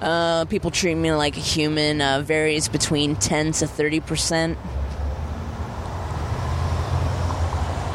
Uh, 0.00 0.44
people 0.46 0.70
treat 0.70 0.94
me 0.94 1.12
like 1.12 1.36
a 1.36 1.40
human. 1.40 2.00
Uh, 2.00 2.22
varies 2.22 2.68
between 2.68 3.16
10 3.16 3.52
to 3.52 3.66
30 3.66 4.00
percent. 4.00 4.58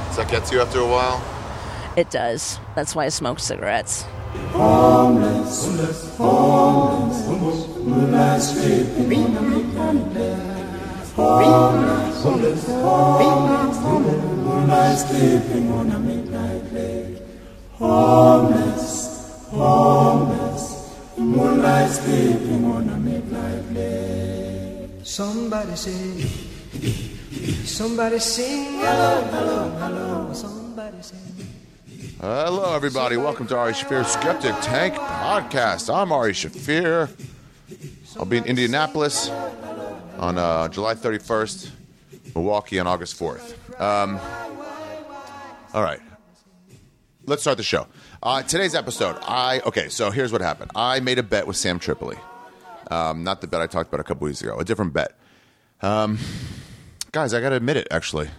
Does 0.08 0.18
that 0.18 0.32
get 0.32 0.46
to 0.46 0.56
you 0.56 0.62
after 0.62 0.80
a 0.80 0.88
while? 0.88 1.24
It 1.98 2.10
does. 2.10 2.60
That's 2.76 2.96
why 2.96 3.06
I 3.06 3.10
smoke 3.10 3.40
cigarettes. 3.40 4.06
Somebody 25.04 25.76
say, 25.76 26.22
somebody 27.66 28.20
sing, 28.20 28.80
hello, 28.80 29.22
hello, 29.32 29.70
hello. 29.72 30.34
Somebody 30.34 31.02
sing. 31.02 31.20
Hello, 32.22 32.74
everybody. 32.74 33.18
Welcome 33.18 33.48
to 33.48 33.58
Ari 33.58 33.74
Shaffir's 33.74 34.08
Skeptic 34.08 34.56
Tank 34.62 34.94
Podcast. 34.96 35.94
I'm 35.94 36.14
Ari 36.14 36.32
Shaffir. 36.32 37.10
I'll 38.18 38.26
be 38.26 38.38
in 38.38 38.46
Indianapolis 38.46 39.30
on 40.18 40.38
uh, 40.38 40.70
July 40.70 40.96
31st, 40.96 41.70
Milwaukee 42.34 42.80
on 42.80 42.88
August 42.88 43.20
4th. 43.20 43.56
Um, 43.82 44.18
all 45.74 45.84
right. 45.84 46.00
Let's 47.26 47.42
start 47.42 47.58
the 47.58 47.64
show. 47.64 47.88
Uh, 48.26 48.42
today's 48.42 48.74
episode, 48.74 49.16
I 49.22 49.62
okay. 49.68 49.88
So 49.88 50.10
here's 50.10 50.32
what 50.32 50.42
happened. 50.42 50.72
I 50.74 51.00
made 51.00 51.20
a 51.20 51.24
bet 51.24 51.46
with 51.46 51.58
Sam 51.58 51.78
Tripoli. 51.78 52.18
Um, 52.90 53.24
not 53.24 53.40
the 53.40 53.46
bet 53.46 53.62
I 53.62 53.68
talked 53.68 53.88
about 53.88 54.00
a 54.00 54.04
couple 54.04 54.26
weeks 54.26 54.42
ago. 54.42 54.58
A 54.58 54.66
different 54.66 54.94
bet. 54.94 55.16
Um, 55.84 56.18
guys, 57.12 57.36
I 57.36 57.42
got 57.42 57.50
to 57.50 57.56
admit 57.56 57.78
it. 57.78 57.88
Actually, 57.92 58.30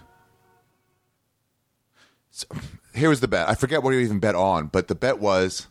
so, 2.31 2.47
here 2.93 3.07
was 3.07 3.21
the 3.21 3.29
bet. 3.29 3.47
I 3.47 3.55
forget 3.55 3.81
what 3.81 3.91
you 3.91 4.01
even 4.01 4.19
bet 4.19 4.35
on, 4.35 4.67
but 4.67 4.89
the 4.89 4.95
bet 4.95 5.19
was 5.19 5.67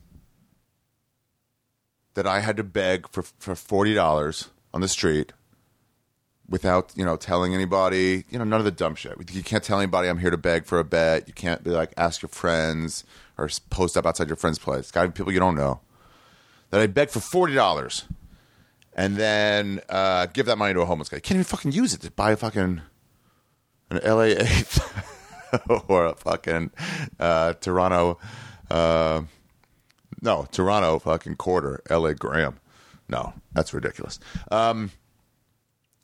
that 2.14 2.26
I 2.26 2.40
had 2.40 2.56
to 2.56 2.64
beg 2.64 3.10
for 3.10 3.20
for 3.20 3.54
forty 3.54 3.92
dollars 3.92 4.48
on 4.72 4.80
the 4.80 4.88
street 4.88 5.34
without 6.48 6.90
you 6.96 7.04
know 7.04 7.18
telling 7.18 7.52
anybody. 7.54 8.24
You 8.30 8.38
know, 8.38 8.44
none 8.44 8.60
of 8.60 8.64
the 8.64 8.70
dumb 8.70 8.94
shit. 8.94 9.12
You 9.30 9.42
can't 9.42 9.62
tell 9.62 9.78
anybody 9.78 10.08
I'm 10.08 10.16
here 10.16 10.30
to 10.30 10.38
beg 10.38 10.64
for 10.64 10.78
a 10.78 10.84
bet. 10.84 11.28
You 11.28 11.34
can't 11.34 11.62
be 11.62 11.68
like 11.68 11.92
ask 11.98 12.22
your 12.22 12.30
friends 12.30 13.04
or 13.38 13.48
post 13.70 13.96
up 13.96 14.06
outside 14.06 14.28
your 14.28 14.36
friend's 14.36 14.58
place. 14.58 14.90
Got 14.90 15.14
people 15.14 15.32
you 15.32 15.40
don't 15.40 15.56
know. 15.56 15.80
That 16.70 16.80
I 16.80 16.86
beg 16.86 17.10
for 17.10 17.20
forty 17.20 17.54
dollars, 17.54 18.04
and 18.94 19.16
then 19.16 19.80
uh, 19.88 20.26
give 20.26 20.46
that 20.46 20.58
money 20.58 20.74
to 20.74 20.80
a 20.80 20.84
homeless 20.84 21.08
guy. 21.08 21.20
Can't 21.20 21.36
even 21.36 21.44
fucking 21.44 21.72
use 21.72 21.94
it 21.94 22.00
to 22.02 22.10
buy 22.10 22.32
a 22.32 22.36
fucking 22.36 22.80
an 23.90 24.00
LA 24.04 24.34
or 25.88 26.06
a 26.06 26.14
fucking 26.14 26.70
uh, 27.20 27.52
Toronto. 27.54 28.18
Uh, 28.70 29.22
no, 30.20 30.46
Toronto 30.50 30.98
fucking 30.98 31.36
quarter, 31.36 31.82
LA 31.90 32.14
Graham. 32.14 32.58
No, 33.08 33.34
that's 33.52 33.72
ridiculous. 33.72 34.18
Um, 34.50 34.90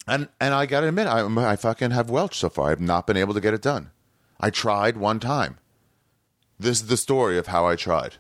and 0.07 0.29
and 0.41 0.55
I 0.55 0.67
gotta 0.67 0.89
admit, 0.89 1.07
I, 1.07 1.25
I 1.51 1.57
fucking 1.57 1.91
have 1.91 2.11
Welch 2.11 2.39
so 2.39 2.49
far. 2.49 2.69
I 2.69 2.71
have 2.71 2.81
not 2.81 3.07
been 3.07 3.17
able 3.17 3.35
to 3.35 3.41
get 3.41 3.55
it 3.55 3.63
done. 3.63 3.91
I 4.41 4.51
tried 4.51 4.97
one 4.97 5.21
time. 5.21 5.59
This 6.59 6.81
is 6.81 6.87
the 6.87 6.97
story 6.97 7.39
of 7.39 7.49
how 7.49 7.67
I 7.67 7.77
tried. 7.77 8.17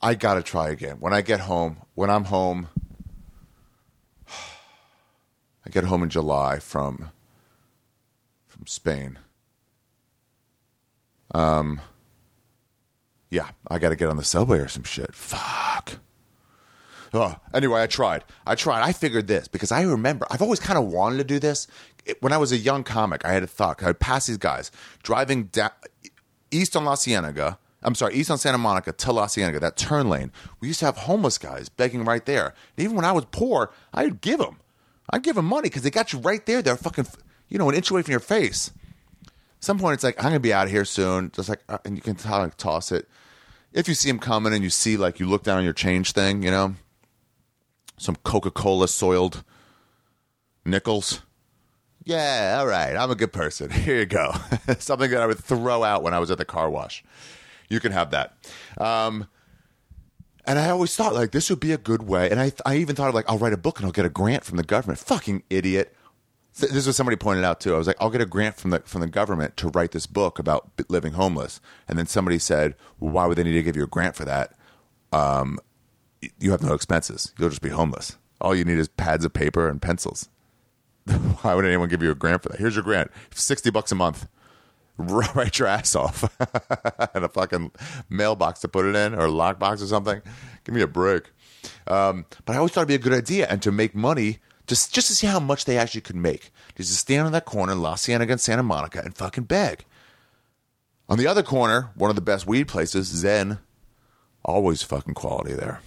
I 0.00 0.14
gotta 0.14 0.42
try 0.42 0.70
again. 0.70 0.96
When 1.00 1.12
I 1.12 1.22
get 1.22 1.40
home, 1.40 1.78
when 1.94 2.10
I'm 2.10 2.24
home, 2.24 2.68
I 4.28 5.70
get 5.70 5.84
home 5.84 6.02
in 6.02 6.10
July 6.10 6.58
from 6.58 7.10
from 8.46 8.66
Spain. 8.66 9.18
Um, 11.34 11.80
yeah, 13.30 13.48
I 13.68 13.78
got 13.78 13.88
to 13.88 13.96
get 13.96 14.08
on 14.08 14.16
the 14.16 14.24
subway 14.24 14.58
or 14.58 14.68
some 14.68 14.84
shit. 14.84 15.12
Fuck. 15.14 15.94
Oh, 17.12 17.36
anyway, 17.52 17.82
I 17.82 17.86
tried. 17.86 18.24
I 18.46 18.54
tried. 18.54 18.82
I 18.82 18.92
figured 18.92 19.26
this 19.26 19.48
because 19.48 19.72
I 19.72 19.82
remember 19.82 20.26
I've 20.30 20.42
always 20.42 20.60
kind 20.60 20.78
of 20.78 20.86
wanted 20.86 21.18
to 21.18 21.24
do 21.24 21.38
this. 21.38 21.66
It- 22.06 22.22
when 22.22 22.32
I 22.32 22.36
was 22.38 22.52
a 22.52 22.56
young 22.56 22.84
comic, 22.84 23.24
I 23.24 23.32
had 23.32 23.42
a 23.42 23.46
thought. 23.46 23.82
I'd 23.82 24.00
pass 24.00 24.26
these 24.26 24.36
guys 24.36 24.70
driving 25.02 25.44
down 25.44 25.70
east 26.50 26.76
on 26.76 26.84
La 26.84 26.96
Cienega. 26.96 27.58
I'm 27.82 27.94
sorry, 27.94 28.14
east 28.14 28.30
on 28.30 28.38
Santa 28.38 28.56
Monica 28.58 28.92
to 28.92 29.12
La 29.12 29.26
Cienega, 29.26 29.60
that 29.60 29.76
turn 29.76 30.08
lane. 30.08 30.32
We 30.60 30.68
used 30.68 30.80
to 30.80 30.86
have 30.86 30.96
homeless 30.96 31.36
guys 31.36 31.68
begging 31.68 32.04
right 32.04 32.24
there. 32.24 32.54
And 32.76 32.84
even 32.84 32.96
when 32.96 33.04
I 33.04 33.12
was 33.12 33.26
poor, 33.30 33.70
I'd 33.92 34.20
give 34.22 34.38
them. 34.38 34.58
I'd 35.10 35.22
give 35.22 35.36
them 35.36 35.44
money 35.44 35.68
because 35.68 35.82
they 35.82 35.90
got 35.90 36.12
you 36.12 36.18
right 36.20 36.44
there. 36.46 36.62
They're 36.62 36.76
fucking, 36.78 37.06
you 37.48 37.58
know, 37.58 37.68
an 37.68 37.74
inch 37.74 37.90
away 37.90 38.00
from 38.00 38.12
your 38.12 38.20
face. 38.20 38.70
At 39.26 39.32
some 39.64 39.78
point, 39.78 39.94
it's 39.94 40.04
like, 40.04 40.16
I'm 40.18 40.24
going 40.30 40.34
to 40.34 40.40
be 40.40 40.54
out 40.54 40.64
of 40.64 40.70
here 40.70 40.86
soon. 40.86 41.30
Just 41.32 41.50
like, 41.50 41.62
uh, 41.68 41.76
and 41.84 41.94
you 41.96 42.00
can 42.02 42.14
tell, 42.14 42.38
like, 42.38 42.56
toss 42.56 42.90
it. 42.90 43.06
If 43.74 43.86
you 43.86 43.94
see 43.94 44.08
them 44.08 44.18
coming 44.18 44.54
and 44.54 44.62
you 44.64 44.70
see, 44.70 44.96
like, 44.96 45.20
you 45.20 45.26
look 45.26 45.42
down 45.42 45.58
on 45.58 45.64
your 45.64 45.72
change 45.74 46.12
thing, 46.12 46.42
you 46.42 46.50
know, 46.50 46.74
some 47.98 48.16
Coca 48.16 48.50
Cola 48.50 48.88
soiled 48.88 49.44
nickels. 50.64 51.20
Yeah, 52.04 52.56
all 52.60 52.66
right. 52.66 52.94
I'm 52.96 53.10
a 53.10 53.14
good 53.14 53.32
person. 53.32 53.70
Here 53.70 53.96
you 54.00 54.06
go. 54.06 54.32
Something 54.78 55.10
that 55.10 55.22
I 55.22 55.26
would 55.26 55.38
throw 55.38 55.82
out 55.82 56.02
when 56.02 56.12
I 56.14 56.18
was 56.18 56.30
at 56.30 56.38
the 56.38 56.44
car 56.44 56.68
wash. 56.70 57.02
You 57.70 57.80
can 57.80 57.92
have 57.92 58.10
that. 58.10 58.36
Um, 58.78 59.26
and 60.46 60.58
I 60.58 60.68
always 60.68 60.94
thought 60.94 61.14
like 61.14 61.32
this 61.32 61.48
would 61.48 61.60
be 61.60 61.72
a 61.72 61.78
good 61.78 62.02
way. 62.02 62.30
And 62.30 62.38
I, 62.38 62.52
I 62.66 62.76
even 62.76 62.94
thought 62.94 63.08
of 63.08 63.14
like 63.14 63.28
I'll 63.28 63.38
write 63.38 63.54
a 63.54 63.58
book 63.58 63.78
and 63.78 63.86
I'll 63.86 63.92
get 63.92 64.04
a 64.04 64.10
grant 64.10 64.44
from 64.44 64.58
the 64.58 64.62
government. 64.62 64.98
Fucking 64.98 65.42
idiot. 65.48 65.94
Th- 66.58 66.70
This 66.70 66.86
was 66.86 66.94
somebody 66.96 67.16
pointed 67.16 67.42
out 67.44 67.60
too. 67.60 67.74
I 67.74 67.78
was 67.78 67.86
like, 67.86 67.96
I'll 67.98 68.10
get 68.10 68.20
a 68.20 68.26
grant 68.26 68.56
from 68.56 68.70
the 68.70 68.80
from 68.80 69.00
the 69.00 69.06
government 69.06 69.56
to 69.56 69.68
write 69.68 69.92
this 69.92 70.06
book 70.06 70.38
about 70.38 70.70
living 70.90 71.14
homeless. 71.14 71.60
And 71.88 71.98
then 71.98 72.06
somebody 72.06 72.38
said, 72.38 72.74
well, 73.00 73.12
why 73.12 73.24
would 73.26 73.38
they 73.38 73.44
need 73.44 73.54
to 73.54 73.62
give 73.62 73.76
you 73.76 73.84
a 73.84 73.88
grant 73.88 74.14
for 74.16 74.26
that? 74.26 74.52
Um, 75.10 75.58
you 76.38 76.50
have 76.50 76.62
no 76.62 76.74
expenses. 76.74 77.32
You'll 77.38 77.48
just 77.48 77.62
be 77.62 77.70
homeless. 77.70 78.18
All 78.42 78.54
you 78.54 78.64
need 78.66 78.78
is 78.78 78.88
pads 78.88 79.24
of 79.24 79.32
paper 79.32 79.68
and 79.70 79.80
pencils. 79.80 80.28
Why 81.42 81.54
would 81.54 81.64
anyone 81.64 81.88
give 81.88 82.02
you 82.02 82.10
a 82.10 82.14
grant 82.14 82.42
for 82.42 82.48
that? 82.50 82.58
Here's 82.58 82.74
your 82.74 82.84
grant, 82.84 83.10
sixty 83.34 83.70
bucks 83.70 83.92
a 83.92 83.94
month. 83.94 84.26
Write 84.96 85.58
your 85.58 85.66
ass 85.66 85.96
off, 85.96 86.22
and 87.14 87.24
a 87.24 87.28
fucking 87.28 87.72
mailbox 88.08 88.60
to 88.60 88.68
put 88.68 88.86
it 88.86 88.94
in, 88.94 89.14
or 89.14 89.26
a 89.26 89.30
lockbox 89.30 89.82
or 89.82 89.86
something. 89.86 90.22
Give 90.64 90.74
me 90.74 90.82
a 90.82 90.86
break. 90.86 91.24
Um, 91.86 92.26
but 92.44 92.54
I 92.54 92.58
always 92.58 92.72
thought 92.72 92.82
it'd 92.82 92.88
be 92.88 92.94
a 92.94 92.98
good 92.98 93.12
idea, 93.12 93.46
and 93.50 93.60
to 93.62 93.72
make 93.72 93.94
money, 93.94 94.38
just 94.66 94.94
just 94.94 95.08
to 95.08 95.14
see 95.14 95.26
how 95.26 95.40
much 95.40 95.64
they 95.64 95.76
actually 95.76 96.00
could 96.00 96.16
make. 96.16 96.52
Just 96.76 96.90
to 96.90 96.96
stand 96.96 97.26
on 97.26 97.32
that 97.32 97.44
corner 97.44 97.72
in 97.72 97.82
La 97.82 97.96
and 98.08 98.40
Santa 98.40 98.62
Monica 98.62 99.00
and 99.04 99.16
fucking 99.16 99.44
beg. 99.44 99.84
On 101.08 101.18
the 101.18 101.26
other 101.26 101.42
corner, 101.42 101.90
one 101.94 102.08
of 102.08 102.16
the 102.16 102.22
best 102.22 102.46
weed 102.46 102.66
places, 102.66 103.08
Zen, 103.08 103.58
always 104.44 104.82
fucking 104.82 105.14
quality 105.14 105.52
there. 105.52 105.80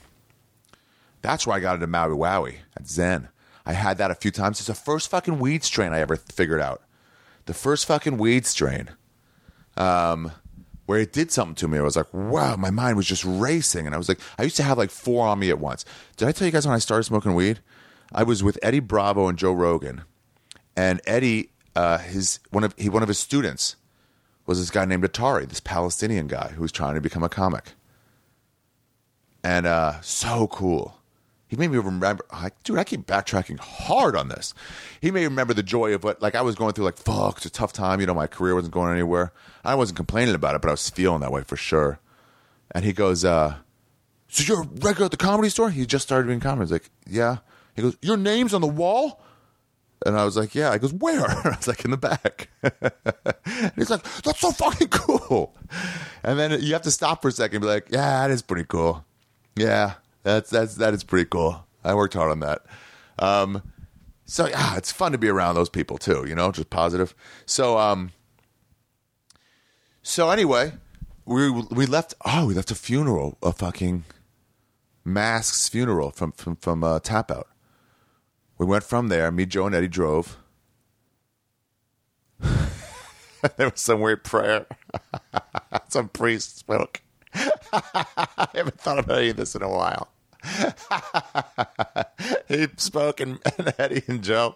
That's 1.22 1.48
where 1.48 1.56
I 1.56 1.60
got 1.60 1.76
into 1.76 1.88
Maui 1.88 2.16
Wowie 2.16 2.58
at 2.76 2.88
Zen. 2.88 3.30
I 3.68 3.74
had 3.74 3.98
that 3.98 4.12
a 4.12 4.16
few 4.16 4.32
times. 4.32 4.60
It's 4.60 4.68
the 4.68 4.74
first 4.74 5.10
fucking 5.12 5.40
weed 5.40 5.64
strain 5.64 5.92
I 5.92 6.00
ever 6.00 6.16
figured 6.16 6.62
out. 6.62 6.82
The 7.46 7.54
first 7.54 7.86
fucking 7.86 8.18
weed 8.18 8.46
strain. 8.46 8.90
Um, 9.76 10.32
where 10.86 11.00
it 11.00 11.12
did 11.12 11.32
something 11.32 11.56
to 11.56 11.68
me. 11.68 11.78
I 11.78 11.82
was 11.82 11.98
like, 11.98 12.12
wow, 12.14 12.56
my 12.56 12.72
mind 12.72 12.96
was 12.96 13.06
just 13.06 13.26
racing. 13.26 13.86
And 13.86 13.94
I 13.94 13.98
was 13.98 14.08
like, 14.08 14.20
I 14.40 14.44
used 14.44 14.56
to 14.56 14.64
have 14.64 14.78
like 14.78 14.90
four 14.90 15.28
on 15.28 15.40
me 15.40 15.50
at 15.50 15.60
once. 15.60 15.84
Did 16.16 16.30
I 16.30 16.32
tell 16.32 16.46
you 16.46 16.52
guys 16.52 16.66
when 16.66 16.76
I 16.76 16.80
started 16.80 17.04
smoking 17.04 17.36
weed? 17.36 17.60
I 18.14 18.24
was 18.24 18.42
with 18.42 18.58
Eddie 18.64 18.80
Bravo 18.80 19.28
and 19.28 19.38
Joe 19.38 19.52
Rogan. 19.52 20.04
And 20.78 21.02
Eddie, 21.06 21.50
uh, 21.76 21.98
his 21.98 22.40
one 22.52 22.64
of 22.64 22.74
he 22.78 22.88
one 22.88 23.04
of 23.04 23.10
his 23.10 23.20
students 23.20 23.76
was 24.46 24.60
this 24.60 24.72
guy 24.72 24.86
named 24.86 25.04
Atari, 25.04 25.48
this 25.48 25.60
Palestinian 25.60 26.28
guy 26.28 26.54
who 26.56 26.62
was 26.62 26.72
trying 26.72 26.96
to 26.96 27.02
become 27.02 27.24
a 27.24 27.30
comic 27.30 27.74
and 29.48 29.66
uh, 29.66 30.02
so 30.02 30.48
cool. 30.48 30.97
He 31.48 31.56
made 31.56 31.72
me 31.72 31.78
remember, 31.78 32.26
I, 32.30 32.52
dude. 32.64 32.78
I 32.78 32.84
keep 32.84 33.08
backtracking 33.08 33.60
hard 33.60 34.16
on 34.16 34.28
this. 34.28 34.54
He 35.00 35.12
made 35.12 35.22
me 35.22 35.26
remember 35.26 35.54
the 35.54 35.64
joy 35.64 35.94
of 35.94 36.04
what, 36.04 36.22
like, 36.22 36.36
I 36.36 36.42
was 36.42 36.56
going 36.56 36.74
through, 36.74 36.86
like, 36.86 36.98
fuck, 36.98 37.38
it's 37.38 37.46
a 37.46 37.50
tough 37.50 37.72
time. 37.72 38.02
You 38.02 38.06
know, 38.06 38.14
my 38.14 38.28
career 38.28 38.54
wasn't 38.54 38.74
going 38.74 38.92
anywhere. 38.92 39.32
I 39.64 39.76
wasn't 39.76 39.96
complaining 39.98 40.36
about 40.36 40.56
it, 40.56 40.62
but 40.62 40.68
I 40.68 40.72
was 40.74 40.90
feeling 40.90 41.22
that 41.22 41.32
way 41.32 41.44
for 41.44 41.56
sure. 41.56 42.00
And 42.72 42.84
he 42.84 42.92
goes, 42.92 43.24
uh, 43.24 43.56
"So 44.28 44.44
you're 44.44 44.64
a 44.64 44.68
regular 44.82 45.06
at 45.06 45.12
the 45.12 45.18
comedy 45.18 45.50
store?" 45.50 45.70
He 45.70 45.86
just 45.86 46.06
started 46.06 46.28
doing 46.28 46.42
comedy. 46.42 46.64
Was 46.64 46.72
like, 46.72 46.90
"Yeah." 47.10 47.38
He 47.76 47.82
goes, 47.82 47.96
"Your 48.02 48.18
name's 48.18 48.54
on 48.54 48.62
the 48.62 48.68
wall." 48.68 49.22
And 50.06 50.18
I 50.18 50.26
was 50.26 50.38
like, 50.38 50.54
yeah. 50.54 50.72
He 50.74 50.80
goes, 50.80 50.94
where? 50.94 51.26
I 51.28 51.56
was 51.58 51.68
like, 51.68 51.84
in 51.84 51.92
the 51.92 51.98
back. 51.98 52.50
he's 53.76 53.90
like, 53.90 54.04
that's 54.22 54.40
so 54.40 54.52
fucking 54.52 54.90
cool. 54.90 55.56
And 56.24 56.38
then 56.38 56.62
you 56.62 56.74
have 56.74 56.84
to 56.84 56.92
stop 56.92 57.22
for 57.22 57.30
a 57.30 57.32
second 57.32 57.58
and 57.58 57.62
be 57.64 57.68
like, 57.68 57.88
yeah, 57.90 58.22
that 58.22 58.32
is 58.32 58.42
pretty 58.42 58.66
cool. 58.66 59.04
Yeah, 59.56 59.96
that's 60.28 60.50
that's 60.50 60.76
that 60.76 60.94
is 60.94 61.04
pretty 61.04 61.30
cool. 61.30 61.66
I 61.84 61.96
worked 61.96 62.14
hard 62.14 62.32
on 62.32 62.42
that. 62.42 62.66
Um, 63.20 63.64
so 64.26 64.48
yeah, 64.48 64.76
it's 64.76 64.92
fun 64.92 65.14
to 65.14 65.18
be 65.18 65.30
around 65.30 65.56
those 65.56 65.70
people 65.70 65.98
too. 65.98 66.26
You 66.28 66.36
know, 66.36 66.52
just 66.52 66.70
positive. 66.70 67.16
So 67.46 67.78
um, 67.78 68.12
so 70.02 70.30
anyway, 70.30 70.74
we 71.26 71.50
we 71.50 71.86
left. 71.86 72.14
Oh, 72.26 72.46
we 72.48 72.54
left 72.54 72.72
a 72.72 72.76
funeral. 72.76 73.38
A 73.42 73.54
fucking 73.54 74.04
Mask's 75.06 75.70
funeral 75.70 76.12
from 76.12 76.34
from 76.34 76.58
from 76.58 76.84
uh, 76.84 77.00
Tap 77.00 77.32
Out. 77.32 77.48
We 78.58 78.66
went 78.66 78.84
from 78.84 79.08
there. 79.08 79.32
Me, 79.32 79.46
Joe, 79.46 79.68
and 79.68 79.76
Eddie 79.76 79.88
drove. 79.88 80.38
there 82.40 83.70
was 83.70 83.80
some 83.80 84.02
weird 84.02 84.24
prayer. 84.24 84.66
some 85.88 86.10
priest 86.10 86.58
spoke. 86.58 87.02
I 87.34 88.48
haven't 88.54 88.80
thought 88.80 89.00
about 89.00 89.20
any 89.20 89.30
of 89.30 89.38
this 89.38 89.56
in 89.56 89.62
a 89.62 89.70
while. 89.70 90.10
he 92.48 92.68
spoke, 92.78 93.20
and, 93.20 93.40
and 93.58 93.74
Eddie 93.78 94.04
and 94.08 94.24
Joe 94.24 94.56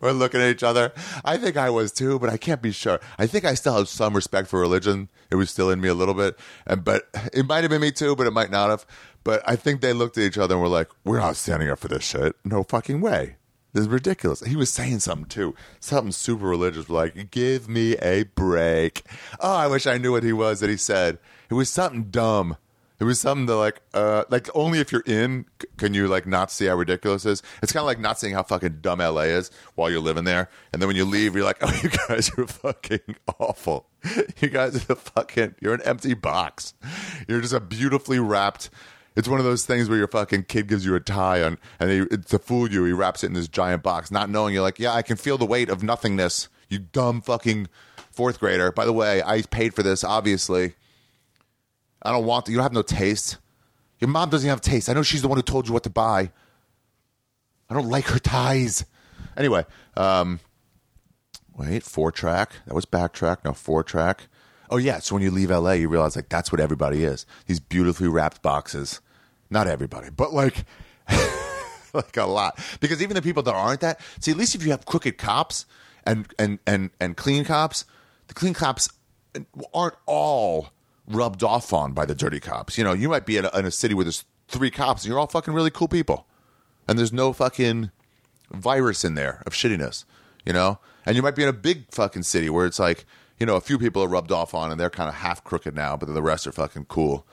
were 0.00 0.12
looking 0.12 0.40
at 0.40 0.50
each 0.50 0.62
other. 0.62 0.92
I 1.24 1.36
think 1.36 1.56
I 1.56 1.70
was 1.70 1.92
too, 1.92 2.18
but 2.18 2.30
I 2.30 2.36
can't 2.36 2.62
be 2.62 2.72
sure. 2.72 3.00
I 3.18 3.26
think 3.26 3.44
I 3.44 3.54
still 3.54 3.76
have 3.76 3.88
some 3.88 4.14
respect 4.14 4.48
for 4.48 4.60
religion. 4.60 5.08
It 5.30 5.36
was 5.36 5.50
still 5.50 5.70
in 5.70 5.80
me 5.80 5.88
a 5.88 5.94
little 5.94 6.14
bit, 6.14 6.38
and 6.66 6.84
but 6.84 7.08
it 7.32 7.46
might 7.46 7.62
have 7.62 7.70
been 7.70 7.80
me 7.80 7.92
too, 7.92 8.16
but 8.16 8.26
it 8.26 8.32
might 8.32 8.50
not 8.50 8.70
have. 8.70 8.86
But 9.22 9.42
I 9.46 9.56
think 9.56 9.80
they 9.80 9.92
looked 9.92 10.18
at 10.18 10.24
each 10.24 10.38
other 10.38 10.54
and 10.54 10.62
were 10.62 10.68
like, 10.68 10.88
"We're 11.04 11.18
not 11.18 11.36
standing 11.36 11.70
up 11.70 11.78
for 11.78 11.88
this 11.88 12.04
shit. 12.04 12.36
No 12.44 12.62
fucking 12.62 13.00
way. 13.00 13.36
This 13.72 13.82
is 13.82 13.88
ridiculous." 13.88 14.40
He 14.40 14.56
was 14.56 14.72
saying 14.72 15.00
something 15.00 15.28
too, 15.28 15.54
something 15.78 16.12
super 16.12 16.46
religious, 16.46 16.88
like, 16.88 17.30
"Give 17.30 17.68
me 17.68 17.96
a 17.98 18.24
break." 18.24 19.04
Oh, 19.40 19.54
I 19.54 19.66
wish 19.66 19.86
I 19.86 19.98
knew 19.98 20.12
what 20.12 20.24
he 20.24 20.32
was 20.32 20.60
that 20.60 20.70
he 20.70 20.76
said. 20.76 21.18
It 21.50 21.54
was 21.54 21.68
something 21.68 22.04
dumb. 22.04 22.56
It 23.00 23.04
was 23.04 23.18
something 23.18 23.46
that 23.46 23.56
like 23.56 23.80
uh 23.94 24.24
like 24.28 24.48
only 24.54 24.78
if 24.78 24.92
you're 24.92 25.02
in 25.06 25.46
can 25.78 25.94
you 25.94 26.06
like 26.06 26.26
not 26.26 26.50
see 26.50 26.66
how 26.66 26.74
ridiculous 26.74 27.24
it 27.24 27.30
is. 27.30 27.42
It's 27.62 27.72
kind 27.72 27.80
of 27.80 27.86
like 27.86 27.98
not 27.98 28.18
seeing 28.18 28.34
how 28.34 28.42
fucking 28.42 28.78
dumb 28.82 28.98
LA 28.98 29.22
is 29.22 29.50
while 29.74 29.90
you're 29.90 30.00
living 30.00 30.24
there, 30.24 30.50
and 30.72 30.80
then 30.80 30.86
when 30.86 30.96
you 30.96 31.06
leave, 31.06 31.34
you're 31.34 31.44
like, 31.44 31.58
oh, 31.62 31.80
you 31.82 31.88
guys 31.88 32.30
are 32.36 32.46
fucking 32.46 33.16
awful. 33.38 33.86
You 34.40 34.48
guys 34.48 34.76
are 34.76 34.86
the 34.86 34.96
fucking 34.96 35.54
you're 35.60 35.74
an 35.74 35.82
empty 35.82 36.14
box. 36.14 36.74
You're 37.26 37.40
just 37.40 37.54
a 37.54 37.60
beautifully 37.60 38.18
wrapped. 38.18 38.70
It's 39.16 39.28
one 39.28 39.40
of 39.40 39.44
those 39.44 39.66
things 39.66 39.88
where 39.88 39.98
your 39.98 40.08
fucking 40.08 40.44
kid 40.44 40.68
gives 40.68 40.84
you 40.84 40.94
a 40.94 41.00
tie 41.00 41.38
and 41.38 41.56
and 41.78 41.90
he, 41.90 42.16
to 42.16 42.38
fool 42.38 42.70
you, 42.70 42.84
he 42.84 42.92
wraps 42.92 43.24
it 43.24 43.28
in 43.28 43.32
this 43.32 43.48
giant 43.48 43.82
box, 43.82 44.10
not 44.10 44.28
knowing 44.28 44.52
you're 44.52 44.62
like, 44.62 44.78
yeah, 44.78 44.92
I 44.92 45.02
can 45.02 45.16
feel 45.16 45.38
the 45.38 45.46
weight 45.46 45.70
of 45.70 45.82
nothingness. 45.82 46.48
You 46.68 46.78
dumb 46.78 47.22
fucking 47.22 47.68
fourth 48.12 48.38
grader. 48.40 48.70
By 48.70 48.84
the 48.84 48.92
way, 48.92 49.22
I 49.22 49.42
paid 49.42 49.74
for 49.74 49.82
this, 49.82 50.04
obviously. 50.04 50.74
I 52.02 52.12
don't 52.12 52.24
want. 52.24 52.48
You 52.48 52.56
don't 52.56 52.62
have 52.62 52.72
no 52.72 52.82
taste. 52.82 53.38
Your 53.98 54.08
mom 54.08 54.30
doesn't 54.30 54.48
have 54.48 54.60
taste. 54.60 54.88
I 54.88 54.94
know 54.94 55.02
she's 55.02 55.22
the 55.22 55.28
one 55.28 55.36
who 55.36 55.42
told 55.42 55.68
you 55.68 55.74
what 55.74 55.82
to 55.82 55.90
buy. 55.90 56.30
I 57.68 57.74
don't 57.74 57.88
like 57.88 58.06
her 58.06 58.18
ties. 58.18 58.84
Anyway, 59.36 59.64
um, 59.96 60.40
wait, 61.56 61.82
four 61.82 62.10
track. 62.10 62.52
That 62.66 62.74
was 62.74 62.86
backtrack. 62.86 63.44
No, 63.44 63.52
four 63.52 63.84
track. 63.84 64.26
Oh 64.70 64.78
yeah. 64.78 64.98
So 64.98 65.14
when 65.14 65.22
you 65.22 65.30
leave 65.30 65.50
LA, 65.50 65.72
you 65.72 65.88
realize 65.88 66.16
like 66.16 66.28
that's 66.28 66.50
what 66.50 66.60
everybody 66.60 67.04
is. 67.04 67.26
These 67.46 67.60
beautifully 67.60 68.08
wrapped 68.08 68.42
boxes. 68.42 69.00
Not 69.50 69.66
everybody, 69.66 70.10
but 70.10 70.32
like, 70.32 70.64
like 71.92 72.16
a 72.16 72.24
lot. 72.24 72.58
Because 72.80 73.02
even 73.02 73.14
the 73.14 73.22
people 73.22 73.42
that 73.42 73.54
aren't 73.54 73.80
that. 73.80 74.00
See, 74.20 74.30
at 74.30 74.36
least 74.36 74.54
if 74.54 74.64
you 74.64 74.70
have 74.70 74.86
crooked 74.86 75.18
cops 75.18 75.66
and 76.04 76.26
and 76.38 76.58
and 76.66 76.90
and 77.00 77.16
clean 77.16 77.44
cops, 77.44 77.84
the 78.28 78.34
clean 78.34 78.54
cops 78.54 78.88
aren't 79.74 79.96
all 80.06 80.70
rubbed 81.10 81.42
off 81.42 81.72
on 81.72 81.92
by 81.92 82.04
the 82.04 82.14
dirty 82.14 82.40
cops. 82.40 82.78
You 82.78 82.84
know, 82.84 82.92
you 82.92 83.08
might 83.08 83.26
be 83.26 83.36
in 83.36 83.44
a, 83.44 83.58
in 83.58 83.66
a 83.66 83.70
city 83.70 83.94
where 83.94 84.04
there's 84.04 84.24
three 84.48 84.70
cops 84.70 85.02
and 85.02 85.10
you're 85.10 85.18
all 85.18 85.26
fucking 85.26 85.54
really 85.54 85.70
cool 85.70 85.88
people. 85.88 86.26
And 86.88 86.98
there's 86.98 87.12
no 87.12 87.32
fucking 87.32 87.90
virus 88.50 89.04
in 89.04 89.14
there 89.14 89.42
of 89.46 89.52
shittiness, 89.52 90.04
you 90.44 90.52
know? 90.52 90.78
And 91.06 91.16
you 91.16 91.22
might 91.22 91.36
be 91.36 91.42
in 91.42 91.48
a 91.48 91.54
big 91.54 91.84
fucking 91.90 92.24
city 92.24 92.50
where 92.50 92.66
it's 92.66 92.78
like, 92.78 93.04
you 93.38 93.46
know, 93.46 93.56
a 93.56 93.60
few 93.60 93.78
people 93.78 94.02
are 94.02 94.08
rubbed 94.08 94.32
off 94.32 94.54
on 94.54 94.70
and 94.70 94.78
they're 94.78 94.90
kind 94.90 95.08
of 95.08 95.16
half 95.16 95.42
crooked 95.44 95.74
now, 95.74 95.96
but 95.96 96.12
the 96.12 96.22
rest 96.22 96.46
are 96.46 96.52
fucking 96.52 96.86
cool. 96.86 97.26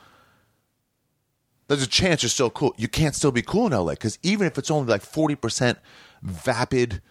There's 1.67 1.83
a 1.83 1.87
chance 1.87 2.23
you're 2.23 2.29
still 2.29 2.49
cool. 2.49 2.73
You 2.77 2.87
can't 2.87 3.13
still 3.13 3.31
be 3.31 3.41
cool 3.41 3.67
in 3.67 3.73
LA 3.73 3.91
because 3.91 4.17
even 4.23 4.47
if 4.47 4.57
it's 4.57 4.71
only 4.71 4.89
like 4.89 5.01
40% 5.01 5.77
vapid, 6.21 7.01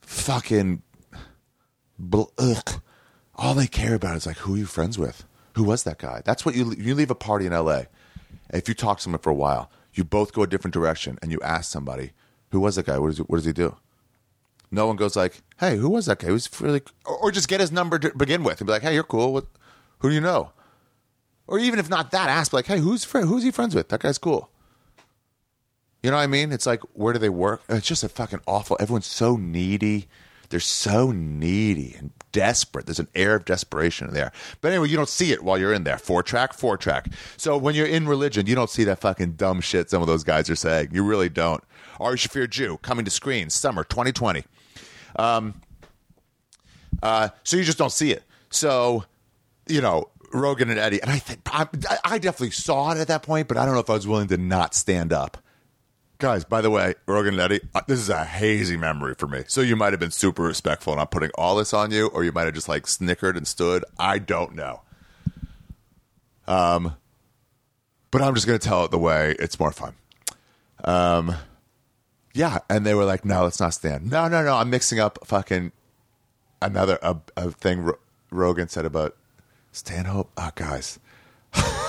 fucking, 0.00 0.82
bl- 1.98 2.22
ugh, 2.38 2.80
all 3.34 3.54
they 3.54 3.66
care 3.66 3.94
about 3.94 4.16
is 4.16 4.26
like 4.26 4.38
who 4.38 4.54
are 4.54 4.58
you 4.58 4.66
friends 4.66 4.98
with? 4.98 5.24
Who 5.54 5.64
was 5.64 5.84
that 5.84 5.98
guy? 5.98 6.22
That's 6.24 6.44
what 6.44 6.54
you 6.54 6.74
you 6.78 6.94
leave 6.94 7.10
a 7.10 7.14
party 7.14 7.46
in 7.46 7.52
LA. 7.52 7.82
If 8.50 8.68
you 8.68 8.74
talk 8.74 8.98
to 8.98 9.02
someone 9.02 9.20
for 9.20 9.30
a 9.30 9.34
while, 9.34 9.70
you 9.92 10.04
both 10.04 10.32
go 10.32 10.42
a 10.42 10.46
different 10.46 10.74
direction, 10.74 11.18
and 11.22 11.30
you 11.30 11.40
ask 11.42 11.70
somebody, 11.70 12.12
"Who 12.50 12.60
was 12.60 12.76
that 12.76 12.86
guy? 12.86 12.98
What 12.98 13.08
does 13.08 13.18
he, 13.18 13.22
what 13.24 13.36
does 13.36 13.44
he 13.44 13.52
do?" 13.52 13.76
No 14.70 14.86
one 14.86 14.96
goes 14.96 15.16
like, 15.16 15.42
"Hey, 15.60 15.76
who 15.76 15.90
was 15.90 16.06
that 16.06 16.18
guy? 16.18 16.30
Was 16.30 16.48
really," 16.60 16.82
or, 17.04 17.16
or 17.18 17.30
just 17.30 17.48
get 17.48 17.60
his 17.60 17.72
number 17.72 17.98
to 17.98 18.16
begin 18.16 18.44
with 18.44 18.60
and 18.60 18.66
be 18.66 18.72
like, 18.72 18.82
"Hey, 18.82 18.94
you're 18.94 19.02
cool. 19.02 19.32
What, 19.32 19.46
who 19.98 20.08
do 20.08 20.14
you 20.14 20.20
know?" 20.20 20.52
Or 21.46 21.58
even 21.58 21.78
if 21.78 21.90
not 21.90 22.10
that, 22.12 22.28
ask 22.28 22.52
like, 22.52 22.66
"Hey, 22.66 22.78
who's 22.78 23.04
friend? 23.04 23.28
Who's 23.28 23.42
he 23.42 23.50
friends 23.50 23.74
with? 23.74 23.88
That 23.90 24.00
guy's 24.00 24.18
cool." 24.18 24.50
You 26.02 26.10
know 26.10 26.16
what 26.16 26.24
I 26.24 26.26
mean? 26.26 26.50
It's 26.50 26.66
like, 26.66 26.80
where 26.94 27.12
do 27.12 27.20
they 27.20 27.28
work? 27.28 27.62
It's 27.68 27.86
just 27.86 28.02
a 28.02 28.08
fucking 28.08 28.40
awful. 28.46 28.76
Everyone's 28.80 29.06
so 29.06 29.36
needy. 29.36 30.08
They're 30.52 30.60
so 30.60 31.12
needy 31.12 31.94
and 31.98 32.10
desperate. 32.30 32.84
There's 32.84 32.98
an 32.98 33.08
air 33.14 33.36
of 33.36 33.46
desperation 33.46 34.08
in 34.08 34.12
there. 34.12 34.32
But 34.60 34.72
anyway, 34.72 34.90
you 34.90 34.96
don't 34.96 35.08
see 35.08 35.32
it 35.32 35.42
while 35.42 35.56
you're 35.56 35.72
in 35.72 35.84
there. 35.84 35.96
Four 35.96 36.22
track, 36.22 36.52
four 36.52 36.76
track. 36.76 37.08
So 37.38 37.56
when 37.56 37.74
you're 37.74 37.86
in 37.86 38.06
religion, 38.06 38.46
you 38.46 38.54
don't 38.54 38.68
see 38.68 38.84
that 38.84 39.00
fucking 39.00 39.32
dumb 39.32 39.62
shit 39.62 39.88
some 39.88 40.02
of 40.02 40.08
those 40.08 40.24
guys 40.24 40.50
are 40.50 40.54
saying. 40.54 40.90
You 40.92 41.04
really 41.04 41.30
don't. 41.30 41.64
Ari 42.00 42.18
Shaffir 42.18 42.50
Jew 42.50 42.76
coming 42.82 43.06
to 43.06 43.10
screens 43.10 43.54
summer 43.54 43.82
2020. 43.82 44.44
Um, 45.16 45.54
uh, 47.02 47.30
so 47.44 47.56
you 47.56 47.64
just 47.64 47.78
don't 47.78 47.90
see 47.90 48.12
it. 48.12 48.22
So, 48.50 49.04
you 49.68 49.80
know, 49.80 50.10
Rogan 50.34 50.68
and 50.68 50.78
Eddie, 50.78 51.00
and 51.00 51.10
I 51.10 51.18
think 51.18 51.40
I, 51.46 51.66
I 52.04 52.18
definitely 52.18 52.50
saw 52.50 52.92
it 52.92 52.98
at 52.98 53.08
that 53.08 53.22
point, 53.22 53.48
but 53.48 53.56
I 53.56 53.64
don't 53.64 53.72
know 53.72 53.80
if 53.80 53.88
I 53.88 53.94
was 53.94 54.06
willing 54.06 54.28
to 54.28 54.36
not 54.36 54.74
stand 54.74 55.14
up. 55.14 55.38
Guys, 56.22 56.44
by 56.44 56.60
the 56.60 56.70
way, 56.70 56.94
Rogan 57.06 57.40
Eddie, 57.40 57.62
uh, 57.74 57.80
this 57.88 57.98
is 57.98 58.08
a 58.08 58.24
hazy 58.24 58.76
memory 58.76 59.16
for 59.16 59.26
me. 59.26 59.42
So 59.48 59.60
you 59.60 59.74
might 59.74 59.92
have 59.92 59.98
been 59.98 60.12
super 60.12 60.44
respectful, 60.44 60.92
and 60.92 61.00
I'm 61.00 61.08
putting 61.08 61.32
all 61.34 61.56
this 61.56 61.74
on 61.74 61.90
you, 61.90 62.06
or 62.06 62.22
you 62.22 62.30
might 62.30 62.44
have 62.44 62.54
just 62.54 62.68
like 62.68 62.86
snickered 62.86 63.36
and 63.36 63.44
stood. 63.44 63.84
I 63.98 64.20
don't 64.20 64.54
know. 64.54 64.82
Um, 66.46 66.94
but 68.12 68.22
I'm 68.22 68.36
just 68.36 68.46
going 68.46 68.56
to 68.56 68.64
tell 68.64 68.84
it 68.84 68.92
the 68.92 68.98
way 68.98 69.34
it's 69.40 69.58
more 69.58 69.72
fun. 69.72 69.94
Um, 70.84 71.34
yeah, 72.34 72.60
and 72.70 72.86
they 72.86 72.94
were 72.94 73.04
like, 73.04 73.24
"No, 73.24 73.42
let's 73.42 73.58
not 73.58 73.74
stand." 73.74 74.08
No, 74.08 74.28
no, 74.28 74.44
no. 74.44 74.54
I'm 74.54 74.70
mixing 74.70 75.00
up 75.00 75.18
fucking 75.26 75.72
another 76.60 77.00
a, 77.02 77.16
a 77.36 77.50
thing 77.50 77.80
Ro- 77.80 77.98
Rogan 78.30 78.68
said 78.68 78.84
about 78.84 79.16
Stanhope. 79.72 80.30
Oh, 80.36 80.52
guys. 80.54 81.00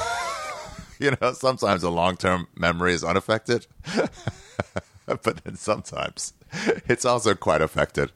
you 1.04 1.12
know, 1.22 1.34
sometimes 1.34 1.84
a 1.84 1.90
long 1.90 2.16
term 2.16 2.48
memory 2.56 2.94
is 2.94 3.04
unaffected, 3.04 3.68
but 5.06 5.44
then 5.44 5.56
sometimes 5.56 6.34
it's 6.88 7.04
also 7.04 7.36
quite 7.36 7.62
affected. 7.62 8.12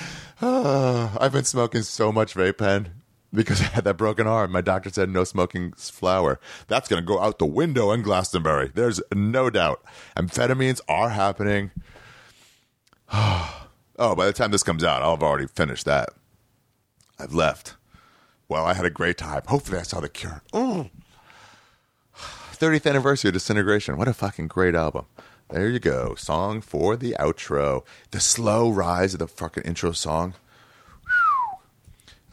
I've 0.40 1.32
been 1.32 1.44
smoking 1.44 1.82
so 1.82 2.10
much 2.10 2.34
vape 2.34 2.56
pen 2.58 3.02
because 3.32 3.60
I 3.60 3.64
had 3.64 3.84
that 3.84 3.98
broken 3.98 4.26
arm. 4.26 4.52
My 4.52 4.62
doctor 4.62 4.88
said 4.88 5.10
no 5.10 5.24
smoking 5.24 5.72
flower. 5.72 6.40
That's 6.66 6.88
going 6.88 7.02
to 7.02 7.06
go 7.06 7.20
out 7.20 7.38
the 7.38 7.46
window 7.46 7.92
in 7.92 8.00
Glastonbury. 8.00 8.70
There's 8.74 9.02
no 9.14 9.50
doubt. 9.50 9.84
Amphetamines 10.16 10.80
are 10.88 11.10
happening. 11.10 11.72
oh, 13.12 13.68
by 13.98 14.24
the 14.24 14.32
time 14.32 14.50
this 14.50 14.62
comes 14.62 14.82
out, 14.82 15.02
I'll 15.02 15.10
have 15.10 15.22
already 15.22 15.46
finished 15.46 15.84
that. 15.84 16.08
I've 17.18 17.34
left. 17.34 17.76
Well, 18.48 18.64
I 18.64 18.72
had 18.72 18.86
a 18.86 18.90
great 18.90 19.18
time. 19.18 19.42
Hopefully, 19.46 19.78
I 19.78 19.82
saw 19.82 20.00
the 20.00 20.08
cure. 20.08 20.42
Mm. 20.54 20.90
30th 22.60 22.86
anniversary 22.86 23.30
of 23.30 23.32
Disintegration. 23.32 23.96
What 23.96 24.06
a 24.06 24.12
fucking 24.12 24.48
great 24.48 24.74
album. 24.74 25.06
There 25.48 25.70
you 25.70 25.78
go. 25.78 26.14
Song 26.14 26.60
for 26.60 26.94
the 26.94 27.16
outro. 27.18 27.86
The 28.10 28.20
slow 28.20 28.68
rise 28.68 29.14
of 29.14 29.18
the 29.18 29.26
fucking 29.26 29.62
intro 29.62 29.92
song. 29.92 30.34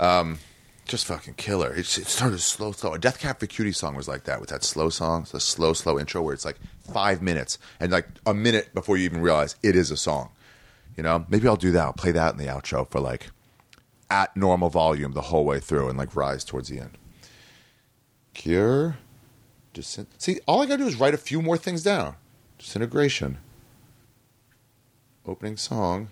Um, 0.02 0.40
just 0.84 1.06
fucking 1.06 1.36
killer. 1.36 1.72
It, 1.72 1.80
it 1.98 2.08
started 2.08 2.42
slow, 2.42 2.74
slow. 2.74 2.94
A 2.94 3.00
Death 3.00 3.20
Cab 3.20 3.40
for 3.40 3.48
Cutie 3.48 3.72
song 3.72 3.96
was 3.96 4.10
like 4.10 4.26
that 4.26 4.42
with 4.42 4.50
that 4.50 4.66
slow 4.66 4.90
song, 4.90 5.26
the 5.32 5.40
slow, 5.40 5.72
slow 5.72 5.98
intro 5.98 6.22
where 6.22 6.34
it's 6.34 6.44
like 6.46 6.58
five 6.92 7.22
minutes 7.22 7.58
and 7.80 7.94
like 7.94 8.10
a 8.26 8.34
minute 8.34 8.74
before 8.74 8.98
you 8.98 9.06
even 9.06 9.22
realize 9.22 9.56
it 9.64 9.78
is 9.78 9.92
a 9.92 9.98
song. 9.98 10.32
You 10.98 11.04
know, 11.04 11.26
maybe 11.30 11.48
I'll 11.48 11.56
do 11.56 11.72
that. 11.72 11.86
I'll 11.86 11.94
play 11.94 12.12
that 12.12 12.34
in 12.34 12.38
the 12.38 12.52
outro 12.52 12.86
for 12.90 13.00
like 13.00 13.30
at 14.10 14.36
normal 14.36 14.70
volume 14.70 15.14
the 15.14 15.22
whole 15.22 15.46
way 15.46 15.62
through 15.62 15.88
and 15.88 15.98
like 15.98 16.18
rise 16.18 16.44
towards 16.44 16.68
the 16.68 16.82
end. 16.82 16.98
Cure. 18.34 18.98
Disin- 19.78 20.08
See, 20.18 20.40
all 20.48 20.62
I 20.62 20.66
gotta 20.66 20.80
do 20.84 20.88
is 20.88 20.96
write 20.96 21.14
a 21.14 21.18
few 21.18 21.42
more 21.42 21.58
things 21.58 21.84
down. 21.84 22.16
Disintegration. 22.58 23.38
Opening 25.26 25.58
song 25.58 26.10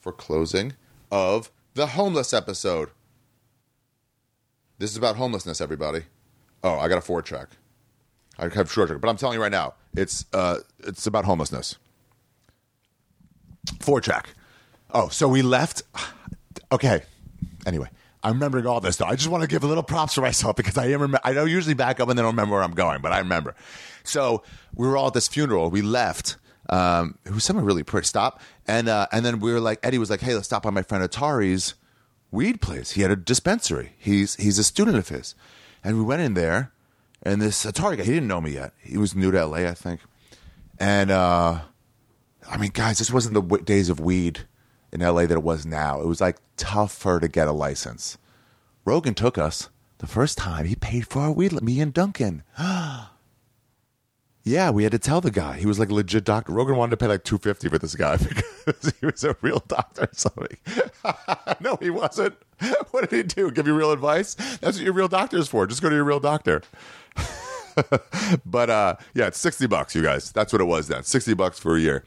for 0.00 0.12
closing 0.12 0.74
of 1.10 1.50
the 1.74 1.88
homeless 1.88 2.32
episode. 2.32 2.90
This 4.78 4.90
is 4.90 4.96
about 4.96 5.16
homelessness, 5.16 5.60
everybody. 5.60 6.04
Oh, 6.62 6.78
I 6.78 6.88
got 6.88 6.98
a 6.98 7.02
four 7.02 7.22
track. 7.22 7.48
I 8.38 8.48
have 8.48 8.70
short 8.70 8.88
track, 8.88 9.00
but 9.00 9.08
I'm 9.08 9.16
telling 9.16 9.36
you 9.36 9.42
right 9.42 9.52
now, 9.52 9.74
it's 9.94 10.26
uh, 10.32 10.58
it's 10.80 11.06
about 11.06 11.24
homelessness. 11.24 11.76
Four 13.80 14.00
track. 14.00 14.30
Oh, 14.92 15.08
so 15.08 15.28
we 15.28 15.42
left. 15.42 15.82
Okay. 16.72 17.02
Anyway, 17.64 17.88
I'm 18.26 18.34
remembering 18.34 18.66
all 18.66 18.80
this 18.80 18.96
though. 18.96 19.04
I 19.04 19.14
just 19.14 19.28
want 19.28 19.42
to 19.42 19.48
give 19.48 19.62
a 19.62 19.68
little 19.68 19.84
props 19.84 20.14
to 20.14 20.20
myself 20.20 20.56
because 20.56 20.76
I 20.76 20.86
am. 20.86 21.00
Rem- 21.00 21.20
I 21.22 21.32
don't 21.32 21.48
usually 21.48 21.74
back 21.74 22.00
up 22.00 22.08
and 22.08 22.18
then 22.18 22.24
don't 22.24 22.34
remember 22.34 22.54
where 22.54 22.62
I'm 22.64 22.72
going, 22.74 23.00
but 23.00 23.12
I 23.12 23.18
remember. 23.18 23.54
So 24.02 24.42
we 24.74 24.86
were 24.88 24.96
all 24.96 25.06
at 25.08 25.14
this 25.14 25.28
funeral. 25.28 25.70
We 25.70 25.80
left. 25.80 26.36
Um, 26.68 27.18
was 27.32 27.44
someone 27.44 27.64
really 27.64 27.84
pretty. 27.84 28.06
Stop. 28.06 28.40
And 28.66 28.88
uh, 28.88 29.06
and 29.12 29.24
then 29.24 29.38
we 29.38 29.52
were 29.52 29.60
like, 29.60 29.78
Eddie 29.84 29.98
was 29.98 30.10
like, 30.10 30.20
hey, 30.22 30.34
let's 30.34 30.46
stop 30.46 30.64
by 30.64 30.70
my 30.70 30.82
friend 30.82 31.08
Atari's 31.08 31.74
weed 32.32 32.60
place. 32.60 32.92
He 32.92 33.02
had 33.02 33.12
a 33.12 33.16
dispensary. 33.16 33.92
He's 33.96 34.34
he's 34.34 34.58
a 34.58 34.64
student 34.64 34.96
of 34.96 35.08
his, 35.08 35.36
and 35.84 35.96
we 35.96 36.02
went 36.02 36.22
in 36.22 36.34
there. 36.34 36.72
And 37.22 37.40
this 37.40 37.64
Atari 37.64 37.96
guy, 37.96 38.04
he 38.04 38.12
didn't 38.12 38.28
know 38.28 38.40
me 38.40 38.52
yet. 38.52 38.72
He 38.82 38.96
was 38.98 39.14
new 39.14 39.30
to 39.30 39.46
LA, 39.46 39.68
I 39.68 39.74
think. 39.74 40.00
And 40.80 41.12
uh, 41.12 41.60
I 42.48 42.56
mean, 42.56 42.70
guys, 42.74 42.98
this 42.98 43.12
wasn't 43.12 43.34
the 43.34 43.42
w- 43.42 43.64
days 43.64 43.88
of 43.88 44.00
weed 44.00 44.46
in 44.92 45.00
LA 45.00 45.26
that 45.26 45.32
it 45.32 45.42
was 45.42 45.66
now. 45.66 46.00
It 46.00 46.06
was 46.06 46.20
like 46.20 46.38
tougher 46.56 47.20
to 47.20 47.28
get 47.28 47.48
a 47.48 47.52
license. 47.52 48.18
Rogan 48.84 49.14
took 49.14 49.36
us 49.38 49.68
the 49.98 50.06
first 50.06 50.38
time. 50.38 50.66
He 50.66 50.74
paid 50.74 51.06
for 51.06 51.20
our 51.22 51.32
weed. 51.32 51.60
Me 51.62 51.80
and 51.80 51.92
Duncan. 51.92 52.42
Yeah, 54.48 54.70
we 54.70 54.84
had 54.84 54.92
to 54.92 55.00
tell 55.00 55.20
the 55.20 55.32
guy. 55.32 55.58
He 55.58 55.66
was 55.66 55.80
like 55.80 55.90
legit 55.90 56.22
doctor. 56.22 56.52
Rogan 56.52 56.76
wanted 56.76 56.90
to 56.90 56.96
pay 56.98 57.08
like 57.08 57.24
two 57.24 57.36
fifty 57.36 57.68
for 57.68 57.78
this 57.78 57.96
guy 57.96 58.16
because 58.64 58.94
he 59.00 59.04
was 59.04 59.24
a 59.24 59.36
real 59.40 59.60
doctor 59.66 60.02
or 60.02 60.08
something. 60.12 60.56
no, 61.60 61.76
he 61.82 61.90
wasn't. 61.90 62.36
What 62.92 63.10
did 63.10 63.16
he 63.16 63.22
do? 63.24 63.50
Give 63.50 63.66
you 63.66 63.74
real 63.74 63.90
advice? 63.90 64.34
That's 64.34 64.78
what 64.78 64.84
your 64.84 64.92
real 64.92 65.08
doctor 65.08 65.36
is 65.36 65.48
for. 65.48 65.66
Just 65.66 65.82
go 65.82 65.88
to 65.88 65.94
your 65.96 66.04
real 66.04 66.20
doctor. 66.20 66.62
but 68.46 68.70
uh, 68.70 68.94
yeah, 69.14 69.26
it's 69.26 69.38
sixty 69.40 69.66
bucks, 69.66 69.96
you 69.96 70.02
guys. 70.02 70.30
That's 70.30 70.52
what 70.52 70.62
it 70.62 70.66
was 70.66 70.86
then. 70.86 71.02
Sixty 71.02 71.34
bucks 71.34 71.58
for 71.58 71.76
a 71.76 71.80
year. 71.80 72.04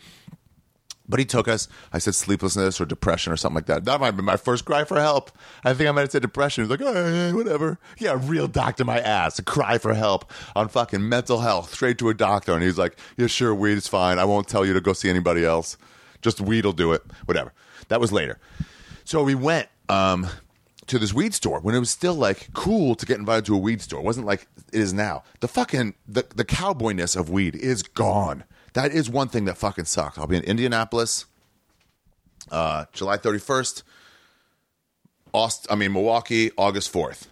But 1.09 1.19
he 1.19 1.25
took 1.25 1.47
us. 1.47 1.67
I 1.91 1.97
said 1.97 2.13
sleeplessness 2.13 2.79
or 2.79 2.85
depression 2.85 3.33
or 3.33 3.35
something 3.35 3.55
like 3.55 3.65
that. 3.65 3.83
That 3.85 3.99
might 3.99 4.05
have 4.07 4.15
been 4.15 4.25
my 4.25 4.37
first 4.37 4.63
cry 4.63 4.83
for 4.83 4.99
help. 4.99 5.31
I 5.65 5.73
think 5.73 5.89
I 5.89 5.91
might 5.91 6.01
have 6.01 6.11
said 6.11 6.21
depression. 6.21 6.63
He's 6.63 6.69
like, 6.69 6.81
oh, 6.83 7.35
whatever. 7.35 7.79
Yeah, 7.97 8.17
real 8.21 8.47
doctor 8.47 8.85
my 8.85 8.99
ass. 8.99 9.39
A 9.39 9.43
cry 9.43 9.79
for 9.79 9.95
help 9.95 10.31
on 10.55 10.69
fucking 10.69 11.09
mental 11.09 11.39
health. 11.39 11.73
Straight 11.73 11.97
to 11.97 12.09
a 12.09 12.13
doctor. 12.13 12.53
And 12.53 12.61
he's 12.61 12.77
like, 12.77 12.97
yeah, 13.17 13.27
sure, 13.27 13.55
weed 13.55 13.73
is 13.73 13.87
fine. 13.87 14.19
I 14.19 14.25
won't 14.25 14.47
tell 14.47 14.65
you 14.65 14.73
to 14.73 14.81
go 14.81 14.93
see 14.93 15.09
anybody 15.09 15.43
else. 15.43 15.77
Just 16.21 16.39
weed 16.39 16.63
will 16.63 16.73
do 16.73 16.93
it. 16.93 17.01
Whatever. 17.25 17.53
That 17.87 17.99
was 17.99 18.11
later. 18.11 18.39
So 19.03 19.23
we 19.23 19.33
went 19.33 19.67
um, 19.89 20.27
to 20.85 20.99
this 20.99 21.13
weed 21.13 21.33
store 21.33 21.59
when 21.59 21.73
it 21.73 21.79
was 21.79 21.89
still 21.89 22.13
like 22.13 22.49
cool 22.53 22.93
to 22.95 23.05
get 23.05 23.17
invited 23.17 23.45
to 23.45 23.55
a 23.55 23.57
weed 23.57 23.81
store. 23.81 23.99
It 23.99 24.05
wasn't 24.05 24.27
like 24.27 24.47
it 24.71 24.79
is 24.79 24.93
now. 24.93 25.23
The 25.39 25.47
fucking 25.47 25.95
the, 26.07 26.27
the 26.35 26.45
cowboyness 26.45 27.15
of 27.15 27.29
weed 27.29 27.55
is 27.55 27.81
gone. 27.81 28.43
That 28.73 28.91
is 28.91 29.09
one 29.09 29.27
thing 29.27 29.45
that 29.45 29.57
fucking 29.57 29.85
sucks. 29.85 30.17
I'll 30.17 30.27
be 30.27 30.37
in 30.37 30.43
Indianapolis, 30.43 31.25
uh, 32.51 32.85
July 32.93 33.17
31st. 33.17 33.83
Aust- 35.33 35.67
I 35.69 35.75
mean 35.75 35.93
Milwaukee, 35.93 36.51
August 36.57 36.91
4th. 36.91 37.27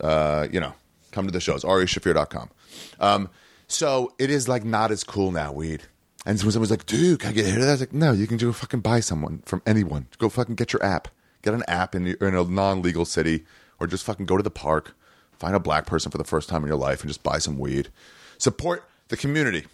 Uh, 0.00 0.48
you 0.50 0.60
know, 0.60 0.74
come 1.12 1.26
to 1.26 1.32
the 1.32 1.40
shows. 1.40 1.64
arishaffir.com. 1.64 2.50
Um, 2.98 3.28
so 3.68 4.12
it 4.18 4.30
is 4.30 4.48
like 4.48 4.64
not 4.64 4.90
as 4.90 5.04
cool 5.04 5.30
now, 5.30 5.52
weed. 5.52 5.82
And 6.26 6.38
someone 6.38 6.60
was 6.60 6.70
like, 6.70 6.86
dude, 6.86 7.20
can 7.20 7.30
I 7.30 7.32
get 7.32 7.46
hit 7.46 7.54
of 7.56 7.62
that? 7.62 7.68
I 7.68 7.72
was 7.72 7.80
like, 7.80 7.92
no, 7.92 8.12
you 8.12 8.26
can 8.26 8.36
go 8.36 8.52
fucking 8.52 8.80
buy 8.80 9.00
someone 9.00 9.42
from 9.46 9.62
anyone. 9.66 10.06
Go 10.18 10.28
fucking 10.28 10.54
get 10.56 10.72
your 10.72 10.84
app. 10.84 11.08
Get 11.42 11.54
an 11.54 11.62
app 11.66 11.94
in, 11.94 12.06
in 12.06 12.34
a 12.34 12.44
non 12.44 12.82
legal 12.82 13.04
city 13.04 13.44
or 13.78 13.86
just 13.86 14.04
fucking 14.04 14.26
go 14.26 14.36
to 14.36 14.42
the 14.42 14.50
park, 14.50 14.94
find 15.38 15.54
a 15.54 15.60
black 15.60 15.86
person 15.86 16.10
for 16.10 16.18
the 16.18 16.24
first 16.24 16.48
time 16.48 16.62
in 16.62 16.68
your 16.68 16.76
life 16.76 17.00
and 17.00 17.08
just 17.08 17.22
buy 17.22 17.38
some 17.38 17.58
weed. 17.58 17.88
Support 18.36 18.86
the 19.08 19.16
community. 19.16 19.64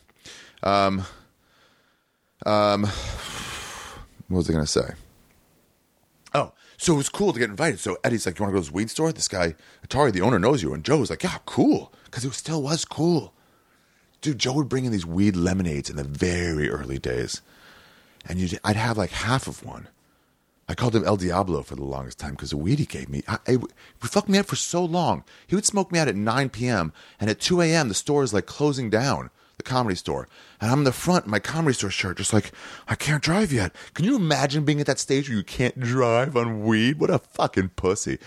Um, 0.63 1.05
um, 2.45 2.83
what 4.29 4.39
was 4.39 4.51
I 4.51 4.53
going 4.53 4.65
to 4.65 4.71
say? 4.71 4.95
Oh, 6.35 6.53
so 6.77 6.95
it 6.95 6.97
was 6.97 7.09
cool 7.09 7.33
to 7.33 7.39
get 7.39 7.51
invited. 7.51 7.81
So 7.81 7.97
Eddie's 8.05 8.27
like, 8.27 8.39
"You 8.39 8.45
want 8.45 8.53
to 8.53 8.59
go 8.59 8.63
to 8.63 8.67
this 8.67 8.75
weed 8.75 8.91
store?" 8.91 9.13
This 9.13 9.29
guy, 9.29 9.55
Atari, 9.87 10.13
the 10.13 10.21
owner, 10.21 10.39
knows 10.39 10.63
you, 10.63 10.75
and 10.75 10.85
Joe 10.85 10.99
was 10.99 11.11
like, 11.11 11.23
"Yeah, 11.23 11.39
cool," 11.47 11.93
because 12.05 12.25
it 12.25 12.33
still 12.35 12.63
was 12.63 12.85
cool. 12.85 13.33
Dude, 14.21 14.39
Joe 14.39 14.55
would 14.55 14.69
bring 14.69 14.85
in 14.85 14.93
these 14.93 15.07
weed 15.07 15.37
lemonades 15.37 15.89
in 15.89 15.97
the 15.97 16.05
very 16.05 16.69
early 16.69 16.99
days, 16.99 17.43
and 18.27 18.39
you'd 18.39 18.59
I'd 18.65 18.77
have 18.77 18.99
like 18.99 19.11
half 19.11 19.47
of 19.47 19.65
one. 19.65 19.89
I 20.69 20.75
called 20.75 20.97
him 20.97 21.05
El 21.05 21.17
Diablo 21.17 21.63
for 21.63 21.77
the 21.77 21.85
longest 21.85 22.19
time 22.19 22.33
because 22.33 22.51
the 22.51 22.57
weed 22.57 22.81
he 22.81 22.87
gave 22.87 23.09
me. 23.09 23.23
I, 23.29 23.39
I, 23.47 23.53
he 23.53 23.59
fucked 24.09 24.29
me 24.29 24.39
up 24.39 24.47
for 24.47 24.57
so 24.57 24.85
long. 24.85 25.23
He 25.47 25.55
would 25.55 25.65
smoke 25.65 25.93
me 25.93 26.01
out 26.01 26.09
at 26.09 26.17
9 26.17 26.49
p.m. 26.49 26.93
and 27.21 27.31
at 27.31 27.39
2 27.39 27.61
a.m. 27.61 27.87
the 27.87 27.95
store 27.95 28.25
is 28.25 28.35
like 28.35 28.47
closing 28.47 28.91
down 28.91 29.31
the 29.57 29.63
comedy 29.63 29.97
store. 29.97 30.29
And 30.61 30.71
I'm 30.71 30.79
in 30.79 30.85
the 30.85 30.93
front 30.93 31.27
in 31.27 31.31
my 31.31 31.39
comedy 31.39 31.75
store 31.75 31.91
shirt, 31.91 32.19
just 32.19 32.33
like, 32.33 32.53
I 32.89 32.95
can't 32.95 33.23
drive 33.23 33.53
yet. 33.53 33.75
Can 33.95 34.05
you 34.05 34.17
imagine 34.17 34.65
being 34.65 34.81
at 34.81 34.87
that 34.87 34.99
stage 34.99 35.29
where 35.29 35.39
you 35.39 35.45
can't 35.45 35.79
drive 35.81 36.37
on 36.37 36.63
weed? 36.65 36.99
What 36.99 37.11
a 37.11 37.19
fucking 37.19 37.71
pussy. 37.71 38.19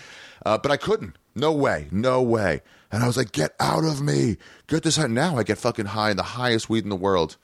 Uh, 0.45 0.57
but 0.57 0.71
I 0.71 0.77
couldn't. 0.77 1.17
No 1.35 1.51
way. 1.51 1.87
No 1.91 2.21
way. 2.21 2.61
And 2.91 3.03
I 3.03 3.07
was 3.07 3.17
like, 3.17 3.31
get 3.31 3.55
out 3.59 3.83
of 3.83 4.01
me. 4.01 4.37
Get 4.67 4.83
this 4.83 4.97
out. 4.97 5.11
Now 5.11 5.37
I 5.37 5.43
get 5.43 5.57
fucking 5.57 5.87
high 5.87 6.11
in 6.11 6.17
the 6.17 6.23
highest 6.23 6.69
weed 6.69 6.83
in 6.83 6.89
the 6.89 6.95
world. 6.95 7.37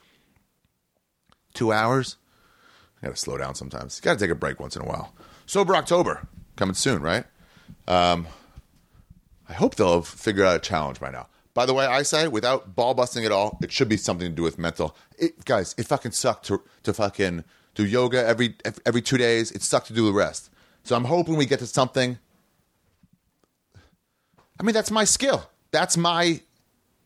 Two 1.54 1.72
hours? 1.72 2.16
I 3.00 3.06
gotta 3.06 3.16
slow 3.16 3.38
down 3.38 3.54
sometimes. 3.54 4.00
Gotta 4.00 4.18
take 4.18 4.30
a 4.30 4.34
break 4.34 4.58
once 4.58 4.76
in 4.76 4.82
a 4.82 4.86
while. 4.86 5.14
Sober 5.46 5.76
October 5.76 6.26
coming 6.56 6.74
soon, 6.74 7.00
right? 7.02 7.24
Um, 7.86 8.26
I 9.48 9.52
hope 9.52 9.76
they'll 9.76 9.94
have 9.94 10.08
figured 10.08 10.46
out 10.46 10.56
a 10.56 10.58
challenge 10.58 10.98
by 10.98 11.10
now. 11.10 11.28
By 11.56 11.64
the 11.64 11.72
way, 11.72 11.86
I 11.86 12.02
say 12.02 12.28
without 12.28 12.76
ball 12.76 12.92
busting 12.92 13.24
at 13.24 13.32
all, 13.32 13.58
it 13.62 13.72
should 13.72 13.88
be 13.88 13.96
something 13.96 14.28
to 14.28 14.34
do 14.34 14.42
with 14.42 14.58
mental. 14.58 14.94
It, 15.18 15.42
guys, 15.46 15.74
it 15.78 15.86
fucking 15.86 16.12
sucked 16.12 16.44
to 16.48 16.62
to 16.82 16.92
fucking 16.92 17.44
do 17.74 17.86
yoga 17.86 18.22
every 18.26 18.56
every 18.84 19.00
two 19.00 19.16
days. 19.16 19.52
It 19.52 19.62
sucked 19.62 19.86
to 19.86 19.94
do 19.94 20.04
the 20.04 20.12
rest. 20.12 20.50
So 20.82 20.94
I'm 20.94 21.04
hoping 21.04 21.34
we 21.34 21.46
get 21.46 21.60
to 21.60 21.66
something. 21.66 22.18
I 24.60 24.62
mean, 24.64 24.74
that's 24.74 24.90
my 24.90 25.04
skill. 25.04 25.48
That's 25.70 25.96
my. 25.96 26.42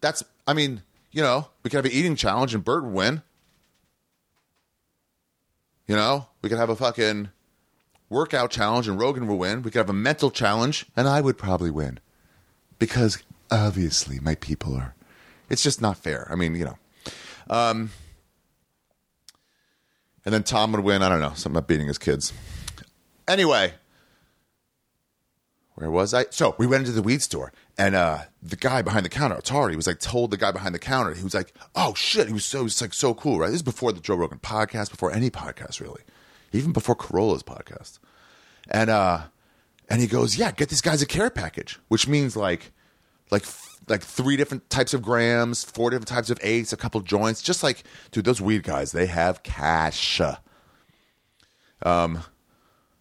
That's. 0.00 0.24
I 0.48 0.54
mean, 0.54 0.82
you 1.12 1.22
know, 1.22 1.46
we 1.62 1.70
could 1.70 1.76
have 1.76 1.84
an 1.84 1.92
eating 1.92 2.16
challenge 2.16 2.52
and 2.52 2.64
Bert 2.64 2.82
would 2.82 2.92
win. 2.92 3.22
You 5.86 5.94
know, 5.94 6.26
we 6.42 6.48
could 6.48 6.58
have 6.58 6.70
a 6.70 6.74
fucking 6.74 7.28
workout 8.08 8.50
challenge 8.50 8.88
and 8.88 8.98
Rogan 8.98 9.28
would 9.28 9.36
win. 9.36 9.62
We 9.62 9.70
could 9.70 9.78
have 9.78 9.90
a 9.90 9.92
mental 9.92 10.32
challenge 10.32 10.86
and 10.96 11.06
I 11.06 11.20
would 11.20 11.38
probably 11.38 11.70
win. 11.70 12.00
Because 12.80 13.22
obviously 13.50 14.20
my 14.20 14.34
people 14.34 14.74
are. 14.74 14.94
It's 15.48 15.62
just 15.62 15.80
not 15.80 15.96
fair. 15.96 16.28
I 16.30 16.36
mean, 16.36 16.54
you 16.54 16.64
know. 16.64 16.78
Um, 17.48 17.90
and 20.24 20.32
then 20.32 20.42
Tom 20.42 20.72
would 20.72 20.84
win. 20.84 21.02
I 21.02 21.08
don't 21.08 21.20
know. 21.20 21.32
Something 21.34 21.58
about 21.58 21.68
beating 21.68 21.88
his 21.88 21.98
kids. 21.98 22.32
Anyway, 23.26 23.74
where 25.74 25.90
was 25.90 26.12
I? 26.12 26.26
So 26.30 26.54
we 26.58 26.66
went 26.66 26.82
into 26.82 26.92
the 26.92 27.02
weed 27.02 27.22
store, 27.22 27.52
and 27.78 27.94
uh, 27.94 28.24
the 28.42 28.56
guy 28.56 28.82
behind 28.82 29.04
the 29.04 29.10
counter, 29.10 29.36
Atari, 29.36 29.76
was 29.76 29.86
like 29.86 29.98
told 29.98 30.30
the 30.30 30.36
guy 30.36 30.52
behind 30.52 30.74
the 30.74 30.78
counter. 30.78 31.14
He 31.14 31.24
was 31.24 31.34
like, 31.34 31.54
"Oh 31.74 31.94
shit!" 31.94 32.26
He 32.26 32.32
was 32.32 32.44
so 32.44 32.58
he 32.58 32.64
was 32.64 32.80
like 32.80 32.92
so 32.92 33.14
cool, 33.14 33.38
right? 33.38 33.46
This 33.46 33.56
is 33.56 33.62
before 33.62 33.92
the 33.92 34.00
Joe 34.00 34.16
Rogan 34.16 34.40
podcast, 34.40 34.90
before 34.90 35.10
any 35.12 35.30
podcast 35.30 35.80
really, 35.80 36.02
even 36.52 36.72
before 36.72 36.94
Carolla's 36.94 37.42
podcast, 37.42 37.98
and 38.70 38.90
uh, 38.90 39.22
and 39.88 40.00
he 40.00 40.06
goes, 40.06 40.36
"Yeah, 40.36 40.52
get 40.52 40.68
these 40.68 40.82
guys 40.82 41.00
a 41.02 41.06
care 41.06 41.30
package," 41.30 41.78
which 41.88 42.06
means 42.06 42.36
like, 42.36 42.72
like 43.30 43.44
like 43.88 44.02
three 44.02 44.36
different 44.36 44.70
types 44.70 44.94
of 44.94 45.02
grams, 45.02 45.64
four 45.64 45.90
different 45.90 46.08
types 46.08 46.30
of 46.30 46.38
eights, 46.42 46.72
a 46.72 46.76
couple 46.76 47.00
joints, 47.00 47.42
just 47.42 47.62
like 47.62 47.82
dude, 48.10 48.24
those 48.24 48.40
weed 48.40 48.62
guys, 48.62 48.92
they 48.92 49.06
have 49.06 49.42
cash. 49.42 50.20
Um, 51.82 52.22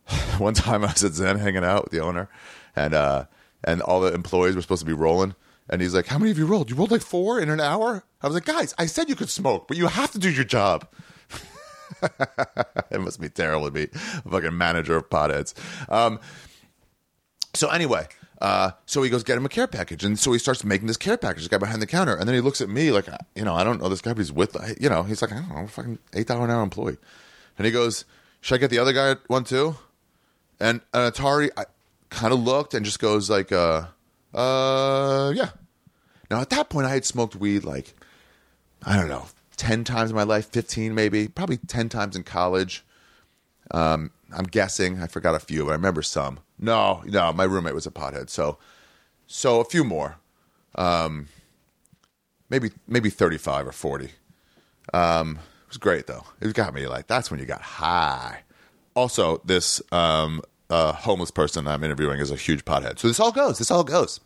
one 0.38 0.53
time 0.53 0.83
I 0.83 0.91
was 0.91 1.03
at 1.03 1.13
Zen 1.13 1.39
hanging 1.39 1.63
out 1.63 1.86
with 1.86 1.91
the 1.91 2.00
owner, 2.00 2.29
and 2.75 2.93
uh, 2.93 3.25
and 3.63 3.81
all 3.81 4.01
the 4.01 4.13
employees 4.13 4.55
were 4.55 4.62
supposed 4.62 4.81
to 4.81 4.86
be 4.86 4.93
rolling. 4.93 5.36
And 5.69 5.81
he's 5.81 5.93
like, 5.93 6.07
"How 6.07 6.17
many 6.17 6.31
of 6.31 6.38
you 6.38 6.45
rolled? 6.45 6.69
You 6.69 6.75
rolled 6.75 6.91
like 6.91 7.01
four 7.01 7.39
in 7.39 7.50
an 7.50 7.59
hour." 7.59 8.03
I 8.21 8.27
was 8.27 8.33
like, 8.33 8.45
"Guys, 8.45 8.74
I 8.77 8.86
said 8.88 9.09
you 9.09 9.15
could 9.15 9.29
smoke, 9.29 9.67
but 9.67 9.77
you 9.77 9.88
have 9.88 10.12
to 10.12 10.19
do 10.19 10.29
your 10.29 10.45
job." 10.45 10.88
it 12.91 13.01
must 13.01 13.19
be 13.19 13.29
terrible 13.29 13.65
to 13.65 13.71
be 13.71 13.83
a 13.93 14.29
fucking 14.29 14.57
manager 14.57 14.95
of 14.95 15.09
potheads. 15.09 15.53
Um, 15.91 16.19
so 17.53 17.69
anyway, 17.69 18.07
uh, 18.41 18.72
so 18.86 19.03
he 19.03 19.10
goes 19.10 19.24
get 19.24 19.38
him 19.38 19.46
a 19.46 19.50
care 19.50 19.67
package, 19.67 20.03
and 20.03 20.17
so 20.17 20.31
he 20.31 20.39
starts 20.39 20.63
making 20.63 20.88
this 20.88 20.98
care 20.98 21.17
package. 21.17 21.43
The 21.43 21.50
guy 21.50 21.58
behind 21.58 21.81
the 21.81 21.88
counter, 21.88 22.15
and 22.15 22.27
then 22.27 22.36
he 22.36 22.41
looks 22.41 22.62
at 22.62 22.69
me 22.69 22.91
like, 22.91 23.08
you 23.36 23.43
know, 23.43 23.55
I 23.55 23.63
don't 23.63 23.81
know 23.81 23.89
this 23.89 24.01
guy, 24.01 24.13
but 24.13 24.19
he's 24.19 24.31
with, 24.31 24.55
you 24.79 24.89
know, 24.89 25.03
he's 25.03 25.22
like, 25.22 25.31
I 25.31 25.36
don't 25.36 25.50
know, 25.50 25.67
fucking 25.67 26.00
eight 26.13 26.27
dollar 26.27 26.46
an 26.46 26.51
hour 26.51 26.63
employee, 26.63 26.98
and 27.58 27.65
he 27.65 27.72
goes, 27.72 28.05
"Should 28.41 28.55
I 28.55 28.58
get 28.60 28.69
the 28.69 28.79
other 28.79 28.93
guy 28.93 29.15
one 29.27 29.43
too?" 29.43 29.75
And 30.60 30.81
an 30.93 31.12
Atari 31.12 31.50
kind 32.10 32.34
of 32.34 32.39
looked 32.39 32.74
and 32.74 32.86
just 32.86 33.00
goes 33.00 33.29
like, 33.29 33.51
uh, 33.51 33.86
uh, 34.34 35.31
yeah. 35.36 35.51
Now 36.29 36.41
at 36.41 36.50
that 36.50 36.69
point, 36.69 36.86
I 36.86 36.91
had 36.91 37.05
smoked 37.05 37.36
weed 37.36 37.63
like, 37.63 37.93
I 38.84 38.96
don't 38.96 39.10
know, 39.10 39.27
ten 39.58 39.84
times 39.84 40.12
in 40.12 40.15
my 40.15 40.24
life, 40.24 40.48
fifteen 40.48 40.96
maybe, 40.96 41.27
probably 41.27 41.58
ten 41.58 41.89
times 41.89 42.15
in 42.15 42.24
college. 42.24 42.86
Um, 43.72 44.12
I'm 44.31 44.46
guessing. 44.46 45.01
I 45.01 45.08
forgot 45.08 45.36
a 45.36 45.39
few, 45.39 45.65
but 45.65 45.72
I 45.72 45.74
remember 45.74 46.01
some. 46.01 46.39
No, 46.59 47.01
no, 47.05 47.31
my 47.33 47.45
roommate 47.45 47.73
was 47.73 47.87
a 47.87 47.91
pothead, 47.91 48.29
so 48.29 48.57
so 49.27 49.59
a 49.61 49.65
few 49.65 49.83
more. 49.83 50.17
Um, 50.75 51.27
maybe 52.49 52.71
maybe 52.87 53.09
35 53.09 53.67
or 53.67 53.71
40. 53.71 54.09
Um, 54.93 55.37
it 55.63 55.69
was 55.69 55.77
great 55.77 56.07
though. 56.07 56.25
It 56.41 56.53
got 56.53 56.73
me 56.73 56.87
like 56.87 57.07
that's 57.07 57.31
when 57.31 57.39
you 57.39 57.45
got 57.45 57.61
high. 57.61 58.41
Also, 58.95 59.41
this 59.45 59.81
um, 59.91 60.41
uh, 60.69 60.91
homeless 60.91 61.31
person 61.31 61.67
I'm 61.67 61.83
interviewing 61.83 62.19
is 62.19 62.31
a 62.31 62.35
huge 62.35 62.65
pothead. 62.65 62.99
So 62.99 63.07
this 63.07 63.19
all 63.19 63.31
goes. 63.31 63.57
This 63.57 63.71
all 63.71 63.83
goes. 63.83 64.19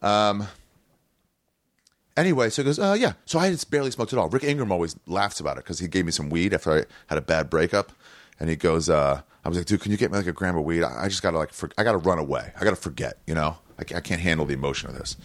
Um, 0.00 0.48
Anyway, 2.16 2.50
so 2.50 2.62
he 2.62 2.66
goes, 2.66 2.78
uh, 2.78 2.96
yeah. 2.98 3.12
So 3.24 3.38
I 3.38 3.46
had 3.48 3.70
barely 3.70 3.90
smoked 3.90 4.12
at 4.12 4.18
all. 4.18 4.28
Rick 4.28 4.44
Ingram 4.44 4.72
always 4.72 4.94
laughs 5.06 5.40
about 5.40 5.56
it 5.56 5.64
because 5.64 5.78
he 5.78 5.88
gave 5.88 6.04
me 6.04 6.12
some 6.12 6.28
weed 6.28 6.52
after 6.52 6.72
I 6.72 6.84
had 7.06 7.16
a 7.16 7.22
bad 7.22 7.48
breakup. 7.48 7.92
And 8.38 8.50
he 8.50 8.56
goes, 8.56 8.90
uh, 8.90 9.22
I 9.44 9.48
was 9.48 9.56
like, 9.56 9.66
dude, 9.66 9.80
can 9.80 9.90
you 9.90 9.98
get 9.98 10.10
me 10.10 10.18
like 10.18 10.26
a 10.26 10.32
gram 10.32 10.56
of 10.56 10.64
weed? 10.64 10.82
I 10.82 11.08
just 11.08 11.22
gotta 11.22 11.38
like, 11.38 11.52
for, 11.52 11.70
I 11.78 11.84
gotta 11.84 11.98
run 11.98 12.18
away. 12.18 12.52
I 12.60 12.64
gotta 12.64 12.76
forget, 12.76 13.18
you 13.26 13.34
know? 13.34 13.56
I, 13.78 13.82
I 13.96 14.00
can't 14.00 14.20
handle 14.20 14.44
the 14.44 14.54
emotion 14.54 14.90
of 14.90 14.98
this. 14.98 15.16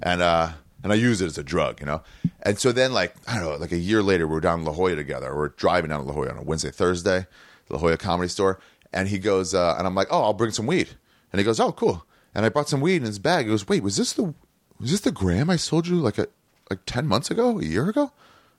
And, 0.00 0.20
uh, 0.20 0.50
and 0.82 0.92
I 0.92 0.96
use 0.96 1.20
it 1.20 1.26
as 1.26 1.38
a 1.38 1.44
drug, 1.44 1.78
you 1.80 1.86
know? 1.86 2.02
And 2.42 2.58
so 2.58 2.72
then 2.72 2.92
like, 2.92 3.14
I 3.28 3.38
don't 3.38 3.44
know, 3.44 3.56
like 3.56 3.72
a 3.72 3.78
year 3.78 4.02
later, 4.02 4.26
we 4.26 4.34
were 4.34 4.40
down 4.40 4.60
in 4.60 4.64
La 4.64 4.72
Jolla 4.72 4.96
together. 4.96 5.34
We're 5.36 5.48
driving 5.48 5.90
down 5.90 6.00
to 6.00 6.06
La 6.06 6.14
Jolla 6.14 6.30
on 6.30 6.38
a 6.38 6.42
Wednesday, 6.42 6.70
Thursday, 6.70 7.26
La 7.68 7.78
Jolla 7.78 7.96
Comedy 7.96 8.28
Store. 8.28 8.58
And 8.92 9.08
he 9.08 9.18
goes, 9.18 9.54
uh, 9.54 9.76
and 9.78 9.86
I'm 9.86 9.94
like, 9.94 10.08
oh, 10.10 10.22
I'll 10.22 10.34
bring 10.34 10.50
some 10.50 10.66
weed. 10.66 10.90
And 11.32 11.38
he 11.38 11.44
goes, 11.44 11.60
oh, 11.60 11.72
cool. 11.72 12.04
And 12.34 12.44
I 12.44 12.48
brought 12.48 12.68
some 12.68 12.80
weed 12.80 12.96
in 12.96 13.04
his 13.04 13.18
bag. 13.18 13.46
He 13.46 13.50
goes, 13.50 13.68
wait, 13.68 13.82
was 13.82 13.96
this 13.96 14.12
the, 14.12 14.34
was 14.80 14.90
this 14.90 15.00
the 15.00 15.12
gram 15.12 15.48
I 15.48 15.56
sold 15.56 15.86
you 15.86 15.96
like 15.96 16.18
a, 16.18 16.26
like 16.68 16.80
10 16.86 17.06
months 17.06 17.30
ago, 17.30 17.58
a 17.58 17.64
year 17.64 17.88
ago? 17.88 18.12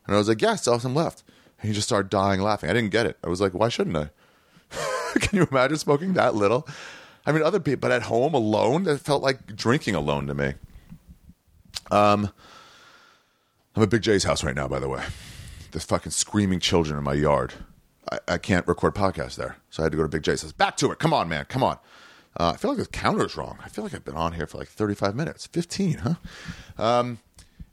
And 0.06 0.16
I 0.16 0.18
was 0.18 0.28
like, 0.30 0.42
yeah, 0.42 0.52
I 0.52 0.56
still 0.56 0.74
have 0.74 0.82
some 0.82 0.96
left. 0.96 1.24
And 1.60 1.68
he 1.70 1.76
just 1.76 1.88
started 1.88 2.10
dying 2.10 2.42
laughing. 2.42 2.70
I 2.70 2.74
didn't 2.74 2.92
get 2.92 3.06
it. 3.06 3.18
I 3.24 3.30
was 3.30 3.42
like, 3.42 3.54
why 3.54 3.70
shouldn't 3.70 3.98
I? 3.98 4.10
Can 5.22 5.38
you 5.38 5.48
imagine 5.50 5.78
smoking 5.78 6.14
that 6.14 6.36
little? 6.36 6.68
I 7.26 7.32
mean, 7.32 7.44
other 7.44 7.60
people, 7.60 7.80
but 7.80 7.92
at 7.92 8.04
home 8.04 8.34
alone, 8.34 8.88
it 8.88 9.00
felt 9.00 9.24
like 9.24 9.56
drinking 9.56 9.96
alone 9.96 10.28
to 10.28 10.34
me. 10.34 10.54
Um, 11.92 12.30
I'm 13.76 13.84
at 13.84 13.90
Big 13.90 14.02
Jay's 14.02 14.24
house 14.24 14.44
right 14.44 14.56
now, 14.56 14.68
by 14.68 14.80
the 14.80 14.90
way. 14.90 15.04
There's 15.72 15.86
fucking 15.86 16.12
screaming 16.12 16.60
children 16.60 16.98
in 16.98 17.04
my 17.04 17.14
yard. 17.14 17.54
I, 18.12 18.20
I 18.28 18.38
can't 18.38 18.68
record 18.68 18.94
podcasts 18.94 19.36
there, 19.36 19.58
so 19.70 19.82
I 19.82 19.86
had 19.86 19.92
to 19.94 19.98
go 19.98 20.04
to 20.04 20.10
Big 20.10 20.24
Jay. 20.24 20.36
Says, 20.36 20.52
back 20.52 20.78
to 20.78 20.92
it. 20.92 21.00
Come 21.00 21.14
on, 21.14 21.30
man. 21.30 21.46
Come 21.46 21.64
on. 21.64 21.78
Uh, 22.38 22.52
I 22.54 22.58
feel 22.58 22.72
like 22.72 22.80
the 22.80 22.88
counter's 22.88 23.38
wrong. 23.38 23.58
I 23.64 23.70
feel 23.70 23.84
like 23.84 23.94
I've 23.94 24.06
been 24.06 24.16
on 24.16 24.34
here 24.34 24.48
for 24.48 24.58
like 24.58 24.68
35 24.68 25.16
minutes. 25.16 25.48
15, 25.48 25.98
huh? 26.00 26.14
Um, 26.78 27.20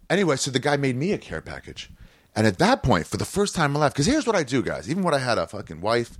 anyway, 0.08 0.36
so 0.36 0.50
the 0.50 0.58
guy 0.58 0.76
made 0.76 0.96
me 0.96 1.12
a 1.12 1.18
care 1.18 1.40
package. 1.40 1.90
And 2.36 2.46
at 2.46 2.58
that 2.58 2.82
point, 2.82 3.06
for 3.06 3.16
the 3.16 3.24
first 3.24 3.54
time 3.54 3.66
in 3.66 3.72
my 3.72 3.80
life, 3.80 3.92
because 3.92 4.06
here's 4.06 4.26
what 4.26 4.36
I 4.36 4.42
do, 4.42 4.62
guys. 4.62 4.88
Even 4.88 5.02
when 5.02 5.14
I 5.14 5.18
had 5.18 5.38
a 5.38 5.46
fucking 5.46 5.80
wife, 5.80 6.18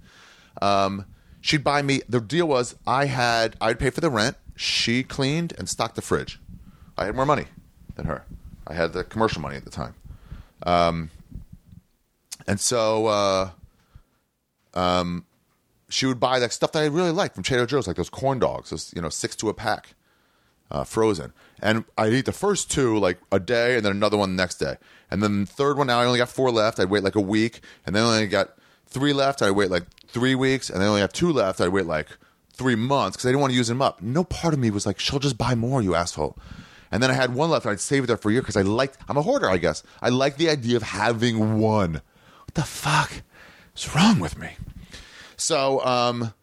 um, 0.61 1.07
she'd 1.40 1.64
buy 1.64 1.83
me. 1.83 2.02
The 2.09 2.21
deal 2.21 2.47
was 2.47 2.75
I 2.87 3.07
had 3.07 3.57
I'd 3.61 3.79
pay 3.79 3.90
for 3.90 4.00
the 4.00 4.11
rent. 4.11 4.37
She 4.57 5.02
cleaned 5.02 5.55
and 5.59 5.69
stocked 5.69 5.97
the 5.97 6.02
fridge. 6.02 6.38
I 6.99 7.07
had 7.07 7.14
more 7.14 7.26
money 7.26 7.47
than 7.97 8.07
her. 8.07 8.25
I 8.67 8.75
had 8.75 8.93
the 8.93 9.05
commercial 9.05 9.40
money 9.40 9.57
at 9.57 9.64
the 9.64 9.71
time. 9.71 9.95
Um, 10.64 11.11
and 12.47 12.61
so 12.61 13.07
uh, 13.07 13.50
um, 14.75 15.25
she 15.88 16.07
would 16.07 16.21
buy 16.21 16.38
like 16.38 16.52
stuff 16.52 16.73
that 16.73 16.83
I 16.83 16.87
really 16.87 17.11
liked 17.11 17.35
from 17.35 17.45
Trader 17.45 17.67
Joe's, 17.67 17.87
like 17.87 17.97
those 17.97 18.11
corn 18.11 18.38
dogs, 18.38 18.71
those, 18.71 18.93
you 18.95 19.02
know, 19.02 19.09
six 19.09 19.35
to 19.37 19.49
a 19.49 19.55
pack, 19.55 19.95
uh, 20.71 20.85
frozen. 20.85 21.33
And 21.61 21.85
I'd 21.99 22.12
eat 22.12 22.26
the 22.26 22.33
first 22.33 22.71
two 22.71 22.99
like 22.99 23.19
a 23.33 23.40
day, 23.40 23.76
and 23.76 23.85
then 23.85 23.93
another 23.93 24.17
one 24.17 24.37
the 24.37 24.43
next 24.43 24.57
day. 24.57 24.76
And 25.11 25.23
then 25.23 25.40
the 25.40 25.47
third 25.47 25.76
one, 25.76 25.88
now 25.88 26.00
I 26.00 26.05
only 26.05 26.19
got 26.19 26.29
four 26.29 26.50
left. 26.50 26.79
I'd 26.79 26.90
wait 26.90 27.02
like 27.02 27.17
a 27.17 27.21
week, 27.21 27.61
and 27.85 27.95
then 27.95 28.05
I 28.05 28.07
only 28.07 28.26
got 28.26 28.57
three 28.90 29.12
left. 29.12 29.42
I'd 29.42 29.52
wait 29.52 29.70
like 29.70 29.85
three 30.09 30.35
weeks, 30.35 30.68
and 30.68 30.80
then 30.80 30.87
I 30.87 30.88
only 30.88 31.00
have 31.00 31.12
two 31.12 31.32
left. 31.32 31.61
I'd 31.61 31.68
wait 31.68 31.87
like 31.87 32.09
three 32.52 32.75
months 32.75 33.16
because 33.16 33.26
I 33.26 33.30
didn't 33.30 33.40
want 33.40 33.52
to 33.52 33.56
use 33.56 33.68
them 33.68 33.80
up. 33.80 34.02
No 34.02 34.25
part 34.25 34.52
of 34.52 34.61
me 34.61 34.70
was 34.70 34.87
like, 34.87 34.99
she'll 34.99 35.18
just 35.18 35.38
buy 35.38 35.54
more, 35.54 35.80
you 35.80 35.94
asshole. 35.94 36.37
And 36.92 37.02
then 37.02 37.11
I 37.11 37.14
had 37.14 37.35
one 37.35 37.50
left, 37.50 37.64
and 37.64 37.73
I'd 37.73 37.80
save 37.80 38.04
it 38.04 38.06
there 38.09 38.16
for 38.16 38.30
a 38.30 38.32
year 38.32 38.42
because 38.42 38.56
I 38.56 38.62
liked. 38.62 38.99
I'm 39.09 39.16
a 39.16 39.23
hoarder, 39.23 39.49
I 39.49 39.59
guess. 39.59 39.82
I 40.02 40.09
like 40.09 40.37
the 40.37 40.50
idea 40.50 40.76
of 40.76 40.82
having 40.82 41.59
one. 41.61 41.94
What 41.94 42.54
the 42.54 42.62
fuck 42.62 43.23
is 43.76 43.94
wrong 43.94 44.18
with 44.18 44.37
me? 44.37 44.56
So, 45.37 45.85
um, 45.85 46.35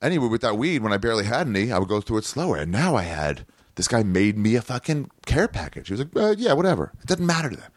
anyway, 0.00 0.28
with 0.28 0.40
that 0.40 0.56
weed, 0.56 0.82
when 0.82 0.92
I 0.92 0.96
barely 0.96 1.24
had 1.24 1.46
any, 1.46 1.70
I 1.70 1.78
would 1.78 1.88
go 1.88 2.00
through 2.00 2.18
it 2.18 2.24
slower. 2.24 2.56
And 2.56 2.72
now 2.72 2.96
I 2.96 3.02
had 3.02 3.44
this 3.74 3.88
guy 3.88 4.02
made 4.02 4.38
me 4.38 4.56
a 4.56 4.62
fucking 4.62 5.10
care 5.26 5.48
package. 5.48 5.88
He 5.88 5.94
was 5.94 6.00
like, 6.00 6.16
uh, 6.16 6.34
yeah, 6.36 6.54
whatever. 6.54 6.92
It 7.00 7.06
doesn't 7.06 7.24
matter 7.26 7.50
to 7.50 7.56
them. 7.56 7.70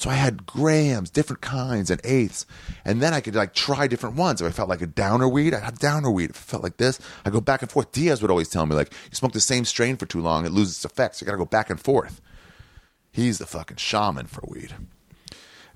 So 0.00 0.08
I 0.08 0.14
had 0.14 0.46
grams, 0.46 1.10
different 1.10 1.42
kinds, 1.42 1.90
and 1.90 2.00
eighths, 2.04 2.46
and 2.86 3.02
then 3.02 3.12
I 3.12 3.20
could 3.20 3.34
like 3.34 3.52
try 3.52 3.86
different 3.86 4.16
ones. 4.16 4.40
If 4.40 4.48
I 4.48 4.50
felt 4.50 4.70
like 4.70 4.80
a 4.80 4.86
downer 4.86 5.28
weed, 5.28 5.52
I 5.52 5.60
had 5.60 5.78
downer 5.78 6.10
weed. 6.10 6.30
If 6.30 6.36
it 6.36 6.38
felt 6.38 6.62
like 6.62 6.78
this, 6.78 6.98
I 7.26 7.28
go 7.28 7.42
back 7.42 7.60
and 7.60 7.70
forth. 7.70 7.92
Diaz 7.92 8.22
would 8.22 8.30
always 8.30 8.48
tell 8.48 8.64
me 8.64 8.74
like, 8.74 8.94
you 9.10 9.14
smoke 9.14 9.32
the 9.32 9.40
same 9.40 9.66
strain 9.66 9.98
for 9.98 10.06
too 10.06 10.22
long, 10.22 10.46
it 10.46 10.52
loses 10.52 10.76
its 10.76 10.86
effects. 10.86 11.20
You 11.20 11.26
got 11.26 11.32
to 11.32 11.36
go 11.36 11.44
back 11.44 11.68
and 11.68 11.78
forth. 11.78 12.22
He's 13.12 13.36
the 13.36 13.44
fucking 13.44 13.76
shaman 13.76 14.24
for 14.24 14.42
weed, 14.48 14.72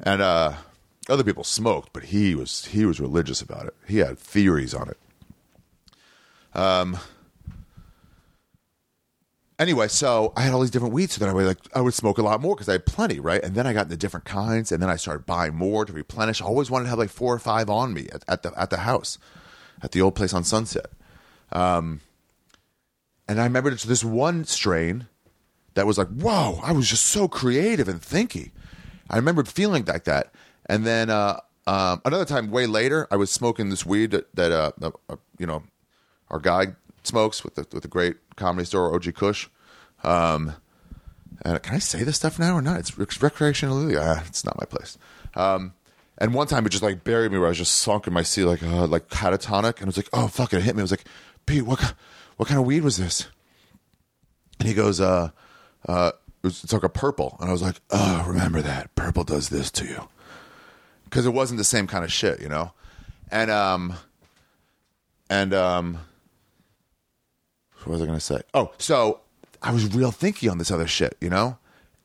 and 0.00 0.22
uh, 0.22 0.54
other 1.06 1.22
people 1.22 1.44
smoked, 1.44 1.92
but 1.92 2.04
he 2.04 2.34
was 2.34 2.64
he 2.64 2.86
was 2.86 3.00
religious 3.00 3.42
about 3.42 3.66
it. 3.66 3.74
He 3.86 3.98
had 3.98 4.18
theories 4.18 4.72
on 4.72 4.88
it. 4.88 4.98
Um. 6.58 6.96
Anyway, 9.58 9.86
so 9.86 10.32
I 10.36 10.42
had 10.42 10.52
all 10.52 10.60
these 10.60 10.70
different 10.70 10.94
weeds, 10.94 11.14
so 11.14 11.20
then 11.20 11.28
I 11.28 11.32
would 11.32 11.46
like 11.46 11.58
I 11.74 11.80
would 11.80 11.94
smoke 11.94 12.18
a 12.18 12.22
lot 12.22 12.40
more 12.40 12.56
because 12.56 12.68
I 12.68 12.72
had 12.72 12.86
plenty, 12.86 13.20
right? 13.20 13.42
And 13.42 13.54
then 13.54 13.66
I 13.66 13.72
got 13.72 13.86
into 13.86 13.96
different 13.96 14.24
kinds, 14.24 14.72
and 14.72 14.82
then 14.82 14.90
I 14.90 14.96
started 14.96 15.26
buying 15.26 15.54
more 15.54 15.84
to 15.84 15.92
replenish. 15.92 16.42
I 16.42 16.46
always 16.46 16.70
wanted 16.70 16.84
to 16.84 16.90
have 16.90 16.98
like 16.98 17.10
four 17.10 17.32
or 17.32 17.38
five 17.38 17.70
on 17.70 17.94
me 17.94 18.08
at, 18.12 18.24
at 18.26 18.42
the 18.42 18.52
at 18.60 18.70
the 18.70 18.78
house, 18.78 19.16
at 19.80 19.92
the 19.92 20.00
old 20.00 20.16
place 20.16 20.34
on 20.34 20.42
Sunset. 20.42 20.86
Um, 21.52 22.00
and 23.28 23.40
I 23.40 23.44
remember 23.44 23.70
this 23.70 24.02
one 24.02 24.44
strain 24.44 25.06
that 25.74 25.86
was 25.86 25.98
like, 25.98 26.08
whoa, 26.08 26.60
I 26.62 26.72
was 26.72 26.88
just 26.88 27.06
so 27.06 27.28
creative 27.28 27.88
and 27.88 28.00
thinky. 28.00 28.50
I 29.08 29.16
remember 29.16 29.44
feeling 29.44 29.84
like 29.84 30.04
that. 30.04 30.32
And 30.66 30.84
then 30.86 31.10
uh, 31.10 31.40
um, 31.66 32.00
another 32.04 32.24
time, 32.24 32.50
way 32.50 32.66
later, 32.66 33.06
I 33.10 33.16
was 33.16 33.30
smoking 33.30 33.70
this 33.70 33.86
weed 33.86 34.12
that, 34.12 34.34
that 34.34 34.52
uh, 34.52 34.72
uh, 34.82 34.90
uh, 35.08 35.16
you 35.38 35.46
know, 35.46 35.62
our 36.30 36.38
guy 36.38 36.74
smokes 37.06 37.44
with 37.44 37.54
the 37.54 37.66
with 37.72 37.82
the 37.82 37.88
great 37.88 38.16
comedy 38.36 38.64
store 38.64 38.94
OG 38.94 39.14
Kush. 39.14 39.48
Um, 40.02 40.54
and 41.44 41.62
can 41.62 41.74
I 41.74 41.78
say 41.78 42.02
this 42.02 42.16
stuff 42.16 42.38
now 42.38 42.54
or 42.54 42.62
not? 42.62 42.78
It's 42.78 42.98
rec- 42.98 43.20
recreational. 43.22 43.90
Ah, 43.98 44.22
it's 44.26 44.44
not 44.44 44.58
my 44.58 44.66
place. 44.66 44.98
Um, 45.34 45.72
and 46.18 46.32
one 46.32 46.46
time 46.46 46.64
it 46.64 46.70
just 46.70 46.82
like 46.82 47.04
buried 47.04 47.32
me 47.32 47.38
where 47.38 47.48
I 47.48 47.50
was 47.50 47.58
just 47.58 47.76
sunk 47.76 48.06
in 48.06 48.12
my 48.12 48.22
seat, 48.22 48.44
like 48.44 48.62
uh, 48.62 48.86
like 48.86 49.08
catatonic, 49.08 49.76
and 49.76 49.84
I 49.84 49.86
was 49.86 49.96
like, 49.96 50.08
oh 50.12 50.28
fuck 50.28 50.52
it, 50.52 50.58
it 50.58 50.62
hit 50.62 50.76
me. 50.76 50.80
I 50.80 50.84
was 50.84 50.90
like, 50.90 51.04
Pete, 51.46 51.64
what 51.64 51.94
what 52.36 52.48
kind 52.48 52.60
of 52.60 52.66
weed 52.66 52.82
was 52.82 52.96
this? 52.96 53.28
And 54.60 54.68
he 54.68 54.74
goes, 54.74 55.00
uh, 55.00 55.30
uh, 55.88 56.12
it's 56.44 56.72
like 56.72 56.84
a 56.84 56.88
purple, 56.88 57.36
and 57.40 57.48
I 57.48 57.52
was 57.52 57.62
like, 57.62 57.80
oh, 57.90 58.24
remember 58.26 58.62
that 58.62 58.94
purple 58.94 59.24
does 59.24 59.48
this 59.48 59.70
to 59.72 59.84
you, 59.84 60.08
because 61.04 61.26
it 61.26 61.32
wasn't 61.32 61.58
the 61.58 61.64
same 61.64 61.86
kind 61.86 62.04
of 62.04 62.12
shit, 62.12 62.40
you 62.40 62.48
know, 62.48 62.72
and 63.30 63.50
um, 63.50 63.94
and 65.28 65.52
um, 65.52 65.98
what 67.86 67.92
was 67.94 68.02
I 68.02 68.06
going 68.06 68.18
to 68.18 68.24
say? 68.24 68.40
Oh, 68.52 68.72
so 68.78 69.20
I 69.62 69.72
was 69.72 69.94
real 69.94 70.12
thinky 70.12 70.50
on 70.50 70.58
this 70.58 70.70
other 70.70 70.86
shit, 70.86 71.16
you 71.20 71.30
know, 71.30 71.58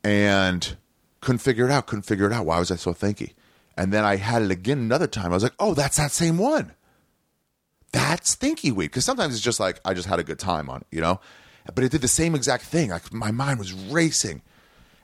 and 0.03 0.75
couldn't 1.21 1.39
figure 1.39 1.65
it 1.65 1.71
out. 1.71 1.87
Couldn't 1.87 2.03
figure 2.03 2.25
it 2.25 2.33
out. 2.33 2.45
Why 2.45 2.59
was 2.59 2.71
I 2.71 2.75
so 2.75 2.93
thinky? 2.93 3.33
And 3.77 3.93
then 3.93 4.03
I 4.03 4.17
had 4.17 4.41
it 4.41 4.51
again 4.51 4.79
another 4.79 5.07
time. 5.07 5.27
I 5.27 5.35
was 5.35 5.43
like, 5.43 5.53
oh, 5.59 5.73
that's 5.73 5.97
that 5.97 6.11
same 6.11 6.37
one. 6.37 6.73
That's 7.91 8.35
thinky 8.35 8.71
weed. 8.71 8.87
Because 8.87 9.05
sometimes 9.05 9.33
it's 9.33 9.43
just 9.43 9.59
like 9.59 9.79
I 9.85 9.93
just 9.93 10.07
had 10.07 10.19
a 10.19 10.23
good 10.23 10.39
time 10.39 10.69
on 10.69 10.81
it, 10.81 10.87
you 10.91 11.01
know. 11.01 11.19
But 11.73 11.83
it 11.83 11.91
did 11.91 12.01
the 12.01 12.07
same 12.07 12.35
exact 12.35 12.63
thing. 12.63 12.89
Like 12.89 13.13
my 13.13 13.31
mind 13.31 13.59
was 13.59 13.73
racing, 13.73 14.41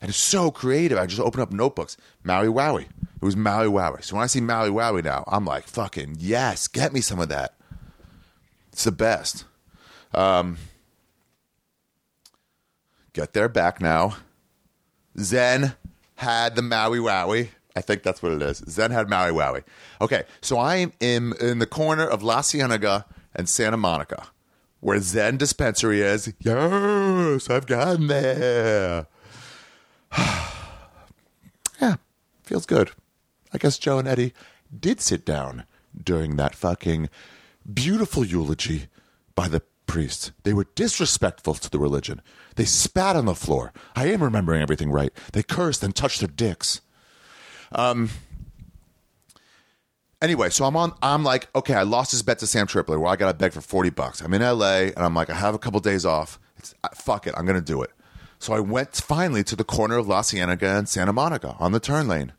and 0.02 0.10
it's 0.10 0.18
so 0.18 0.52
creative. 0.52 0.98
I 0.98 1.06
just 1.06 1.22
opened 1.22 1.42
up 1.42 1.52
notebooks. 1.52 1.98
Maui 2.24 2.48
Wowie. 2.48 2.88
It 3.16 3.22
was 3.22 3.36
Maui 3.36 3.68
Wowie. 3.68 4.04
So 4.04 4.16
when 4.16 4.24
I 4.24 4.28
see 4.28 4.42
Maui 4.42 4.70
Wowie 4.70 5.04
now, 5.04 5.24
I'm 5.28 5.46
like, 5.46 5.68
fucking 5.68 6.18
yes, 6.20 6.68
get 6.68 6.94
me 6.94 7.02
some 7.02 7.20
of 7.20 7.30
that. 7.30 7.56
It's 8.72 8.84
the 8.84 8.92
best. 8.92 9.46
Um, 10.16 10.58
get 13.14 13.34
their 13.34 13.50
back 13.50 13.82
now. 13.82 14.16
Zen 15.20 15.76
had 16.16 16.56
the 16.56 16.62
Maui 16.62 17.00
Wowie. 17.00 17.50
I 17.76 17.82
think 17.82 18.04
that's 18.04 18.24
what 18.24 18.32
it 18.32 18.42
is. 18.42 18.64
Zen 18.70 18.92
had 18.92 19.10
Maui 19.10 19.32
Wowie. 19.32 19.64
Okay, 20.00 20.24
so 20.42 20.58
I 20.58 20.78
am 20.78 20.94
in, 21.00 21.34
in 21.42 21.60
the 21.60 21.66
corner 21.68 22.08
of 22.08 22.24
La 22.24 22.42
Cienega 22.42 23.06
and 23.36 23.50
Santa 23.50 23.76
Monica, 23.76 24.28
where 24.80 25.00
Zen 25.00 25.36
Dispensary 25.38 26.02
is. 26.02 26.34
Yes, 26.40 27.50
I've 27.50 27.68
gotten 27.68 28.08
there. 28.08 29.08
yeah, 31.82 31.96
feels 32.44 32.66
good. 32.66 32.92
I 33.54 33.58
guess 33.58 33.78
Joe 33.78 34.00
and 34.00 34.08
Eddie 34.08 34.34
did 34.78 35.02
sit 35.02 35.26
down 35.26 35.66
during 36.02 36.38
that 36.38 36.56
fucking 36.56 37.10
beautiful 37.74 38.24
eulogy 38.24 38.88
by 39.34 39.50
the 39.50 39.62
priests. 39.86 40.32
They 40.44 40.54
were 40.54 40.68
disrespectful 40.76 41.56
to 41.56 41.70
the 41.70 41.80
religion. 41.80 42.22
They 42.56 42.66
spat 42.66 43.16
on 43.16 43.26
the 43.26 43.36
floor. 43.36 43.74
I 43.96 44.08
am 44.08 44.24
remembering 44.24 44.62
everything 44.62 44.92
right. 44.92 45.12
They 45.34 45.44
cursed 45.44 45.84
and 45.84 45.96
touched 45.96 46.20
their 46.20 46.30
dicks. 46.30 46.82
Um. 47.72 48.10
Anyway, 50.22 50.50
so 50.50 50.66
I'm 50.66 50.76
on. 50.76 50.94
I'm 51.02 51.24
like, 51.24 51.50
okay, 51.56 51.74
I 51.74 51.84
lost 51.84 52.12
this 52.12 52.22
bet 52.22 52.40
to 52.40 52.48
Sam 52.48 52.68
Tripoli. 52.68 52.98
Where 52.98 53.12
I 53.12 53.16
got 53.16 53.32
to 53.32 53.38
beg 53.38 53.54
for 53.54 53.62
forty 53.62 53.90
bucks. 53.90 54.22
I'm 54.22 54.34
in 54.34 54.42
LA, 54.42 54.90
and 54.96 55.00
I'm 55.00 55.14
like, 55.14 55.30
I 55.30 55.36
have 55.36 55.56
a 55.56 55.60
couple 55.60 55.80
days 55.80 56.06
off. 56.06 56.40
It's, 56.58 56.74
fuck 56.96 57.28
it, 57.28 57.34
I'm 57.38 57.46
gonna 57.46 57.62
do 57.62 57.82
it. 57.82 57.92
So 58.40 58.54
I 58.54 58.60
went 58.60 58.96
finally 58.96 59.44
to 59.44 59.56
the 59.56 59.64
corner 59.64 59.98
of 59.98 60.08
La 60.08 60.22
Cienega 60.22 60.78
and 60.78 60.88
Santa 60.88 61.14
Monica 61.14 61.56
on 61.60 61.72
the 61.72 61.80
turn 61.80 62.08
lane, 62.08 62.34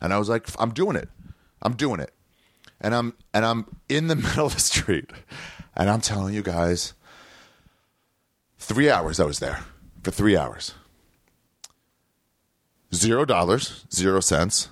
and 0.00 0.12
I 0.12 0.18
was 0.18 0.28
like, 0.28 0.48
I'm 0.58 0.70
doing 0.70 0.96
it. 0.96 1.08
I'm 1.60 1.74
doing 1.74 2.00
it 2.00 2.12
and 2.80 2.94
I'm 2.94 3.14
and 3.34 3.44
I'm 3.44 3.66
in 3.88 4.06
the 4.06 4.16
middle 4.16 4.46
of 4.46 4.54
the 4.54 4.60
street, 4.60 5.10
and 5.78 5.88
I'm 5.88 6.00
telling 6.02 6.34
you 6.34 6.42
guys, 6.42 6.92
three 8.58 8.90
hours 8.90 9.18
I 9.20 9.24
was 9.24 9.38
there 9.38 9.60
for 10.02 10.10
three 10.10 10.36
hours. 10.36 10.74
zero 12.94 13.24
dollars, 13.24 13.84
zero 13.92 14.20
cents. 14.20 14.68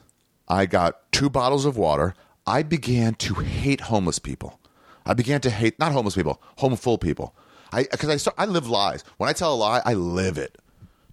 I 0.49 0.67
got 0.67 1.11
two 1.13 1.31
bottles 1.31 1.65
of 1.65 1.77
water. 1.77 2.15
I 2.47 2.63
began 2.63 3.15
to 3.15 3.35
hate 3.35 3.83
homeless 3.83 4.19
people. 4.19 4.61
I 5.05 5.15
began 5.15 5.41
to 5.43 5.51
hate 5.51 5.79
not 5.79 5.93
homeless 5.93 6.15
people, 6.15 6.43
homeful 6.59 6.99
people. 6.99 7.35
I 7.73 7.85
because 7.85 8.09
I 8.09 8.17
start, 8.17 8.37
I 8.39 8.47
live 8.47 8.69
lies. 8.69 9.05
When 9.17 9.29
I 9.29 9.33
tell 9.33 9.55
a 9.55 9.57
lie, 9.57 9.83
I 9.85 9.95
live 9.95 10.39
it. 10.39 10.59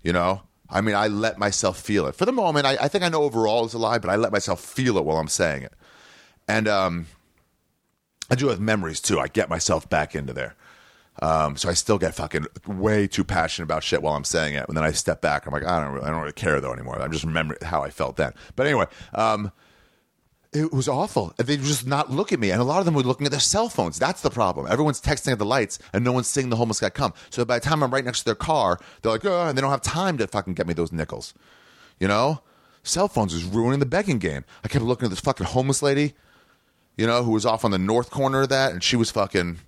You 0.01 0.13
know. 0.13 0.41
I 0.69 0.81
mean, 0.81 0.95
I 0.95 1.07
let 1.07 1.37
myself 1.37 1.79
feel 1.79 2.07
it. 2.07 2.15
For 2.15 2.25
the 2.25 2.31
moment, 2.31 2.65
I, 2.65 2.77
I 2.81 2.87
think 2.87 3.03
I 3.03 3.09
know 3.09 3.21
overall 3.21 3.65
it's 3.65 3.75
a 3.75 3.77
lie, 3.77 3.99
but 3.99 4.09
I 4.09 4.15
let 4.15 4.31
myself 4.31 4.59
feel 4.59 4.97
it 4.97 5.05
while 5.05 5.17
I'm 5.17 5.27
saying 5.27 5.61
it. 5.61 5.73
And 6.47 6.67
um, 6.67 7.05
I 8.29 8.35
do 8.35 8.47
with 8.47 8.59
memories 8.59 8.99
too. 8.99 9.19
I 9.19 9.27
get 9.27 9.49
myself 9.49 9.89
back 9.89 10.15
into 10.15 10.33
there. 10.33 10.55
Um, 11.21 11.57
so 11.57 11.69
I 11.69 11.73
still 11.73 11.99
get 11.99 12.15
fucking 12.15 12.47
way 12.65 13.07
too 13.07 13.23
passionate 13.23 13.65
about 13.65 13.83
shit 13.83 14.01
while 14.01 14.15
I'm 14.15 14.23
saying 14.23 14.55
it, 14.55 14.67
and 14.67 14.75
then 14.75 14.83
I 14.83 14.91
step 14.91 15.21
back. 15.21 15.45
I'm 15.45 15.53
like, 15.53 15.65
I 15.65 15.79
don't 15.79 15.93
really, 15.93 16.05
I 16.05 16.09
don't 16.09 16.21
really 16.21 16.33
care 16.33 16.59
though 16.59 16.73
anymore. 16.73 16.99
I'm 16.99 17.11
just 17.11 17.23
remembering 17.23 17.59
how 17.61 17.83
I 17.83 17.91
felt 17.91 18.17
then. 18.17 18.33
But 18.55 18.65
anyway, 18.65 18.85
um, 19.13 19.51
it 20.53 20.71
was 20.71 20.87
awful. 20.87 21.33
They 21.37 21.57
just 21.57 21.85
not 21.85 22.11
look 22.11 22.31
at 22.31 22.39
me, 22.39 22.51
and 22.51 22.61
a 22.61 22.63
lot 22.63 22.79
of 22.79 22.85
them 22.85 22.93
were 22.93 23.03
looking 23.03 23.25
at 23.25 23.31
their 23.31 23.39
cell 23.39 23.69
phones. 23.69 23.99
That's 23.99 24.21
the 24.21 24.29
problem. 24.29 24.67
Everyone's 24.69 25.01
texting 25.01 25.31
at 25.31 25.39
the 25.39 25.45
lights, 25.45 25.79
and 25.93 26.03
no 26.03 26.11
one's 26.11 26.27
seeing 26.27 26.49
the 26.49 26.55
homeless 26.55 26.79
guy 26.79 26.89
come. 26.89 27.13
So 27.29 27.45
by 27.45 27.59
the 27.59 27.65
time 27.65 27.83
I'm 27.83 27.91
right 27.93 28.05
next 28.05 28.19
to 28.19 28.25
their 28.25 28.35
car, 28.35 28.79
they're 29.01 29.11
like, 29.11 29.25
oh, 29.25 29.47
and 29.47 29.57
they 29.57 29.61
don't 29.61 29.71
have 29.71 29.81
time 29.81 30.17
to 30.17 30.27
fucking 30.27 30.53
get 30.53 30.67
me 30.67 30.73
those 30.73 30.91
nickels. 30.91 31.33
You 31.99 32.07
know, 32.07 32.41
cell 32.83 33.07
phones 33.07 33.33
is 33.33 33.43
ruining 33.43 33.79
the 33.79 33.85
begging 33.85 34.19
game. 34.19 34.45
I 34.63 34.67
kept 34.67 34.83
looking 34.83 35.05
at 35.05 35.09
this 35.11 35.19
fucking 35.19 35.47
homeless 35.47 35.81
lady, 35.81 36.13
you 36.97 37.07
know, 37.07 37.23
who 37.23 37.31
was 37.31 37.45
off 37.45 37.65
on 37.65 37.71
the 37.71 37.77
north 37.77 38.09
corner 38.09 38.41
of 38.41 38.49
that, 38.49 38.71
and 38.71 38.83
she 38.83 38.95
was 38.95 39.11
fucking 39.11 39.59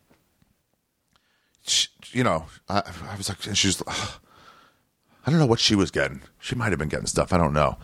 she, 1.67 1.88
you 2.11 2.23
know, 2.23 2.45
I, 2.69 2.81
I 3.09 3.17
was 3.17 3.29
like, 3.29 3.45
and 3.45 3.57
she's, 3.57 3.81
I 3.88 5.31
don't 5.31 5.39
know 5.39 5.45
what 5.45 5.59
she 5.59 5.75
was 5.75 5.91
getting. 5.91 6.21
She 6.39 6.55
might 6.55 6.69
have 6.69 6.79
been 6.79 6.89
getting 6.89 7.07
stuff. 7.07 7.33
I 7.33 7.38
don't 7.38 7.53
know. 7.53 7.77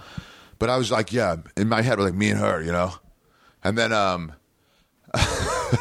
But 0.60 0.70
I 0.70 0.78
was 0.78 0.92
like, 0.92 1.12
yeah, 1.12 1.38
in 1.58 1.68
my 1.68 1.82
head, 1.82 2.00
like 2.00 2.14
me 2.14 2.30
and 2.30 2.40
her, 2.40 2.62
you 2.62 2.72
know? 2.72 2.94
And 3.64 3.78
then, 3.78 3.92
um, 3.92 4.34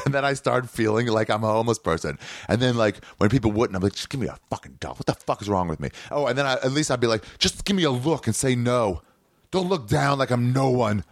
and 0.05 0.15
then 0.15 0.25
I 0.25 0.33
started 0.33 0.71
feeling 0.71 1.07
like 1.09 1.29
I'm 1.29 1.45
a 1.45 1.49
homeless 1.49 1.79
person. 1.79 2.19
And 2.49 2.61
then, 2.61 2.77
like, 2.77 3.05
when 3.19 3.29
people 3.29 3.53
wouldn't, 3.53 3.77
I'm 3.77 3.83
like, 3.83 3.93
just 3.93 4.09
give 4.09 4.21
me 4.21 4.27
a 4.27 4.39
fucking 4.49 4.79
dollar. 4.81 4.95
What 4.95 5.07
the 5.07 5.15
fuck 5.15 5.43
is 5.43 5.49
wrong 5.49 5.69
with 5.69 5.81
me? 5.81 5.91
Oh, 6.11 6.27
and 6.27 6.37
then 6.37 6.47
I, 6.47 6.55
at 6.55 6.73
least 6.73 6.91
I'd 6.91 7.01
be 7.01 7.07
like, 7.07 7.25
just 7.39 7.65
give 7.65 7.77
me 7.77 7.85
a 7.85 7.91
look 7.91 8.27
and 8.27 8.35
say 8.35 8.55
no. 8.55 9.03
Don't 9.51 9.69
look 9.69 9.89
down 9.89 10.19
like 10.19 10.31
I'm 10.31 10.53
no 10.53 10.71
one. 10.71 11.05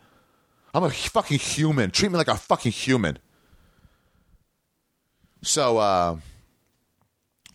I'm 0.78 0.84
a 0.84 0.90
fucking 0.90 1.40
human. 1.40 1.90
Treat 1.90 2.12
me 2.12 2.18
like 2.18 2.28
a 2.28 2.36
fucking 2.36 2.70
human. 2.70 3.18
So, 5.42 5.78
uh, 5.78 6.18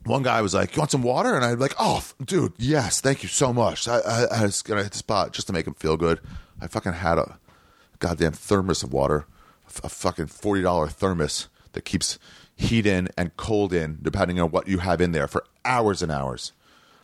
one 0.03 0.23
guy 0.23 0.41
was 0.41 0.53
like, 0.53 0.75
"You 0.75 0.81
want 0.81 0.91
some 0.91 1.03
water?" 1.03 1.33
And 1.33 1.45
I'm 1.45 1.57
like, 1.57 1.75
"Oh, 1.79 2.03
dude, 2.21 2.51
yes, 2.57 2.99
thank 2.99 3.23
you 3.23 3.29
so 3.29 3.53
much." 3.53 3.88
I, 3.88 3.99
I, 3.99 4.23
I 4.25 4.41
was 4.41 4.62
gonna 4.62 4.83
hit 4.83 4.91
the 4.91 4.97
spot 4.97 5.31
just 5.31 5.47
to 5.47 5.53
make 5.53 5.65
him 5.65 5.73
feel 5.73 5.95
good. 5.95 6.19
I 6.59 6.67
fucking 6.67 6.91
had 6.91 7.17
a 7.17 7.39
goddamn 7.99 8.33
thermos 8.33 8.83
of 8.83 8.91
water, 8.91 9.25
a, 9.81 9.88
fucking 9.88 10.27
forty 10.27 10.62
dollar 10.62 10.89
thermos 10.89 11.47
that 11.71 11.86
keeps 11.86 12.19
heat 12.57 12.86
in 12.86 13.07
and 13.17 13.38
cold 13.38 13.71
in, 13.71 13.99
depending 14.01 14.38
on 14.41 14.51
what 14.51 14.67
you 14.67 14.79
have 14.79 14.99
in 14.99 15.13
there, 15.13 15.29
for 15.29 15.45
hours 15.63 16.01
and 16.01 16.12
hours. 16.12 16.51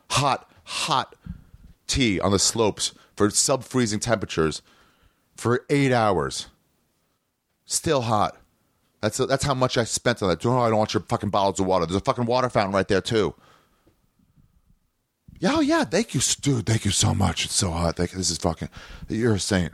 Hot, 0.09 0.51
hot 0.65 1.15
tea 1.87 2.19
on 2.19 2.33
the 2.33 2.39
slopes 2.39 2.91
for 3.15 3.29
sub 3.29 3.63
freezing 3.63 4.01
temperatures 4.01 4.61
for 5.39 5.65
eight 5.69 5.91
hours. 5.91 6.47
Still 7.65 8.01
hot. 8.01 8.37
That's 9.01 9.17
that's 9.17 9.45
how 9.45 9.53
much 9.53 9.77
I 9.77 9.85
spent 9.85 10.21
on 10.21 10.29
that. 10.29 10.45
Oh, 10.45 10.59
I 10.59 10.69
don't 10.69 10.77
want 10.77 10.93
your 10.93 11.03
fucking 11.03 11.29
bottles 11.29 11.59
of 11.59 11.65
water. 11.65 11.85
There's 11.85 12.01
a 12.01 12.03
fucking 12.03 12.25
water 12.25 12.49
fountain 12.49 12.73
right 12.73 12.87
there 12.87 13.01
too. 13.01 13.33
Yeah, 15.39 15.51
oh 15.53 15.61
yeah. 15.61 15.85
Thank 15.85 16.13
you, 16.13 16.21
dude. 16.41 16.65
Thank 16.65 16.83
you 16.83 16.91
so 16.91 17.13
much. 17.13 17.45
It's 17.45 17.53
so 17.53 17.71
hot. 17.71 17.95
Thank. 17.95 18.11
This 18.11 18.29
is 18.29 18.37
fucking. 18.37 18.69
You're 19.07 19.35
a 19.35 19.39
saint. 19.39 19.71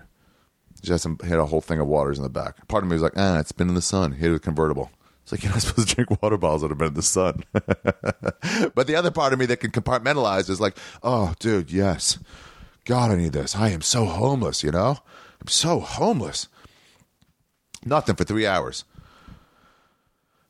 He 0.84 0.92
had 0.92 1.40
a 1.40 1.46
whole 1.46 1.62
thing 1.62 1.80
of 1.80 1.88
waters 1.88 2.18
in 2.18 2.24
the 2.24 2.30
back. 2.30 2.68
Part 2.68 2.84
of 2.84 2.90
me 2.90 2.94
was 2.94 3.02
like, 3.02 3.18
ah, 3.18 3.40
it's 3.40 3.52
been 3.52 3.70
in 3.70 3.76
the 3.76 3.82
sun. 3.82 4.12
Had 4.12 4.32
a 4.32 4.40
convertible. 4.40 4.92
It's 5.24 5.32
like 5.32 5.42
you're 5.42 5.52
not 5.52 5.64
supposed 5.64 5.90
to 5.90 5.96
drink 5.96 6.22
water 6.22 6.38
bottles 6.38 6.62
that 6.62 6.70
have 6.70 6.78
been 6.78 6.90
in 6.90 6.94
the 6.94 7.02
sun. 7.02 7.44
but 8.76 8.86
the 8.86 8.96
other 8.96 9.10
part 9.10 9.34
of 9.34 9.40
me 9.40 9.48
that 9.48 9.58
can 9.58 9.72
compartmentalize 9.72 10.48
is 10.52 10.62
like, 10.62 10.78
oh, 11.02 11.34
dude, 11.40 11.72
yes. 11.72 12.20
God, 12.84 13.10
I 13.10 13.16
need 13.16 13.34
this. 13.34 13.56
I 13.56 13.70
am 13.70 13.82
so 13.82 14.06
homeless. 14.06 14.64
You 14.64 14.70
know, 14.70 15.00
I'm 15.46 15.50
so 15.50 15.80
homeless. 15.80 16.48
Nothing 17.86 18.16
for 18.16 18.24
three 18.24 18.48
hours. 18.48 18.84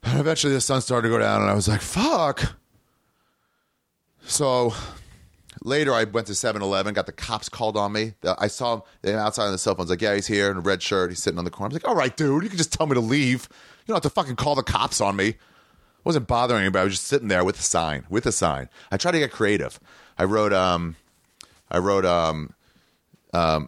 And 0.03 0.19
eventually 0.21 0.53
the 0.53 0.61
sun 0.61 0.79
started 0.79 1.09
to 1.09 1.13
go 1.13 1.19
down, 1.19 1.41
and 1.41 1.51
I 1.51 1.53
was 1.53 1.67
like, 1.67 1.81
fuck. 1.81 2.55
So 4.25 4.73
later 5.61 5.93
I 5.93 6.05
went 6.05 6.27
to 6.27 6.35
7 6.35 6.61
Eleven, 6.61 6.93
got 6.93 7.07
the 7.07 7.11
cops 7.11 7.49
called 7.49 7.75
on 7.75 7.91
me. 7.91 8.13
I 8.23 8.47
saw 8.47 8.83
him 9.03 9.15
outside 9.17 9.47
on 9.47 9.51
the 9.51 9.57
cell 9.57 9.75
phones, 9.75 9.89
like, 9.89 10.01
yeah, 10.01 10.15
he's 10.15 10.27
here 10.27 10.49
in 10.49 10.55
a 10.55 10.61
red 10.61 10.81
shirt. 10.81 11.09
He's 11.11 11.21
sitting 11.21 11.39
on 11.39 11.43
the 11.43 11.51
corner. 11.51 11.73
I 11.73 11.75
was 11.75 11.83
like, 11.83 11.89
all 11.89 11.97
right, 11.97 12.15
dude, 12.15 12.43
you 12.43 12.49
can 12.49 12.57
just 12.57 12.71
tell 12.71 12.87
me 12.87 12.93
to 12.93 13.01
leave. 13.01 13.49
You 13.51 13.87
don't 13.87 13.95
have 13.97 14.03
to 14.03 14.09
fucking 14.09 14.37
call 14.37 14.55
the 14.55 14.63
cops 14.63 15.01
on 15.01 15.17
me. 15.17 15.27
I 15.27 15.35
wasn't 16.05 16.25
bothering 16.25 16.61
anybody. 16.61 16.79
I 16.79 16.85
was 16.85 16.93
just 16.93 17.07
sitting 17.07 17.27
there 17.27 17.43
with 17.43 17.59
a 17.59 17.63
sign, 17.63 18.05
with 18.09 18.25
a 18.27 18.31
sign. 18.31 18.69
I 18.93 18.95
tried 18.95 19.11
to 19.11 19.19
get 19.19 19.33
creative. 19.33 19.77
I 20.17 20.23
wrote, 20.23 20.53
um, 20.53 20.95
I 21.69 21.79
wrote, 21.79 22.05
um, 22.05 22.53
um, 23.33 23.67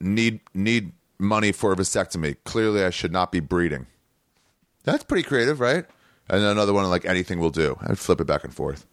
need 0.00 0.40
need 0.54 0.92
money 1.18 1.52
for 1.52 1.72
a 1.72 1.76
vasectomy. 1.76 2.36
Clearly, 2.44 2.84
I 2.84 2.90
should 2.90 3.12
not 3.12 3.32
be 3.32 3.40
breeding. 3.40 3.86
That's 4.84 5.04
pretty 5.04 5.22
creative, 5.22 5.60
right? 5.60 5.84
And 6.28 6.42
then 6.42 6.50
another 6.50 6.72
one 6.72 6.88
like 6.90 7.04
anything 7.04 7.38
will 7.38 7.50
do. 7.50 7.76
I'd 7.82 7.98
flip 7.98 8.20
it 8.20 8.26
back 8.26 8.44
and 8.44 8.54
forth. 8.54 8.86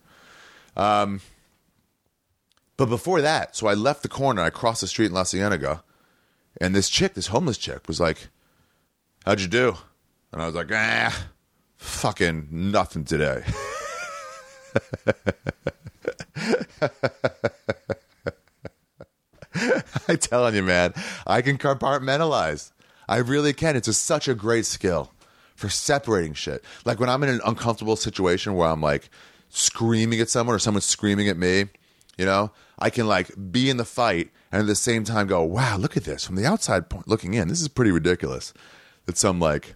Um, 0.75 1.21
but 2.77 2.87
before 2.87 3.21
that, 3.21 3.55
so 3.55 3.67
I 3.67 3.73
left 3.73 4.03
the 4.03 4.09
corner. 4.09 4.41
I 4.41 4.49
crossed 4.49 4.81
the 4.81 4.87
street 4.87 5.07
in 5.07 5.13
La 5.13 5.23
Cienega, 5.23 5.83
and 6.59 6.75
this 6.75 6.89
chick, 6.89 7.13
this 7.13 7.27
homeless 7.27 7.57
chick, 7.57 7.87
was 7.87 7.99
like, 7.99 8.29
"How'd 9.25 9.41
you 9.41 9.47
do?" 9.47 9.77
And 10.31 10.41
I 10.41 10.45
was 10.45 10.55
like, 10.55 10.71
"Ah, 10.71 11.27
fucking 11.77 12.47
nothing 12.51 13.05
today." 13.05 13.43
I'm 20.07 20.17
telling 20.17 20.55
you, 20.55 20.63
man, 20.63 20.93
I 21.25 21.41
can 21.41 21.57
compartmentalize. 21.57 22.71
I 23.07 23.17
really 23.17 23.53
can. 23.53 23.75
It's 23.75 23.87
a, 23.87 23.93
such 23.93 24.27
a 24.27 24.33
great 24.33 24.65
skill 24.65 25.11
for 25.55 25.69
separating 25.69 26.33
shit. 26.33 26.63
Like 26.85 26.99
when 26.99 27.09
I'm 27.09 27.23
in 27.23 27.29
an 27.29 27.41
uncomfortable 27.45 27.95
situation 27.95 28.55
where 28.55 28.69
I'm 28.69 28.81
like 28.81 29.09
screaming 29.49 30.19
at 30.19 30.29
someone 30.29 30.55
or 30.55 30.59
someone's 30.59 30.85
screaming 30.85 31.27
at 31.27 31.37
me, 31.37 31.65
you 32.17 32.25
know, 32.25 32.51
I 32.79 32.89
can 32.89 33.07
like 33.07 33.31
be 33.51 33.69
in 33.69 33.77
the 33.77 33.85
fight 33.85 34.31
and 34.51 34.61
at 34.61 34.67
the 34.67 34.75
same 34.75 35.03
time 35.03 35.27
go, 35.27 35.43
wow, 35.43 35.77
look 35.77 35.97
at 35.97 36.03
this 36.03 36.25
from 36.25 36.35
the 36.35 36.45
outside 36.45 36.89
point 36.89 37.07
looking 37.07 37.33
in. 37.33 37.47
This 37.47 37.61
is 37.61 37.67
pretty 37.67 37.91
ridiculous 37.91 38.53
that 39.05 39.17
some 39.17 39.39
like 39.39 39.75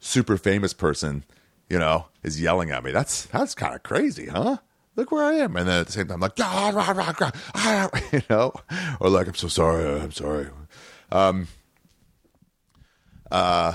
super 0.00 0.36
famous 0.36 0.72
person, 0.72 1.24
you 1.68 1.78
know, 1.78 2.06
is 2.22 2.40
yelling 2.40 2.70
at 2.70 2.84
me. 2.84 2.92
That's 2.92 3.26
that's 3.26 3.54
kind 3.54 3.74
of 3.74 3.82
crazy, 3.82 4.26
huh? 4.26 4.58
Look 4.96 5.10
where 5.10 5.24
I 5.24 5.34
am, 5.34 5.56
and 5.56 5.68
then 5.68 5.80
at 5.80 5.86
the 5.86 5.92
same 5.92 6.06
time, 6.06 6.20
like, 6.20 6.38
ah, 6.40 6.70
rah, 6.72 6.90
rah, 6.90 7.14
rah, 7.18 7.30
ah, 7.54 7.90
you 8.12 8.22
know, 8.30 8.52
or 9.00 9.08
like, 9.10 9.26
I'm 9.26 9.34
so 9.34 9.48
sorry, 9.48 10.00
I'm 10.00 10.12
sorry. 10.12 10.46
Um, 11.10 11.48
uh, 13.30 13.74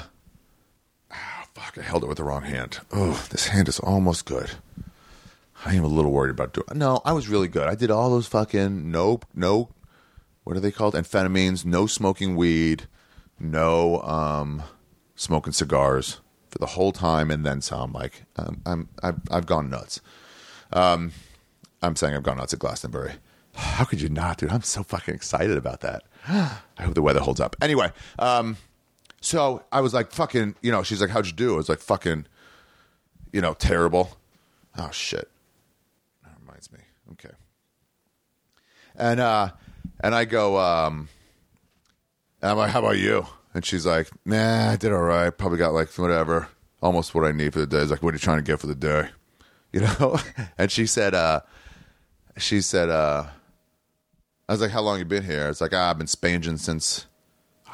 ah, 1.12 1.48
fuck, 1.54 1.78
I 1.78 1.82
held 1.82 2.04
it 2.04 2.08
with 2.08 2.18
the 2.18 2.24
wrong 2.24 2.44
hand. 2.44 2.80
Oh, 2.94 3.26
this 3.32 3.48
hand 3.48 3.68
is 3.68 3.80
almost 3.80 4.26
good. 4.26 4.52
I 5.66 5.76
am 5.76 5.84
a 5.84 5.88
little 5.88 6.12
worried 6.12 6.32
about 6.32 6.54
doing. 6.54 6.68
No, 6.76 7.02
I 7.04 7.12
was 7.12 7.28
really 7.28 7.50
good. 7.50 7.68
I 7.68 7.76
did 7.76 7.92
all 7.92 8.10
those 8.10 8.28
fucking 8.28 8.90
no, 8.90 9.20
no, 9.36 9.70
what 10.50 10.58
are 10.58 10.62
they 10.62 10.72
called? 10.72 10.96
Amphetamines. 10.96 11.64
No 11.64 11.86
smoking 11.86 12.36
weed. 12.36 12.88
No 13.40 14.02
um, 14.02 14.64
smoking 15.16 15.54
cigars 15.54 16.22
for 16.50 16.58
the 16.58 16.66
whole 16.66 16.92
time, 16.92 17.30
and 17.30 17.46
then 17.46 17.62
some. 17.62 17.94
Like 17.94 18.24
um, 18.36 18.62
I'm, 18.66 18.90
I've, 19.04 19.20
I've 19.30 19.46
gone 19.46 19.70
nuts. 19.70 20.02
Um, 20.72 21.12
I'm 21.82 21.96
saying 21.96 22.16
I've 22.16 22.24
gone 22.24 22.40
out 22.40 22.50
to 22.50 22.58
Glastonbury. 22.58 23.14
How 23.56 23.86
could 23.86 24.02
you 24.02 24.10
not, 24.10 24.38
dude? 24.38 24.52
I'm 24.52 24.62
so 24.62 24.84
fucking 24.84 25.14
excited 25.14 25.58
about 25.58 25.82
that. 25.82 26.04
I 26.28 26.84
hope 26.84 26.94
the 26.94 27.02
weather 27.02 27.20
holds 27.20 27.40
up. 27.40 27.56
Anyway, 27.62 27.92
um, 28.20 28.58
so 29.22 29.64
I 29.72 29.82
was 29.82 29.94
like, 29.94 30.12
fucking, 30.12 30.56
you 30.62 30.72
know, 30.72 30.84
she's 30.84 31.02
like, 31.02 31.10
how'd 31.10 31.26
you 31.26 31.34
do? 31.34 31.54
I 31.54 31.58
was 31.58 31.70
like, 31.70 31.80
fucking, 31.80 32.26
you 33.34 33.42
know, 33.42 33.54
terrible. 33.54 34.18
Oh, 34.78 34.90
shit. 34.92 35.30
That 36.24 36.34
reminds 36.42 36.72
me. 36.72 36.80
Okay. 37.14 37.34
And, 38.96 39.20
uh, 39.20 39.52
and 40.02 40.16
I 40.16 40.26
go, 40.26 40.58
um, 40.58 41.10
and 42.42 42.52
I'm 42.52 42.58
like, 42.58 42.72
how 42.72 42.80
about 42.80 42.98
you? 42.98 43.26
And 43.54 43.66
she's 43.66 43.86
like, 43.86 44.10
nah, 44.26 44.72
I 44.72 44.76
did 44.76 44.94
all 44.94 45.02
right. 45.02 45.36
Probably 45.36 45.58
got 45.58 45.74
like 45.74 45.90
whatever, 45.98 46.48
almost 46.82 47.16
what 47.16 47.26
I 47.26 47.32
need 47.32 47.54
for 47.54 47.60
the 47.60 47.68
day. 47.68 47.80
It's 47.80 47.92
like, 47.92 48.04
what 48.04 48.14
are 48.14 48.16
you 48.16 48.20
trying 48.20 48.38
to 48.38 48.44
get 48.44 48.60
for 48.60 48.68
the 48.68 48.76
day? 48.76 49.10
You 49.72 49.82
know? 49.82 50.20
and 50.58 50.72
she 50.72 50.86
said, 50.86 51.14
uh, 51.14 51.42
she 52.38 52.62
said, 52.62 52.90
uh, 52.90 53.26
I 54.48 54.52
was 54.52 54.62
like, 54.62 54.72
how 54.72 54.82
long 54.82 55.00
you 55.00 55.06
been 55.06 55.24
here? 55.24 55.48
It's 55.48 55.62
like, 55.62 55.74
ah, 55.74 55.92
I've 55.92 55.98
been 55.98 56.08
spanging 56.08 56.58
since, 56.58 57.06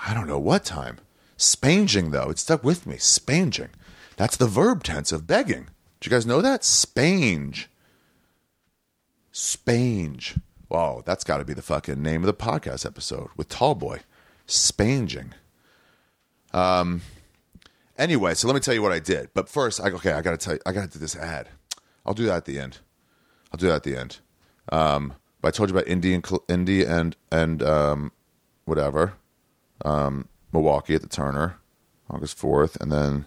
I 0.05 0.13
don't 0.13 0.27
know 0.27 0.39
what 0.39 0.65
time. 0.65 0.97
Spanging, 1.38 2.12
though. 2.12 2.29
It 2.29 2.39
stuck 2.39 2.63
with 2.63 2.86
me. 2.86 2.97
Spanging. 2.97 3.69
That's 4.17 4.38
the 4.38 4.47
verb 4.47 4.84
tense 4.84 5.12
of 5.12 5.27
begging. 5.27 5.67
Do 5.99 6.10
you 6.10 6.12
guys 6.12 6.25
know 6.25 6.41
that? 6.41 6.62
Spange. 6.62 7.67
Spange. 9.34 10.39
Whoa, 10.67 11.03
that's 11.05 11.23
got 11.23 11.38
to 11.38 11.45
be 11.45 11.53
the 11.53 11.62
fucking 11.62 12.01
name 12.01 12.21
of 12.21 12.27
the 12.27 12.34
podcast 12.34 12.86
episode 12.86 13.29
with 13.36 13.49
Tallboy. 13.49 14.01
Spanging. 14.47 15.34
Um. 16.53 17.01
Anyway, 17.97 18.34
so 18.34 18.47
let 18.47 18.53
me 18.53 18.60
tell 18.60 18.73
you 18.73 18.81
what 18.81 18.91
I 18.91 18.99
did. 18.99 19.29
But 19.34 19.47
first, 19.47 19.79
I, 19.79 19.89
okay, 19.91 20.12
I 20.12 20.21
got 20.21 20.31
to 20.31 20.38
tell 20.38 20.53
you, 20.55 20.60
I 20.65 20.73
got 20.73 20.84
to 20.84 20.91
do 20.91 20.99
this 20.99 21.15
ad. 21.15 21.47
I'll 22.05 22.13
do 22.13 22.25
that 22.25 22.37
at 22.37 22.45
the 22.45 22.59
end. 22.59 22.79
I'll 23.51 23.57
do 23.57 23.67
that 23.67 23.75
at 23.75 23.83
the 23.83 23.97
end. 23.97 24.19
Um, 24.71 25.13
but 25.41 25.49
I 25.49 25.51
told 25.51 25.69
you 25.69 25.75
about 25.75 25.87
Indy 25.87 26.13
and 26.13 26.27
Indy 26.47 26.83
and 26.83 27.15
and 27.31 27.61
um, 27.63 28.11
whatever, 28.65 29.13
um, 29.83 30.27
Milwaukee 30.51 30.95
at 30.95 31.01
the 31.01 31.07
Turner, 31.07 31.57
August 32.09 32.37
fourth, 32.37 32.75
and 32.81 32.91
then 32.91 33.25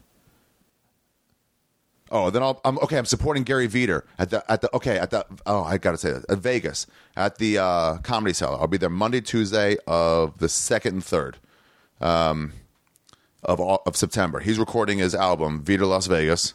oh, 2.11 2.31
then 2.31 2.43
I'll 2.43 2.61
I'm 2.65 2.79
okay. 2.79 2.99
I'm 2.99 3.05
supporting 3.05 3.45
Gary 3.45 3.69
Vider 3.69 4.03
at 4.19 4.31
the 4.31 4.51
at 4.51 4.61
the 4.63 4.75
okay 4.77 4.99
at 4.99 5.11
the 5.11 5.25
oh 5.47 5.63
I 5.63 5.79
got 5.79 5.93
to 5.93 5.99
say 5.99 6.13
that 6.13 6.29
at 6.29 6.39
Vegas 6.39 6.87
at 7.17 7.39
the 7.39 7.59
uh, 7.59 7.99
Comedy 7.99 8.35
Cellar. 8.35 8.59
I'll 8.59 8.67
be 8.67 8.79
there 8.79 8.91
Monday, 8.91 9.21
Tuesday 9.21 9.77
of 9.87 10.39
the 10.39 10.49
second 10.49 10.95
and 10.95 11.05
third 11.05 11.37
um, 12.01 12.53
of 13.43 13.61
all, 13.61 13.83
of 13.87 13.97
September. 13.97 14.41
He's 14.41 14.59
recording 14.59 14.99
his 14.99 15.15
album 15.15 15.63
Vider 15.63 15.89
Las 15.89 16.07
Vegas. 16.07 16.55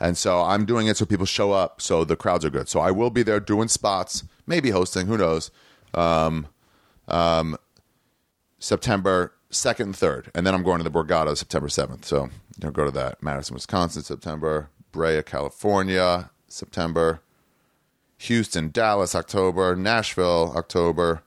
And 0.00 0.16
so 0.16 0.42
I'm 0.42 0.64
doing 0.64 0.86
it 0.86 0.96
so 0.96 1.04
people 1.04 1.26
show 1.26 1.52
up, 1.52 1.82
so 1.82 2.04
the 2.04 2.16
crowds 2.16 2.44
are 2.44 2.50
good. 2.50 2.68
So 2.68 2.80
I 2.80 2.90
will 2.90 3.10
be 3.10 3.22
there 3.22 3.38
doing 3.38 3.68
spots, 3.68 4.24
maybe 4.46 4.70
hosting, 4.70 5.06
who 5.06 5.18
knows. 5.18 5.50
Um, 5.92 6.46
um, 7.06 7.56
September 8.58 9.34
2nd 9.50 9.80
and 9.80 9.94
3rd. 9.94 10.28
And 10.34 10.46
then 10.46 10.54
I'm 10.54 10.62
going 10.62 10.78
to 10.78 10.84
the 10.84 10.90
Borgata 10.90 11.36
September 11.36 11.68
7th. 11.68 12.04
So 12.04 12.30
you'll 12.62 12.72
go 12.72 12.84
to 12.84 12.90
that. 12.92 13.22
Madison, 13.22 13.54
Wisconsin, 13.54 14.02
September. 14.02 14.70
Brea, 14.92 15.22
California, 15.22 16.30
September. 16.48 17.20
Houston, 18.18 18.70
Dallas, 18.70 19.14
October. 19.14 19.76
Nashville, 19.76 20.52
October. 20.56 21.22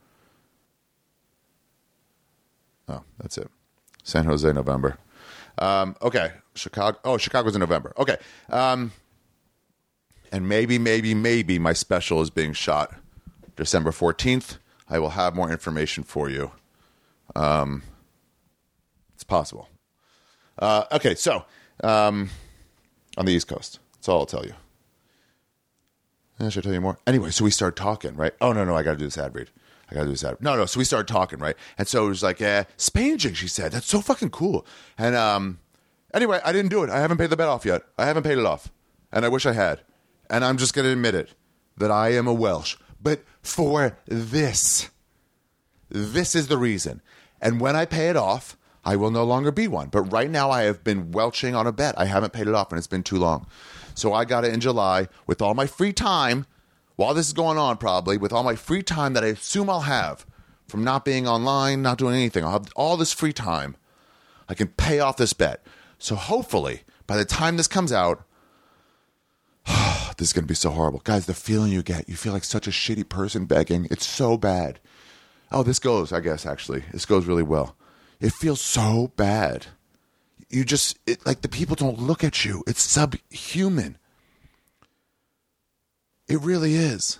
Oh, 2.87 3.03
that's 3.19 3.37
it. 3.37 3.49
San 4.03 4.25
Jose, 4.25 4.51
November. 4.51 4.97
Um, 5.57 5.95
okay, 6.01 6.31
Chicago. 6.55 6.99
Oh, 7.03 7.17
Chicago's 7.17 7.55
in 7.55 7.59
November. 7.59 7.93
Okay, 7.97 8.17
um, 8.49 8.91
and 10.31 10.47
maybe, 10.47 10.77
maybe, 10.77 11.13
maybe 11.13 11.59
my 11.59 11.73
special 11.73 12.21
is 12.21 12.29
being 12.29 12.53
shot 12.53 12.93
December 13.55 13.91
fourteenth. 13.91 14.57
I 14.89 14.99
will 14.99 15.11
have 15.11 15.35
more 15.35 15.51
information 15.51 16.03
for 16.03 16.29
you. 16.29 16.51
Um, 17.35 17.83
it's 19.15 19.23
possible. 19.23 19.69
Uh, 20.59 20.85
okay, 20.91 21.15
so 21.15 21.45
um, 21.83 22.29
on 23.17 23.25
the 23.25 23.31
East 23.31 23.47
Coast, 23.47 23.79
that's 23.95 24.07
all 24.07 24.19
I'll 24.19 24.25
tell 24.25 24.45
you. 24.45 24.53
Eh, 26.39 26.49
should 26.49 26.63
I 26.63 26.65
tell 26.65 26.73
you 26.73 26.81
more? 26.81 26.97
Anyway, 27.07 27.31
so 27.31 27.43
we 27.43 27.51
started 27.51 27.75
talking, 27.75 28.15
right? 28.15 28.33
Oh 28.41 28.53
no, 28.53 28.63
no, 28.65 28.75
I 28.75 28.83
got 28.83 28.91
to 28.91 28.97
do 28.97 29.05
this 29.05 29.17
ad 29.17 29.33
read. 29.33 29.49
I 29.89 29.95
gotta 29.95 30.05
do 30.05 30.11
this 30.11 30.23
ad. 30.23 30.37
No, 30.41 30.55
no. 30.55 30.65
So 30.65 30.79
we 30.79 30.85
started 30.85 31.11
talking, 31.11 31.39
right? 31.39 31.55
And 31.77 31.87
so 31.87 32.05
it 32.05 32.09
was 32.09 32.23
like, 32.23 32.39
yeah, 32.39 32.63
spanging. 32.77 33.33
She 33.33 33.47
said 33.47 33.71
that's 33.71 33.87
so 33.87 34.01
fucking 34.01 34.31
cool. 34.31 34.65
And 34.97 35.15
um, 35.15 35.59
anyway, 36.13 36.39
I 36.43 36.51
didn't 36.51 36.71
do 36.71 36.83
it. 36.83 36.89
I 36.89 36.99
haven't 36.99 37.17
paid 37.17 37.29
the 37.29 37.37
bet 37.37 37.47
off 37.47 37.65
yet. 37.65 37.83
I 37.97 38.05
haven't 38.05 38.23
paid 38.23 38.37
it 38.37 38.45
off, 38.45 38.71
and 39.11 39.25
I 39.25 39.29
wish 39.29 39.45
I 39.45 39.53
had. 39.53 39.81
And 40.29 40.43
I'm 40.43 40.57
just 40.57 40.73
gonna 40.73 40.89
admit 40.89 41.15
it 41.15 41.33
that 41.77 41.91
I 41.91 42.09
am 42.13 42.27
a 42.27 42.33
Welsh, 42.33 42.77
but 43.01 43.23
for 43.41 43.97
this, 44.05 44.89
this 45.89 46.35
is 46.35 46.47
the 46.47 46.57
reason. 46.57 47.01
And 47.41 47.59
when 47.59 47.75
I 47.75 47.85
pay 47.85 48.09
it 48.09 48.15
off, 48.15 48.57
I 48.85 48.95
will 48.95 49.11
no 49.11 49.23
longer 49.23 49.51
be 49.51 49.67
one. 49.67 49.89
But 49.89 50.03
right 50.03 50.29
now, 50.29 50.49
I 50.49 50.63
have 50.63 50.83
been 50.83 51.11
welching 51.11 51.55
on 51.55 51.67
a 51.67 51.71
bet. 51.71 51.97
I 51.97 52.05
haven't 52.05 52.33
paid 52.33 52.47
it 52.47 52.55
off, 52.55 52.71
and 52.71 52.77
it's 52.77 52.87
been 52.87 53.03
too 53.03 53.17
long. 53.17 53.47
So 53.95 54.13
I 54.13 54.25
got 54.25 54.43
it 54.45 54.53
in 54.53 54.59
July 54.59 55.07
with 55.27 55.41
all 55.41 55.53
my 55.53 55.67
free 55.67 55.93
time 55.93 56.45
while 56.95 57.13
this 57.13 57.27
is 57.27 57.33
going 57.33 57.57
on, 57.57 57.77
probably 57.77 58.17
with 58.17 58.33
all 58.33 58.43
my 58.43 58.55
free 58.55 58.83
time 58.83 59.13
that 59.13 59.23
I 59.23 59.27
assume 59.27 59.69
I'll 59.69 59.81
have 59.81 60.25
from 60.67 60.83
not 60.83 61.05
being 61.05 61.27
online, 61.27 61.81
not 61.81 61.97
doing 61.97 62.15
anything. 62.15 62.43
I'll 62.43 62.51
have 62.51 62.67
all 62.75 62.97
this 62.97 63.13
free 63.13 63.33
time. 63.33 63.75
I 64.49 64.53
can 64.53 64.67
pay 64.67 64.99
off 64.99 65.17
this 65.17 65.33
bet. 65.33 65.65
So 66.03 66.15
hopefully, 66.15 66.81
by 67.07 67.15
the 67.15 67.23
time 67.23 67.55
this 67.55 67.69
comes 67.69 67.93
out, 67.93 68.25
this 70.17 70.27
is 70.27 70.33
going 70.33 70.43
to 70.43 70.49
be 70.49 70.53
so 70.53 70.71
horrible. 70.71 70.99
Guys, 71.05 71.27
the 71.27 71.33
feeling 71.33 71.71
you 71.71 71.81
get, 71.81 72.09
you 72.09 72.17
feel 72.17 72.33
like 72.33 72.43
such 72.43 72.67
a 72.67 72.71
shitty 72.71 73.07
person 73.07 73.45
begging. 73.45 73.87
It's 73.89 74.05
so 74.05 74.37
bad. 74.37 74.81
Oh, 75.49 75.63
this 75.63 75.79
goes, 75.79 76.11
I 76.11 76.19
guess, 76.19 76.45
actually. 76.45 76.83
This 76.91 77.05
goes 77.05 77.25
really 77.25 77.41
well. 77.41 77.77
It 78.19 78.33
feels 78.33 78.59
so 78.59 79.13
bad. 79.15 79.67
You 80.49 80.65
just, 80.65 80.99
it, 81.07 81.25
like, 81.25 81.39
the 81.39 81.47
people 81.47 81.77
don't 81.77 81.99
look 81.99 82.21
at 82.21 82.43
you. 82.43 82.65
It's 82.67 82.81
subhuman. 82.81 83.97
It 86.27 86.41
really 86.41 86.75
is. 86.75 87.19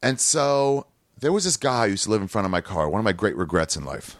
And 0.00 0.20
so 0.20 0.86
there 1.18 1.32
was 1.32 1.42
this 1.42 1.56
guy 1.56 1.86
who 1.86 1.92
used 1.92 2.04
to 2.04 2.10
live 2.10 2.22
in 2.22 2.28
front 2.28 2.44
of 2.44 2.52
my 2.52 2.60
car, 2.60 2.88
one 2.88 3.00
of 3.00 3.04
my 3.04 3.12
great 3.12 3.36
regrets 3.36 3.74
in 3.74 3.84
life. 3.84 4.16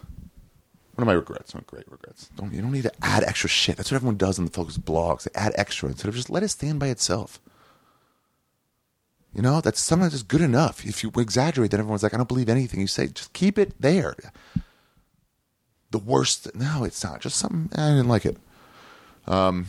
One 0.95 1.03
of 1.03 1.07
my 1.07 1.13
regrets, 1.13 1.53
not 1.53 1.67
great 1.67 1.89
regrets. 1.91 2.29
Don't, 2.35 2.53
you 2.53 2.61
don't 2.61 2.71
need 2.71 2.83
to 2.83 2.91
add 3.01 3.23
extra 3.23 3.49
shit. 3.49 3.75
That's 3.75 3.91
what 3.91 3.97
everyone 3.97 4.17
does 4.17 4.39
in 4.39 4.45
the 4.45 4.51
folks' 4.51 4.77
blogs. 4.77 5.23
They 5.23 5.39
add 5.39 5.51
extra 5.55 5.89
instead 5.89 6.07
of 6.07 6.15
just 6.15 6.29
let 6.29 6.43
it 6.43 6.47
stand 6.49 6.79
by 6.79 6.87
itself. 6.87 7.39
You 9.33 9.41
know, 9.41 9.59
that's 9.59 9.81
sometimes 9.81 10.13
just 10.13 10.29
good 10.29 10.39
enough. 10.41 10.85
If 10.85 11.03
you 11.03 11.11
exaggerate, 11.17 11.71
then 11.71 11.81
everyone's 11.81 12.03
like, 12.03 12.13
I 12.13 12.17
don't 12.17 12.29
believe 12.29 12.47
anything 12.47 12.79
you 12.79 12.87
say. 12.87 13.07
Just 13.07 13.33
keep 13.33 13.57
it 13.57 13.73
there. 13.81 14.15
The 15.91 15.97
worst, 15.99 16.55
no, 16.55 16.85
it's 16.85 17.03
not. 17.03 17.19
Just 17.19 17.37
something, 17.37 17.69
I 17.77 17.89
didn't 17.89 18.07
like 18.07 18.25
it. 18.25 18.37
Um, 19.27 19.67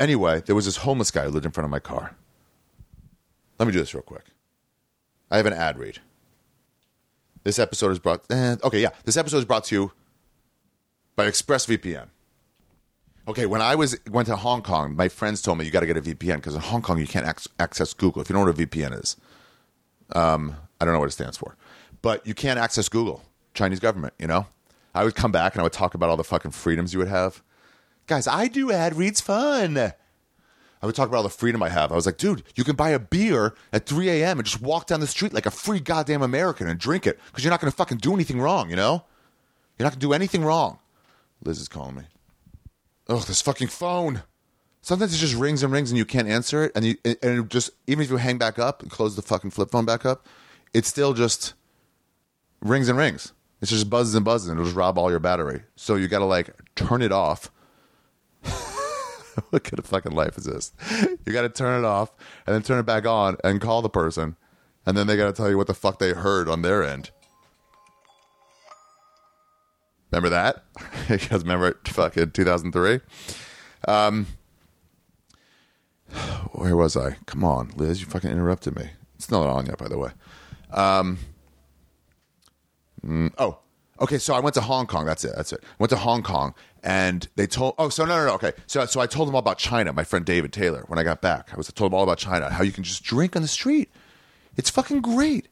Anyway, 0.00 0.40
there 0.46 0.54
was 0.54 0.64
this 0.64 0.78
homeless 0.78 1.10
guy 1.10 1.24
who 1.24 1.30
lived 1.30 1.46
in 1.46 1.50
front 1.50 1.64
of 1.64 1.70
my 1.70 1.80
car. 1.80 2.14
Let 3.58 3.66
me 3.66 3.72
do 3.72 3.80
this 3.80 3.94
real 3.94 4.02
quick. 4.02 4.26
I 5.30 5.36
have 5.38 5.46
an 5.46 5.52
ad 5.52 5.76
read. 5.78 5.98
This 7.44 7.58
episode 7.58 7.90
is 7.92 7.98
brought. 7.98 8.24
Eh, 8.30 8.56
okay, 8.62 8.80
yeah. 8.80 8.90
This 9.04 9.16
episode 9.16 9.38
is 9.38 9.44
brought 9.44 9.64
to 9.64 9.74
you 9.74 9.92
by 11.16 11.28
ExpressVPN. 11.28 12.08
Okay, 13.26 13.46
when 13.46 13.60
I 13.60 13.74
was 13.74 13.98
went 14.10 14.26
to 14.28 14.36
Hong 14.36 14.62
Kong, 14.62 14.96
my 14.96 15.08
friends 15.08 15.42
told 15.42 15.58
me 15.58 15.64
you 15.64 15.70
got 15.70 15.80
to 15.80 15.86
get 15.86 15.96
a 15.96 16.00
VPN 16.02 16.36
because 16.36 16.54
in 16.54 16.60
Hong 16.60 16.80
Kong 16.82 16.98
you 16.98 17.06
can't 17.06 17.26
ac- 17.26 17.50
access 17.58 17.92
Google. 17.92 18.22
If 18.22 18.28
you 18.30 18.34
don't 18.34 18.44
know 18.44 18.50
what 18.50 18.58
a 18.60 18.66
VPN 18.66 18.98
is, 18.98 19.16
um, 20.12 20.56
I 20.80 20.84
don't 20.84 20.94
know 20.94 21.00
what 21.00 21.08
it 21.08 21.12
stands 21.12 21.36
for, 21.36 21.56
but 22.00 22.26
you 22.26 22.34
can't 22.34 22.58
access 22.58 22.88
Google. 22.88 23.22
Chinese 23.54 23.80
government, 23.80 24.14
you 24.18 24.26
know. 24.26 24.46
I 24.94 25.04
would 25.04 25.14
come 25.14 25.32
back 25.32 25.54
and 25.54 25.60
I 25.60 25.62
would 25.62 25.72
talk 25.72 25.94
about 25.94 26.08
all 26.08 26.16
the 26.16 26.24
fucking 26.24 26.52
freedoms 26.52 26.92
you 26.92 26.98
would 27.00 27.08
have. 27.08 27.42
Guys, 28.06 28.26
I 28.26 28.48
do 28.48 28.72
ad 28.72 28.96
reads 28.96 29.20
fun. 29.20 29.92
I 30.80 30.86
would 30.86 30.94
talk 30.94 31.08
about 31.08 31.18
all 31.18 31.22
the 31.24 31.28
freedom 31.28 31.62
I 31.62 31.68
have. 31.70 31.90
I 31.90 31.96
was 31.96 32.06
like, 32.06 32.18
dude, 32.18 32.44
you 32.54 32.64
can 32.64 32.76
buy 32.76 32.90
a 32.90 32.98
beer 32.98 33.54
at 33.72 33.86
3 33.86 34.08
a.m. 34.10 34.38
and 34.38 34.46
just 34.46 34.62
walk 34.62 34.86
down 34.86 35.00
the 35.00 35.06
street 35.06 35.32
like 35.32 35.46
a 35.46 35.50
free 35.50 35.80
goddamn 35.80 36.22
American 36.22 36.68
and 36.68 36.78
drink 36.78 37.06
it 37.06 37.18
because 37.26 37.42
you're 37.44 37.50
not 37.50 37.60
going 37.60 37.70
to 37.70 37.76
fucking 37.76 37.98
do 37.98 38.14
anything 38.14 38.40
wrong, 38.40 38.70
you 38.70 38.76
know? 38.76 39.04
You're 39.78 39.84
not 39.84 39.90
going 39.90 40.00
to 40.00 40.06
do 40.06 40.12
anything 40.12 40.44
wrong. 40.44 40.78
Liz 41.42 41.60
is 41.60 41.68
calling 41.68 41.96
me. 41.96 42.02
Ugh, 43.08 43.22
this 43.22 43.40
fucking 43.40 43.68
phone. 43.68 44.22
Sometimes 44.82 45.14
it 45.14 45.18
just 45.18 45.34
rings 45.34 45.62
and 45.62 45.72
rings 45.72 45.90
and 45.90 45.98
you 45.98 46.04
can't 46.04 46.28
answer 46.28 46.64
it. 46.64 46.72
And, 46.74 46.84
you, 46.84 46.96
and 47.04 47.16
it 47.22 47.48
just, 47.48 47.70
even 47.86 48.04
if 48.04 48.10
you 48.10 48.16
hang 48.16 48.38
back 48.38 48.58
up 48.58 48.82
and 48.82 48.90
close 48.90 49.16
the 49.16 49.22
fucking 49.22 49.50
flip 49.50 49.70
phone 49.70 49.84
back 49.84 50.06
up, 50.06 50.26
it 50.72 50.84
still 50.84 51.14
just 51.14 51.54
rings 52.60 52.88
and 52.88 52.98
rings. 52.98 53.32
It's 53.60 53.70
just 53.70 53.90
buzzes 53.90 54.14
and 54.14 54.24
buzzes 54.24 54.48
and 54.48 54.58
it'll 54.58 54.66
just 54.66 54.76
rob 54.76 54.98
all 54.98 55.10
your 55.10 55.18
battery. 55.18 55.62
So 55.74 55.96
you 55.96 56.06
got 56.06 56.20
to 56.20 56.24
like 56.24 56.50
turn 56.76 57.02
it 57.02 57.12
off 57.12 57.50
what 59.50 59.64
kind 59.64 59.78
of 59.78 59.86
fucking 59.86 60.12
life 60.12 60.36
is 60.38 60.44
this? 60.44 60.72
You 61.24 61.32
got 61.32 61.42
to 61.42 61.48
turn 61.48 61.82
it 61.82 61.86
off 61.86 62.12
and 62.46 62.54
then 62.54 62.62
turn 62.62 62.78
it 62.78 62.86
back 62.86 63.06
on 63.06 63.36
and 63.44 63.60
call 63.60 63.82
the 63.82 63.88
person, 63.88 64.36
and 64.86 64.96
then 64.96 65.06
they 65.06 65.16
got 65.16 65.26
to 65.26 65.32
tell 65.32 65.50
you 65.50 65.56
what 65.56 65.66
the 65.66 65.74
fuck 65.74 65.98
they 65.98 66.12
heard 66.12 66.48
on 66.48 66.62
their 66.62 66.82
end. 66.82 67.10
Remember 70.10 70.30
that? 70.30 70.64
guys 71.08 71.42
remember? 71.42 71.78
Fucking 71.84 72.30
2003. 72.30 73.00
Um, 73.86 74.26
where 76.52 76.76
was 76.76 76.96
I? 76.96 77.16
Come 77.26 77.44
on, 77.44 77.70
Liz, 77.76 78.00
you 78.00 78.06
fucking 78.06 78.30
interrupted 78.30 78.76
me. 78.76 78.90
It's 79.16 79.30
not 79.30 79.46
on 79.46 79.66
yet, 79.66 79.78
by 79.78 79.88
the 79.88 79.98
way. 79.98 80.10
Um, 80.70 81.18
mm, 83.04 83.32
oh, 83.38 83.58
okay. 84.00 84.18
So 84.18 84.34
I 84.34 84.40
went 84.40 84.54
to 84.54 84.60
Hong 84.60 84.86
Kong. 84.86 85.06
That's 85.06 85.24
it. 85.24 85.32
That's 85.36 85.52
it. 85.52 85.62
went 85.78 85.90
to 85.90 85.96
Hong 85.96 86.22
Kong, 86.22 86.54
and 86.82 87.28
they 87.36 87.46
told. 87.46 87.74
Oh, 87.78 87.88
so 87.88 88.04
no, 88.04 88.16
no, 88.16 88.26
no. 88.26 88.34
Okay. 88.34 88.52
So, 88.66 88.84
so 88.86 89.00
I 89.00 89.06
told 89.06 89.28
them 89.28 89.34
all 89.34 89.40
about 89.40 89.58
China. 89.58 89.92
My 89.92 90.04
friend 90.04 90.24
David 90.24 90.52
Taylor. 90.52 90.84
When 90.86 90.98
I 90.98 91.02
got 91.02 91.20
back, 91.20 91.50
I 91.52 91.56
was 91.56 91.68
I 91.68 91.72
told 91.72 91.92
them 91.92 91.96
all 91.96 92.04
about 92.04 92.18
China. 92.18 92.50
How 92.50 92.62
you 92.62 92.72
can 92.72 92.84
just 92.84 93.02
drink 93.02 93.36
on 93.36 93.42
the 93.42 93.48
street. 93.48 93.90
It's 94.56 94.70
fucking 94.70 95.00
great. 95.00 95.48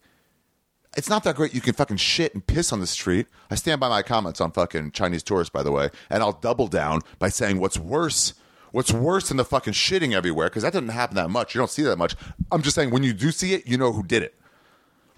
It's 0.97 1.11
not 1.11 1.25
that 1.25 1.37
great. 1.37 1.55
You 1.55 1.61
can 1.61 1.75
fucking 1.75 1.99
shit 1.99 2.33
and 2.33 2.47
piss 2.47 2.73
on 2.73 2.81
the 2.81 2.87
street. 2.87 3.27
I 3.51 3.55
stand 3.55 3.81
by 3.81 3.89
my 3.89 4.03
comments 4.03 4.41
on 4.41 4.51
fucking 4.51 4.93
Chinese 4.93 5.23
tourists, 5.23 5.51
by 5.51 5.63
the 5.63 5.71
way, 5.71 5.91
and 6.09 6.23
I'll 6.23 6.33
double 6.33 6.69
down 6.69 7.03
by 7.19 7.29
saying 7.29 7.61
what's 7.61 7.79
worse. 7.79 8.35
What's 8.73 8.93
worse 8.93 9.29
than 9.29 9.37
the 9.37 9.45
fucking 9.45 9.75
shitting 9.75 10.13
everywhere? 10.13 10.49
Because 10.49 10.63
that 10.63 10.73
doesn't 10.73 10.89
happen 10.89 11.17
that 11.17 11.31
much. 11.31 11.55
You 11.55 11.61
don't 11.61 11.71
see 11.71 11.83
that 11.83 11.97
much. 11.97 12.15
I'm 12.51 12.63
just 12.63 12.75
saying 12.75 12.91
when 12.91 13.03
you 13.03 13.13
do 13.13 13.31
see 13.31 13.55
it, 13.55 13.67
you 13.67 13.79
know 13.79 13.93
who 13.93 14.03
did 14.03 14.23
it. 14.23 14.35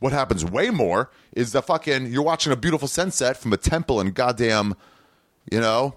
What 0.01 0.12
happens 0.12 0.44
way 0.44 0.71
more 0.71 1.11
is 1.33 1.53
the 1.53 1.62
fucking 1.62 2.07
you're 2.07 2.23
watching 2.23 2.53
a 2.53 2.57
beautiful 2.57 2.88
sunset 2.88 3.37
from 3.37 3.53
a 3.53 3.57
temple 3.57 4.01
in 4.01 4.11
goddamn, 4.11 4.77
you 5.50 5.61
know, 5.61 5.96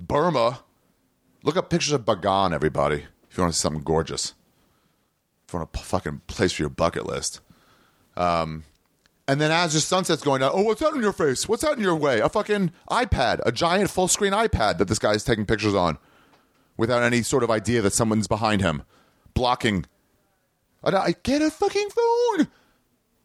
Burma. 0.00 0.60
Look 1.42 1.56
up 1.56 1.70
pictures 1.70 1.92
of 1.92 2.04
Bagan, 2.04 2.52
everybody, 2.52 3.04
if 3.30 3.36
you 3.36 3.42
want 3.42 3.52
to 3.52 3.58
see 3.58 3.62
something 3.62 3.82
gorgeous. 3.82 4.34
If 5.46 5.52
you 5.52 5.60
want 5.60 5.70
a 5.72 5.78
fucking 5.78 6.22
place 6.26 6.52
for 6.52 6.62
your 6.62 6.70
bucket 6.70 7.06
list. 7.06 7.40
Um, 8.16 8.64
and 9.28 9.40
then 9.40 9.50
as 9.50 9.72
the 9.72 9.80
sunset's 9.80 10.22
going 10.22 10.40
down, 10.40 10.52
oh, 10.54 10.62
what's 10.62 10.80
that 10.80 10.94
in 10.94 11.02
your 11.02 11.12
face? 11.12 11.48
What's 11.48 11.62
that 11.62 11.76
in 11.76 11.82
your 11.82 11.96
way? 11.96 12.20
A 12.20 12.28
fucking 12.28 12.72
iPad, 12.90 13.40
a 13.44 13.52
giant 13.52 13.90
full 13.90 14.08
screen 14.08 14.32
iPad 14.32 14.78
that 14.78 14.88
this 14.88 14.98
guy's 14.98 15.24
taking 15.24 15.46
pictures 15.46 15.74
on 15.74 15.98
without 16.76 17.02
any 17.02 17.22
sort 17.22 17.42
of 17.42 17.50
idea 17.50 17.82
that 17.82 17.92
someone's 17.92 18.28
behind 18.28 18.60
him, 18.60 18.82
blocking. 19.34 19.84
I, 20.82 20.96
I 20.96 21.14
get 21.22 21.42
a 21.42 21.50
fucking 21.50 21.88
phone. 21.90 22.48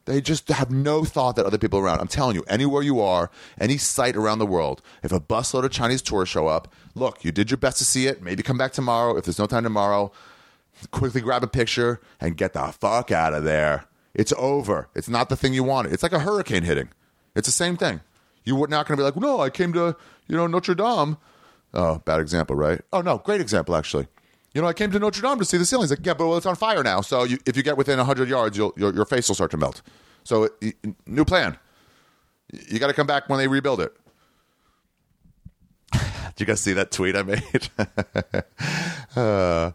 They 0.05 0.19
just 0.19 0.47
have 0.49 0.71
no 0.71 1.03
thought 1.03 1.35
that 1.35 1.45
other 1.45 1.57
people 1.57 1.79
around. 1.79 1.99
I'm 1.99 2.07
telling 2.07 2.35
you, 2.35 2.43
anywhere 2.47 2.81
you 2.81 2.99
are, 2.99 3.29
any 3.59 3.77
site 3.77 4.15
around 4.15 4.39
the 4.39 4.47
world, 4.47 4.81
if 5.03 5.11
a 5.11 5.19
busload 5.19 5.63
of 5.63 5.71
Chinese 5.71 6.01
tourists 6.01 6.33
show 6.33 6.47
up, 6.47 6.73
look, 6.95 7.23
you 7.23 7.31
did 7.31 7.51
your 7.51 7.57
best 7.57 7.77
to 7.77 7.85
see 7.85 8.07
it. 8.07 8.21
Maybe 8.21 8.41
come 8.41 8.57
back 8.57 8.71
tomorrow. 8.71 9.15
If 9.15 9.25
there's 9.25 9.39
no 9.39 9.45
time 9.45 9.63
tomorrow, 9.63 10.11
quickly 10.89 11.21
grab 11.21 11.43
a 11.43 11.47
picture 11.47 12.01
and 12.19 12.35
get 12.35 12.53
the 12.53 12.73
fuck 12.79 13.11
out 13.11 13.33
of 13.33 13.43
there. 13.43 13.85
It's 14.13 14.33
over. 14.37 14.89
It's 14.95 15.07
not 15.07 15.29
the 15.29 15.35
thing 15.35 15.53
you 15.53 15.63
wanted. 15.63 15.93
It's 15.93 16.03
like 16.03 16.13
a 16.13 16.19
hurricane 16.19 16.63
hitting. 16.63 16.89
It's 17.35 17.47
the 17.47 17.53
same 17.53 17.77
thing. 17.77 18.01
You 18.43 18.55
were 18.55 18.67
not 18.67 18.87
going 18.87 18.97
to 18.97 19.01
be 19.01 19.05
like, 19.05 19.15
no, 19.15 19.39
I 19.39 19.49
came 19.49 19.71
to 19.73 19.95
you 20.27 20.35
know 20.35 20.47
Notre 20.47 20.75
Dame. 20.75 21.17
Oh, 21.73 21.99
bad 21.99 22.19
example, 22.19 22.55
right? 22.55 22.81
Oh 22.91 23.01
no, 23.01 23.19
great 23.19 23.39
example 23.39 23.75
actually. 23.75 24.07
You 24.53 24.61
know, 24.61 24.67
I 24.67 24.73
came 24.73 24.91
to 24.91 24.99
Notre 24.99 25.21
Dame 25.21 25.39
to 25.39 25.45
see 25.45 25.57
the 25.57 25.65
ceilings. 25.65 25.91
Like, 25.91 26.05
yeah, 26.05 26.13
but 26.13 26.27
well, 26.27 26.37
it's 26.37 26.45
on 26.45 26.55
fire 26.55 26.83
now. 26.83 27.01
So 27.01 27.23
you, 27.23 27.37
if 27.45 27.55
you 27.55 27.63
get 27.63 27.77
within 27.77 27.99
hundred 27.99 28.27
yards, 28.27 28.57
you'll, 28.57 28.73
your 28.75 28.93
your 28.93 29.05
face 29.05 29.27
will 29.27 29.35
start 29.35 29.51
to 29.51 29.57
melt. 29.57 29.81
So 30.23 30.49
new 31.05 31.25
plan. 31.25 31.57
You 32.67 32.79
got 32.79 32.87
to 32.87 32.93
come 32.93 33.07
back 33.07 33.29
when 33.29 33.39
they 33.39 33.47
rebuild 33.47 33.79
it. 33.79 33.95
Did 35.93 36.39
you 36.39 36.45
guys 36.45 36.59
see 36.59 36.73
that 36.73 36.91
tweet 36.91 37.15
I 37.15 37.23
made? 37.23 37.69
uh, 39.15 39.71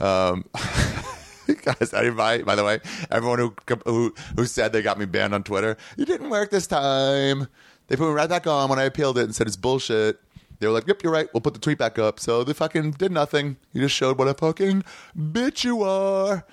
um, 0.00 0.44
guys, 1.62 1.94
anybody, 1.94 2.42
by 2.42 2.56
the 2.56 2.64
way, 2.64 2.80
everyone 3.12 3.38
who, 3.38 3.54
who 3.84 4.12
who 4.36 4.44
said 4.44 4.72
they 4.72 4.82
got 4.82 4.98
me 4.98 5.04
banned 5.06 5.34
on 5.34 5.44
Twitter, 5.44 5.76
you 5.96 6.04
didn't 6.04 6.30
work 6.30 6.50
this 6.50 6.66
time. 6.66 7.46
They 7.86 7.94
put 7.94 8.08
me 8.08 8.14
right 8.14 8.28
back 8.28 8.48
on 8.48 8.68
when 8.68 8.80
I 8.80 8.84
appealed 8.84 9.18
it 9.18 9.24
and 9.24 9.34
said 9.34 9.46
it's 9.46 9.56
bullshit. 9.56 10.20
They 10.58 10.66
were 10.66 10.72
like, 10.72 10.86
"Yep, 10.86 11.02
you're 11.02 11.12
right. 11.12 11.28
We'll 11.32 11.40
put 11.40 11.54
the 11.54 11.60
tweet 11.60 11.78
back 11.78 11.98
up." 11.98 12.20
So 12.20 12.44
they 12.44 12.52
fucking 12.52 12.92
did 12.92 13.12
nothing. 13.12 13.56
You 13.72 13.82
just 13.82 13.94
showed 13.94 14.18
what 14.18 14.28
a 14.28 14.34
fucking 14.34 14.84
bitch 15.16 15.64
you 15.64 15.82
are, 15.82 16.44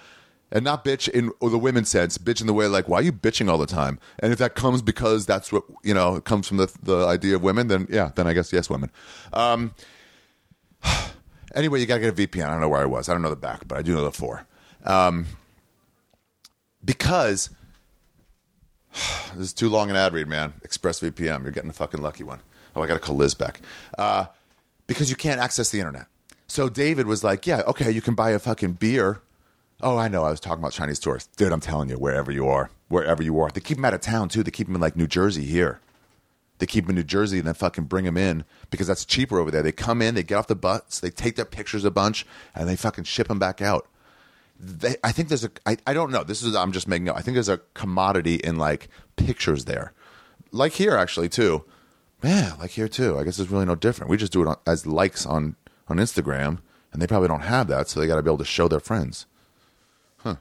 and 0.52 0.64
not 0.64 0.86
bitch 0.86 1.10
in 1.10 1.32
the 1.42 1.58
women's 1.58 1.90
sense. 1.90 2.18
Bitch 2.18 2.40
in 2.40 2.48
the 2.48 2.54
way 2.54 2.68
like, 2.68 2.88
why 2.88 3.00
are 3.00 3.02
you 3.02 3.12
bitching 3.12 3.50
all 3.50 3.58
the 3.58 3.66
time? 3.66 4.00
And 4.20 4.32
if 4.32 4.40
that 4.40 4.56
comes 4.56 4.82
because 4.82 5.26
that's 5.26 5.52
what 5.52 5.64
you 5.84 5.94
know, 5.94 6.22
comes 6.22 6.48
from 6.48 6.58
the 6.58 6.72
the 6.82 7.06
idea 7.06 7.36
of 7.36 7.44
women, 7.44 7.68
then 7.68 7.88
yeah, 7.90 8.12
then 8.16 8.28
I 8.28 8.34
guess 8.34 8.54
yes, 8.54 8.70
women. 8.70 8.92
Um, 9.34 9.74
anyway, 11.56 11.80
you 11.80 11.86
gotta 11.88 12.02
get 12.02 12.18
a 12.18 12.28
VPN. 12.28 12.46
I 12.46 12.52
don't 12.52 12.62
know 12.62 12.70
where 12.70 12.82
I 12.82 12.86
was. 12.86 13.10
I 13.10 13.14
don't 13.14 13.24
know 13.24 13.30
the 13.30 13.36
back, 13.36 13.68
but 13.68 13.78
I 13.78 13.82
do 13.82 13.94
know 13.94 14.04
the 14.04 14.12
four. 14.12 14.46
Um, 14.84 15.26
because 16.86 17.50
this 19.36 19.48
is 19.48 19.54
too 19.54 19.70
long 19.70 19.90
an 19.90 19.96
ad 19.96 20.14
read, 20.14 20.28
man. 20.28 20.54
ExpressVPN, 20.68 21.44
you're 21.44 21.52
getting 21.52 21.70
a 21.70 21.74
fucking 21.74 22.02
lucky 22.02 22.24
one. 22.24 22.42
Oh, 22.76 22.82
I 22.82 22.88
got 22.88 22.96
to 22.96 23.00
call 23.00 23.16
Liz 23.16 23.34
back. 23.34 23.62
Uh, 23.98 24.26
because 24.88 25.10
you 25.10 25.16
can't 25.16 25.40
access 25.40 25.70
the 25.70 25.80
internet. 25.80 26.08
So 26.48 26.70
David 26.70 27.08
was 27.08 27.24
like, 27.24 27.48
yeah, 27.48 27.62
okay, 27.68 27.90
you 27.90 28.02
can 28.02 28.16
buy 28.16 28.32
a 28.32 28.40
fucking 28.40 28.74
beer. 28.74 29.22
Oh, 29.82 29.98
I 29.98 30.08
know. 30.08 30.24
I 30.24 30.30
was 30.30 30.40
talking 30.40 30.60
about 30.60 30.72
Chinese 30.72 31.00
tourists. 31.00 31.36
Dude, 31.36 31.52
I'm 31.52 31.60
telling 31.60 31.90
you, 31.90 31.96
wherever 31.96 32.32
you 32.32 32.48
are, 32.48 32.70
wherever 32.90 33.24
you 33.24 33.40
are. 33.40 33.50
They 33.50 33.62
keep 33.62 33.78
them 33.78 33.86
out 33.86 33.94
of 33.94 34.02
town, 34.02 34.30
too. 34.30 34.44
They 34.44 34.52
keep 34.52 34.68
them 34.68 34.76
in 34.76 34.82
like 34.82 34.96
New 34.96 35.08
Jersey 35.08 35.46
here. 35.46 35.80
They 36.60 36.66
keep 36.66 36.86
them 36.86 36.92
in 36.92 36.96
New 36.98 37.04
Jersey 37.04 37.40
and 37.40 37.48
then 37.48 37.56
fucking 37.56 37.86
bring 37.86 38.06
them 38.06 38.18
in 38.18 38.46
because 38.70 38.88
that's 38.88 39.04
cheaper 39.04 39.40
over 39.40 39.52
there. 39.52 39.64
They 39.64 39.72
come 39.72 40.02
in, 40.02 40.16
they 40.16 40.24
get 40.24 40.36
off 40.36 40.48
the 40.48 40.56
bus, 40.56 41.00
they 41.00 41.10
take 41.10 41.36
their 41.36 41.46
pictures 41.46 41.84
a 41.84 41.92
bunch, 41.92 42.26
and 42.56 42.70
they 42.70 42.76
fucking 42.76 43.04
ship 43.06 43.28
them 43.28 43.40
back 43.40 43.62
out. 43.62 43.88
They, 44.60 44.96
I 45.04 45.12
think 45.12 45.28
there's 45.28 45.44
a, 45.44 45.52
I, 45.66 45.78
I 45.88 45.94
don't 45.94 46.12
know. 46.12 46.24
This 46.24 46.44
is, 46.44 46.56
I'm 46.56 46.72
just 46.72 46.88
making 46.88 47.10
up. 47.10 47.18
I 47.18 47.22
think 47.22 47.36
there's 47.36 47.50
a 47.50 47.60
commodity 47.74 48.36
in 48.36 48.58
like 48.58 48.88
pictures 49.16 49.66
there. 49.66 49.92
Like 50.52 50.74
here, 50.74 50.96
actually, 50.96 51.28
too. 51.30 51.66
Yeah, 52.24 52.54
like 52.58 52.72
here 52.72 52.88
too. 52.88 53.20
I 53.20 53.24
guess 53.24 53.38
it's 53.38 53.52
really 53.52 53.66
no 53.66 53.76
different. 53.76 54.10
We 54.10 54.18
just 54.18 54.32
do 54.32 54.42
it 54.42 54.48
on, 54.48 54.58
as 54.66 54.88
likes 54.88 55.26
on 55.26 55.56
on 55.90 55.98
Instagram, 55.98 56.60
and 56.94 57.02
they 57.02 57.08
probably 57.08 57.28
don't 57.28 57.42
have 57.42 57.68
that, 57.68 57.90
so 57.90 58.00
they 58.00 58.08
got 58.08 58.16
to 58.16 58.24
be 58.24 58.30
able 58.30 58.38
to 58.38 58.46
show 58.46 58.68
their 58.68 58.80
friends. 58.80 59.26
Huh. 60.18 60.38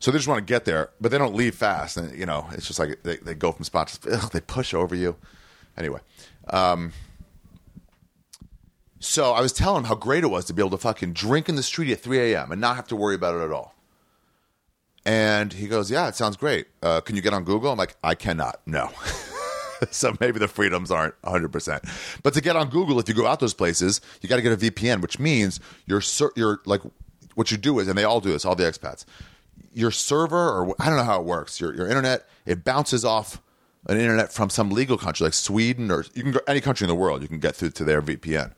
So 0.00 0.10
they 0.10 0.18
just 0.18 0.26
want 0.26 0.44
to 0.44 0.52
get 0.52 0.64
there, 0.64 0.90
but 1.00 1.12
they 1.12 1.18
don't 1.18 1.34
leave 1.34 1.54
fast, 1.54 1.96
and 1.96 2.16
you 2.18 2.26
know, 2.26 2.48
it's 2.52 2.66
just 2.66 2.78
like 2.80 3.02
they, 3.04 3.16
they 3.18 3.34
go 3.34 3.52
from 3.52 3.64
spot 3.64 3.88
to 3.88 4.10
ugh, 4.12 4.32
they 4.32 4.40
push 4.40 4.74
over 4.74 4.94
you. 4.94 5.16
Anyway, 5.76 6.00
um, 6.48 6.92
so 8.98 9.32
I 9.32 9.40
was 9.40 9.52
telling 9.52 9.82
him 9.82 9.84
how 9.84 9.94
great 9.94 10.24
it 10.24 10.28
was 10.28 10.44
to 10.46 10.52
be 10.52 10.62
able 10.62 10.70
to 10.70 10.78
fucking 10.78 11.12
drink 11.12 11.48
in 11.48 11.56
the 11.56 11.62
street 11.62 11.92
at 11.92 12.00
3 12.00 12.32
a.m. 12.32 12.50
and 12.50 12.60
not 12.60 12.76
have 12.76 12.88
to 12.88 12.96
worry 12.96 13.14
about 13.14 13.36
it 13.36 13.44
at 13.44 13.52
all. 13.52 13.74
And 15.04 15.52
he 15.52 15.68
goes, 15.68 15.90
"Yeah, 15.90 16.08
it 16.08 16.16
sounds 16.16 16.36
great. 16.36 16.66
Uh, 16.82 17.00
can 17.00 17.14
you 17.14 17.22
get 17.22 17.34
on 17.34 17.44
Google?" 17.44 17.70
I'm 17.70 17.78
like, 17.78 17.96
"I 18.02 18.16
cannot. 18.16 18.60
No." 18.66 18.90
so 19.90 20.14
maybe 20.20 20.38
the 20.38 20.48
freedoms 20.48 20.90
aren't 20.90 21.20
100%. 21.22 22.20
But 22.22 22.34
to 22.34 22.40
get 22.40 22.56
on 22.56 22.68
Google, 22.70 22.98
if 22.98 23.08
you 23.08 23.14
go 23.14 23.26
out 23.26 23.40
those 23.40 23.54
places, 23.54 24.00
you 24.20 24.28
got 24.28 24.36
to 24.36 24.42
get 24.42 24.52
a 24.52 24.56
VPN, 24.56 25.00
which 25.00 25.18
means 25.18 25.60
you're, 25.86 26.02
you're 26.36 26.60
like, 26.64 26.82
what 27.34 27.50
you 27.50 27.56
do 27.56 27.78
is, 27.78 27.88
and 27.88 27.98
they 27.98 28.04
all 28.04 28.20
do 28.20 28.30
this, 28.30 28.44
all 28.44 28.54
the 28.54 28.64
expats, 28.64 29.04
your 29.72 29.90
server, 29.90 30.36
or 30.36 30.74
I 30.78 30.86
don't 30.86 30.96
know 30.96 31.04
how 31.04 31.20
it 31.20 31.26
works, 31.26 31.60
your, 31.60 31.74
your 31.74 31.88
internet, 31.88 32.28
it 32.46 32.64
bounces 32.64 33.04
off 33.04 33.40
an 33.86 33.98
internet 33.98 34.32
from 34.32 34.50
some 34.50 34.70
legal 34.70 34.96
country 34.96 35.24
like 35.24 35.34
Sweden 35.34 35.90
or 35.90 36.04
you 36.14 36.22
can 36.22 36.32
go 36.32 36.40
any 36.48 36.60
country 36.60 36.84
in 36.84 36.88
the 36.88 36.94
world, 36.94 37.22
you 37.22 37.28
can 37.28 37.38
get 37.38 37.54
through 37.54 37.70
to 37.70 37.84
their 37.84 38.00
VPN. 38.00 38.52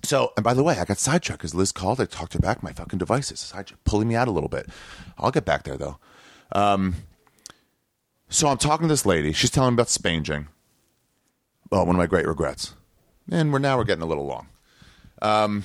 so, 0.05 0.33
and 0.37 0.43
by 0.43 0.53
the 0.53 0.63
way, 0.63 0.77
I 0.77 0.85
got 0.85 0.97
sidetracked 0.97 1.41
because 1.41 1.55
Liz 1.55 1.71
called. 1.71 1.99
I 1.99 2.05
talked 2.05 2.33
her 2.33 2.39
back 2.39 2.63
my 2.63 2.71
fucking 2.71 2.99
devices, 2.99 3.39
sidetracked, 3.39 3.83
pulling 3.83 4.07
me 4.07 4.15
out 4.15 4.27
a 4.27 4.31
little 4.31 4.49
bit. 4.49 4.67
I'll 5.17 5.31
get 5.31 5.45
back 5.45 5.63
there 5.63 5.77
though. 5.77 5.97
Um, 6.51 6.95
so 8.29 8.47
I'm 8.47 8.57
talking 8.57 8.87
to 8.87 8.91
this 8.91 9.05
lady. 9.05 9.31
She's 9.31 9.49
telling 9.49 9.71
me 9.71 9.75
about 9.75 9.89
spanging. 9.89 10.47
Well, 11.71 11.85
one 11.85 11.95
of 11.95 11.99
my 11.99 12.05
great 12.05 12.27
regrets, 12.27 12.75
and 13.31 13.51
we're 13.51 13.59
now 13.59 13.77
we're 13.77 13.83
getting 13.83 14.03
a 14.03 14.07
little 14.07 14.25
long. 14.25 14.47
Um, 15.21 15.63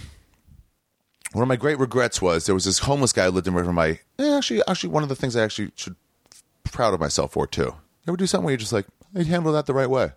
one 1.32 1.42
of 1.42 1.48
my 1.48 1.56
great 1.56 1.78
regrets 1.78 2.22
was 2.22 2.46
there 2.46 2.54
was 2.54 2.64
this 2.64 2.80
homeless 2.80 3.12
guy 3.12 3.26
who 3.26 3.30
lived 3.32 3.46
in 3.46 3.56
of 3.56 3.74
my. 3.74 4.00
Eh, 4.18 4.36
actually, 4.36 4.62
actually, 4.66 4.90
one 4.90 5.02
of 5.02 5.08
the 5.08 5.16
things 5.16 5.36
I 5.36 5.44
actually 5.44 5.72
should 5.76 5.96
proud 6.64 6.94
of 6.94 7.00
myself 7.00 7.32
for 7.32 7.46
too. 7.46 7.74
Ever 8.08 8.16
do 8.16 8.26
something 8.26 8.46
where 8.46 8.52
you're 8.52 8.58
just 8.58 8.72
like, 8.72 8.86
I 9.14 9.22
handled 9.22 9.54
that 9.54 9.66
the 9.66 9.74
right 9.74 9.90
way. 9.90 10.12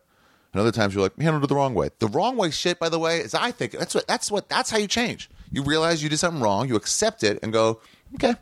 And 0.54 0.60
other 0.60 0.72
times 0.72 0.94
you're 0.94 1.02
like, 1.02 1.20
handled 1.20 1.44
it 1.44 1.48
the 1.48 1.56
wrong 1.56 1.74
way. 1.74 1.90
The 1.98 2.08
wrong 2.08 2.38
way 2.38 2.52
shit, 2.52 2.80
by 2.80 2.90
the 2.90 3.00
way, 3.00 3.20
is 3.20 3.34
I 3.34 3.52
think 3.52 3.72
that's 3.72 3.96
what 3.96 4.08
that's 4.08 4.32
what 4.32 4.50
that's 4.50 4.70
how 4.70 4.78
you 4.78 4.88
change. 4.88 5.30
You 5.52 5.64
realize 5.64 6.04
you 6.04 6.10
did 6.10 6.20
something 6.20 6.42
wrong, 6.42 6.68
you 6.68 6.76
accept 6.76 7.24
it, 7.24 7.40
and 7.42 7.52
go, 7.52 7.82
okay, 8.16 8.36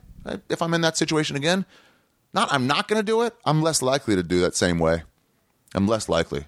if 0.50 0.62
I'm 0.62 0.74
in 0.74 0.82
that 0.82 0.98
situation 0.98 1.38
again, 1.38 1.66
not 2.34 2.52
I'm 2.52 2.68
not 2.68 2.90
going 2.90 3.00
to 3.00 3.06
do 3.06 3.22
it. 3.22 3.34
I'm 3.46 3.62
less 3.62 3.82
likely 3.82 4.16
to 4.16 4.24
do 4.24 4.42
that 4.42 4.56
same 4.56 4.78
way. 4.78 5.04
I'm 5.74 5.88
less 5.88 6.10
likely, 6.10 6.46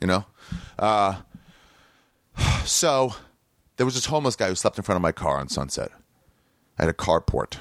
you 0.00 0.06
know. 0.06 0.24
Uh, 0.78 1.20
so 2.64 3.14
there 3.76 3.84
was 3.84 3.94
this 3.94 4.06
homeless 4.06 4.36
guy 4.36 4.48
who 4.48 4.54
slept 4.54 4.78
in 4.78 4.84
front 4.84 4.96
of 4.96 5.02
my 5.02 5.12
car 5.12 5.36
on 5.36 5.48
Sunset. 5.48 5.90
I 6.78 6.84
had 6.84 6.88
a 6.88 6.94
carport. 6.94 7.58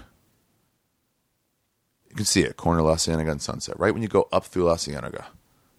You 2.10 2.16
can 2.16 2.26
see 2.26 2.42
it, 2.42 2.58
corner 2.58 2.80
of 2.80 2.86
La 2.86 2.96
Cienega 2.96 3.32
and 3.32 3.42
Sunset. 3.42 3.78
Right 3.80 3.94
when 3.94 4.02
you 4.02 4.10
go 4.10 4.28
up 4.32 4.46
through 4.46 4.64
La 4.64 4.76
Cienega, 4.76 5.28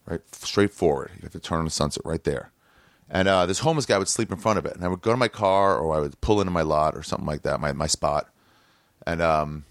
right 0.06 0.20
straight 0.32 0.72
forward, 0.72 1.10
you 1.16 1.22
have 1.22 1.32
to 1.32 1.40
turn 1.40 1.58
on 1.58 1.64
the 1.64 1.70
Sunset 1.70 2.04
right 2.04 2.22
there. 2.24 2.50
And 3.10 3.28
uh, 3.28 3.44
this 3.46 3.58
homeless 3.58 3.86
guy 3.86 3.98
would 3.98 4.08
sleep 4.08 4.32
in 4.32 4.38
front 4.38 4.58
of 4.58 4.64
it, 4.64 4.74
and 4.74 4.84
I 4.84 4.88
would 4.88 5.02
go 5.02 5.10
to 5.10 5.16
my 5.16 5.28
car 5.28 5.76
or 5.76 5.94
I 5.94 6.00
would 6.00 6.20
pull 6.20 6.40
into 6.40 6.50
my 6.50 6.62
lot 6.62 6.96
or 6.96 7.02
something 7.02 7.26
like 7.26 7.42
that, 7.42 7.60
my 7.60 7.72
my 7.72 7.86
spot. 7.86 8.28
And 9.06 9.20
um, 9.20 9.64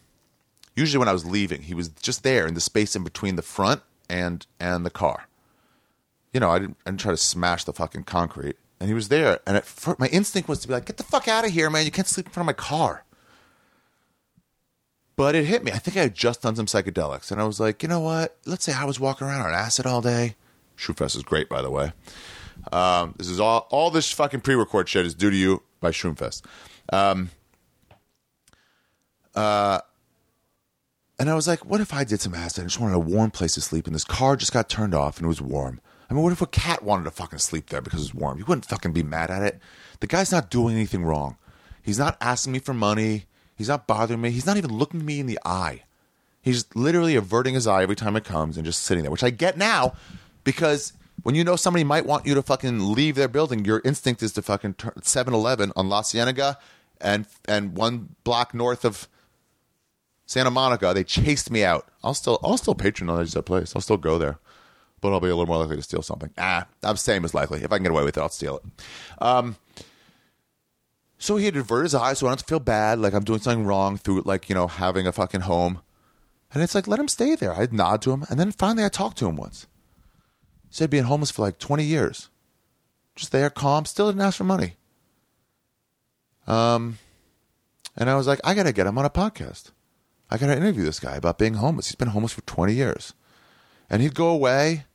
usually 0.75 0.99
when 0.99 1.07
I 1.07 1.13
was 1.13 1.25
leaving, 1.25 1.63
he 1.63 1.73
was 1.73 1.89
just 1.89 2.23
there 2.23 2.45
in 2.45 2.53
the 2.53 2.61
space 2.61 2.95
in 2.95 3.03
between 3.03 3.36
the 3.36 3.41
front 3.41 3.82
and 4.09 4.45
and 4.59 4.86
the 4.86 4.91
car. 4.91 5.27
You 6.34 6.39
know, 6.39 6.51
I 6.51 6.59
didn't, 6.59 6.77
I 6.86 6.91
didn't 6.91 7.01
try 7.01 7.11
to 7.11 7.17
smash 7.17 7.63
the 7.63 7.73
fucking 7.73 8.03
concrete, 8.03 8.57
and 8.79 8.88
he 8.88 8.93
was 8.93 9.09
there. 9.09 9.39
And 9.47 9.57
at 9.57 9.65
first, 9.65 9.99
my 9.99 10.07
instinct 10.07 10.47
was 10.47 10.59
to 10.59 10.67
be 10.67 10.73
like, 10.73 10.86
"Get 10.86 10.97
the 10.97 11.03
fuck 11.03 11.27
out 11.27 11.45
of 11.45 11.51
here, 11.51 11.69
man! 11.69 11.86
You 11.86 11.91
can't 11.91 12.07
sleep 12.07 12.27
in 12.27 12.32
front 12.32 12.49
of 12.49 12.55
my 12.55 12.61
car." 12.61 13.05
But 15.22 15.36
it 15.36 15.45
hit 15.45 15.63
me. 15.63 15.72
I 15.72 15.78
think 15.78 15.97
I 15.97 16.01
had 16.01 16.15
just 16.15 16.41
done 16.41 16.55
some 16.55 16.65
psychedelics, 16.65 17.32
and 17.32 17.39
I 17.39 17.43
was 17.43 17.59
like, 17.59 17.84
you 17.84 17.89
know 17.89 17.99
what? 17.99 18.38
Let's 18.47 18.65
say 18.65 18.74
I 18.74 18.86
was 18.86 18.99
walking 18.99 19.28
around 19.28 19.41
on 19.41 19.53
acid 19.53 19.86
all 19.86 20.01
day. 20.01 20.34
Shroomfest 20.80 21.15
is 21.15 21.22
great, 21.22 21.47
by 21.47 21.61
the 21.61 21.69
way. 21.69 21.93
Um, 22.72 23.13
this 23.19 23.28
is 23.28 23.39
all 23.39 23.67
all 23.69 23.91
this 23.91 24.11
fucking 24.11 24.41
pre-record 24.41 24.89
shit 24.89 25.05
is 25.05 25.13
due 25.13 25.30
to 25.30 25.36
you 25.38 25.61
by 25.80 25.91
Shroomfest. 25.91 26.41
Um, 26.91 27.30
uh, 29.36 29.82
and 31.19 31.30
I 31.30 31.36
was 31.36 31.47
like, 31.47 31.67
what 31.67 31.82
if 31.82 31.93
I 31.93 32.03
did 32.03 32.19
some 32.19 32.34
acid? 32.34 32.63
I 32.63 32.65
just 32.65 32.80
wanted 32.80 32.95
a 32.95 32.99
warm 32.99 33.30
place 33.30 33.53
to 33.53 33.61
sleep, 33.61 33.86
and 33.86 33.93
this 33.93 34.03
car 34.03 34.36
just 34.36 34.53
got 34.53 34.69
turned 34.69 34.95
off 34.95 35.17
and 35.17 35.26
it 35.26 35.28
was 35.28 35.39
warm. 35.39 35.82
I 36.09 36.15
mean, 36.15 36.24
what 36.24 36.34
if 36.34 36.41
a 36.41 36.47
cat 36.47 36.82
wanted 36.82 37.03
to 37.03 37.11
fucking 37.11 37.38
sleep 37.38 37.67
there 37.67 37.84
because 37.84 38.01
it's 38.01 38.15
warm? 38.15 38.39
You 38.39 38.45
wouldn't 38.45 38.65
fucking 38.65 38.93
be 38.93 39.03
mad 39.03 39.30
at 39.30 39.43
it. 39.43 39.59
The 39.99 40.07
guy's 40.07 40.32
not 40.32 40.49
doing 40.49 40.76
anything 40.76 41.05
wrong. 41.05 41.38
He's 41.84 41.99
not 41.99 42.17
asking 42.22 42.53
me 42.53 42.57
for 42.57 42.74
money. 42.74 43.28
He's 43.56 43.68
not 43.68 43.88
bothering 43.88 44.22
me. 44.22 44.32
He's 44.32 44.45
not 44.45 44.58
even 44.58 44.72
looking 44.72 45.06
me 45.06 45.20
in 45.20 45.28
the 45.28 45.39
eye. 45.45 45.84
He's 46.41 46.66
literally 46.76 47.16
averting 47.16 47.54
his 47.54 47.68
eye 47.68 47.84
every 47.84 47.95
time 47.95 48.16
it 48.16 48.24
comes 48.24 48.58
and 48.58 48.66
just 48.66 48.82
sitting 48.82 49.04
there, 49.04 49.12
which 49.12 49.24
I 49.24 49.30
get 49.30 49.58
now 49.58 49.93
because 50.43 50.93
when 51.24 51.36
you 51.36 51.43
know 51.43 51.56
somebody 51.56 51.84
might 51.84 52.06
want 52.06 52.26
you 52.26 52.34
to 52.34 52.41
fucking 52.41 52.93
leave 52.93 53.16
their 53.16 53.28
building, 53.28 53.64
your 53.64 53.82
instinct 53.86 54.24
is 54.24 54.32
to 54.34 54.41
fucking 54.41 54.76
7 55.04 55.34
Eleven 55.34 55.72
on 55.76 55.88
La 55.89 56.02
Cienega 56.02 56.58
and, 56.99 57.28
and 57.47 57.76
one 57.78 58.16
block 58.24 58.54
north 58.54 58.84
of 58.86 59.08
Santa 60.26 60.49
Monica. 60.49 60.93
They 60.95 61.04
chased 61.04 61.52
me 61.52 61.64
out. 61.64 61.88
I'll 62.04 62.16
still, 62.16 62.39
I'll 62.43 62.58
still 62.58 62.76
patronize 62.76 63.34
that 63.34 63.43
place. 63.43 63.76
I'll 63.76 63.82
still 63.82 63.97
go 63.97 64.18
there, 64.18 64.39
but 64.99 65.12
I'll 65.12 65.20
be 65.20 65.28
a 65.28 65.36
little 65.36 65.45
more 65.45 65.58
likely 65.58 65.76
to 65.76 65.84
steal 65.84 66.02
something. 66.02 66.32
Ah, 66.39 66.66
I'm 66.82 66.97
same 66.97 67.24
as 67.24 67.36
likely. 67.36 67.64
If 67.64 67.72
I 67.72 67.78
can 67.78 67.84
get 67.84 67.91
away 67.91 68.04
with 68.04 68.18
it, 68.18 68.22
I'll 68.22 68.30
steal 68.30 68.58
it. 68.58 68.64
Um, 69.22 69.58
so 71.22 71.38
he 71.38 71.45
had 71.45 71.55
averted 71.55 71.84
his 71.84 71.93
eyes, 71.93 72.17
so 72.17 72.26
I 72.26 72.32
don't 72.32 72.41
feel 72.41 72.59
bad, 72.59 72.97
like 72.97 73.13
I'm 73.13 73.24
doing 73.24 73.39
something 73.39 73.63
wrong 73.63 73.95
through, 73.95 74.24
like, 74.26 74.49
you 74.49 74.55
know, 74.55 74.65
having 74.65 75.05
a 75.05 75.11
fucking 75.11 75.41
home. 75.41 75.82
And 76.51 76.63
it's 76.63 76.74
like, 76.74 76.88
let 76.88 76.99
him 76.99 77.07
stay 77.07 77.36
there. 77.36 77.53
I'd 77.53 77.72
nod 77.72 78.01
to 78.01 78.11
him. 78.11 78.26
And 78.28 78.39
then 78.39 78.51
finally 78.51 78.84
I 78.84 78.89
talked 78.89 79.19
to 79.19 79.28
him 79.28 79.36
once. 79.36 79.67
Said 80.72 80.89
being 80.89 81.03
homeless 81.03 81.30
for 81.30 81.43
like 81.43 81.59
20 81.59 81.84
years. 81.84 82.30
Just 83.15 83.32
there, 83.32 83.51
calm, 83.51 83.86
still 83.86 84.07
didn't 84.07 84.24
ask 84.24 84.36
for 84.36 84.45
money. 84.45 84.78
Um, 86.47 86.97
and 87.95 88.09
I 88.09 88.15
was 88.15 88.26
like, 88.26 88.39
I 88.43 88.55
got 88.55 88.63
to 88.63 88.74
get 88.74 88.88
him 88.88 88.97
on 88.97 89.05
a 89.05 89.09
podcast. 89.11 89.69
I 90.32 90.39
got 90.39 90.47
to 90.47 90.57
interview 90.57 90.84
this 90.84 90.99
guy 90.99 91.17
about 91.17 91.38
being 91.38 91.53
homeless. 91.53 91.89
He's 91.89 91.95
been 91.95 92.07
homeless 92.07 92.34
for 92.34 92.41
20 92.41 92.74
years. 92.74 93.13
And 93.91 94.01
he'd 94.01 94.15
go 94.15 94.30
away 94.30 94.86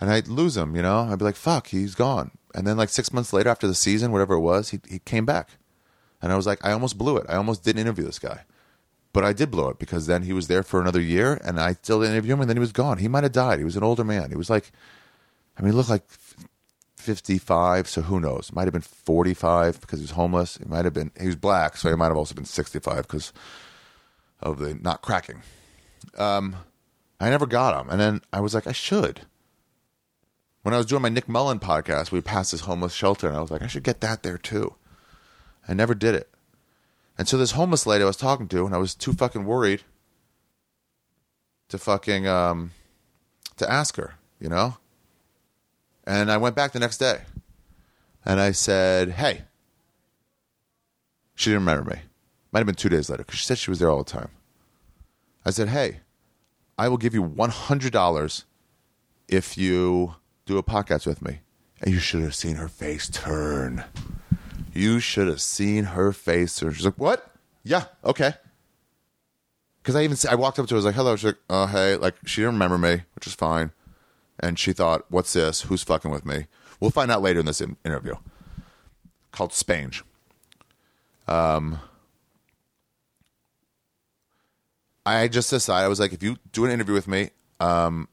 and 0.00 0.08
I'd 0.08 0.28
lose 0.28 0.56
him, 0.56 0.76
you 0.76 0.82
know? 0.82 1.00
I'd 1.00 1.18
be 1.18 1.24
like, 1.24 1.34
fuck, 1.34 1.66
he's 1.66 1.96
gone. 1.96 2.30
And 2.54 2.64
then 2.64 2.76
like 2.76 2.90
six 2.90 3.12
months 3.12 3.32
later 3.32 3.48
after 3.48 3.66
the 3.66 3.74
season, 3.74 4.12
whatever 4.12 4.34
it 4.34 4.40
was, 4.40 4.70
he, 4.70 4.78
he 4.88 5.00
came 5.00 5.26
back. 5.26 5.48
And 6.24 6.32
I 6.32 6.36
was 6.36 6.46
like, 6.46 6.64
I 6.64 6.72
almost 6.72 6.96
blew 6.96 7.18
it. 7.18 7.26
I 7.28 7.36
almost 7.36 7.64
didn't 7.64 7.82
interview 7.82 8.06
this 8.06 8.18
guy. 8.18 8.44
But 9.12 9.24
I 9.24 9.34
did 9.34 9.50
blow 9.50 9.68
it 9.68 9.78
because 9.78 10.06
then 10.06 10.22
he 10.22 10.32
was 10.32 10.48
there 10.48 10.62
for 10.62 10.80
another 10.80 11.00
year 11.00 11.38
and 11.44 11.60
I 11.60 11.74
still 11.74 12.00
didn't 12.00 12.14
interview 12.14 12.32
him 12.32 12.40
and 12.40 12.48
then 12.48 12.56
he 12.56 12.62
was 12.62 12.72
gone. 12.72 12.96
He 12.96 13.08
might 13.08 13.24
have 13.24 13.32
died. 13.32 13.58
He 13.58 13.64
was 13.64 13.76
an 13.76 13.82
older 13.82 14.04
man. 14.04 14.30
He 14.30 14.36
was 14.36 14.48
like, 14.48 14.72
I 15.58 15.60
mean, 15.60 15.72
he 15.72 15.76
looked 15.76 15.90
like 15.90 16.08
55, 16.96 17.90
so 17.90 18.00
who 18.00 18.20
knows? 18.20 18.54
Might 18.54 18.64
have 18.64 18.72
been 18.72 18.80
45 18.80 19.82
because 19.82 19.98
he 19.98 20.04
was 20.04 20.12
homeless. 20.12 20.56
He 20.56 20.64
might 20.64 20.86
have 20.86 20.94
been, 20.94 21.10
he 21.20 21.26
was 21.26 21.36
black, 21.36 21.76
so 21.76 21.90
he 21.90 21.94
might 21.94 22.06
have 22.06 22.16
also 22.16 22.34
been 22.34 22.46
65 22.46 23.02
because 23.02 23.34
of 24.40 24.58
the 24.60 24.74
not 24.76 25.02
cracking. 25.02 25.42
Um, 26.16 26.56
I 27.20 27.28
never 27.28 27.44
got 27.44 27.78
him. 27.78 27.90
And 27.90 28.00
then 28.00 28.22
I 28.32 28.40
was 28.40 28.54
like, 28.54 28.66
I 28.66 28.72
should. 28.72 29.20
When 30.62 30.72
I 30.72 30.78
was 30.78 30.86
doing 30.86 31.02
my 31.02 31.10
Nick 31.10 31.28
Mullen 31.28 31.60
podcast, 31.60 32.12
we 32.12 32.22
passed 32.22 32.52
this 32.52 32.62
homeless 32.62 32.94
shelter 32.94 33.28
and 33.28 33.36
I 33.36 33.42
was 33.42 33.50
like, 33.50 33.60
I 33.60 33.66
should 33.66 33.82
get 33.82 34.00
that 34.00 34.22
there 34.22 34.38
too. 34.38 34.74
I 35.68 35.74
never 35.74 35.94
did 35.94 36.14
it. 36.14 36.28
And 37.16 37.28
so 37.28 37.38
this 37.38 37.52
homeless 37.52 37.86
lady 37.86 38.02
I 38.02 38.06
was 38.06 38.16
talking 38.16 38.48
to, 38.48 38.66
and 38.66 38.74
I 38.74 38.78
was 38.78 38.94
too 38.94 39.12
fucking 39.12 39.44
worried 39.44 39.82
to 41.68 41.78
fucking 41.78 42.26
um 42.26 42.72
to 43.56 43.70
ask 43.70 43.96
her, 43.96 44.14
you 44.40 44.48
know? 44.48 44.76
And 46.04 46.30
I 46.30 46.36
went 46.36 46.56
back 46.56 46.72
the 46.72 46.80
next 46.80 46.98
day. 46.98 47.22
And 48.24 48.40
I 48.40 48.52
said, 48.52 49.12
"Hey." 49.12 49.44
She 51.36 51.50
didn't 51.50 51.66
remember 51.66 51.90
me. 51.90 52.02
Might 52.52 52.60
have 52.60 52.66
been 52.66 52.74
2 52.74 52.88
days 52.88 53.10
later 53.10 53.24
cuz 53.24 53.38
she 53.38 53.46
said 53.46 53.58
she 53.58 53.70
was 53.70 53.78
there 53.78 53.90
all 53.90 54.02
the 54.02 54.10
time. 54.10 54.30
I 55.44 55.50
said, 55.50 55.68
"Hey, 55.68 56.00
I 56.78 56.88
will 56.88 56.96
give 56.96 57.14
you 57.14 57.22
$100 57.22 58.44
if 59.28 59.58
you 59.58 60.16
do 60.46 60.58
a 60.58 60.62
podcast 60.62 61.06
with 61.06 61.22
me." 61.22 61.40
And 61.80 61.92
you 61.92 62.00
should 62.00 62.22
have 62.22 62.34
seen 62.34 62.56
her 62.56 62.68
face 62.68 63.08
turn. 63.08 63.84
You 64.74 64.98
should 64.98 65.28
have 65.28 65.40
seen 65.40 65.84
her 65.84 66.12
face. 66.12 66.62
Or 66.62 66.72
she's 66.72 66.84
like, 66.84 66.98
"What? 66.98 67.30
Yeah, 67.62 67.84
okay." 68.04 68.34
Because 69.82 69.94
I 69.96 70.02
even 70.02 70.16
I 70.28 70.34
walked 70.34 70.58
up 70.58 70.66
to 70.66 70.74
her, 70.74 70.76
I 70.76 70.78
was 70.78 70.84
like, 70.84 70.94
"Hello." 70.94 71.14
She's 71.16 71.26
like, 71.26 71.38
"Oh, 71.48 71.66
hey." 71.66 71.96
Like 71.96 72.16
she 72.26 72.40
didn't 72.40 72.54
remember 72.54 72.78
me, 72.78 73.02
which 73.14 73.26
is 73.26 73.34
fine. 73.34 73.70
And 74.40 74.58
she 74.58 74.72
thought, 74.72 75.04
"What's 75.10 75.32
this? 75.32 75.62
Who's 75.62 75.82
fucking 75.84 76.10
with 76.10 76.26
me?" 76.26 76.46
We'll 76.80 76.90
find 76.90 77.10
out 77.10 77.22
later 77.22 77.40
in 77.40 77.46
this 77.46 77.60
in- 77.60 77.76
interview. 77.84 78.14
Called 79.30 79.52
Spange. 79.52 80.02
Um, 81.28 81.78
I 85.06 85.28
just 85.28 85.50
decided 85.50 85.84
I 85.84 85.88
was 85.88 86.00
like, 86.00 86.12
if 86.12 86.22
you 86.22 86.36
do 86.52 86.64
an 86.64 86.70
interview 86.70 86.94
with 86.94 87.08
me, 87.08 87.30
um, 87.60 88.08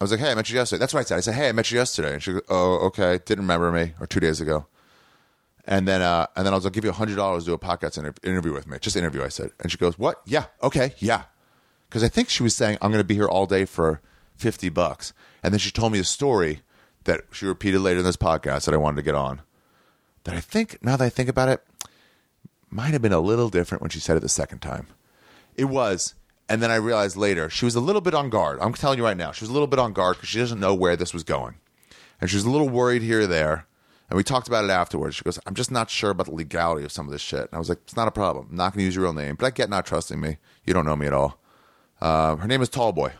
I 0.00 0.04
was 0.04 0.10
like, 0.10 0.20
"Hey, 0.20 0.32
I 0.32 0.34
met 0.34 0.50
you 0.50 0.56
yesterday." 0.56 0.80
That's 0.80 0.92
what 0.92 1.00
I 1.00 1.04
said. 1.04 1.16
I 1.18 1.20
said, 1.20 1.34
"Hey, 1.34 1.48
I 1.48 1.52
met 1.52 1.70
you 1.70 1.78
yesterday," 1.78 2.14
and 2.14 2.22
she 2.22 2.32
goes, 2.32 2.42
"Oh, 2.48 2.86
okay." 2.86 3.20
Didn't 3.24 3.44
remember 3.44 3.70
me, 3.70 3.92
or 4.00 4.06
two 4.06 4.20
days 4.20 4.40
ago. 4.40 4.66
And 5.70 5.86
then, 5.86 6.02
uh, 6.02 6.26
and 6.34 6.44
then 6.44 6.52
I 6.52 6.56
was 6.56 6.64
like, 6.64 6.72
give 6.72 6.84
you 6.84 6.90
hundred 6.90 7.14
dollars 7.14 7.44
to 7.44 7.50
do 7.50 7.54
a 7.54 7.58
podcast 7.58 7.96
inter- 7.96 8.12
interview 8.24 8.52
with 8.52 8.66
me. 8.66 8.76
Just 8.80 8.96
interview, 8.96 9.22
I 9.22 9.28
said. 9.28 9.52
And 9.60 9.70
she 9.70 9.78
goes, 9.78 9.96
what? 9.96 10.20
Yeah. 10.26 10.46
Okay. 10.64 10.94
Yeah. 10.98 11.22
Cause 11.90 12.04
I 12.04 12.08
think 12.08 12.28
she 12.28 12.42
was 12.42 12.56
saying, 12.56 12.76
I'm 12.82 12.90
going 12.90 13.00
to 13.00 13.06
be 13.06 13.14
here 13.14 13.28
all 13.28 13.46
day 13.46 13.64
for 13.64 14.00
50 14.36 14.68
bucks. 14.68 15.12
And 15.42 15.54
then 15.54 15.58
she 15.60 15.70
told 15.70 15.92
me 15.92 16.00
a 16.00 16.04
story 16.04 16.62
that 17.04 17.20
she 17.32 17.46
repeated 17.46 17.80
later 17.80 18.00
in 18.00 18.04
this 18.04 18.16
podcast 18.16 18.64
that 18.64 18.74
I 18.74 18.78
wanted 18.78 18.96
to 18.96 19.02
get 19.02 19.14
on. 19.14 19.42
That 20.24 20.34
I 20.34 20.40
think, 20.40 20.78
now 20.82 20.96
that 20.96 21.04
I 21.04 21.08
think 21.08 21.28
about 21.28 21.48
it, 21.48 21.64
might 22.68 22.92
have 22.92 23.02
been 23.02 23.12
a 23.12 23.20
little 23.20 23.48
different 23.48 23.80
when 23.80 23.90
she 23.90 24.00
said 24.00 24.16
it 24.16 24.20
the 24.20 24.28
second 24.28 24.58
time. 24.58 24.88
It 25.56 25.66
was. 25.66 26.14
And 26.48 26.60
then 26.60 26.70
I 26.72 26.76
realized 26.76 27.16
later, 27.16 27.48
she 27.48 27.64
was 27.64 27.76
a 27.76 27.80
little 27.80 28.00
bit 28.00 28.14
on 28.14 28.28
guard. 28.28 28.58
I'm 28.60 28.74
telling 28.74 28.98
you 28.98 29.04
right 29.04 29.16
now, 29.16 29.30
she 29.30 29.44
was 29.44 29.50
a 29.50 29.52
little 29.52 29.68
bit 29.68 29.78
on 29.78 29.92
guard 29.92 30.16
because 30.16 30.28
she 30.28 30.38
doesn't 30.38 30.58
know 30.58 30.74
where 30.74 30.96
this 30.96 31.14
was 31.14 31.22
going. 31.22 31.56
And 32.20 32.28
she 32.28 32.36
was 32.36 32.44
a 32.44 32.50
little 32.50 32.68
worried 32.68 33.02
here 33.02 33.20
or 33.22 33.26
there. 33.26 33.66
And 34.10 34.16
we 34.16 34.24
talked 34.24 34.48
about 34.48 34.64
it 34.64 34.70
afterwards. 34.70 35.14
She 35.14 35.22
goes, 35.22 35.38
I'm 35.46 35.54
just 35.54 35.70
not 35.70 35.88
sure 35.88 36.10
about 36.10 36.26
the 36.26 36.34
legality 36.34 36.84
of 36.84 36.90
some 36.90 37.06
of 37.06 37.12
this 37.12 37.22
shit. 37.22 37.42
And 37.42 37.50
I 37.52 37.58
was 37.58 37.68
like, 37.68 37.78
it's 37.84 37.94
not 37.94 38.08
a 38.08 38.10
problem. 38.10 38.48
I'm 38.50 38.56
not 38.56 38.72
going 38.72 38.80
to 38.80 38.84
use 38.84 38.96
your 38.96 39.04
real 39.04 39.12
name. 39.12 39.36
But 39.36 39.46
I 39.46 39.50
get 39.50 39.70
not 39.70 39.86
trusting 39.86 40.20
me. 40.20 40.38
You 40.66 40.74
don't 40.74 40.84
know 40.84 40.96
me 40.96 41.06
at 41.06 41.12
all. 41.12 41.38
Uh, 42.00 42.34
her 42.34 42.48
name 42.48 42.60
is 42.60 42.68
Tall 42.68 42.90
Boy. 42.90 43.12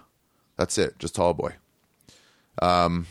That's 0.57 0.77
it. 0.79 0.99
Just 0.99 1.15
Tall 1.15 1.33
Boy. 1.33 1.55
Um, 2.61 3.07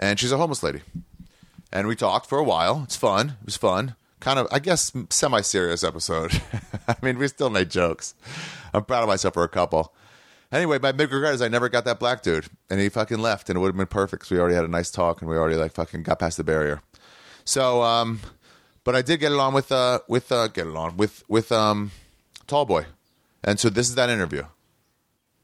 and 0.00 0.18
she's 0.18 0.32
a 0.32 0.36
homeless 0.36 0.64
lady. 0.64 0.80
And 1.72 1.86
we 1.86 1.94
talked 1.94 2.26
for 2.26 2.38
a 2.38 2.44
while. 2.44 2.82
It's 2.82 2.96
fun. 2.96 3.36
It 3.40 3.46
was 3.46 3.56
fun. 3.56 3.94
Kind 4.18 4.40
of, 4.40 4.48
I 4.50 4.58
guess, 4.58 4.92
semi 5.10 5.42
serious 5.42 5.84
episode. 5.84 6.42
I 6.88 6.96
mean, 7.02 7.18
we 7.18 7.28
still 7.28 7.50
made 7.50 7.70
jokes. 7.70 8.14
I'm 8.74 8.84
proud 8.84 9.04
of 9.04 9.08
myself 9.08 9.34
for 9.34 9.44
a 9.44 9.48
couple. 9.48 9.94
Anyway, 10.52 10.78
my 10.78 10.92
big 10.92 11.10
regret 11.10 11.32
is 11.32 11.40
I 11.40 11.48
never 11.48 11.70
got 11.70 11.86
that 11.86 11.98
black 11.98 12.22
dude, 12.22 12.46
and 12.68 12.78
he 12.78 12.90
fucking 12.90 13.18
left, 13.18 13.48
and 13.48 13.56
it 13.56 13.60
would 13.60 13.68
have 13.68 13.76
been 13.76 13.86
perfect 13.86 14.20
because 14.20 14.30
we 14.30 14.38
already 14.38 14.54
had 14.54 14.64
a 14.64 14.68
nice 14.68 14.90
talk, 14.90 15.22
and 15.22 15.30
we 15.30 15.36
already 15.36 15.56
like 15.56 15.72
fucking 15.72 16.02
got 16.02 16.18
past 16.18 16.36
the 16.36 16.44
barrier. 16.44 16.82
So, 17.44 17.82
um, 17.82 18.20
but 18.84 18.94
I 18.94 19.00
did 19.00 19.18
get 19.18 19.32
it 19.32 19.38
on 19.38 19.54
with 19.54 19.72
uh 19.72 20.00
with 20.08 20.30
uh 20.30 20.48
get 20.48 20.66
it 20.66 20.76
on 20.76 20.98
with 20.98 21.24
with 21.26 21.50
um 21.50 21.90
Tall 22.46 22.66
Boy, 22.66 22.84
and 23.42 23.58
so 23.58 23.70
this 23.70 23.88
is 23.88 23.94
that 23.94 24.10
interview. 24.10 24.44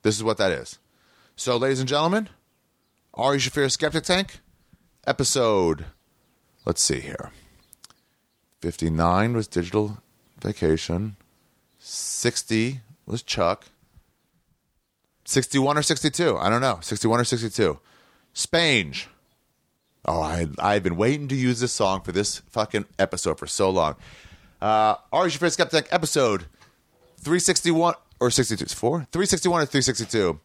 This 0.03 0.15
is 0.15 0.23
what 0.23 0.37
that 0.37 0.53
is. 0.53 0.79
So, 1.37 1.57
ladies 1.57 1.81
and 1.81 1.89
gentlemen, 1.89 2.29
Ari 3.15 3.39
Shaffir 3.39 3.71
Skeptic 3.71 4.05
Tank 4.05 4.41
episode. 5.07 5.87
Let's 6.67 6.83
see 6.83 7.01
here. 7.01 7.31
59 8.61 9.35
was 9.35 9.47
Digital 9.47 9.99
Vacation. 10.43 11.17
60 11.79 12.81
was 13.07 13.23
Chuck. 13.23 13.67
61 15.29 15.77
or 15.77 15.83
62. 15.83 16.39
I 16.39 16.49
don't 16.49 16.63
know. 16.63 16.79
61 16.81 17.21
or 17.21 17.25
62. 17.25 17.79
Spange. 18.35 19.07
Oh, 20.07 20.23
I, 20.23 20.49
I've 20.59 20.83
been 20.83 20.97
waiting 20.97 21.29
to 21.29 21.35
use 21.35 21.61
this 21.61 21.73
song 21.73 22.01
for 22.01 22.13
this 22.13 22.39
fucking 22.49 22.87
episode 22.99 23.39
for 23.39 23.47
so 23.47 23.69
long. 23.69 23.97
Uh, 24.63 24.95
Ari 25.13 25.31
Shaffir 25.31 25.53
Skeptic 25.53 25.87
episode 25.91 26.47
361 27.19 27.95
or 28.21 28.31
62. 28.31 28.63
It's 28.63 28.73
four? 28.73 29.07
361 29.13 29.61
or 29.61 29.67
362. 29.67 30.41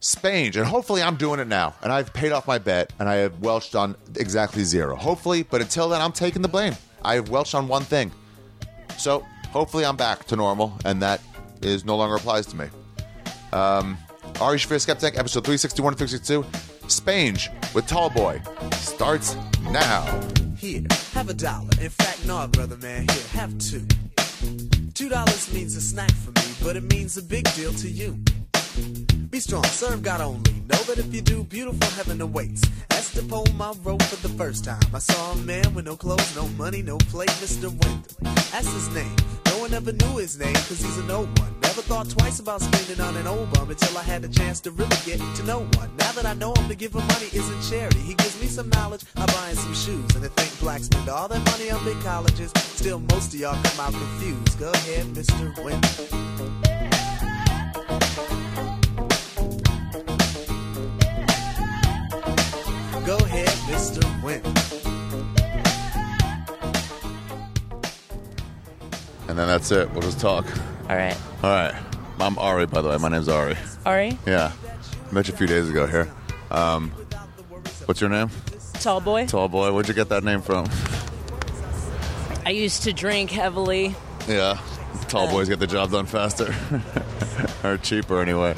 Spange, 0.00 0.56
and 0.56 0.64
hopefully 0.64 1.02
I'm 1.02 1.16
doing 1.16 1.38
it 1.38 1.46
now. 1.46 1.74
And 1.82 1.92
I've 1.92 2.12
paid 2.14 2.32
off 2.32 2.48
my 2.48 2.58
bet, 2.58 2.92
and 2.98 3.08
I 3.08 3.16
have 3.16 3.38
welched 3.40 3.76
on 3.76 3.96
exactly 4.16 4.64
zero. 4.64 4.96
Hopefully, 4.96 5.42
but 5.42 5.60
until 5.60 5.90
then, 5.90 6.00
I'm 6.00 6.10
taking 6.10 6.40
the 6.40 6.48
blame. 6.48 6.74
I 7.04 7.14
have 7.14 7.28
welched 7.28 7.54
on 7.54 7.68
one 7.68 7.84
thing. 7.84 8.10
So 8.96 9.26
hopefully 9.50 9.84
I'm 9.84 9.96
back 9.96 10.24
to 10.28 10.36
normal, 10.36 10.72
and 10.86 11.02
that 11.02 11.20
is 11.60 11.84
no 11.84 11.96
longer 11.96 12.16
applies 12.16 12.46
to 12.46 12.56
me. 12.56 12.66
Um, 13.52 13.98
Ari 14.42 14.58
Shaffir 14.58 14.80
Skeptic, 14.80 15.16
episode 15.16 15.44
361 15.44 15.94
362. 15.94 16.42
Spange 16.88 17.48
with 17.74 17.86
Tallboy 17.86 18.42
starts 18.74 19.36
now. 19.70 20.02
Here, 20.56 20.82
have 21.12 21.28
a 21.28 21.34
dollar. 21.34 21.70
In 21.80 21.90
fact, 21.90 22.26
no, 22.26 22.48
brother 22.48 22.76
man, 22.78 23.06
here, 23.08 23.28
have 23.34 23.56
two. 23.58 23.86
Two 24.94 25.08
dollars 25.08 25.52
means 25.54 25.76
a 25.76 25.80
snack 25.80 26.10
for 26.10 26.32
me, 26.32 26.54
but 26.60 26.74
it 26.74 26.82
means 26.82 27.16
a 27.16 27.22
big 27.22 27.44
deal 27.54 27.72
to 27.74 27.88
you. 27.88 28.18
Be 29.30 29.38
strong, 29.38 29.62
serve 29.64 30.02
God 30.02 30.20
only. 30.20 30.54
Know 30.68 30.82
that 30.88 30.98
if 30.98 31.14
you 31.14 31.22
do, 31.22 31.44
beautiful 31.44 31.88
heaven 31.90 32.20
awaits. 32.20 32.62
That's 32.88 33.10
the 33.10 33.22
poem 33.22 33.62
I 33.62 33.72
wrote 33.84 34.02
for 34.02 34.26
the 34.26 34.34
first 34.34 34.64
time. 34.64 34.82
I 34.92 34.98
saw 34.98 35.32
a 35.32 35.36
man 35.36 35.72
with 35.72 35.86
no 35.86 35.94
clothes, 35.94 36.34
no 36.34 36.48
money, 36.58 36.82
no 36.82 36.98
plate, 36.98 37.30
Mr. 37.40 37.70
Wendell. 37.70 38.34
That's 38.50 38.72
his 38.72 38.88
name. 38.88 39.14
No 39.46 39.60
one 39.60 39.72
ever 39.72 39.92
knew 39.92 40.16
his 40.16 40.36
name, 40.36 40.54
cause 40.54 40.80
he's 40.82 40.98
a 40.98 41.04
no 41.04 41.26
one. 41.26 41.61
Never 41.72 41.88
thought 41.88 42.10
twice 42.10 42.38
about 42.38 42.60
spending 42.60 43.00
on 43.00 43.16
an 43.16 43.26
old 43.26 43.50
bum 43.54 43.70
until 43.70 43.96
I 43.96 44.02
had 44.02 44.22
a 44.24 44.28
chance 44.28 44.60
to 44.60 44.70
really 44.72 44.94
get 45.06 45.18
to 45.36 45.42
know 45.44 45.60
one. 45.60 45.90
Now 45.96 46.12
that 46.12 46.26
I 46.26 46.34
know 46.34 46.52
him, 46.52 46.68
to 46.68 46.74
give 46.74 46.92
him 46.92 47.00
money 47.06 47.30
isn't 47.32 47.62
charity. 47.62 48.00
He 48.00 48.12
gives 48.12 48.38
me 48.42 48.46
some 48.46 48.68
knowledge, 48.68 49.00
I 49.16 49.24
buy 49.24 49.48
him 49.48 49.56
some 49.56 49.72
shoes. 49.72 50.14
And 50.14 50.22
to 50.22 50.28
think 50.28 50.60
blacks 50.60 50.84
spend 50.84 51.08
all 51.08 51.28
their 51.28 51.40
money 51.40 51.70
on 51.70 51.82
big 51.82 51.98
colleges, 52.02 52.52
still 52.56 53.00
most 53.00 53.32
of 53.32 53.40
y'all 53.40 53.56
come 53.62 53.80
out 53.80 53.92
confused. 53.94 54.60
Go 54.60 54.70
ahead, 54.70 55.06
Mr. 55.14 55.64
Wendell. 55.64 55.96
Go 63.06 63.16
ahead, 63.16 63.48
Mr. 63.72 64.22
Wendell. 64.22 64.52
And 69.28 69.38
then 69.38 69.48
that's 69.48 69.70
it. 69.70 69.90
We'll 69.92 70.02
just 70.02 70.20
talk. 70.20 70.44
All 70.90 70.96
right. 70.96 71.16
All 71.42 71.50
right. 71.50 71.74
I'm 72.20 72.38
Ari, 72.38 72.66
by 72.66 72.80
the 72.82 72.88
way. 72.90 72.98
My 72.98 73.08
name's 73.08 73.28
Ari. 73.28 73.56
Ari, 73.84 74.18
Yeah. 74.26 74.52
Met 75.10 75.28
you 75.28 75.34
a 75.34 75.36
few 75.36 75.46
days 75.46 75.68
ago 75.68 75.86
here. 75.86 76.08
Um, 76.50 76.90
what's 77.86 78.00
your 78.00 78.10
name? 78.10 78.30
tall 78.74 79.00
boy. 79.00 79.26
Tall 79.26 79.48
boy. 79.48 79.72
Where'd 79.72 79.86
you 79.88 79.94
get 79.94 80.08
that 80.08 80.24
name 80.24 80.40
from? 80.40 80.66
I 82.44 82.50
used 82.50 82.82
to 82.84 82.92
drink 82.92 83.30
heavily. 83.30 83.94
Yeah. 84.26 84.58
Tall 85.08 85.28
boys 85.28 85.48
get 85.48 85.58
the 85.60 85.66
job 85.66 85.90
done 85.90 86.06
faster. 86.06 86.54
or 87.64 87.76
cheaper, 87.76 88.20
anyway. 88.20 88.54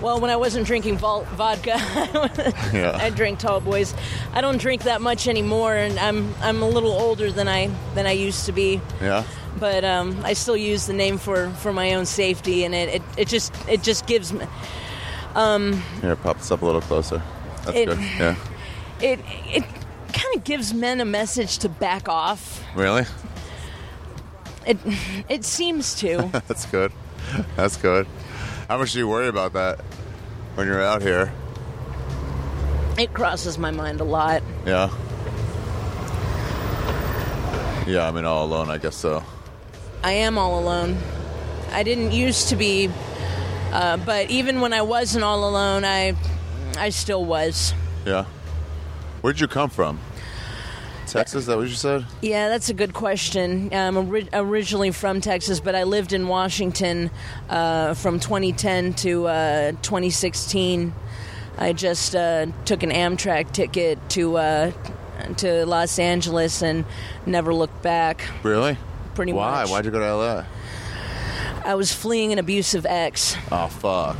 Well, 0.00 0.20
when 0.20 0.30
I 0.30 0.36
wasn't 0.36 0.66
drinking 0.66 0.98
vol- 0.98 1.24
vodka, 1.36 1.76
Yeah. 2.72 2.96
I 3.00 3.10
drank 3.10 3.38
tall 3.40 3.60
boys. 3.60 3.92
I 4.32 4.40
don't 4.40 4.58
drink 4.58 4.84
that 4.84 5.00
much 5.02 5.26
anymore, 5.28 5.74
and 5.74 5.98
I'm 5.98 6.32
I'm 6.40 6.62
a 6.62 6.68
little 6.68 6.92
older 6.92 7.30
than 7.32 7.48
I 7.48 7.70
than 7.94 8.06
I 8.06 8.12
used 8.12 8.46
to 8.46 8.52
be. 8.52 8.80
Yeah. 9.00 9.24
But 9.58 9.84
um, 9.84 10.20
I 10.24 10.32
still 10.34 10.56
use 10.56 10.86
the 10.86 10.92
name 10.92 11.18
for, 11.18 11.50
for 11.50 11.72
my 11.72 11.94
own 11.94 12.06
safety, 12.06 12.64
and 12.64 12.74
it, 12.74 12.88
it, 12.96 13.02
it 13.18 13.28
just 13.28 13.52
it 13.68 13.82
just 13.82 14.06
gives 14.06 14.32
me 14.32 14.46
Here, 15.34 16.16
pop 16.16 16.38
this 16.38 16.50
up 16.50 16.62
a 16.62 16.64
little 16.66 16.80
closer. 16.80 17.20
That's 17.64 17.76
It- 17.76 17.86
good. 17.88 17.98
Yeah. 17.98 18.36
it 19.02 19.20
it 19.46 19.64
kind 20.12 20.36
of 20.36 20.44
gives 20.44 20.72
men 20.72 21.00
a 21.00 21.04
message 21.04 21.58
to 21.58 21.68
back 21.68 22.08
off. 22.08 22.64
Really? 22.74 23.04
It 24.66 24.78
it 25.28 25.44
seems 25.44 25.94
to. 25.96 26.30
That's 26.48 26.64
good. 26.66 26.92
That's 27.56 27.76
good. 27.76 28.06
How 28.68 28.78
much 28.78 28.92
do 28.92 28.98
you 29.00 29.08
worry 29.08 29.28
about 29.28 29.52
that 29.54 29.80
when 30.54 30.66
you're 30.68 30.82
out 30.82 31.02
here? 31.02 31.32
it 32.98 33.14
crosses 33.14 33.56
my 33.56 33.70
mind 33.70 34.00
a 34.00 34.04
lot. 34.04 34.42
Yeah. 34.66 34.90
Yeah, 37.86 38.06
I 38.06 38.10
mean, 38.12 38.24
all 38.26 38.44
alone, 38.44 38.70
I 38.70 38.78
guess 38.78 38.94
so. 38.94 39.24
I 40.02 40.12
am 40.12 40.38
all 40.38 40.58
alone. 40.58 40.96
I 41.72 41.82
didn't 41.82 42.12
used 42.12 42.48
to 42.48 42.56
be, 42.56 42.90
uh, 43.72 43.96
but 43.98 44.30
even 44.30 44.60
when 44.60 44.72
I 44.72 44.82
wasn't 44.82 45.24
all 45.24 45.48
alone, 45.48 45.84
I 45.84 46.14
I 46.78 46.90
still 46.90 47.24
was. 47.24 47.74
Yeah. 48.06 48.24
Where'd 49.20 49.40
you 49.40 49.48
come 49.48 49.70
from? 49.70 50.00
Texas, 51.06 51.46
that 51.46 51.56
what 51.56 51.66
you 51.68 51.74
said? 51.74 52.06
Yeah, 52.22 52.48
that's 52.48 52.68
a 52.68 52.74
good 52.74 52.94
question. 52.94 53.74
I'm 53.74 53.96
ori- 53.96 54.28
originally 54.32 54.92
from 54.92 55.20
Texas, 55.20 55.58
but 55.58 55.74
I 55.74 55.82
lived 55.82 56.12
in 56.12 56.28
Washington 56.28 57.10
uh, 57.48 57.94
from 57.94 58.20
2010 58.20 58.94
to 58.94 59.26
uh, 59.26 59.72
2016. 59.82 60.94
I 61.58 61.72
just 61.72 62.14
uh, 62.14 62.46
took 62.64 62.84
an 62.84 62.90
Amtrak 62.90 63.52
ticket 63.52 63.98
to 64.10 64.36
uh, 64.38 64.72
to 65.38 65.66
Los 65.66 65.98
Angeles 65.98 66.62
and 66.62 66.84
never 67.26 67.52
looked 67.52 67.82
back. 67.82 68.22
Really? 68.42 68.78
Pretty 69.20 69.34
Why? 69.34 69.60
much. 69.60 69.70
Why'd 69.70 69.84
you 69.84 69.90
go 69.90 69.98
to 69.98 70.14
LA? 70.14 70.44
I 71.62 71.74
was 71.74 71.92
fleeing 71.92 72.32
an 72.32 72.38
abusive 72.38 72.86
ex. 72.86 73.36
Oh, 73.52 73.66
fuck. 73.66 74.16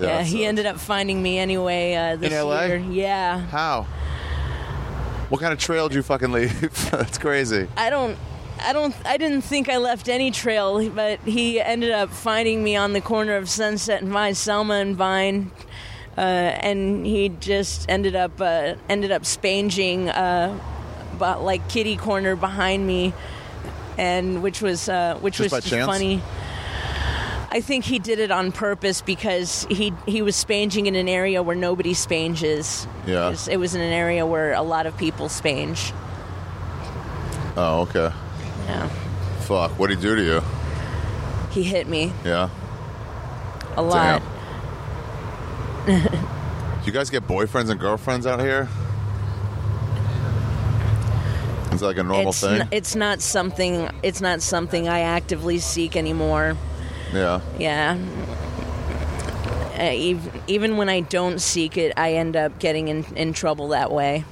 Yeah, 0.00 0.16
that 0.16 0.26
he 0.26 0.44
ended 0.44 0.66
up 0.66 0.80
finding 0.80 1.22
me 1.22 1.38
anyway 1.38 1.94
uh, 1.94 2.16
this 2.16 2.32
In 2.32 2.44
LA? 2.44 2.62
year. 2.64 2.76
Yeah, 2.78 3.38
How? 3.38 3.86
What 5.28 5.40
kind 5.40 5.52
of 5.52 5.60
trail 5.60 5.88
did 5.88 5.94
you 5.94 6.02
fucking 6.02 6.32
leave? 6.32 6.60
That's 6.90 7.18
crazy. 7.18 7.68
I 7.76 7.88
don't. 7.88 8.18
I 8.64 8.72
don't. 8.72 8.96
I 9.06 9.16
didn't 9.16 9.42
think 9.42 9.68
I 9.68 9.76
left 9.76 10.08
any 10.08 10.32
trail, 10.32 10.90
but 10.90 11.20
he 11.20 11.60
ended 11.60 11.92
up 11.92 12.10
finding 12.10 12.64
me 12.64 12.74
on 12.74 12.94
the 12.94 13.00
corner 13.00 13.36
of 13.36 13.48
Sunset 13.48 14.02
and 14.02 14.10
Vine, 14.10 14.34
Selma 14.34 14.74
and 14.74 14.96
Vine, 14.96 15.52
uh, 16.18 16.20
and 16.20 17.06
he 17.06 17.28
just 17.28 17.88
ended 17.88 18.16
up 18.16 18.40
uh, 18.40 18.74
ended 18.88 19.12
up 19.12 19.24
spanging, 19.24 20.08
uh, 20.08 20.58
but 21.20 21.40
like 21.44 21.68
kitty 21.68 21.96
corner 21.96 22.34
behind 22.34 22.84
me, 22.84 23.12
and 23.96 24.42
which 24.42 24.60
was 24.60 24.88
uh, 24.88 25.16
which 25.20 25.36
Just 25.36 25.52
was 25.54 25.64
chance? 25.64 25.86
funny. 25.86 26.20
I 27.52 27.60
think 27.60 27.84
he 27.84 27.98
did 27.98 28.20
it 28.20 28.30
on 28.30 28.52
purpose 28.52 29.02
because 29.02 29.66
he 29.70 29.92
he 30.06 30.22
was 30.22 30.34
spanging 30.34 30.86
in 30.86 30.94
an 30.96 31.08
area 31.08 31.42
where 31.42 31.56
nobody 31.56 31.94
spanges. 31.94 32.86
Yeah. 33.06 33.28
It 33.28 33.30
was, 33.30 33.48
it 33.48 33.56
was 33.58 33.74
in 33.76 33.80
an 33.80 33.92
area 33.92 34.24
where 34.26 34.52
a 34.54 34.62
lot 34.62 34.86
of 34.86 34.96
people 34.96 35.28
spange. 35.28 35.92
Oh, 37.56 37.80
okay. 37.82 38.12
Yeah. 38.66 38.88
Fuck. 39.40 39.72
What'd 39.78 39.96
he 39.96 40.02
do 40.02 40.14
to 40.16 40.22
you? 40.22 40.42
He 41.50 41.64
hit 41.64 41.88
me 41.88 42.12
Yeah. 42.24 42.48
a 43.76 43.82
lot. 43.82 44.22
You 46.86 46.92
guys 46.92 47.10
get 47.10 47.26
boyfriends 47.26 47.68
and 47.68 47.78
girlfriends 47.78 48.26
out 48.26 48.40
here? 48.40 48.66
Is 51.72 51.82
it 51.82 51.84
like 51.86 51.98
a 51.98 52.02
normal 52.02 52.30
it's 52.30 52.40
thing? 52.40 52.60
n- 52.62 52.68
it's 52.72 52.94
not 52.96 53.20
something 53.20 53.88
it's 54.02 54.20
not 54.20 54.42
something 54.42 54.88
I 54.88 55.00
actively 55.00 55.58
seek 55.58 55.96
anymore. 55.96 56.56
yeah. 57.12 57.40
Yeah. 57.58 57.96
Uh, 59.78 59.92
even, 59.94 60.42
even 60.46 60.76
when 60.76 60.90
I 60.90 61.00
don't 61.00 61.40
seek 61.40 61.78
it, 61.78 61.94
I 61.96 62.14
end 62.14 62.36
up 62.36 62.58
getting 62.58 62.88
in, 62.88 63.04
in 63.16 63.32
trouble 63.32 63.68
that 63.68 63.90
way. 63.90 64.24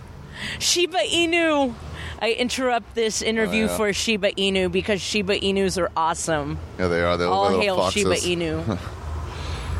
Shiba 0.59 0.99
Inu! 0.99 1.75
I 2.21 2.33
interrupt 2.33 2.95
this 2.95 3.23
interview 3.23 3.65
Oh, 3.65 3.69
yeah. 3.71 3.77
for 3.79 3.93
Shiba 3.95 4.33
Inu 4.33 4.71
because 4.71 5.01
Shiba 5.01 5.39
Inus 5.41 5.81
are 5.81 5.91
awesome. 5.97 6.59
Yeah, 6.79 6.89
they 6.89 7.01
are. 7.01 7.17
They're 7.17 7.29
All 7.29 7.59
hail 7.61 7.77
foxes. 7.79 8.03
Shiba 8.03 8.17
Inu. 8.17 8.79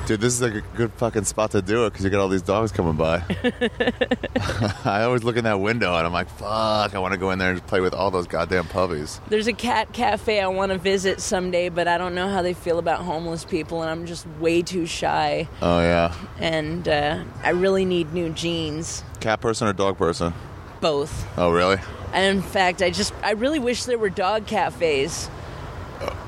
Dude, 0.09 0.23
this 0.23 0.33
is 0.33 0.41
like 0.41 0.55
a 0.55 0.63
good 0.75 0.91
fucking 0.95 1.25
spot 1.25 1.51
to 1.51 1.61
do 1.61 1.85
it 1.85 1.91
because 1.91 2.03
you 2.03 2.09
got 2.09 2.21
all 2.21 2.31
these 2.31 2.41
dogs 2.41 2.73
coming 2.73 2.95
by. 2.95 3.19
I 4.87 5.03
always 5.03 5.23
look 5.23 5.37
in 5.37 5.45
that 5.45 5.61
window 5.61 5.95
and 5.95 6.07
I'm 6.07 6.15
like, 6.15 6.31
fuck, 6.31 6.95
I 6.95 6.99
want 6.99 7.13
to 7.13 7.19
go 7.19 7.31
in 7.31 7.39
there 7.39 7.51
and 7.51 7.67
play 7.67 7.83
with 7.83 7.93
all 7.93 8.11
those 8.11 8.27
goddamn 8.27 8.65
puppies. 8.69 9.21
There's 9.29 9.49
a 9.49 9.53
cat 9.53 9.93
cafe 9.93 10.41
I 10.41 10.47
want 10.47 10.73
to 10.73 10.79
visit 10.79 11.21
someday, 11.21 11.69
but 11.69 11.89
I 11.89 11.99
don't 11.99 12.15
know 12.15 12.27
how 12.27 12.41
they 12.41 12.55
feel 12.55 12.79
about 12.79 13.03
homeless 13.03 13.45
people, 13.45 13.83
and 13.83 13.91
I'm 13.91 14.07
just 14.07 14.27
way 14.41 14.63
too 14.63 14.87
shy. 14.87 15.47
Oh, 15.61 15.81
yeah. 15.81 16.15
And 16.39 16.89
uh, 16.89 17.25
I 17.43 17.51
really 17.51 17.85
need 17.85 18.15
new 18.15 18.31
jeans. 18.31 19.05
Cat 19.21 19.43
person 19.43 19.69
or 19.69 19.75
dog 19.75 19.99
person? 19.99 20.33
Both. 20.81 21.27
Oh, 21.37 21.51
really? 21.51 21.77
And 22.15 22.39
in 22.39 22.43
fact, 22.43 22.81
I 22.81 22.89
just 22.89 23.13
I 23.23 23.33
really 23.33 23.59
wish 23.59 23.85
there 23.85 23.99
were 23.99 24.09
dog 24.09 24.47
cafes. 24.47 25.29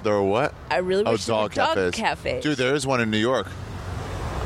There 0.02 0.12
are 0.12 0.22
what? 0.22 0.52
I 0.70 0.78
really 0.78 1.04
Oh, 1.06 1.12
wish 1.12 1.24
there 1.24 1.34
were 1.34 1.48
dog 1.48 1.52
cafes. 1.52 1.92
dog 1.92 1.92
cafes. 1.94 2.42
Dude, 2.42 2.58
there 2.58 2.74
is 2.74 2.86
one 2.86 3.00
in 3.00 3.10
New 3.10 3.16
York. 3.16 3.46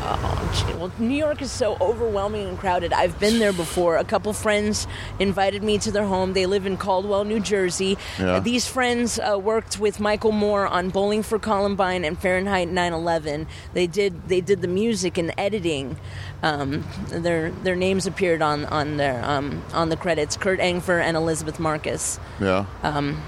Well, 0.04 0.92
New 0.98 1.16
York 1.16 1.40
is 1.40 1.50
so 1.50 1.78
overwhelming 1.80 2.46
and 2.46 2.58
crowded. 2.58 2.92
I've 2.92 3.18
been 3.18 3.38
there 3.38 3.52
before. 3.54 3.96
A 3.96 4.04
couple 4.04 4.32
friends 4.34 4.86
invited 5.18 5.62
me 5.62 5.78
to 5.78 5.90
their 5.90 6.04
home. 6.04 6.34
They 6.34 6.44
live 6.44 6.66
in 6.66 6.76
Caldwell, 6.76 7.24
New 7.24 7.40
Jersey. 7.40 7.96
Yeah. 8.18 8.40
These 8.40 8.68
friends 8.68 9.18
uh, 9.18 9.38
worked 9.38 9.78
with 9.78 10.00
Michael 10.00 10.32
Moore 10.32 10.66
on 10.66 10.90
Bowling 10.90 11.22
for 11.22 11.38
Columbine 11.38 12.04
and 12.04 12.18
Fahrenheit 12.18 12.68
9/11. 12.68 13.46
They 13.72 13.86
did 13.86 14.28
they 14.28 14.42
did 14.42 14.60
the 14.60 14.68
music 14.68 15.16
and 15.16 15.32
editing. 15.38 15.96
Um, 16.42 16.84
their 17.08 17.50
their 17.50 17.76
names 17.76 18.06
appeared 18.06 18.42
on 18.42 18.66
on 18.66 18.98
their 18.98 19.24
um, 19.24 19.64
on 19.72 19.88
the 19.88 19.96
credits. 19.96 20.36
Kurt 20.36 20.60
Engfehr 20.60 21.00
and 21.00 21.16
Elizabeth 21.16 21.58
Marcus. 21.58 22.20
Yeah. 22.40 22.66
Um, 22.82 23.22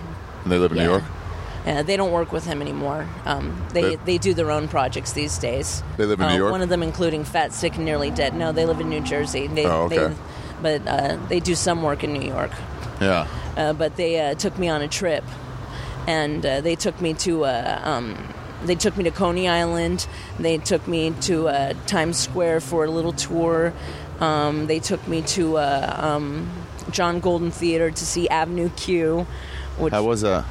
and 0.44 0.52
they 0.52 0.58
live 0.58 0.72
in 0.72 0.78
New. 0.78 0.84
York. 0.84 1.04
Uh, 1.66 1.82
they 1.82 1.96
don't 1.96 2.12
work 2.12 2.30
with 2.32 2.44
him 2.46 2.62
anymore. 2.62 3.08
Um, 3.24 3.60
they, 3.72 3.82
They- 3.82 3.96
they 4.04 4.18
do 4.18 4.34
their 4.34 4.50
own 4.52 4.68
projects 4.68 5.12
these 5.12 5.36
days. 5.38 5.82
They 5.96 6.04
live 6.06 6.20
in 6.20 6.26
Uh, 6.26 6.30
New 6.32 6.38
York? 6.38 6.52
One 6.52 6.62
of 6.62 6.68
them, 6.68 6.82
including 6.82 7.24
Fat, 7.24 7.52
Sick, 7.52 7.74
and 7.76 7.84
Nearly 7.84 8.10
Dead. 8.10 8.34
No, 8.34 8.52
they 8.52 8.64
live 8.66 8.80
in 8.80 8.88
New 8.88 9.00
Jersey. 9.00 9.48
They, 9.48 9.66
Oh, 9.66 9.82
okay. 9.84 9.96
They, 9.96 10.14
but 10.62 10.86
uh, 10.88 11.16
they 11.28 11.40
do 11.40 11.54
some 11.56 11.82
work 11.82 12.04
in 12.04 12.12
New 12.12 12.26
York. 12.26 12.52
Yeah. 13.00 13.26
Uh, 13.56 13.72
but 13.72 13.96
they 13.96 14.20
uh, 14.20 14.34
took 14.34 14.56
me 14.58 14.68
on 14.68 14.80
a 14.80 14.88
trip, 14.88 15.24
and 16.06 16.44
uh, 16.46 16.60
they 16.60 16.76
took 16.76 17.00
me 17.00 17.14
to. 17.14 17.44
Uh, 17.44 17.80
um, 17.84 18.16
they 18.64 18.74
took 18.74 18.96
me 18.96 19.04
to 19.04 19.10
Coney 19.10 19.48
Island. 19.48 20.06
They 20.38 20.58
took 20.58 20.86
me 20.88 21.10
to 21.22 21.48
uh, 21.48 21.74
Times 21.86 22.16
Square 22.18 22.60
for 22.60 22.84
a 22.84 22.90
little 22.90 23.12
tour. 23.12 23.72
Um, 24.20 24.66
they 24.66 24.78
took 24.78 25.06
me 25.06 25.20
to 25.22 25.58
uh, 25.58 25.96
um, 25.98 26.48
John 26.90 27.20
Golden 27.20 27.50
Theater 27.50 27.90
to 27.90 28.06
see 28.06 28.28
Avenue 28.28 28.70
Q, 28.76 29.26
which 29.78 29.92
How 29.92 30.02
was 30.04 30.22
that? 30.22 30.44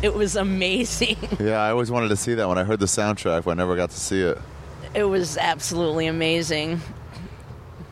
it 0.02 0.14
was 0.14 0.36
amazing. 0.36 1.16
Yeah, 1.40 1.62
I 1.62 1.70
always 1.70 1.90
wanted 1.90 2.08
to 2.08 2.16
see 2.16 2.34
that 2.34 2.48
when 2.48 2.58
I 2.58 2.64
heard 2.64 2.80
the 2.80 2.86
soundtrack, 2.86 3.44
but 3.44 3.52
I 3.52 3.54
never 3.54 3.76
got 3.76 3.90
to 3.90 3.96
see 3.98 4.20
it. 4.20 4.38
It 4.94 5.04
was 5.04 5.36
absolutely 5.36 6.06
amazing. 6.06 6.80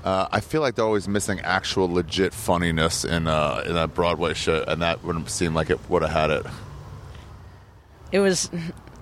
Uh, 0.05 0.29
I 0.31 0.41
feel 0.41 0.61
like 0.61 0.75
they're 0.75 0.85
always 0.85 1.09
missing 1.09 1.41
actual 1.41 1.91
legit 1.93 2.33
funniness 2.33 3.05
in 3.05 3.27
uh, 3.27 3.63
in 3.67 3.75
that 3.75 3.95
Broadway 3.95 4.35
show, 4.35 4.65
and 4.67 4.83
that 4.83 5.03
wouldn't 5.05 5.29
seem 5.31 5.55
like 5.55 5.71
it 5.71 5.79
would 5.91 6.03
have 6.03 6.11
had 6.11 6.31
it. 6.31 6.47
It 8.13 8.21
was, 8.21 8.51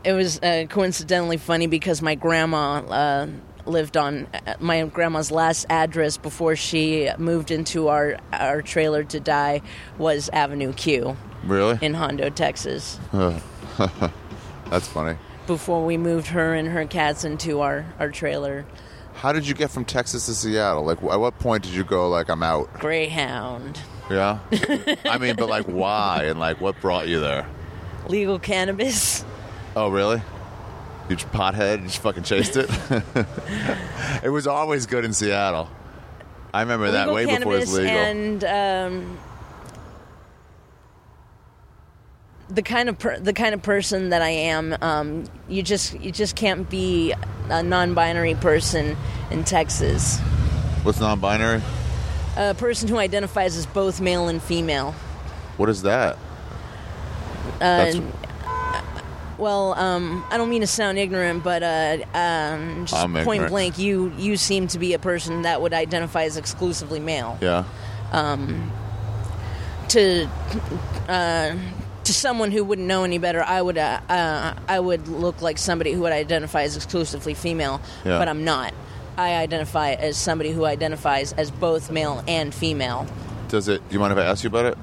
it 0.04 0.12
was 0.12 0.40
uh, 0.40 0.66
coincidentally 0.68 1.36
funny 1.36 1.66
because 1.66 2.02
my 2.02 2.14
grandma 2.14 2.80
uh, 2.80 3.26
lived 3.66 3.96
on 3.96 4.26
uh, 4.46 4.54
my 4.60 4.82
grandma's 4.84 5.30
last 5.30 5.66
address 5.68 6.16
before 6.16 6.56
she 6.56 7.10
moved 7.18 7.50
into 7.50 7.88
our 7.88 8.16
our 8.32 8.62
trailer 8.62 9.02
to 9.04 9.20
die 9.20 9.60
was 9.98 10.28
Avenue 10.30 10.72
Q 10.72 11.16
Really? 11.44 11.78
in 11.82 11.94
Hondo, 11.94 12.28
Texas. 12.30 12.98
That's 14.70 14.88
funny. 14.88 15.16
Before 15.46 15.84
we 15.84 15.96
moved 15.96 16.28
her 16.28 16.54
and 16.54 16.68
her 16.68 16.86
cats 16.86 17.24
into 17.24 17.60
our 17.60 17.86
our 17.98 18.10
trailer, 18.10 18.64
How 19.14 19.32
did 19.32 19.46
you 19.46 19.54
get 19.54 19.70
from 19.70 19.84
Texas 19.84 20.26
to 20.26 20.34
Seattle? 20.34 20.84
Like, 20.84 21.02
at 21.02 21.20
what 21.20 21.38
point 21.38 21.62
did 21.62 21.72
you 21.72 21.84
go 21.84 22.08
like 22.08 22.28
I'm 22.28 22.42
out? 22.42 22.72
Greyhound, 22.74 23.80
Yeah. 24.10 24.38
I 25.04 25.18
mean, 25.18 25.36
but 25.36 25.48
like, 25.48 25.66
why 25.66 26.24
and 26.24 26.38
like, 26.40 26.60
what 26.60 26.80
brought 26.80 27.08
you 27.08 27.20
there? 27.20 27.46
legal 28.08 28.38
cannabis. 28.38 29.24
Oh, 29.74 29.88
really? 29.88 30.20
Just 31.08 31.30
pothead? 31.30 31.80
You 31.80 31.86
just 31.86 31.98
fucking 31.98 32.24
chased 32.24 32.56
it? 32.56 32.68
it 34.24 34.28
was 34.28 34.46
always 34.46 34.86
good 34.86 35.04
in 35.04 35.12
Seattle. 35.12 35.68
I 36.52 36.62
remember 36.62 36.90
that 36.92 37.12
legal 37.12 37.14
way 37.14 37.36
before 37.38 37.56
it 37.56 37.60
was 37.60 37.74
legal. 37.74 37.90
and 37.90 38.44
um, 38.44 39.18
the 42.48 42.62
kind 42.62 42.88
of 42.88 42.98
per- 42.98 43.18
the 43.18 43.32
kind 43.32 43.54
of 43.54 43.62
person 43.62 44.10
that 44.10 44.22
I 44.22 44.30
am. 44.30 44.76
Um, 44.80 45.24
you 45.48 45.62
just 45.62 45.98
you 46.00 46.10
just 46.10 46.36
can't 46.36 46.68
be 46.68 47.14
a 47.48 47.62
non-binary 47.62 48.34
person 48.36 48.96
in 49.30 49.44
Texas. 49.44 50.18
What's 50.82 51.00
non-binary? 51.00 51.62
A 52.36 52.54
person 52.54 52.88
who 52.88 52.98
identifies 52.98 53.56
as 53.56 53.66
both 53.66 54.00
male 54.00 54.28
and 54.28 54.42
female. 54.42 54.92
What 55.56 55.68
is 55.68 55.82
that? 55.82 56.16
Uh, 57.60 58.00
well, 59.38 59.74
um, 59.74 60.24
I 60.30 60.36
don't 60.38 60.48
mean 60.50 60.60
to 60.62 60.66
sound 60.66 60.98
ignorant, 60.98 61.42
but 61.44 61.62
uh, 61.62 61.98
um, 62.14 62.86
just 62.86 62.94
I'm 63.02 63.12
point 63.12 63.26
ignorant. 63.28 63.50
blank, 63.50 63.78
you 63.78 64.12
you 64.16 64.36
seem 64.36 64.66
to 64.68 64.78
be 64.78 64.94
a 64.94 64.98
person 64.98 65.42
that 65.42 65.60
would 65.60 65.72
identify 65.74 66.24
as 66.24 66.36
exclusively 66.36 67.00
male. 67.00 67.38
Yeah. 67.40 67.64
to 69.88 70.28
uh, 71.08 71.54
to 72.04 72.12
someone 72.14 72.50
who 72.52 72.64
wouldn't 72.64 72.86
know 72.86 73.04
any 73.04 73.18
better, 73.18 73.42
I 73.42 73.60
would 73.62 73.78
uh, 73.78 74.00
uh, 74.08 74.54
I 74.68 74.80
would 74.80 75.08
look 75.08 75.42
like 75.42 75.58
somebody 75.58 75.92
who 75.92 76.00
would 76.02 76.12
identify 76.12 76.62
as 76.62 76.76
exclusively 76.76 77.34
female, 77.34 77.80
Yeah. 78.04 78.18
but 78.18 78.28
I'm 78.28 78.44
not. 78.44 78.74
I 79.16 79.34
identify 79.36 79.92
as 79.92 80.16
somebody 80.16 80.50
who 80.50 80.64
identifies 80.66 81.32
as 81.32 81.50
both 81.50 81.90
male 81.90 82.22
and 82.28 82.54
female. 82.54 83.06
Does 83.48 83.68
it? 83.68 83.86
Do 83.88 83.94
you 83.94 83.98
mind 84.00 84.12
if 84.12 84.18
I 84.18 84.24
ask 84.24 84.44
you 84.44 84.48
about 84.48 84.66
it? 84.66 84.78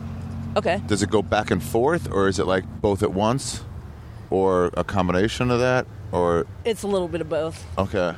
Okay. 0.56 0.82
Does 0.88 1.02
it 1.04 1.10
go 1.10 1.22
back 1.22 1.52
and 1.52 1.62
forth, 1.62 2.12
or 2.12 2.28
is 2.28 2.40
it 2.40 2.48
like 2.48 2.64
both 2.82 3.04
at 3.04 3.12
once, 3.14 3.64
or 4.34 4.72
a 4.76 4.84
combination 4.84 5.52
of 5.52 5.60
that, 5.60 5.86
or 6.12 6.48
It's 6.66 6.82
a 6.82 6.88
little 6.88 7.08
bit 7.08 7.22
of 7.22 7.30
both. 7.30 7.64
okay? 7.78 8.16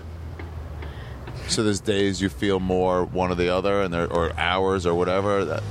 So 1.49 1.61
there's 1.61 1.82
days 1.82 2.22
you 2.22 2.30
feel 2.30 2.61
more 2.61 3.03
one 3.03 3.32
or 3.32 3.36
the 3.36 3.49
other, 3.49 3.82
and 3.82 3.93
there 3.93 4.09
or 4.11 4.32
hours 4.39 4.86
or 4.86 4.95
whatever. 4.95 5.43
That 5.43 5.61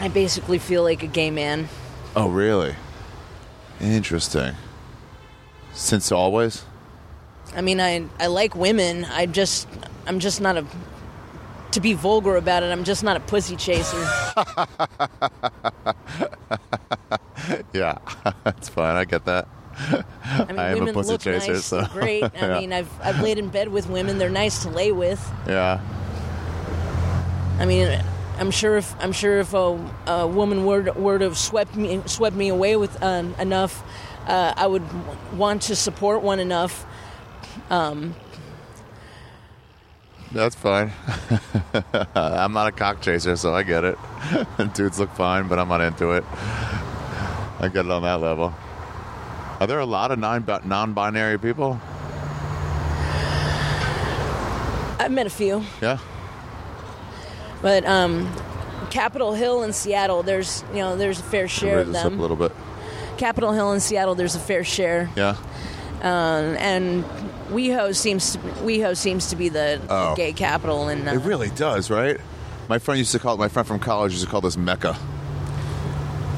I 0.00 0.06
basically 0.08 0.58
feel 0.58 0.84
like 0.84 1.02
a 1.02 1.08
gay 1.08 1.32
man. 1.32 1.68
oh 2.14 2.28
really? 2.28 2.76
Interesting. 3.80 4.54
Since 5.74 6.12
always. 6.12 6.64
I 7.56 7.62
mean, 7.62 7.80
I 7.80 8.06
I 8.20 8.28
like 8.28 8.54
women. 8.54 9.04
I 9.06 9.26
just 9.26 9.66
I'm 10.06 10.20
just 10.20 10.40
not 10.40 10.56
a 10.56 10.64
to 11.72 11.80
be 11.80 11.94
vulgar 11.94 12.36
about 12.36 12.62
it. 12.62 12.70
I'm 12.70 12.84
just 12.84 13.02
not 13.02 13.16
a 13.16 13.20
pussy 13.20 13.56
chaser. 13.56 14.06
Yeah, 17.72 17.98
that's 18.44 18.68
fine. 18.68 18.96
I 18.96 19.04
get 19.04 19.24
that. 19.26 19.48
I 19.78 20.44
mean, 20.48 20.58
I 20.58 20.70
am 20.76 20.88
a 20.88 20.92
pussy 20.92 21.12
look 21.12 21.20
chaser, 21.20 21.52
nice, 21.54 21.64
so- 21.66 21.86
great. 21.92 22.24
I 22.24 22.30
Yeah. 22.34 22.58
mean, 22.60 22.72
I've 22.72 22.90
I've 23.02 23.20
laid 23.20 23.38
in 23.38 23.48
bed 23.48 23.68
with 23.68 23.88
women. 23.88 24.18
They're 24.18 24.30
nice 24.30 24.62
to 24.62 24.70
lay 24.70 24.90
with. 24.92 25.20
Yeah. 25.46 25.80
I 27.58 27.64
mean, 27.66 28.02
I'm 28.38 28.50
sure 28.50 28.76
if 28.76 28.94
I'm 29.02 29.12
sure 29.12 29.38
if 29.38 29.54
a, 29.54 29.78
a 30.06 30.26
woman 30.26 30.64
were 30.64 30.82
were 30.92 31.18
to 31.18 31.24
have 31.26 31.38
swept 31.38 31.76
me 31.76 32.02
swept 32.06 32.36
me 32.36 32.48
away 32.48 32.76
with 32.76 33.02
uh, 33.02 33.24
enough, 33.38 33.82
uh, 34.26 34.54
I 34.56 34.66
would 34.66 34.82
want 35.36 35.62
to 35.62 35.76
support 35.76 36.22
one 36.22 36.40
enough. 36.40 36.86
Um, 37.70 38.14
That's 40.32 40.54
fine. 40.54 40.92
I'm 42.14 42.52
not 42.52 42.66
a 42.68 42.72
cock 42.72 43.00
chaser, 43.00 43.36
so 43.36 43.54
I 43.54 43.62
get 43.62 43.84
it. 43.84 43.98
Dudes 44.74 44.98
look 44.98 45.10
fine, 45.14 45.48
but 45.48 45.58
I'm 45.58 45.68
not 45.68 45.80
into 45.80 46.10
it. 46.12 46.24
I 47.58 47.68
get 47.68 47.84
it 47.86 47.90
on 47.90 48.02
that 48.02 48.20
level. 48.20 48.54
Are 49.60 49.66
there 49.66 49.78
a 49.80 49.86
lot 49.86 50.10
of 50.10 50.18
non 50.18 50.44
non-binary 50.64 51.38
people? 51.38 51.80
I've 54.98 55.12
met 55.12 55.26
a 55.26 55.30
few, 55.30 55.62
Yeah. 55.80 55.98
but 57.62 57.84
um, 57.86 58.32
Capitol 58.90 59.34
Hill 59.34 59.62
in 59.62 59.72
Seattle, 59.72 60.22
there's 60.22 60.64
you 60.72 60.80
know 60.80 60.96
there's 60.96 61.20
a 61.20 61.22
fair 61.22 61.48
share 61.48 61.80
of 61.80 61.92
this 61.92 62.04
up 62.04 62.12
a 62.12 62.14
little 62.14 62.36
bit. 62.36 62.52
Capitol 63.18 63.52
Hill 63.52 63.72
in 63.72 63.80
Seattle, 63.80 64.14
there's 64.14 64.34
a 64.34 64.40
fair 64.40 64.64
share, 64.64 65.08
Yeah. 65.16 65.36
um, 66.02 66.56
and 66.58 67.04
WeHo 67.50 67.94
seems 67.94 68.32
to, 68.32 68.38
WeHo 68.38 68.96
seems 68.96 69.28
to 69.30 69.36
be 69.36 69.48
the, 69.48 69.80
the 69.86 69.94
Oh. 69.94 70.14
gay 70.16 70.32
capital 70.32 70.88
in. 70.88 71.06
Uh, 71.06 71.12
It 71.12 71.20
really 71.22 71.50
does, 71.50 71.90
right? 71.90 72.18
My 72.68 72.78
friend 72.78 72.98
used 72.98 73.12
to 73.12 73.18
call 73.18 73.34
it. 73.34 73.38
my 73.38 73.48
friend 73.48 73.66
from 73.68 73.78
college 73.78 74.12
used 74.12 74.24
to 74.24 74.30
call 74.30 74.40
this 74.40 74.56
Mecca 74.56 74.96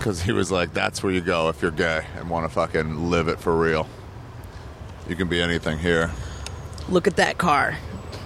because 0.09 0.23
he 0.23 0.33
was 0.33 0.51
like, 0.51 0.73
"That's 0.73 1.03
where 1.03 1.13
you 1.13 1.21
go 1.21 1.51
if 1.51 1.61
you're 1.61 1.71
gay 1.71 2.01
and 2.17 2.31
want 2.31 2.47
to 2.47 2.49
fucking 2.49 3.11
live 3.11 3.29
it 3.29 3.39
for 3.39 3.55
real. 3.55 3.87
You 5.07 5.15
can 5.15 5.29
be 5.29 5.41
anything 5.41 5.79
here." 5.79 6.11
look 6.89 7.07
at 7.07 7.17
that 7.17 7.37
car, 7.37 7.77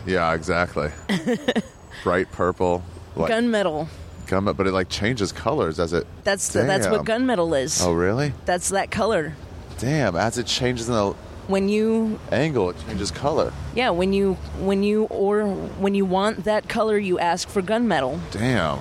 Yeah, 0.07 0.33
exactly. 0.33 0.91
Bright 2.05 2.30
purple, 2.30 2.85
like 3.16 3.33
gunmetal. 3.33 3.89
gun, 4.28 4.45
but 4.45 4.64
it 4.68 4.72
like 4.72 4.89
changes 4.89 5.33
colors 5.33 5.80
as 5.80 5.93
it. 5.93 6.07
That's 6.22 6.51
the, 6.51 6.62
that's 6.62 6.87
what 6.87 7.05
gunmetal 7.05 7.61
is. 7.61 7.83
Oh, 7.83 7.93
really? 7.93 8.33
That's 8.45 8.68
that 8.68 8.93
color. 8.93 9.35
Damn! 9.78 10.14
As 10.14 10.39
it 10.39 10.47
changes 10.47 10.89
in 10.89 10.95
the 10.95 11.14
When 11.49 11.68
you 11.68 12.20
angle, 12.30 12.70
it 12.70 12.76
changes 12.87 13.11
color. 13.11 13.53
Yeah, 13.74 13.91
when 13.91 14.12
you 14.12 14.35
when 14.61 14.85
you 14.85 15.07
or 15.07 15.47
when 15.80 15.97
you 15.97 16.05
want 16.05 16.45
that 16.45 16.68
color, 16.68 16.97
you 16.97 17.18
ask 17.18 17.49
for 17.49 17.61
gunmetal. 17.61 18.20
Damn. 18.30 18.78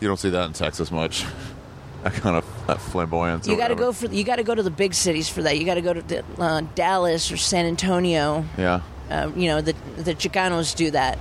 You 0.00 0.08
don't 0.08 0.16
see 0.18 0.30
that 0.30 0.46
in 0.46 0.52
Texas 0.52 0.90
much. 0.90 1.24
That 2.02 2.14
kind 2.14 2.34
of 2.34 2.46
that 2.66 2.80
flamboyance. 2.80 3.46
You 3.46 3.58
got 3.58 3.68
to 3.68 3.74
go 3.74 3.92
for 3.92 4.06
you 4.06 4.24
got 4.24 4.36
to 4.36 4.42
go 4.42 4.54
to 4.54 4.62
the 4.62 4.70
big 4.70 4.94
cities 4.94 5.28
for 5.28 5.42
that. 5.42 5.58
You 5.58 5.66
got 5.66 5.74
to 5.74 5.82
go 5.82 5.92
to 5.92 6.24
uh, 6.38 6.62
Dallas 6.74 7.30
or 7.30 7.36
San 7.36 7.66
Antonio. 7.66 8.42
Yeah. 8.56 8.80
Uh, 9.10 9.30
you 9.36 9.48
know 9.48 9.60
the 9.60 9.74
the 9.98 10.14
Chicanos 10.14 10.74
do 10.74 10.90
that. 10.92 11.18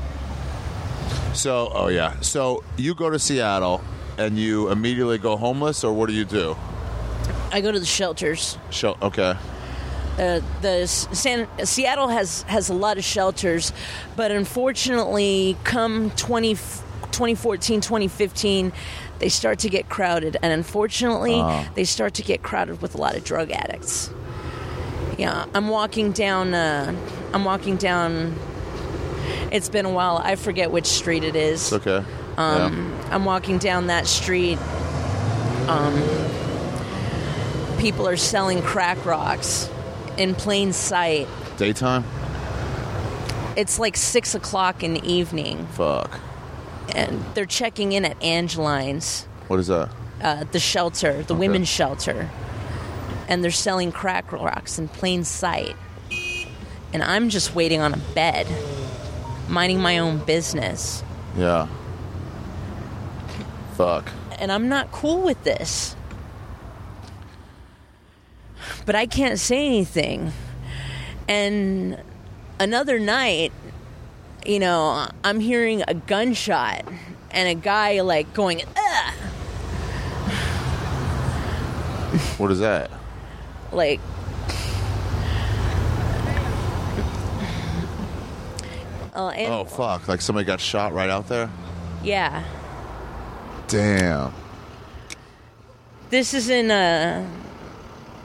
So, 1.33 1.69
oh 1.73 1.89
yeah. 1.89 2.17
So 2.21 2.63
you 2.77 2.95
go 2.95 3.09
to 3.09 3.19
Seattle 3.19 3.81
and 4.17 4.37
you 4.39 4.69
immediately 4.71 5.17
go 5.17 5.35
homeless, 5.35 5.83
or 5.83 5.91
what 5.91 6.07
do 6.07 6.13
you 6.13 6.23
do? 6.23 6.55
I 7.51 7.61
go 7.61 7.71
to 7.71 7.79
the 7.79 7.85
shelters. 7.85 8.57
Shel- 8.69 8.97
okay. 9.01 9.35
Uh, 10.17 10.41
the 10.61 10.85
San, 10.85 11.47
Seattle 11.65 12.09
has 12.09 12.41
has 12.43 12.69
a 12.69 12.73
lot 12.73 12.97
of 12.97 13.05
shelters, 13.05 13.71
but 14.17 14.31
unfortunately, 14.31 15.55
come 15.63 16.11
20, 16.11 16.57
2014, 17.11 17.81
2015, 17.81 18.71
they 19.19 19.29
start 19.29 19.59
to 19.59 19.69
get 19.69 19.89
crowded, 19.89 20.37
and 20.41 20.51
unfortunately, 20.53 21.35
Ah. 21.41 21.65
they 21.75 21.83
start 21.83 22.13
to 22.15 22.21
get 22.23 22.41
crowded 22.43 22.81
with 22.81 22.95
a 22.95 22.97
lot 22.97 23.15
of 23.15 23.23
drug 23.23 23.51
addicts. 23.51 24.09
Yeah, 25.17 25.45
I'm 25.53 25.67
walking 25.67 26.11
down. 26.11 26.53
Uh, 26.53 26.93
I'm 27.33 27.43
walking 27.43 27.75
down. 27.75 28.35
It's 29.51 29.67
been 29.69 29.85
a 29.85 29.89
while. 29.91 30.21
I 30.23 30.35
forget 30.35 30.71
which 30.71 30.85
street 30.85 31.23
it 31.23 31.35
is. 31.35 31.71
It's 31.71 31.85
okay. 31.87 32.05
Um, 32.37 32.97
I'm 33.11 33.25
walking 33.25 33.57
down 33.57 33.87
that 33.87 34.07
street. 34.07 34.57
Um, 35.67 36.01
people 37.79 38.07
are 38.07 38.15
selling 38.17 38.61
crack 38.61 39.05
rocks 39.05 39.69
in 40.17 40.35
plain 40.35 40.71
sight. 40.71 41.27
Daytime? 41.57 42.05
It's 43.57 43.77
like 43.77 43.97
six 43.97 44.35
o'clock 44.35 44.83
in 44.83 44.93
the 44.93 45.05
evening, 45.05 45.67
Fuck. 45.73 46.19
And 46.95 47.23
they're 47.35 47.45
checking 47.45 47.91
in 47.93 48.05
at 48.05 48.21
Angeline's, 48.23 49.25
What 49.47 49.59
is 49.59 49.67
that? 49.67 49.89
uh, 50.21 50.43
the 50.51 50.59
shelter, 50.59 51.23
the 51.23 51.35
women's 51.35 51.67
shelter, 51.69 52.29
and 53.27 53.43
they're 53.43 53.51
selling 53.51 53.91
crack 53.91 54.31
rocks 54.31 54.77
in 54.79 54.87
plain 54.87 55.23
sight. 55.23 55.75
And 56.91 57.03
I'm 57.03 57.29
just 57.29 57.53
waiting 57.55 57.81
on 57.81 57.93
a 57.93 57.97
bed, 58.15 58.47
minding 59.47 59.79
my 59.79 59.99
own 59.99 60.17
business. 60.25 61.03
Yeah. 61.37 61.67
Fuck. 63.75 64.09
and 64.39 64.51
I'm 64.51 64.67
not 64.69 64.91
cool 64.91 65.21
with 65.21 65.41
this. 65.43 65.95
But 68.85 68.95
I 68.95 69.05
can't 69.05 69.39
say 69.39 69.65
anything. 69.65 70.31
And 71.27 72.01
another 72.59 72.99
night, 72.99 73.51
you 74.45 74.59
know, 74.59 75.07
I'm 75.23 75.39
hearing 75.39 75.83
a 75.87 75.93
gunshot 75.93 76.85
and 77.31 77.47
a 77.49 77.55
guy 77.55 78.01
like 78.01 78.33
going, 78.33 78.61
Ugh! 78.75 79.13
What 82.37 82.51
is 82.51 82.59
that? 82.59 82.89
like, 83.71 83.99
uh, 89.15 89.29
and, 89.29 89.53
Oh 89.53 89.65
fuck! 89.65 90.07
Like 90.07 90.21
somebody 90.21 90.45
got 90.45 90.59
shot 90.59 90.93
right 90.93 91.09
out 91.09 91.27
there. 91.27 91.49
yeah. 92.03 92.43
Damn. 93.67 94.33
This 96.09 96.33
is 96.33 96.49
in 96.49 96.71
uh, 96.71 97.23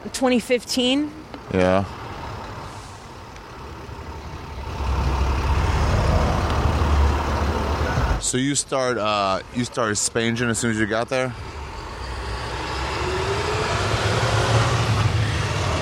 2015. 0.04 1.12
Yeah. 1.52 1.84
So 8.34 8.38
you 8.38 8.56
start 8.56 8.98
uh 8.98 9.42
you 9.54 9.64
started 9.64 9.94
spanging 9.94 10.50
as 10.50 10.58
soon 10.58 10.72
as 10.72 10.76
you 10.80 10.86
got 10.86 11.08
there? 11.08 11.32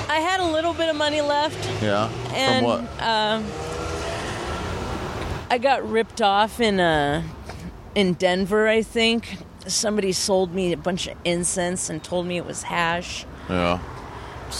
I 0.07 0.19
had 0.19 0.39
a 0.39 0.45
little 0.45 0.75
bit 0.75 0.87
of 0.87 0.95
money 0.95 1.21
left. 1.21 1.57
Yeah. 1.81 2.11
and 2.31 2.63
From 2.63 2.85
what? 2.85 3.01
um, 3.01 3.43
I 5.49 5.57
got 5.57 5.89
ripped 5.89 6.21
off 6.21 6.59
in 6.59 6.79
uh, 6.79 7.23
in 7.95 8.13
Denver. 8.13 8.67
I 8.67 8.83
think 8.83 9.37
somebody 9.65 10.11
sold 10.11 10.53
me 10.53 10.71
a 10.73 10.77
bunch 10.77 11.07
of 11.07 11.17
incense 11.25 11.89
and 11.89 12.03
told 12.03 12.27
me 12.27 12.37
it 12.37 12.45
was 12.45 12.61
hash. 12.61 13.25
yeah. 13.49 13.79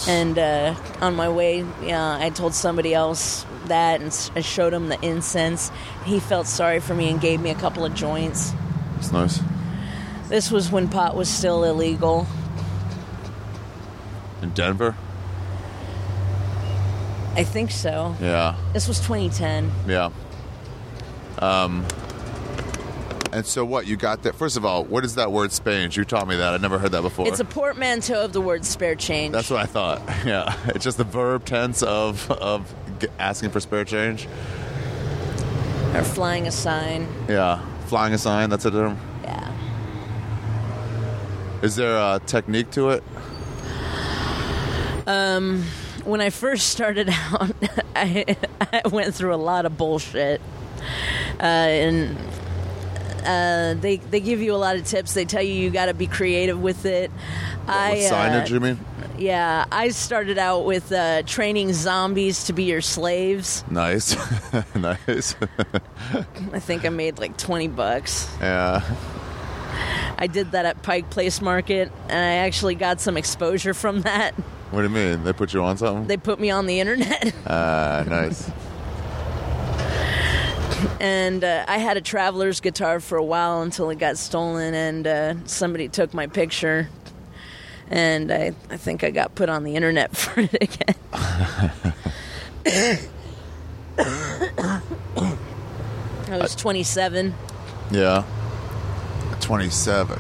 And 0.08 0.38
uh, 0.38 0.76
on 1.02 1.16
my 1.16 1.30
way, 1.30 1.66
yeah, 1.82 2.18
I 2.20 2.30
told 2.30 2.54
somebody 2.54 2.94
else 2.94 3.46
that, 3.66 4.02
and 4.02 4.32
I 4.36 4.42
showed 4.42 4.74
him 4.74 4.90
the 4.90 5.00
incense. 5.06 5.72
He 6.06 6.20
felt 6.20 6.48
sorry 6.48 6.80
for 6.80 6.94
me 6.94 7.10
and 7.10 7.22
gave 7.22 7.40
me 7.40 7.50
a 7.52 7.56
couple 7.56 7.86
of 7.86 7.94
joints. 7.94 8.54
It's 8.98 9.12
nice. 9.12 9.40
This 10.30 10.52
was 10.52 10.72
when 10.72 10.88
pot 10.88 11.16
was 11.16 11.30
still 11.30 11.64
illegal. 11.64 12.26
In 14.42 14.50
Denver? 14.52 14.96
I 17.36 17.44
think 17.44 17.72
so. 17.72 18.16
Yeah. 18.20 18.56
This 18.74 18.88
was 18.88 19.00
2010. 19.00 19.72
Yeah. 19.88 20.12
Um 21.40 21.86
and 23.34 23.46
so 23.46 23.66
what 23.66 23.88
you 23.88 23.96
got 23.98 24.24
that 24.24 24.36
first 24.36 24.56
of 24.58 24.66
all, 24.66 24.84
what 24.86 25.04
is 25.04 25.16
that 25.16 25.32
word 25.32 25.50
spange? 25.52 25.96
You 25.98 26.06
taught 26.06 26.28
me 26.28 26.36
that. 26.38 26.54
I 26.54 26.58
never 26.58 26.78
heard 26.80 26.92
that 26.92 27.02
before. 27.02 27.28
It's 27.28 27.40
a 27.40 27.46
portmanteau 27.46 28.24
of 28.24 28.34
the 28.34 28.42
word 28.42 28.64
spare 28.66 28.96
change. 28.96 29.34
That's 29.34 29.50
what 29.50 29.60
I 29.62 29.66
thought. 29.66 30.02
Yeah, 30.26 30.56
it's 30.68 30.84
just 30.86 30.98
the 30.98 31.04
verb 31.04 31.44
tense 31.46 31.84
of 31.84 32.30
of 32.32 32.74
asking 33.20 33.50
for 33.50 33.60
spare 33.60 33.84
change. 33.86 34.28
or 35.94 36.04
flying 36.04 36.48
a 36.48 36.52
sign. 36.52 37.08
Yeah, 37.28 37.62
flying 37.88 38.14
a 38.14 38.18
sign. 38.18 38.50
That's 38.50 38.66
a 38.66 38.72
term. 38.72 38.98
Yeah. 39.24 39.52
Is 41.62 41.76
there 41.76 41.96
a 41.98 42.22
technique 42.26 42.72
to 42.72 42.90
it? 42.92 43.04
Um, 45.06 45.64
when 46.06 46.22
I 46.22 46.30
first 46.30 46.68
started 46.70 47.10
out, 47.12 47.52
I, 47.96 48.38
I 48.62 48.82
went 48.90 49.14
through 49.14 49.34
a 49.34 49.38
lot 49.38 49.66
of 49.66 49.78
bullshit, 49.78 50.40
uh, 51.40 51.44
and 51.44 52.18
uh, 53.26 53.76
they 53.80 53.98
they 53.98 54.20
give 54.20 54.42
you 54.42 54.54
a 54.54 54.58
lot 54.58 54.76
of 54.76 54.86
tips. 54.86 55.14
They 55.14 55.26
tell 55.26 55.42
you 55.44 55.54
you 55.54 55.70
got 55.70 55.86
to 55.88 55.94
be 55.94 56.08
creative 56.08 56.62
with 56.62 56.86
it. 56.86 57.12
I 57.68 57.92
With 57.94 58.12
signage, 58.12 58.52
uh, 58.52 58.54
you 58.54 58.60
mean? 58.60 58.80
yeah, 59.18 59.66
I 59.72 59.90
started 59.90 60.38
out 60.38 60.66
with 60.66 60.92
uh, 60.92 61.24
training 61.24 61.74
zombies 61.74 62.46
to 62.46 62.54
be 62.54 62.64
your 62.64 62.82
slaves. 62.82 63.64
Nice, 63.70 64.16
nice. 64.76 65.36
I 66.54 66.60
think 66.60 66.86
I 66.86 66.90
made 66.90 67.20
like 67.20 67.38
twenty 67.38 67.68
bucks. 67.68 68.30
yeah, 68.42 68.82
I 70.18 70.28
did 70.28 70.52
that 70.52 70.66
at 70.66 70.82
Pike 70.84 71.10
Place 71.10 71.42
Market, 71.42 71.92
and 72.10 72.18
I 72.20 72.46
actually 72.46 72.76
got 72.76 73.00
some 73.02 73.18
exposure 73.18 73.74
from 73.74 74.02
that. 74.02 74.34
what 74.72 74.82
do 74.82 74.88
you 74.88 74.90
mean? 74.94 75.24
They 75.24 75.34
put 75.34 75.54
you 75.54 75.64
on 75.64 75.78
something? 75.78 76.08
They 76.08 76.18
put 76.18 76.40
me 76.40 76.50
on 76.50 76.66
the 76.66 76.80
internet. 76.80 77.34
Ah, 77.48 78.04
nice. 78.08 78.50
And 81.00 81.44
uh, 81.44 81.66
I 81.68 81.78
had 81.78 81.98
a 81.98 82.02
traveler's 82.02 82.60
guitar 82.60 83.00
for 83.00 83.18
a 83.18 83.24
while 83.24 83.62
until 83.62 83.90
it 83.90 84.00
got 84.00 84.18
stolen, 84.18 84.74
and 84.74 85.08
uh, 85.08 85.46
somebody 85.46 85.88
took 85.90 86.14
my 86.14 86.28
picture, 86.28 86.90
and 87.90 88.32
I, 88.32 88.54
I 88.70 88.78
think 88.78 89.04
I 89.04 89.12
got 89.12 89.36
put 89.36 89.50
on 89.50 89.64
the 89.64 89.76
internet 89.76 90.16
for 90.18 90.40
it 90.42 90.54
again. 90.62 90.96
I 96.30 96.38
was 96.38 96.56
27. 96.56 97.34
Yeah, 97.92 98.24
twenty-seven. 99.42 100.20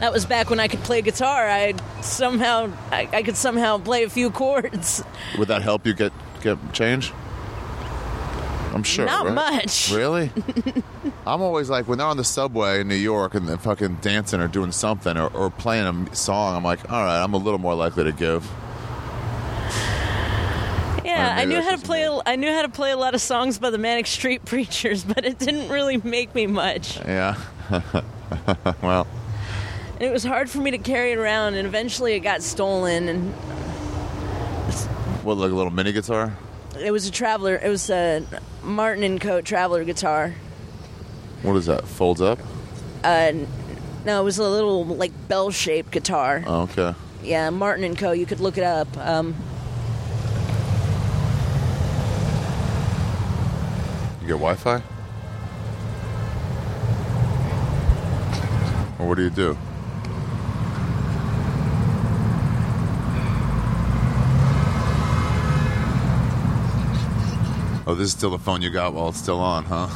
That 0.00 0.12
was 0.12 0.24
back 0.24 0.50
when 0.50 0.58
I 0.58 0.68
could 0.68 0.80
play 0.80 1.02
guitar. 1.02 1.48
I 1.48 1.74
somehow 2.00 2.72
I, 2.90 3.08
I 3.12 3.22
could 3.22 3.36
somehow 3.36 3.78
play 3.78 4.04
a 4.04 4.08
few 4.08 4.30
chords. 4.30 5.02
Would 5.38 5.48
that 5.48 5.62
help 5.62 5.86
you 5.86 5.92
get 5.94 6.12
get 6.42 6.58
change? 6.72 7.12
I'm 8.72 8.82
sure. 8.82 9.06
Not 9.06 9.26
right? 9.26 9.34
much. 9.34 9.92
Really? 9.92 10.30
I'm 11.26 11.42
always 11.42 11.70
like 11.70 11.88
when 11.88 11.98
they're 11.98 12.06
on 12.06 12.16
the 12.16 12.24
subway 12.24 12.80
in 12.80 12.88
New 12.88 12.94
York 12.94 13.34
and 13.34 13.48
they're 13.48 13.58
fucking 13.58 13.96
dancing 13.96 14.40
or 14.40 14.48
doing 14.48 14.72
something 14.72 15.16
or, 15.16 15.28
or 15.28 15.50
playing 15.50 15.86
a 15.86 16.14
song. 16.14 16.56
I'm 16.56 16.64
like, 16.64 16.90
all 16.90 17.02
right, 17.02 17.22
I'm 17.22 17.34
a 17.34 17.38
little 17.38 17.58
more 17.58 17.74
likely 17.74 18.04
to 18.04 18.12
give. 18.12 18.50
Yeah, 21.04 21.34
I 21.36 21.44
knew 21.44 21.60
how 21.60 21.76
to 21.76 21.78
play. 21.78 22.08
me. 22.08 22.20
I 22.26 22.36
knew 22.36 22.50
how 22.52 22.62
to 22.62 22.68
play 22.68 22.90
a 22.90 22.96
lot 22.96 23.14
of 23.14 23.20
songs 23.20 23.58
by 23.58 23.70
the 23.70 23.78
Manic 23.78 24.06
Street 24.06 24.44
Preachers, 24.46 25.04
but 25.04 25.24
it 25.24 25.38
didn't 25.38 25.68
really 25.68 25.98
make 25.98 26.34
me 26.34 26.46
much. 26.46 26.98
Yeah. 26.98 27.36
well, 28.82 29.06
And 29.94 30.02
it 30.02 30.12
was 30.12 30.24
hard 30.24 30.48
for 30.48 30.58
me 30.58 30.70
to 30.70 30.78
carry 30.78 31.12
it 31.12 31.18
around, 31.18 31.54
and 31.54 31.66
eventually 31.66 32.14
it 32.14 32.20
got 32.20 32.42
stolen. 32.42 33.08
And 33.08 33.32
what 35.22 35.36
like 35.36 35.50
a 35.50 35.54
little 35.54 35.72
mini 35.72 35.92
guitar? 35.92 36.36
It 36.78 36.90
was 36.90 37.06
a 37.06 37.10
traveler. 37.10 37.56
It 37.56 37.68
was 37.68 37.90
a 37.90 38.24
Martin 38.62 39.04
and 39.04 39.20
Co. 39.20 39.40
traveler 39.40 39.84
guitar. 39.84 40.34
What 41.42 41.56
is 41.56 41.66
that? 41.66 41.86
Folds 41.86 42.20
up? 42.20 42.38
Uh, 43.02 43.32
no, 44.04 44.20
it 44.20 44.24
was 44.24 44.38
a 44.38 44.48
little 44.48 44.84
like 44.84 45.12
bell-shaped 45.28 45.90
guitar. 45.90 46.44
Oh, 46.46 46.62
okay. 46.62 46.94
Yeah, 47.22 47.50
Martin 47.50 47.84
and 47.84 47.96
Co. 47.98 48.12
You 48.12 48.26
could 48.26 48.40
look 48.40 48.58
it 48.58 48.64
up. 48.64 48.88
Um, 48.98 49.34
You 54.20 54.28
get 54.28 54.34
Wi-Fi? 54.34 54.76
Or 59.00 59.08
what 59.08 59.16
do 59.16 59.24
you 59.24 59.30
do? 59.30 59.58
Oh, 67.86 67.94
this 67.94 68.08
is 68.08 68.12
still 68.12 68.30
the 68.30 68.38
phone 68.38 68.62
you 68.62 68.70
got 68.70 68.94
while 68.94 69.08
it's 69.08 69.18
still 69.18 69.40
on, 69.40 69.64
huh? 69.64 69.88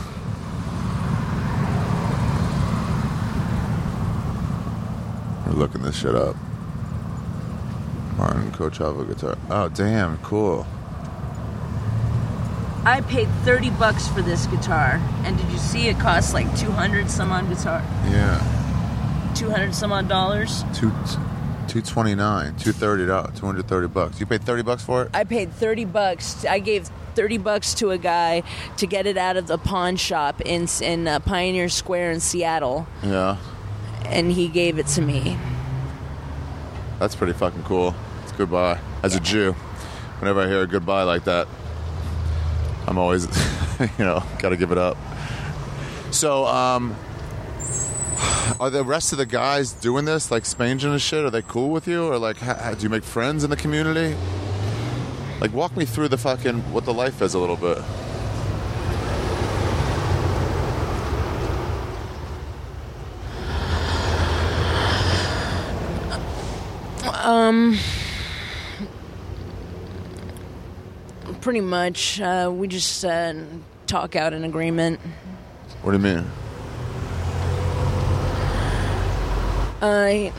We're 5.46 5.52
looking 5.52 5.82
this 5.82 5.96
shit 5.96 6.14
up. 6.14 6.34
Martin 8.16 8.50
Coachella 8.52 9.06
guitar. 9.06 9.38
Oh, 9.50 9.68
damn, 9.68 10.18
cool. 10.18 10.66
I 12.84 13.02
paid 13.02 13.28
30 13.44 13.70
bucks 13.70 14.08
for 14.08 14.22
this 14.22 14.46
guitar. 14.46 15.00
And 15.24 15.36
did 15.36 15.48
you 15.50 15.58
see 15.58 15.88
it 15.88 15.98
cost 15.98 16.34
like 16.34 16.46
200 16.58 17.10
some 17.10 17.30
odd 17.30 17.48
guitar? 17.48 17.82
Yeah, 18.08 19.32
200 19.34 19.74
some 19.74 19.92
odd 19.92 20.08
dollars? 20.08 20.64
two, 20.74 20.92
two 21.76 21.82
twenty 21.92 22.14
nine, 22.14 22.56
two 22.56 22.72
thirty 22.72 23.04
dollars, 23.04 23.38
two 23.38 23.44
hundred 23.44 23.68
thirty 23.68 23.86
bucks. 23.86 24.18
You 24.18 24.24
paid 24.26 24.42
thirty 24.42 24.62
bucks 24.62 24.82
for 24.82 25.02
it? 25.02 25.10
I 25.12 25.24
paid 25.24 25.52
30 25.52 25.84
bucks. 25.84 26.44
I 26.46 26.58
gave 26.58 26.88
30 27.16 27.38
bucks 27.38 27.74
to 27.74 27.90
a 27.90 27.98
guy 27.98 28.42
to 28.78 28.86
get 28.86 29.06
it 29.06 29.16
out 29.18 29.36
of 29.36 29.46
the 29.46 29.58
pawn 29.58 29.96
shop 29.96 30.40
in 30.40 30.66
in 30.80 31.06
uh, 31.06 31.20
Pioneer 31.20 31.68
Square 31.68 32.12
in 32.12 32.20
Seattle, 32.20 32.86
Yeah, 33.02 33.36
and 34.06 34.32
he 34.32 34.48
gave 34.48 34.78
it 34.78 34.86
to 34.88 35.02
me. 35.02 35.36
that's 36.98 37.14
pretty 37.14 37.34
fucking 37.34 37.62
cool. 37.64 37.94
It's 38.22 38.32
goodbye. 38.32 38.78
As 39.02 39.14
a 39.14 39.20
Jew, 39.20 39.52
whenever 40.20 40.40
I 40.40 40.46
hear 40.48 40.62
a 40.62 40.66
goodbye 40.66 41.02
like 41.02 41.24
that, 41.24 41.46
I'm 42.86 42.96
always, 42.98 43.24
you 43.98 44.04
know, 44.04 44.22
got 44.38 44.48
to 44.50 44.56
give 44.56 44.72
it 44.72 44.78
up. 44.78 44.96
So, 46.10 46.46
um, 46.46 46.94
are 48.60 48.70
the 48.70 48.84
rest 48.84 49.12
of 49.12 49.18
the 49.18 49.26
guys 49.26 49.72
doing 49.72 50.04
this, 50.04 50.30
like 50.30 50.44
spanging 50.44 50.92
and 50.92 51.00
shit? 51.00 51.24
Are 51.24 51.30
they 51.30 51.42
cool 51.42 51.70
with 51.70 51.86
you, 51.86 52.06
or 52.06 52.18
like, 52.18 52.38
ha- 52.38 52.74
do 52.74 52.82
you 52.82 52.88
make 52.88 53.04
friends 53.04 53.44
in 53.44 53.50
the 53.50 53.56
community? 53.56 54.16
Like, 55.40 55.52
walk 55.52 55.76
me 55.76 55.84
through 55.84 56.08
the 56.08 56.16
fucking 56.16 56.72
what 56.72 56.84
the 56.84 56.94
life 56.94 57.20
is 57.20 57.34
a 57.34 57.38
little 57.38 57.56
bit. 57.56 57.78
Um, 67.22 67.76
pretty 71.40 71.60
much, 71.60 72.20
uh, 72.20 72.50
we 72.54 72.68
just 72.68 73.04
uh, 73.04 73.34
talk 73.86 74.14
out 74.16 74.32
an 74.32 74.44
agreement. 74.44 75.00
What 75.82 75.92
do 75.92 75.98
you 75.98 76.02
mean? 76.02 76.24
Uh, 79.80 80.30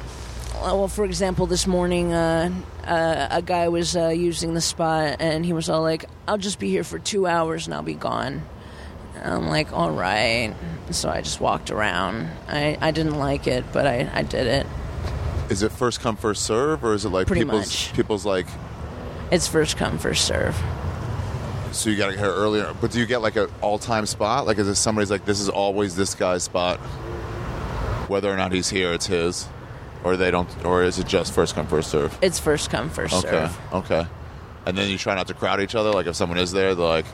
well, 0.62 0.88
for 0.88 1.06
example, 1.06 1.46
this 1.46 1.68
morning, 1.68 2.14
uh, 2.14 2.52
uh, 2.84 3.28
a 3.30 3.42
guy 3.42 3.68
was 3.68 3.96
uh, 3.96 4.08
using 4.10 4.54
the 4.54 4.62
spot, 4.62 5.18
and 5.20 5.46
he 5.46 5.54
was 5.54 5.70
all 5.70 5.82
like, 5.82 6.06
"I'll 6.28 6.38
just 6.38 6.60
be 6.60 6.70
here 6.70 6.84
for 6.84 6.98
two 7.00 7.28
hours, 7.28 7.68
and 7.68 7.74
I'll 7.76 7.84
be 7.84 7.94
gone." 7.94 8.42
And 9.16 9.34
I'm 9.34 9.48
like, 9.48 9.72
"All 9.74 9.92
right." 9.92 10.54
So 10.92 11.10
I 11.10 11.22
just 11.22 11.40
walked 11.40 11.70
around. 11.70 12.30
I, 12.48 12.78
I 12.82 12.92
didn't 12.92 13.18
like 13.18 13.46
it, 13.48 13.66
but 13.72 13.86
I, 13.86 14.10
I 14.14 14.24
did 14.24 14.48
it. 14.48 14.68
Is 15.50 15.64
it 15.64 15.72
first 15.72 16.00
come 16.02 16.16
first 16.18 16.44
serve, 16.44 16.84
or 16.84 16.94
is 16.94 17.06
it 17.06 17.10
like 17.10 17.28
Pretty 17.28 17.44
people's 17.44 17.66
much. 17.68 17.94
people's 17.94 18.26
like? 18.26 18.48
It's 19.32 19.48
first 19.48 19.78
come, 19.78 19.98
first 19.98 20.26
serve. 20.26 20.56
So 21.74 21.90
you 21.90 21.98
got 21.98 22.08
to 22.08 22.14
get 22.14 22.20
here 22.20 22.34
earlier, 22.34 22.74
but 22.80 22.92
do 22.92 23.00
you 23.00 23.06
get 23.06 23.22
like 23.22 23.36
an 23.36 23.50
all 23.62 23.78
time 23.78 24.06
spot? 24.06 24.48
Like, 24.48 24.58
is 24.58 24.68
it 24.68 24.76
somebody's 24.76 25.12
like 25.12 25.26
this 25.26 25.40
is 25.40 25.50
always 25.50 25.96
this 25.96 26.16
guy's 26.16 26.44
spot, 26.44 26.80
whether 28.10 28.32
or 28.32 28.38
not 28.38 28.52
he's 28.52 28.70
here, 28.70 28.94
it's 28.94 29.08
his, 29.08 29.48
or 30.04 30.16
they 30.18 30.32
don't, 30.32 30.50
or 30.66 30.84
is 30.84 31.00
it 31.00 31.08
just 31.08 31.34
first 31.34 31.56
come 31.56 31.68
first 31.68 31.90
serve? 31.92 32.18
It's 32.22 32.40
first 32.40 32.70
come, 32.70 32.90
first 32.90 33.14
Okay, 33.14 33.30
serve. 33.30 33.58
okay. 33.74 33.96
okay. 34.00 34.10
And 34.66 34.78
then 34.78 34.90
you 34.90 34.98
try 34.98 35.16
not 35.16 35.28
to 35.28 35.34
crowd 35.34 35.62
each 35.62 35.76
other. 35.76 35.92
Like 35.92 36.08
if 36.08 36.16
someone 36.16 36.38
is 36.38 36.52
there, 36.52 36.76
they're 36.76 36.86
like, 36.86 37.06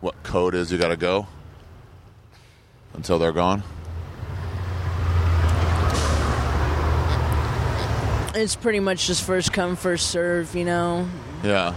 what 0.00 0.22
code 0.22 0.54
is 0.54 0.70
you 0.70 0.78
got 0.78 0.88
to 0.88 0.96
go 0.96 1.26
until 2.94 3.18
they're 3.18 3.32
gone. 3.32 3.62
It's 8.34 8.54
pretty 8.54 8.80
much 8.80 9.06
just 9.06 9.24
first 9.24 9.52
come, 9.52 9.76
first 9.76 10.08
serve. 10.10 10.54
You 10.54 10.64
know, 10.64 11.08
Yeah. 11.42 11.74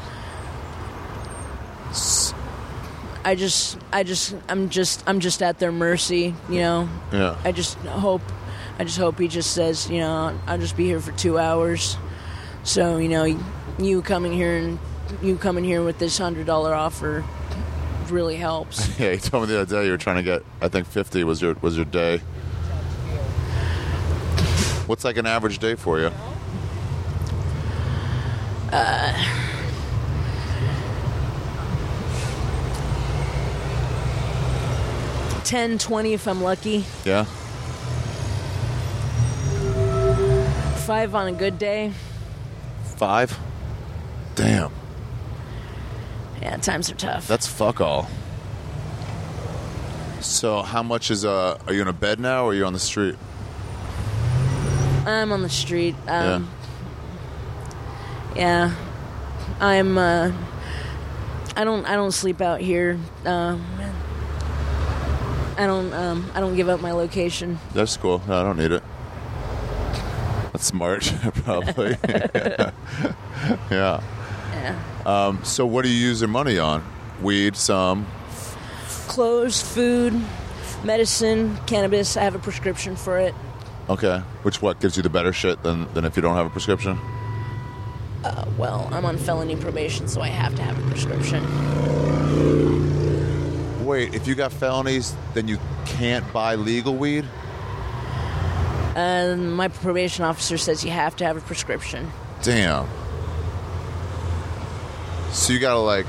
I 3.26 3.36
just, 3.36 3.78
I 3.91 4.03
just, 4.03 4.36
I'm 4.49 4.69
just, 4.69 5.03
I'm 5.07 5.19
just 5.19 5.41
at 5.41 5.59
their 5.59 5.71
mercy. 5.71 6.36
You 6.49 6.59
know, 6.59 6.89
Yeah. 7.11 7.38
I 7.43 7.51
just 7.51 7.78
hope, 7.80 8.21
I 8.80 8.84
just 8.84 8.97
hope 8.97 9.19
he 9.19 9.28
just 9.28 9.51
says, 9.53 9.89
you 9.89 9.99
know, 9.99 10.38
I'll 10.47 10.57
just 10.57 10.76
be 10.76 10.86
here 10.86 10.99
for 10.99 11.11
two 11.13 11.38
hours. 11.39 11.97
So 12.63 12.97
you 12.97 13.09
know, 13.09 13.26
you 13.80 14.01
coming 14.01 14.32
here 14.34 14.57
and 14.57 14.80
you 15.21 15.38
coming 15.38 15.63
here 15.63 15.84
with 15.84 15.99
this 15.99 16.17
hundred 16.17 16.45
dollar 16.45 16.74
offer 16.74 17.24
really 18.09 18.36
helps. 18.36 18.88
Yeah, 18.99 19.11
you 19.11 19.17
told 19.17 19.43
me 19.47 19.53
the 19.53 19.61
other 19.61 19.76
day 19.80 19.86
you 19.86 19.91
were 19.91 19.97
trying 19.97 20.17
to 20.17 20.24
get. 20.24 20.43
I 20.61 20.67
think 20.69 20.88
fifty 20.88 21.24
was 21.24 21.41
your 21.41 21.55
was 21.61 21.76
your 21.76 21.86
day. 21.86 22.19
What's 24.88 25.03
like 25.05 25.17
an 25.17 25.26
average 25.26 25.59
day 25.59 25.76
for 25.76 25.99
you? 25.99 26.11
Uh, 28.71 29.13
Ten, 35.54 35.78
twenty 35.78 36.14
if 36.14 36.28
I'm 36.28 36.41
lucky. 36.41 36.84
Yeah, 37.06 37.26
Five 40.88 41.14
on 41.14 41.28
a 41.28 41.32
good 41.32 41.60
day. 41.60 41.91
five. 42.95 43.38
Damn, 44.34 44.72
Yeah, 46.41 46.58
times 46.58 46.89
are 46.89 46.95
tough. 46.95 47.28
that's 47.28 47.45
fuck 47.45 47.82
all. 47.82 48.10
So, 50.22 50.64
how 50.64 50.82
much 50.82 51.12
is 51.12 51.24
uh? 51.24 51.60
Are 51.68 51.74
you 51.76 51.84
in 51.84 51.88
a 51.88 51.93
bed 51.93 52.20
now, 52.20 52.45
or 52.45 52.49
are 52.49 52.54
you 52.56 52.66
on 52.66 52.74
the 52.74 52.80
street? 52.80 53.16
I'm 55.06 55.32
on 55.32 55.43
the 55.43 55.49
street. 55.49 55.93
Um, 56.08 56.49
yeah. 58.36 58.74
I'm. 59.60 59.99
Uh, 59.99 60.32
I 61.56 61.64
don't. 61.64 61.86
I 61.86 61.93
don't 61.93 62.12
sleep 62.12 62.41
out 62.41 62.60
here. 62.60 62.97
Um, 63.24 63.64
I 65.58 65.68
don't. 65.68 65.93
Um, 65.93 66.32
I 66.34 66.39
don't 66.39 66.56
give 66.56 66.70
up 66.70 66.82
my 66.82 66.91
location. 66.91 67.60
That's 67.74 67.97
cool. 67.97 68.22
No, 68.28 68.39
I 68.39 68.43
don't 68.43 68.58
need 68.58 68.72
it. 68.72 68.84
That's 70.51 70.66
smart, 70.66 71.04
probably. 71.43 71.97
yeah. 73.72 74.01
Yeah. 74.51 74.80
Um, 75.06 75.43
so, 75.43 75.66
what 75.66 75.84
do 75.84 75.89
you 75.89 75.97
use 75.97 76.22
your 76.22 76.28
money 76.30 76.60
on? 76.60 76.84
Weed, 77.22 77.56
some. 77.56 78.06
Clothes, 79.08 79.62
food, 79.62 80.20
medicine, 80.84 81.58
cannabis. 81.66 82.18
I 82.18 82.24
have 82.24 82.36
a 82.36 82.39
prescription 82.39 82.95
for 82.95 83.18
it. 83.18 83.34
Okay. 83.89 84.20
Which 84.43 84.62
what 84.62 84.80
gives 84.80 84.95
you 84.95 85.04
the 85.04 85.10
better 85.10 85.34
shit 85.34 85.62
than 85.64 85.91
than 85.93 86.06
if 86.06 86.16
you 86.16 86.22
don't 86.22 86.36
have 86.36 86.45
a 86.45 86.49
prescription? 86.49 86.99
Uh, 88.24 88.45
well, 88.58 88.88
I'm 88.91 89.04
on 89.06 89.18
felony 89.18 89.56
probation, 89.58 90.08
so 90.08 90.22
I 90.22 90.30
have 90.30 90.56
to 90.56 90.62
have 90.62 90.80
a 90.80 90.89
prescription. 90.89 91.43
Wait, 93.84 94.14
if 94.14 94.28
you 94.28 94.36
got 94.36 94.52
felonies, 94.54 95.16
then 95.34 95.48
you 95.48 95.58
can't 95.86 96.32
buy 96.32 96.56
legal 96.56 96.96
weed? 96.96 97.26
And 98.96 99.54
my 99.56 99.68
probation 99.68 100.24
officer 100.24 100.58
says 100.58 100.86
you 100.86 100.92
have 100.92 101.16
to 101.18 101.26
have 101.26 101.36
a 101.36 101.42
prescription. 101.42 102.12
Damn. 102.44 102.88
So 105.32 105.52
you 105.52 105.60
gotta 105.60 105.80
like 105.80 106.06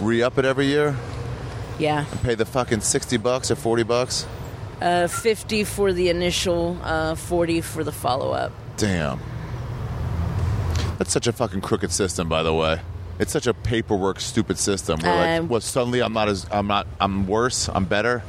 re 0.00 0.22
up 0.22 0.38
it 0.38 0.44
every 0.44 0.66
year? 0.66 0.94
Yeah. 1.78 2.04
Pay 2.22 2.34
the 2.34 2.44
fucking 2.44 2.80
60 2.80 3.16
bucks 3.16 3.50
or 3.50 3.56
40 3.56 3.82
bucks? 3.82 4.26
Uh, 4.80 5.08
50 5.08 5.64
for 5.64 5.92
the 5.92 6.10
initial, 6.10 6.78
uh, 6.82 7.14
40 7.14 7.62
for 7.62 7.82
the 7.82 7.92
follow 7.92 8.32
up. 8.32 8.52
Damn. 8.76 9.20
That's 10.98 11.12
such 11.12 11.26
a 11.26 11.32
fucking 11.32 11.62
crooked 11.62 11.92
system, 11.92 12.28
by 12.28 12.42
the 12.42 12.52
way. 12.52 12.80
It's 13.18 13.32
such 13.32 13.46
a 13.46 13.54
paperwork 13.54 14.20
stupid 14.20 14.58
system 14.58 15.00
where 15.00 15.14
like, 15.14 15.40
Um, 15.40 15.48
well, 15.48 15.60
suddenly 15.60 16.00
I'm 16.00 16.12
not 16.12 16.28
as 16.28 16.46
I'm 16.50 16.66
not 16.66 16.86
I'm 17.00 17.26
worse, 17.26 17.68
I'm 17.68 17.84
better. 17.84 18.22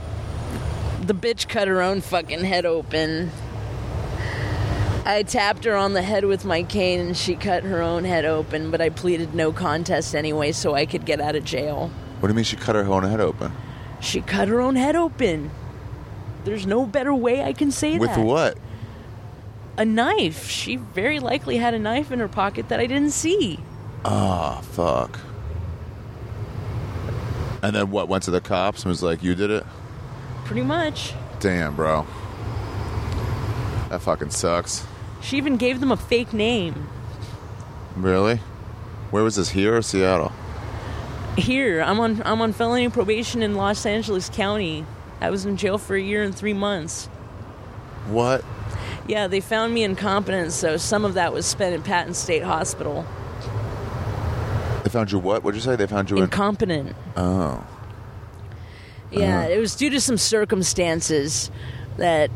The 1.02 1.14
bitch 1.14 1.48
cut 1.48 1.68
her 1.68 1.82
own 1.82 2.02
fucking 2.02 2.44
head 2.44 2.66
open. 2.66 3.32
I 5.06 5.24
tapped 5.24 5.64
her 5.64 5.76
on 5.76 5.94
the 5.94 6.02
head 6.02 6.26
with 6.26 6.44
my 6.44 6.64
cane 6.64 7.00
and 7.00 7.16
she 7.18 7.36
cut 7.36 7.64
her 7.64 7.82
own 7.82 8.04
head 8.04 8.26
open, 8.26 8.72
but 8.72 8.82
I 8.82 8.90
pleaded 8.90 9.34
no 9.34 9.54
contest 9.54 10.14
anyway 10.14 10.52
so 10.52 10.74
I 10.76 10.86
could 10.86 11.06
get 11.06 11.22
out 11.22 11.36
of 11.36 11.46
jail. 11.46 11.90
What 12.20 12.28
do 12.28 12.34
you 12.34 12.36
mean 12.36 12.44
she 12.44 12.58
cut 12.58 12.76
her 12.76 12.84
own 12.84 13.04
head 13.04 13.22
open? 13.22 13.54
She 14.02 14.22
cut 14.22 14.48
her 14.50 14.60
own 14.60 14.76
head 14.76 14.96
open. 14.98 15.50
There's 16.44 16.66
no 16.68 16.86
better 16.86 17.14
way 17.14 17.42
I 17.44 17.54
can 17.54 17.72
say 17.72 17.94
that. 17.94 18.00
With 18.02 18.16
that. 18.16 18.26
what? 18.26 18.58
A 19.78 19.86
knife. 19.86 20.48
She 20.50 20.76
very 20.76 21.20
likely 21.20 21.58
had 21.58 21.74
a 21.74 21.80
knife 21.80 22.12
in 22.12 22.20
her 22.20 22.28
pocket 22.28 22.68
that 22.70 22.80
I 22.80 22.86
didn't 22.88 23.12
see. 23.12 23.60
Oh, 24.10 24.62
fuck. 24.72 25.20
And 27.62 27.76
then 27.76 27.92
what? 27.92 28.08
Went 28.08 28.24
to 28.24 28.32
the 28.32 28.40
cops 28.40 28.84
and 28.84 28.90
was 28.90 29.04
like, 29.04 29.22
"You 29.22 29.36
did 29.36 29.52
it." 29.52 29.66
Pretty 30.46 30.62
much. 30.62 31.14
Damn, 31.42 31.76
bro. 31.76 32.08
That 33.90 34.02
fucking 34.02 34.30
sucks. 34.30 34.86
She 35.22 35.38
even 35.38 35.58
gave 35.58 35.82
them 35.82 35.92
a 35.92 35.98
fake 35.98 36.32
name. 36.32 36.88
Really? 37.98 38.40
Where 39.12 39.24
was 39.24 39.36
this? 39.36 39.50
Here 39.50 39.76
or 39.76 39.82
Seattle? 39.82 40.32
Here, 41.38 41.82
I'm 41.82 42.00
on 42.00 42.22
I'm 42.26 42.42
on 42.42 42.54
felony 42.54 42.90
probation 42.90 43.42
in 43.42 43.56
Los 43.56 43.86
Angeles 43.86 44.30
County. 44.30 44.86
I 45.20 45.30
was 45.30 45.46
in 45.46 45.58
jail 45.58 45.78
for 45.78 45.96
a 45.96 46.02
year 46.02 46.24
and 46.24 46.34
three 46.34 46.54
months. 46.54 47.08
What? 48.08 48.46
Yeah, 49.08 49.28
they 49.28 49.42
found 49.42 49.74
me 49.74 49.84
incompetent, 49.84 50.52
so 50.52 50.78
some 50.78 51.04
of 51.04 51.16
that 51.16 51.34
was 51.34 51.46
spent 51.46 51.76
in 51.76 51.82
Patton 51.82 52.14
State 52.14 52.44
Hospital. 52.44 53.06
They 54.88 54.94
found 54.94 55.12
you 55.12 55.20
what? 55.20 55.44
What'd 55.44 55.58
you 55.58 55.62
say? 55.62 55.76
They 55.76 55.86
found 55.86 56.10
you 56.10 56.16
in. 56.16 56.24
Incompetent. 56.24 56.96
oh. 57.18 57.62
Yeah, 59.12 59.40
Uh-huh. 59.40 59.50
it 59.50 59.60
was 59.60 59.76
due 59.76 59.90
to 59.90 60.00
some 60.00 60.16
circumstances 60.18 61.52
that 61.98 62.32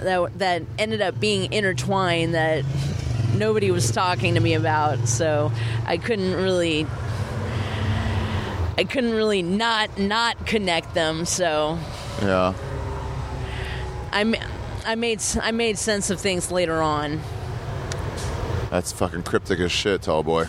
that 0.00 0.36
that 0.40 0.62
ended 0.76 1.00
up 1.00 1.20
being 1.20 1.52
intertwined 1.52 2.34
that 2.34 2.64
nobody 3.36 3.70
was 3.70 3.92
talking 3.92 4.34
to 4.34 4.40
me 4.40 4.54
about. 4.54 5.06
So 5.06 5.52
I 5.86 5.98
couldn't 5.98 6.34
really 6.34 6.84
I 8.76 8.82
couldn't 8.82 9.12
really 9.14 9.42
not 9.42 9.96
not 10.00 10.44
connect 10.46 10.94
them. 10.94 11.24
So 11.24 11.78
Yeah. 12.20 12.54
I 14.12 14.34
I 14.84 14.96
made 14.96 15.22
I 15.40 15.52
made 15.52 15.78
sense 15.78 16.10
of 16.10 16.18
things 16.18 16.50
later 16.50 16.82
on. 16.82 17.20
That's 18.68 18.90
fucking 18.90 19.22
cryptic 19.22 19.60
as 19.60 19.70
shit, 19.70 20.02
tall 20.02 20.24
boy. 20.24 20.46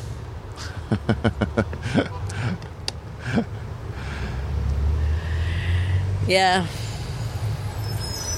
Yeah. 6.28 6.66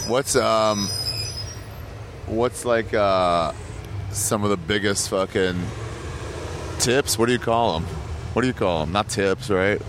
What's 0.07 0.35
um 0.35 0.87
what's 2.25 2.65
like 2.65 2.93
uh 2.93 3.53
some 4.11 4.43
of 4.43 4.49
the 4.49 4.57
biggest 4.57 5.09
fucking 5.09 5.61
tips? 6.79 7.17
What 7.17 7.27
do 7.27 7.33
you 7.33 7.39
call 7.39 7.79
them? 7.79 7.87
What 8.33 8.41
do 8.41 8.47
you 8.47 8.53
call 8.53 8.81
them? 8.81 8.91
Not 8.91 9.09
tips, 9.09 9.49
right? 9.49 9.81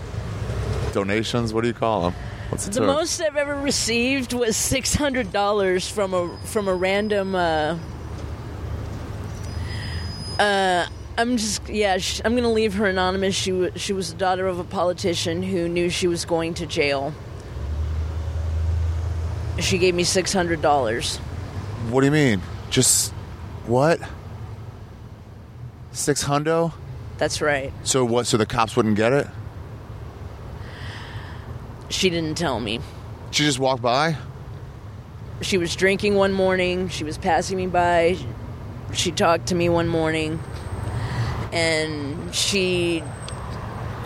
Donations, 0.93 1.53
what 1.53 1.61
do 1.61 1.67
you 1.67 1.73
call 1.73 2.03
them? 2.03 2.13
What's 2.49 2.65
the, 2.65 2.79
The 2.79 2.87
most 2.87 3.19
I've 3.19 3.35
ever 3.35 3.55
received 3.55 4.31
was 4.33 4.55
six 4.55 4.93
hundred 4.93 5.31
dollars 5.31 5.89
from 5.89 6.13
a 6.13 6.37
from 6.45 6.67
a 6.67 6.75
random. 6.75 7.33
Uh, 7.35 7.77
uh, 10.39 10.87
I'm 11.17 11.37
just 11.37 11.67
yeah. 11.67 11.97
Sh- 11.97 12.21
I'm 12.23 12.35
gonna 12.35 12.51
leave 12.51 12.75
her 12.75 12.85
anonymous. 12.85 13.33
She 13.35 13.71
she 13.75 13.93
was 13.93 14.11
the 14.11 14.17
daughter 14.17 14.47
of 14.47 14.59
a 14.59 14.63
politician 14.63 15.41
who 15.41 15.67
knew 15.67 15.89
she 15.89 16.07
was 16.07 16.25
going 16.25 16.53
to 16.55 16.65
jail. 16.65 17.13
She 19.59 19.79
gave 19.79 19.95
me 19.95 20.03
six 20.03 20.31
hundred 20.31 20.61
dollars. 20.61 21.17
What 21.89 22.01
do 22.01 22.05
you 22.05 22.11
mean? 22.11 22.41
Just 22.69 23.11
what? 23.65 23.99
Six 25.91 26.23
hundo? 26.23 26.73
That's 27.17 27.41
right. 27.41 27.73
So 27.83 28.05
what 28.05 28.27
so 28.27 28.37
the 28.37 28.45
cops 28.45 28.75
wouldn't 28.75 28.95
get 28.95 29.13
it? 29.13 29.27
She 31.89 32.09
didn't 32.09 32.35
tell 32.35 32.59
me. 32.59 32.79
She 33.31 33.43
just 33.43 33.59
walked 33.59 33.81
by? 33.81 34.17
She 35.41 35.57
was 35.57 35.75
drinking 35.75 36.15
one 36.15 36.33
morning. 36.33 36.89
She 36.89 37.03
was 37.03 37.17
passing 37.17 37.57
me 37.57 37.67
by. 37.67 38.17
She 38.93 39.11
talked 39.11 39.47
to 39.47 39.55
me 39.55 39.69
one 39.69 39.87
morning, 39.87 40.39
and 41.57 42.35
she 42.35 43.03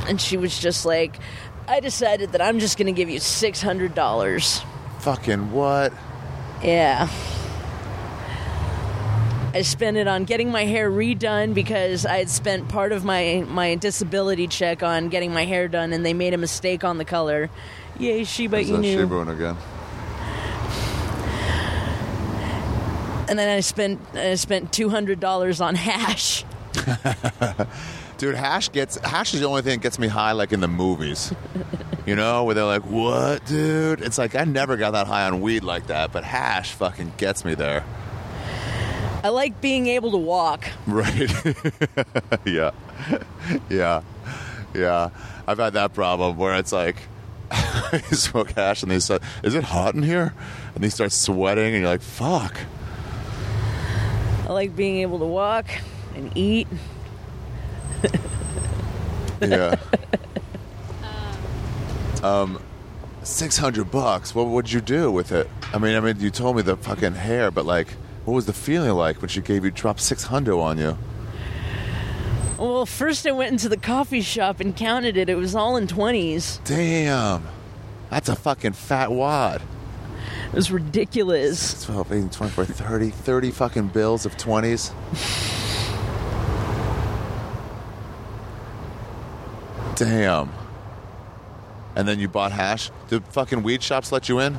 and 0.08 0.20
she 0.20 0.38
was 0.38 0.58
just 0.58 0.86
like, 0.86 1.20
"I 1.68 1.80
decided 1.80 2.32
that 2.32 2.42
I'm 2.42 2.60
just 2.60 2.78
going 2.78 2.88
to 2.88 2.94
give 2.94 3.10
you 3.10 3.20
six 3.20 3.62
hundred 3.62 3.94
dollars." 3.94 4.62
Fucking 5.00 5.52
what? 5.52 5.92
Yeah. 6.64 7.10
I 9.54 9.64
spent 9.64 9.98
it 9.98 10.08
on 10.08 10.24
getting 10.24 10.50
my 10.50 10.64
hair 10.64 10.90
redone 10.90 11.54
because 11.54 12.06
I 12.06 12.20
had 12.20 12.30
spent 12.30 12.70
part 12.70 12.94
of 12.94 13.04
my, 13.04 13.44
my 13.50 13.76
disability 13.76 14.48
check 14.48 14.82
on 14.82 15.10
getting 15.10 15.34
my 15.34 15.44
hair 15.44 15.68
done 15.68 15.92
and 15.92 16.06
they 16.06 16.14
made 16.14 16.34
a 16.34 16.38
mistake 16.38 16.86
on 16.86 16.98
the 16.98 17.04
color. 17.04 17.50
Yay, 18.00 18.24
Shiba 18.24 18.64
Inu. 18.64 18.96
Shiba 18.96 19.30
again? 19.30 19.58
And 23.28 23.38
then 23.38 23.50
I 23.50 23.60
spent 23.60 24.00
I 24.16 24.36
spent 24.36 24.72
two 24.72 24.90
hundred 24.90 25.20
dollars 25.20 25.60
on 25.60 25.76
hash. 25.76 26.46
Dude, 28.18 28.36
hash 28.36 28.72
gets 28.72 28.98
hash 28.98 29.34
is 29.34 29.40
the 29.40 29.48
only 29.48 29.64
thing 29.64 29.80
that 29.80 29.84
gets 29.84 29.98
me 29.98 30.08
high 30.08 30.34
like 30.34 30.52
in 30.52 30.60
the 30.60 30.68
movies. 30.68 31.34
you 32.06 32.16
know, 32.16 32.44
where 32.44 32.54
they're 32.54 32.66
like, 32.66 32.86
"What, 32.86 33.44
dude?" 33.48 34.00
It's 34.02 34.20
like 34.20 34.36
I 34.36 34.44
never 34.44 34.78
got 34.78 34.92
that 34.92 35.08
high 35.08 35.26
on 35.26 35.42
weed 35.42 35.64
like 35.64 35.88
that, 35.88 36.12
but 36.12 36.24
hash 36.24 36.72
fucking 36.74 37.14
gets 37.18 37.44
me 37.44 37.56
there. 37.56 37.84
I 39.24 39.30
like 39.30 39.60
being 39.60 39.88
able 39.88 40.12
to 40.12 40.18
walk. 40.18 40.68
Right. 40.86 41.32
yeah. 42.46 42.72
Yeah. 43.70 44.02
Yeah. 44.76 45.10
I've 45.48 45.58
had 45.58 45.74
that 45.74 45.96
problem 45.96 46.38
where 46.38 46.56
it's 46.58 46.72
like 46.72 46.98
you 47.94 48.16
smoke 48.16 48.52
hash 48.52 48.84
and 48.84 48.92
they 48.92 49.00
say, 49.00 49.18
"Is 49.44 49.56
it 49.56 49.64
hot 49.64 49.96
in 49.96 50.04
here?" 50.04 50.34
And 50.76 50.84
they 50.84 50.90
start 50.90 51.12
sweating 51.12 51.74
and 51.74 51.82
you're 51.82 51.90
like, 51.90 52.02
"Fuck." 52.02 52.56
I 54.48 54.54
like 54.54 54.76
being 54.76 54.98
able 54.98 55.18
to 55.18 55.26
walk 55.26 55.66
and 56.16 56.36
eat. 56.36 56.68
Yeah. 59.42 59.76
um, 62.24 62.62
six 63.24 63.58
hundred 63.58 63.92
bucks. 63.92 64.36
What 64.36 64.48
would 64.48 64.72
you 64.72 64.82
do 64.82 65.12
with 65.12 65.32
it? 65.32 65.50
I 65.74 65.78
mean, 65.78 65.96
I 65.96 66.00
mean, 66.00 66.20
you 66.20 66.30
told 66.30 66.56
me 66.56 66.62
the 66.62 66.78
fucking 66.78 67.14
hair, 67.14 67.52
but 67.52 67.66
like, 67.66 67.90
what 68.26 68.34
was 68.34 68.46
the 68.46 68.54
feeling 68.54 68.92
like 68.92 69.22
when 69.22 69.30
she 69.30 69.42
gave 69.42 69.66
you 69.66 69.72
dropped 69.72 70.02
six 70.02 70.24
hundred 70.24 70.58
on 70.58 70.78
you? 70.78 70.98
Well, 72.58 72.86
first 72.86 73.26
I 73.26 73.32
went 73.32 73.52
into 73.52 73.70
the 73.70 73.78
coffee 73.78 74.22
shop 74.22 74.60
and 74.60 74.76
counted 74.76 75.18
it. 75.18 75.30
It 75.30 75.36
was 75.36 75.56
all 75.56 75.78
in 75.78 75.88
twenties. 75.88 76.60
Damn, 76.64 77.48
that's 78.10 78.30
a 78.30 78.36
fucking 78.36 78.74
fat 78.74 79.12
wad. 79.12 79.62
It 80.50 80.56
was 80.56 80.70
ridiculous. 80.70 81.82
12, 81.86 82.12
18, 82.12 82.30
24, 82.30 82.66
30, 82.66 83.10
30 83.10 83.52
fucking 83.52 83.88
bills 83.88 84.26
of 84.26 84.36
20s. 84.36 84.92
Damn. 90.02 90.52
And 91.96 92.08
then 92.08 92.20
you 92.20 92.28
bought 92.28 92.52
hash? 92.52 92.90
Did 93.08 93.24
fucking 93.26 93.62
weed 93.62 93.84
shops 93.84 94.12
let 94.12 94.30
you 94.30 94.40
in? 94.40 94.58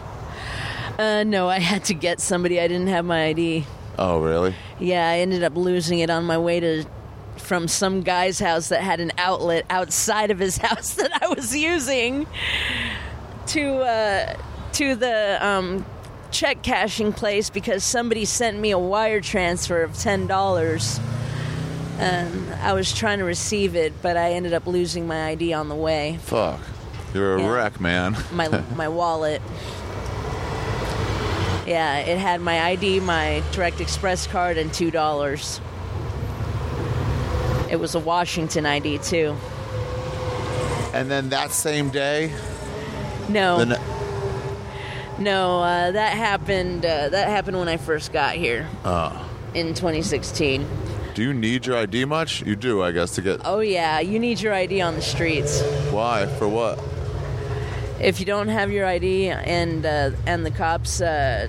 Uh, 0.96 1.24
no, 1.24 1.48
I 1.48 1.58
had 1.58 1.82
to 1.86 1.94
get 1.94 2.20
somebody. 2.20 2.60
I 2.60 2.68
didn't 2.68 2.86
have 2.86 3.04
my 3.04 3.24
ID. 3.24 3.66
Oh, 3.98 4.20
really? 4.20 4.54
Yeah, 4.78 5.10
I 5.10 5.18
ended 5.18 5.42
up 5.42 5.56
losing 5.56 5.98
it 5.98 6.10
on 6.10 6.22
my 6.26 6.38
way 6.38 6.60
to 6.60 6.84
from 7.38 7.66
some 7.66 8.02
guy's 8.02 8.38
house 8.38 8.68
that 8.68 8.82
had 8.82 9.00
an 9.00 9.10
outlet 9.18 9.66
outside 9.68 10.30
of 10.30 10.38
his 10.38 10.56
house 10.68 10.94
that 10.94 11.20
I 11.20 11.26
was 11.26 11.56
using 11.56 12.28
to 13.48 13.78
uh, 13.78 14.36
to 14.74 14.94
the 14.94 15.44
um, 15.44 15.84
check 16.30 16.62
cashing 16.62 17.12
place 17.12 17.50
because 17.50 17.82
somebody 17.82 18.26
sent 18.26 18.60
me 18.60 18.70
a 18.70 18.78
wire 18.78 19.20
transfer 19.20 19.82
of 19.82 19.94
ten 19.94 20.28
dollars. 20.28 21.00
And 22.02 22.52
I 22.54 22.72
was 22.72 22.92
trying 22.92 23.18
to 23.18 23.24
receive 23.24 23.76
it, 23.76 23.92
but 24.02 24.16
I 24.16 24.32
ended 24.32 24.52
up 24.52 24.66
losing 24.66 25.06
my 25.06 25.26
ID 25.28 25.52
on 25.52 25.68
the 25.68 25.74
way. 25.74 26.18
Fuck. 26.22 26.60
You're 27.14 27.36
a 27.36 27.40
Yeah. 27.40 27.50
wreck, 27.50 27.80
man. 27.80 28.16
My 28.32 28.48
my 28.74 28.88
wallet. 28.88 29.40
Yeah, 31.66 31.98
it 31.98 32.18
had 32.18 32.40
my 32.40 32.60
ID, 32.60 32.98
my 33.00 33.40
Direct 33.52 33.80
Express 33.80 34.26
card, 34.26 34.58
and 34.58 34.72
two 34.74 34.90
dollars. 34.90 35.60
It 37.70 37.76
was 37.76 37.94
a 37.94 38.00
Washington 38.00 38.66
ID 38.66 38.98
too. 38.98 39.36
And 40.92 41.10
then 41.10 41.28
that 41.28 41.52
same 41.52 41.88
day, 41.90 42.32
No, 43.28 43.62
ne- 43.64 43.76
no, 45.18 45.62
uh, 45.62 45.90
that 45.92 46.16
happened. 46.16 46.84
Uh, 46.84 47.08
that 47.10 47.28
happened 47.28 47.58
when 47.58 47.68
I 47.68 47.76
first 47.76 48.12
got 48.12 48.34
here 48.34 48.68
oh. 48.84 49.30
in 49.54 49.68
2016. 49.74 50.66
Do 51.14 51.22
you 51.22 51.34
need 51.34 51.66
your 51.66 51.76
ID 51.76 52.04
much? 52.06 52.42
You 52.42 52.56
do, 52.56 52.82
I 52.82 52.92
guess, 52.92 53.14
to 53.16 53.22
get. 53.22 53.40
Oh 53.44 53.60
yeah, 53.60 54.00
you 54.00 54.18
need 54.18 54.40
your 54.40 54.52
ID 54.54 54.80
on 54.80 54.94
the 54.94 55.02
streets. 55.02 55.60
Why? 55.90 56.26
For 56.38 56.48
what? 56.48 56.78
If 58.00 58.18
you 58.18 58.26
don't 58.26 58.48
have 58.48 58.70
your 58.72 58.86
ID 58.86 59.28
and 59.30 59.84
uh, 59.86 60.10
and 60.26 60.44
the 60.44 60.50
cops 60.50 61.00
uh, 61.00 61.48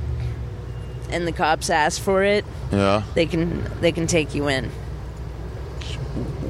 and 1.09 1.26
the 1.28 1.32
cops 1.32 1.70
ask 1.70 2.01
for 2.01 2.24
it, 2.24 2.45
Yeah. 2.72 3.03
they 3.16 3.26
can 3.26 3.64
they 3.82 3.91
can 3.91 4.05
take 4.07 4.36
you 4.36 4.47
in. 4.47 4.70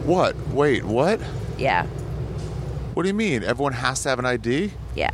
What? 0.06 0.36
Wait, 0.50 0.84
what? 0.84 1.22
Yeah, 1.58 1.86
What 2.94 3.04
do 3.04 3.08
you 3.10 3.14
mean? 3.14 3.44
Everyone 3.44 3.74
has 3.74 4.04
to 4.04 4.10
have 4.10 4.20
an 4.20 4.26
ID? 4.26 4.72
yeah. 4.96 5.12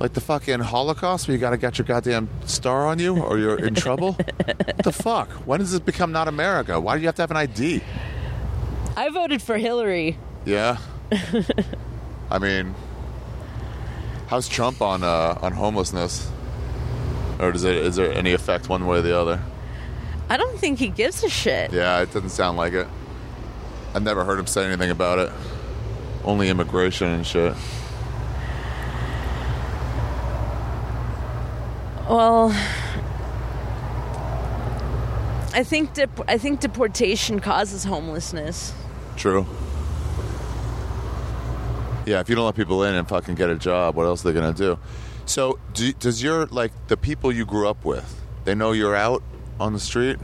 Like 0.00 0.14
the 0.14 0.20
fucking 0.22 0.60
Holocaust 0.60 1.28
where 1.28 1.34
you 1.34 1.40
gotta 1.40 1.58
get 1.58 1.76
your 1.76 1.84
goddamn 1.84 2.30
star 2.46 2.86
on 2.86 2.98
you 2.98 3.18
or 3.20 3.36
you're 3.36 3.58
in 3.58 3.74
trouble? 3.74 4.12
what 4.44 4.78
the 4.78 4.92
fuck? 4.92 5.28
When 5.46 5.60
does 5.60 5.72
this 5.72 5.80
become 5.80 6.10
not 6.10 6.26
America? 6.26 6.80
Why 6.80 6.94
do 6.96 7.02
you 7.02 7.06
have 7.06 7.16
to 7.16 7.22
have 7.22 7.30
an 7.30 7.36
ID? 7.36 7.82
I 8.96 9.10
voted 9.10 9.42
for 9.42 9.58
Hillary. 9.58 10.16
Yeah. 10.46 10.78
I 12.30 12.38
mean, 12.38 12.74
how's 14.28 14.48
Trump 14.48 14.80
on 14.80 15.02
uh, 15.02 15.38
on 15.42 15.52
homelessness? 15.52 16.30
Or 17.38 17.52
does 17.52 17.64
it 17.64 17.76
is 17.76 17.96
there 17.96 18.10
any 18.10 18.32
effect 18.32 18.70
one 18.70 18.86
way 18.86 18.98
or 18.98 19.02
the 19.02 19.18
other? 19.18 19.38
I 20.30 20.38
don't 20.38 20.58
think 20.58 20.78
he 20.78 20.88
gives 20.88 21.22
a 21.24 21.28
shit. 21.28 21.74
Yeah, 21.74 22.00
it 22.00 22.10
doesn't 22.10 22.30
sound 22.30 22.56
like 22.56 22.72
it. 22.72 22.86
I've 23.94 24.02
never 24.02 24.24
heard 24.24 24.38
him 24.38 24.46
say 24.46 24.64
anything 24.64 24.90
about 24.90 25.18
it. 25.18 25.30
Only 26.24 26.48
immigration 26.48 27.08
and 27.08 27.26
shit. 27.26 27.54
Well, 32.10 32.50
I 35.54 35.62
think 35.62 35.94
dep- 35.94 36.28
I 36.28 36.38
think 36.38 36.58
deportation 36.58 37.38
causes 37.38 37.84
homelessness. 37.84 38.74
True. 39.16 39.46
Yeah, 42.06 42.18
if 42.18 42.28
you 42.28 42.34
don't 42.34 42.46
let 42.46 42.56
people 42.56 42.82
in 42.82 42.96
and 42.96 43.08
fucking 43.08 43.36
get 43.36 43.48
a 43.48 43.54
job, 43.54 43.94
what 43.94 44.06
else 44.06 44.26
are 44.26 44.32
they 44.32 44.40
gonna 44.40 44.52
do? 44.52 44.76
So, 45.24 45.60
do, 45.72 45.92
does 45.92 46.20
your 46.20 46.46
like 46.46 46.72
the 46.88 46.96
people 46.96 47.30
you 47.30 47.46
grew 47.46 47.68
up 47.68 47.84
with? 47.84 48.20
They 48.42 48.56
know 48.56 48.72
you're 48.72 48.96
out 48.96 49.22
on 49.60 49.72
the 49.72 49.78
street. 49.78 50.16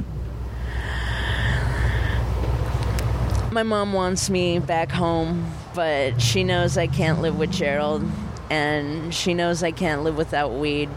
My 3.52 3.62
mom 3.62 3.92
wants 3.92 4.28
me 4.28 4.58
back 4.58 4.90
home, 4.90 5.52
but 5.72 6.20
she 6.20 6.42
knows 6.42 6.76
I 6.76 6.88
can't 6.88 7.22
live 7.22 7.38
with 7.38 7.52
Gerald, 7.52 8.04
and 8.50 9.14
she 9.14 9.34
knows 9.34 9.62
I 9.62 9.70
can't 9.70 10.02
live 10.02 10.16
without 10.16 10.52
weed. 10.52 10.90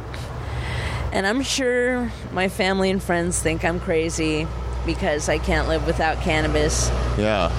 And 1.11 1.25
I'm 1.25 1.41
sure 1.41 2.11
my 2.31 2.49
family 2.49 2.89
and 2.91 3.01
friends 3.01 3.39
think 3.41 3.65
I'm 3.65 3.79
crazy 3.79 4.47
because 4.85 5.27
I 5.27 5.37
can't 5.39 5.67
live 5.67 5.85
without 5.85 6.21
cannabis, 6.21 6.89
Yeah. 7.17 7.51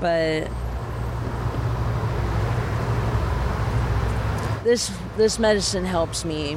but 0.00 0.48
this 4.64 4.90
this 5.16 5.38
medicine 5.38 5.84
helps 5.84 6.24
me 6.24 6.56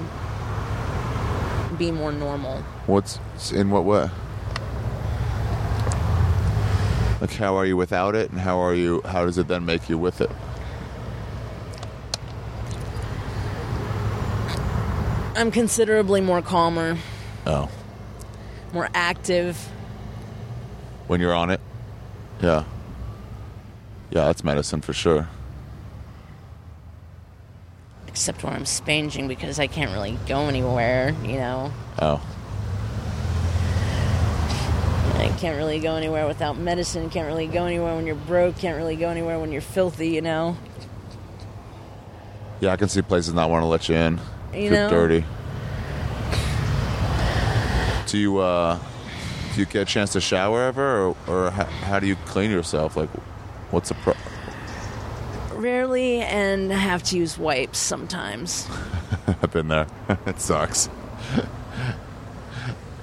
be 1.78 1.92
more 1.92 2.12
normal. 2.12 2.62
What's 2.86 3.20
in 3.52 3.70
what 3.70 3.84
way? 3.86 4.10
Like, 7.20 7.34
how 7.34 7.56
are 7.56 7.66
you 7.66 7.76
without 7.76 8.16
it, 8.16 8.30
and 8.32 8.40
how 8.40 8.60
are 8.60 8.74
you? 8.76 9.02
How 9.06 9.26
does 9.26 9.38
it 9.38 9.48
then 9.48 9.66
make 9.66 9.90
you 9.90 9.98
with 9.98 10.22
it? 10.22 10.30
I'm 15.38 15.52
considerably 15.52 16.20
more 16.20 16.42
calmer, 16.42 16.98
Oh, 17.46 17.70
more 18.74 18.90
active. 18.96 19.56
when 21.06 21.22
you're 21.22 21.34
on 21.36 21.52
it. 21.52 21.62
Yeah. 22.42 22.64
Yeah, 24.10 24.26
that's 24.26 24.44
medicine 24.44 24.82
for 24.82 24.94
sure. 24.94 25.28
except 28.08 28.44
when 28.44 28.52
I'm 28.52 28.66
spanging 28.66 29.28
because 29.28 29.60
I 29.60 29.68
can't 29.68 29.92
really 29.92 30.18
go 30.28 30.48
anywhere, 30.48 31.14
you 31.24 31.38
know. 31.38 31.72
Oh, 32.02 32.20
I 35.20 35.28
can't 35.40 35.56
really 35.56 35.78
go 35.80 35.96
anywhere 35.96 36.26
without 36.26 36.58
medicine, 36.58 37.12
can't 37.12 37.28
really 37.28 37.46
go 37.46 37.66
anywhere 37.66 37.94
when 37.96 38.08
you're 38.08 38.16
broke, 38.16 38.58
can't 38.58 38.76
really 38.76 38.96
go 38.96 39.10
anywhere 39.10 39.38
when 39.40 39.52
you're 39.52 39.62
filthy, 39.62 40.10
you 40.10 40.22
know. 40.22 40.58
yeah, 42.60 42.72
I 42.72 42.76
can 42.76 42.90
see 42.90 43.04
places 43.04 43.36
not 43.36 43.52
want 43.52 43.62
to 43.62 43.68
let 43.68 43.88
you 43.88 43.94
in. 43.96 44.20
You 44.58 44.64
You're 44.64 44.72
know? 44.72 44.90
dirty. 44.90 45.24
Do 48.08 48.18
you 48.18 48.40
uh, 48.40 48.80
do 49.54 49.60
you 49.60 49.68
get 49.68 49.84
a 49.84 49.86
chance 49.86 50.14
to 50.14 50.22
shower 50.22 50.64
ever, 50.64 51.10
or, 51.10 51.16
or 51.28 51.52
how, 51.52 51.66
how 51.66 52.00
do 52.00 52.08
you 52.08 52.16
clean 52.26 52.50
yourself? 52.50 52.98
Like, 52.98 53.10
what's 53.70 53.90
the 53.90 53.96
pro? 53.96 54.16
Rarely 55.52 56.22
and 56.22 56.72
have 56.72 57.04
to 57.04 57.18
use 57.18 57.38
wipes 57.38 57.78
sometimes. 57.78 58.68
I've 59.28 59.52
been 59.52 59.68
there. 59.68 59.86
it 60.26 60.40
sucks. 60.42 60.90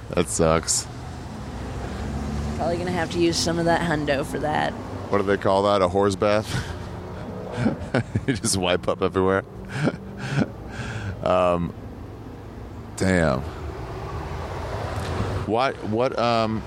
that 0.09 0.27
sucks. 0.27 0.87
Probably 2.57 2.77
gonna 2.77 2.91
have 2.91 3.11
to 3.11 3.19
use 3.19 3.37
some 3.37 3.59
of 3.59 3.65
that 3.65 3.79
hundo 3.79 4.25
for 4.25 4.39
that. 4.39 4.73
What 5.09 5.19
do 5.19 5.23
they 5.23 5.37
call 5.37 5.63
that? 5.63 5.81
A 5.81 5.87
horse 5.87 6.15
bath? 6.15 6.53
you 8.27 8.33
just 8.33 8.57
wipe 8.57 8.89
up 8.89 9.01
everywhere. 9.01 9.45
Um, 11.25 11.73
damn. 12.95 13.41
What? 15.45 15.75
What? 15.85 16.17
Um. 16.17 16.61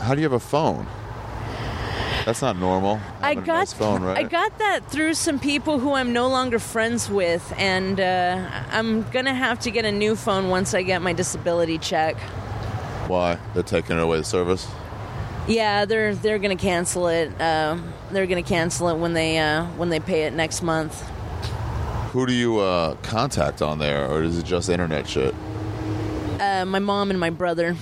How 0.00 0.14
do 0.14 0.20
you 0.20 0.24
have 0.24 0.32
a 0.32 0.40
phone? 0.40 0.86
That's 2.24 2.42
not 2.42 2.58
normal. 2.58 3.00
I 3.22 3.34
got 3.34 3.46
nice 3.46 3.72
phone, 3.72 4.02
right? 4.02 4.18
I 4.18 4.22
got 4.22 4.58
that 4.58 4.90
through 4.90 5.14
some 5.14 5.38
people 5.38 5.78
who 5.78 5.94
I'm 5.94 6.12
no 6.12 6.28
longer 6.28 6.58
friends 6.58 7.08
with, 7.08 7.54
and 7.56 7.98
uh, 7.98 8.48
I'm 8.70 9.08
gonna 9.10 9.34
have 9.34 9.60
to 9.60 9.70
get 9.70 9.84
a 9.84 9.92
new 9.92 10.14
phone 10.14 10.48
once 10.48 10.74
I 10.74 10.82
get 10.82 11.00
my 11.00 11.14
disability 11.14 11.78
check. 11.78 12.16
Why? 13.08 13.38
They're 13.54 13.62
taking 13.62 13.98
away 13.98 14.18
the 14.18 14.24
service. 14.24 14.68
Yeah, 15.46 15.86
they're 15.86 16.14
they're 16.14 16.38
gonna 16.38 16.56
cancel 16.56 17.08
it. 17.08 17.28
Um 17.40 17.94
they're 18.10 18.26
gonna 18.26 18.42
cancel 18.42 18.88
it 18.88 18.98
when 18.98 19.14
they 19.14 19.38
uh, 19.38 19.64
when 19.76 19.88
they 19.88 20.00
pay 20.00 20.24
it 20.24 20.34
next 20.34 20.62
month. 20.62 21.02
Who 22.12 22.26
do 22.26 22.32
you 22.32 22.58
uh, 22.58 22.94
contact 23.02 23.60
on 23.60 23.78
there, 23.78 24.06
or 24.06 24.22
is 24.22 24.38
it 24.38 24.44
just 24.46 24.70
internet 24.70 25.06
shit? 25.06 25.34
Uh, 26.40 26.64
my 26.64 26.78
mom 26.78 27.10
and 27.10 27.20
my 27.20 27.30
brother 27.30 27.76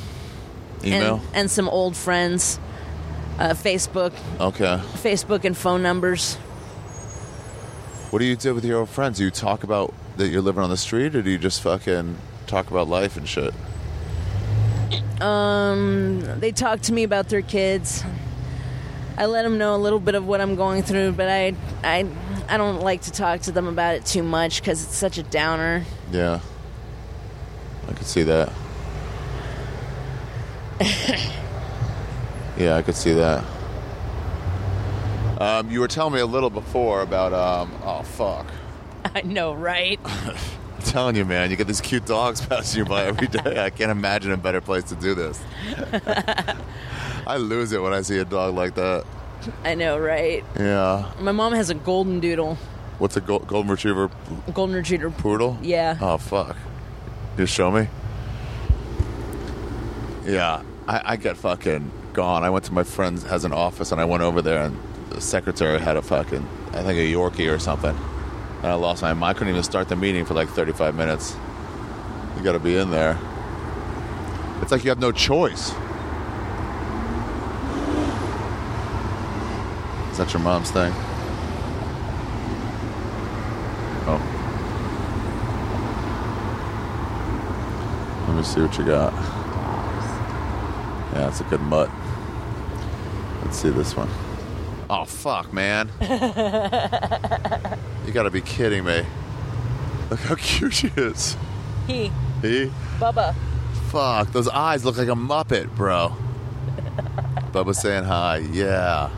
Email. 0.84 1.16
and 1.16 1.36
and 1.36 1.50
some 1.50 1.68
old 1.68 1.96
friends. 1.96 2.58
Uh, 3.38 3.50
Facebook, 3.50 4.14
okay. 4.40 4.80
Facebook 4.94 5.44
and 5.44 5.56
phone 5.56 5.82
numbers. 5.82 6.36
What 8.10 8.20
do 8.20 8.24
you 8.24 8.34
do 8.34 8.54
with 8.54 8.64
your 8.64 8.80
old 8.80 8.88
friends? 8.88 9.18
Do 9.18 9.24
you 9.24 9.30
talk 9.30 9.62
about 9.62 9.92
that 10.16 10.28
you're 10.28 10.40
living 10.40 10.64
on 10.64 10.70
the 10.70 10.76
street, 10.76 11.14
or 11.14 11.22
do 11.22 11.30
you 11.30 11.38
just 11.38 11.60
fucking 11.62 12.16
talk 12.46 12.70
about 12.70 12.88
life 12.88 13.16
and 13.16 13.28
shit? 13.28 13.52
Um, 15.20 16.20
they 16.40 16.50
talk 16.50 16.80
to 16.82 16.92
me 16.92 17.02
about 17.02 17.28
their 17.28 17.42
kids. 17.42 18.04
I 19.18 19.26
let 19.26 19.42
them 19.42 19.56
know 19.56 19.74
a 19.74 19.78
little 19.78 20.00
bit 20.00 20.14
of 20.14 20.26
what 20.26 20.40
I'm 20.40 20.56
going 20.56 20.82
through, 20.82 21.12
but 21.12 21.28
I 21.28 21.54
I 21.82 22.06
I 22.48 22.56
don't 22.56 22.80
like 22.80 23.02
to 23.02 23.12
talk 23.12 23.40
to 23.42 23.52
them 23.52 23.66
about 23.66 23.94
it 23.94 24.04
too 24.04 24.22
much 24.22 24.60
because 24.60 24.82
it's 24.84 24.94
such 24.94 25.18
a 25.18 25.22
downer. 25.22 25.84
Yeah. 26.12 26.40
I 27.88 27.92
could 27.92 28.06
see 28.06 28.24
that. 28.24 28.52
yeah, 32.58 32.76
I 32.76 32.82
could 32.82 32.96
see 32.96 33.14
that. 33.14 33.44
Um, 35.40 35.70
you 35.70 35.80
were 35.80 35.88
telling 35.88 36.14
me 36.14 36.20
a 36.20 36.26
little 36.26 36.50
before 36.50 37.02
about 37.02 37.32
um, 37.32 37.72
oh 37.82 38.02
fuck. 38.02 38.46
I 39.14 39.22
know, 39.22 39.54
right? 39.54 40.00
I'm 40.76 40.82
telling 40.82 41.16
you, 41.16 41.24
man, 41.24 41.50
you 41.50 41.56
get 41.56 41.66
these 41.66 41.80
cute 41.80 42.06
dogs 42.06 42.40
passing 42.46 42.78
you 42.80 42.84
by 42.84 43.04
every 43.04 43.26
day. 43.28 43.62
I 43.64 43.70
can't 43.70 43.90
imagine 43.90 44.32
a 44.32 44.36
better 44.36 44.60
place 44.60 44.84
to 44.84 44.94
do 44.94 45.14
this. 45.14 45.40
I 47.26 47.38
lose 47.38 47.72
it 47.72 47.82
when 47.82 47.92
I 47.92 48.02
see 48.02 48.18
a 48.18 48.24
dog 48.24 48.54
like 48.54 48.74
that. 48.76 49.04
I 49.64 49.74
know, 49.74 49.98
right? 49.98 50.44
Yeah. 50.58 51.10
My 51.20 51.32
mom 51.32 51.52
has 51.54 51.70
a 51.70 51.74
golden 51.74 52.20
doodle, 52.20 52.56
What's 52.98 53.16
a 53.16 53.20
gol- 53.20 53.40
golden 53.40 53.70
retriever 53.70 54.10
golden 54.54 54.74
retriever. 54.76 55.10
poodle? 55.10 55.58
Yeah. 55.60 55.98
Oh 56.00 56.16
fuck! 56.16 56.56
Just 57.36 57.52
show 57.52 57.70
me. 57.70 57.88
Yeah, 60.24 60.62
I, 60.88 61.12
I 61.12 61.16
get 61.16 61.36
fucking 61.36 61.90
gone. 62.14 62.42
I 62.42 62.50
went 62.50 62.64
to 62.66 62.72
my 62.72 62.82
friend's 62.84 63.22
has 63.24 63.44
an 63.44 63.52
office, 63.52 63.92
and 63.92 64.00
I 64.00 64.04
went 64.06 64.22
over 64.22 64.40
there, 64.42 64.62
and 64.62 64.78
the 65.10 65.20
secretary 65.20 65.78
had 65.78 65.96
a 65.96 66.02
fucking 66.02 66.48
I 66.72 66.82
think 66.82 66.98
a 66.98 67.12
Yorkie 67.12 67.52
or 67.54 67.58
something, 67.58 67.96
and 68.66 68.72
I 68.72 68.74
lost 68.74 69.00
my 69.00 69.14
mind. 69.14 69.30
I 69.30 69.32
couldn't 69.38 69.50
even 69.50 69.62
start 69.62 69.88
the 69.88 69.94
meeting 69.94 70.24
for 70.24 70.34
like 70.34 70.48
thirty 70.48 70.72
five 70.72 70.96
minutes. 70.96 71.36
You 72.36 72.42
got 72.42 72.52
to 72.52 72.58
be 72.58 72.76
in 72.76 72.90
there. 72.90 73.16
It's 74.60 74.72
like 74.72 74.82
you 74.82 74.90
have 74.90 74.98
no 74.98 75.12
choice. 75.12 75.68
Is 80.10 80.18
that 80.18 80.32
your 80.32 80.42
mom's 80.42 80.72
thing? 80.72 80.92
Oh. 84.08 84.20
Let 88.26 88.36
me 88.36 88.42
see 88.42 88.62
what 88.62 88.76
you 88.76 88.84
got. 88.84 89.12
Yeah, 91.12 91.28
it's 91.28 91.40
a 91.40 91.44
good 91.44 91.60
mutt. 91.60 91.88
Let's 93.44 93.58
see 93.58 93.70
this 93.70 93.94
one. 93.94 94.08
Oh 94.88 95.04
fuck, 95.04 95.52
man! 95.52 95.90
you 96.00 96.08
gotta 98.12 98.30
be 98.30 98.40
kidding 98.40 98.84
me! 98.84 99.04
Look 100.10 100.20
how 100.20 100.36
cute 100.36 100.74
she 100.74 100.92
is. 100.96 101.36
He, 101.88 102.12
He? 102.40 102.70
Bubba. 102.98 103.34
Fuck, 103.88 104.30
those 104.32 104.48
eyes 104.48 104.84
look 104.84 104.96
like 104.96 105.08
a 105.08 105.16
muppet, 105.16 105.74
bro. 105.74 106.14
Bubba 107.52 107.74
saying 107.74 108.04
hi. 108.04 108.38
Yeah. 108.52 109.10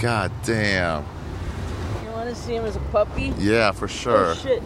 God 0.00 0.30
damn. 0.44 1.04
You 2.04 2.10
want 2.10 2.28
to 2.28 2.34
see 2.34 2.54
him 2.54 2.64
as 2.64 2.76
a 2.76 2.80
puppy? 2.80 3.32
Yeah, 3.38 3.72
for 3.72 3.86
oh, 3.86 3.88
sure. 3.88 4.26
Oh 4.26 4.34
shit! 4.34 4.62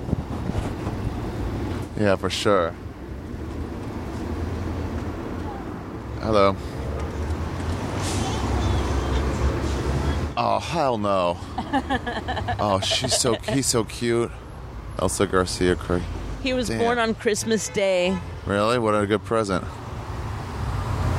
Yeah, 1.98 2.16
for 2.16 2.28
sure. 2.28 2.74
Hello. 6.20 6.54
Oh 10.42 10.58
hell 10.58 10.96
no! 10.96 11.36
oh, 12.58 12.80
she's 12.82 13.14
so 13.14 13.34
he's 13.34 13.66
so 13.66 13.84
cute. 13.84 14.30
Elsa 14.98 15.26
Garcia 15.26 15.76
Craig. 15.76 16.00
He 16.42 16.54
was 16.54 16.68
Damn. 16.68 16.78
born 16.78 16.98
on 16.98 17.14
Christmas 17.14 17.68
Day. 17.68 18.18
Really? 18.46 18.78
What 18.78 18.94
a 18.94 19.06
good 19.06 19.22
present. 19.22 19.62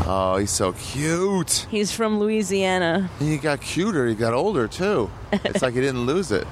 Oh, 0.07 0.37
he's 0.39 0.49
so 0.49 0.73
cute. 0.73 1.67
He's 1.69 1.91
from 1.91 2.17
Louisiana. 2.19 3.11
He 3.19 3.37
got 3.37 3.61
cuter. 3.61 4.07
He 4.07 4.15
got 4.15 4.33
older 4.33 4.67
too. 4.67 5.11
It's 5.31 5.61
like 5.61 5.75
he 5.75 5.81
didn't 5.81 6.07
lose 6.07 6.31
it. 6.31 6.47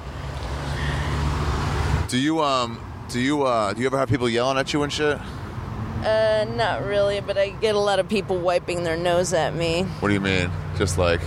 Do 2.06 2.18
you 2.18 2.40
um? 2.40 2.80
Do 3.08 3.18
you 3.18 3.42
uh? 3.42 3.72
Do 3.72 3.80
you 3.80 3.86
ever 3.86 3.98
have 3.98 4.08
people 4.08 4.28
yelling 4.28 4.58
at 4.58 4.72
you 4.72 4.84
and 4.84 4.92
shit? 4.92 5.18
Uh, 6.04 6.46
not 6.54 6.84
really, 6.84 7.20
but 7.20 7.36
I 7.36 7.48
get 7.48 7.74
a 7.74 7.80
lot 7.80 7.98
of 7.98 8.08
people 8.08 8.38
wiping 8.38 8.84
their 8.84 8.96
nose 8.96 9.32
at 9.32 9.56
me. 9.56 9.82
What 9.98 10.06
do 10.06 10.14
you 10.14 10.20
mean? 10.20 10.52
Just 10.78 10.98
like. 10.98 11.20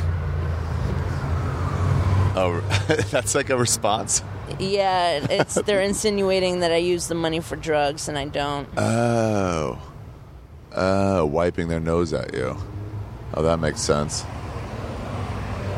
Oh, 2.36 2.60
that's 3.12 3.36
like 3.36 3.50
a 3.50 3.58
response? 3.58 4.24
Yeah, 4.60 5.26
it's 5.30 5.56
they're 5.56 5.82
insinuating 5.82 6.60
that 6.62 6.72
I 6.72 6.78
use 6.78 7.08
the 7.08 7.16
money 7.16 7.40
for 7.40 7.56
drugs 7.56 8.08
and 8.10 8.18
I 8.18 8.26
don't. 8.26 8.68
Oh. 8.78 9.80
Oh, 10.76 11.26
wiping 11.26 11.68
their 11.68 11.80
nose 11.80 12.14
at 12.14 12.34
you. 12.34 12.58
Oh, 13.36 13.44
that 13.44 13.60
makes 13.60 13.80
sense. 13.82 14.26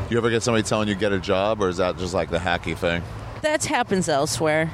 You 0.10 0.18
ever 0.18 0.30
get 0.30 0.44
somebody 0.44 0.64
telling 0.64 0.88
you 0.88 0.96
get 0.96 1.12
a 1.12 1.20
job, 1.20 1.62
or 1.62 1.68
is 1.70 1.78
that 1.78 1.98
just 1.98 2.14
like 2.14 2.30
the 2.30 2.38
hacky 2.38 2.78
thing? 2.78 3.02
That 3.42 3.66
happens 3.66 4.08
elsewhere. 4.08 4.72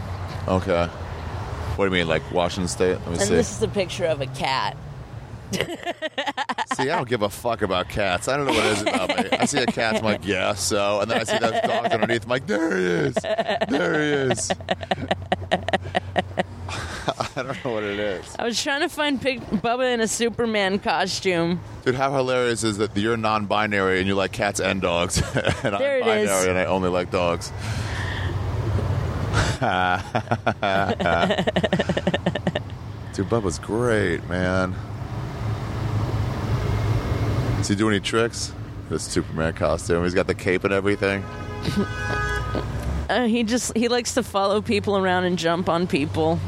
Okay. 0.48 0.86
What 0.88 1.78
do 1.78 1.84
you 1.86 2.00
mean, 2.00 2.08
like 2.08 2.30
Washington 2.32 2.68
State? 2.68 2.94
Let 3.00 3.06
me 3.08 3.14
And 3.14 3.22
see. 3.22 3.36
this 3.36 3.52
is 3.56 3.62
a 3.64 3.68
picture 3.68 4.06
of 4.06 4.22
a 4.22 4.28
cat. 4.28 4.76
See, 6.76 6.90
I 6.90 6.96
don't 6.96 7.08
give 7.10 7.22
a 7.22 7.30
fuck 7.30 7.62
about 7.62 7.90
cats. 7.90 8.28
I 8.28 8.38
don't 8.38 8.46
know 8.48 8.54
what 8.54 8.66
it 8.66 8.72
is 8.74 8.82
about 8.84 9.10
me. 9.10 9.38
I 9.38 9.46
see 9.46 9.60
a 9.60 9.66
cat, 9.66 9.96
I'm 9.98 10.04
like, 10.04 10.26
yeah, 10.26 10.54
so. 10.54 11.02
And 11.02 11.12
then 11.12 11.20
I 11.20 11.24
see 11.24 11.38
those 11.38 11.52
dogs 11.64 11.90
underneath, 11.94 12.24
I'm 12.24 12.30
like, 12.30 12.48
there 12.48 12.76
he 12.78 12.84
is. 12.84 13.14
There 13.16 13.94
he 14.02 14.32
is. 14.32 14.52
I 17.36 17.44
don't 17.44 17.66
know 17.66 17.74
what 17.74 17.84
it 17.84 18.00
is. 18.00 18.36
I 18.40 18.46
was 18.46 18.62
trying 18.62 18.82
to 18.82 18.90
find 18.90 19.22
pic- 19.22 19.42
Bubba 19.42 19.94
in 19.94 20.00
a 20.02 20.08
Superman 20.08 20.80
costume. 20.80 21.60
Dude, 21.84 21.96
how 21.96 22.14
hilarious 22.14 22.64
is 22.64 22.78
that 22.78 22.96
you're 22.96 23.18
non 23.18 23.46
binary 23.48 24.00
and 24.00 24.08
you 24.08 24.16
like 24.16 24.32
cats 24.32 24.60
and 24.60 24.82
dogs? 24.82 25.18
and 25.36 25.76
There 25.76 26.04
I'm 26.04 26.10
it 26.10 26.24
is. 26.24 26.30
binary 26.30 26.50
and 26.50 26.58
I 26.58 26.66
only 26.66 26.90
like 26.90 27.12
dogs. 27.12 27.52
Dude, 33.14 33.28
Bubba's 33.30 33.60
great, 33.60 34.28
man. 34.30 34.74
He 37.72 37.78
do 37.78 37.88
any 37.88 38.02
tricks? 38.02 38.52
This 38.90 39.04
Superman 39.04 39.54
costume. 39.54 40.04
He's 40.04 40.14
got 40.14 40.28
the 40.28 40.36
cape 40.36 40.66
and 40.66 40.74
everything. 40.74 41.24
Uh, 43.10 43.28
he 43.28 43.44
just 43.44 43.76
he 43.76 43.90
likes 43.90 44.14
to 44.14 44.24
follow 44.24 44.62
people 44.62 44.98
around 44.98 45.26
and 45.26 45.38
jump 45.38 45.68
on 45.68 45.86
people 45.86 46.40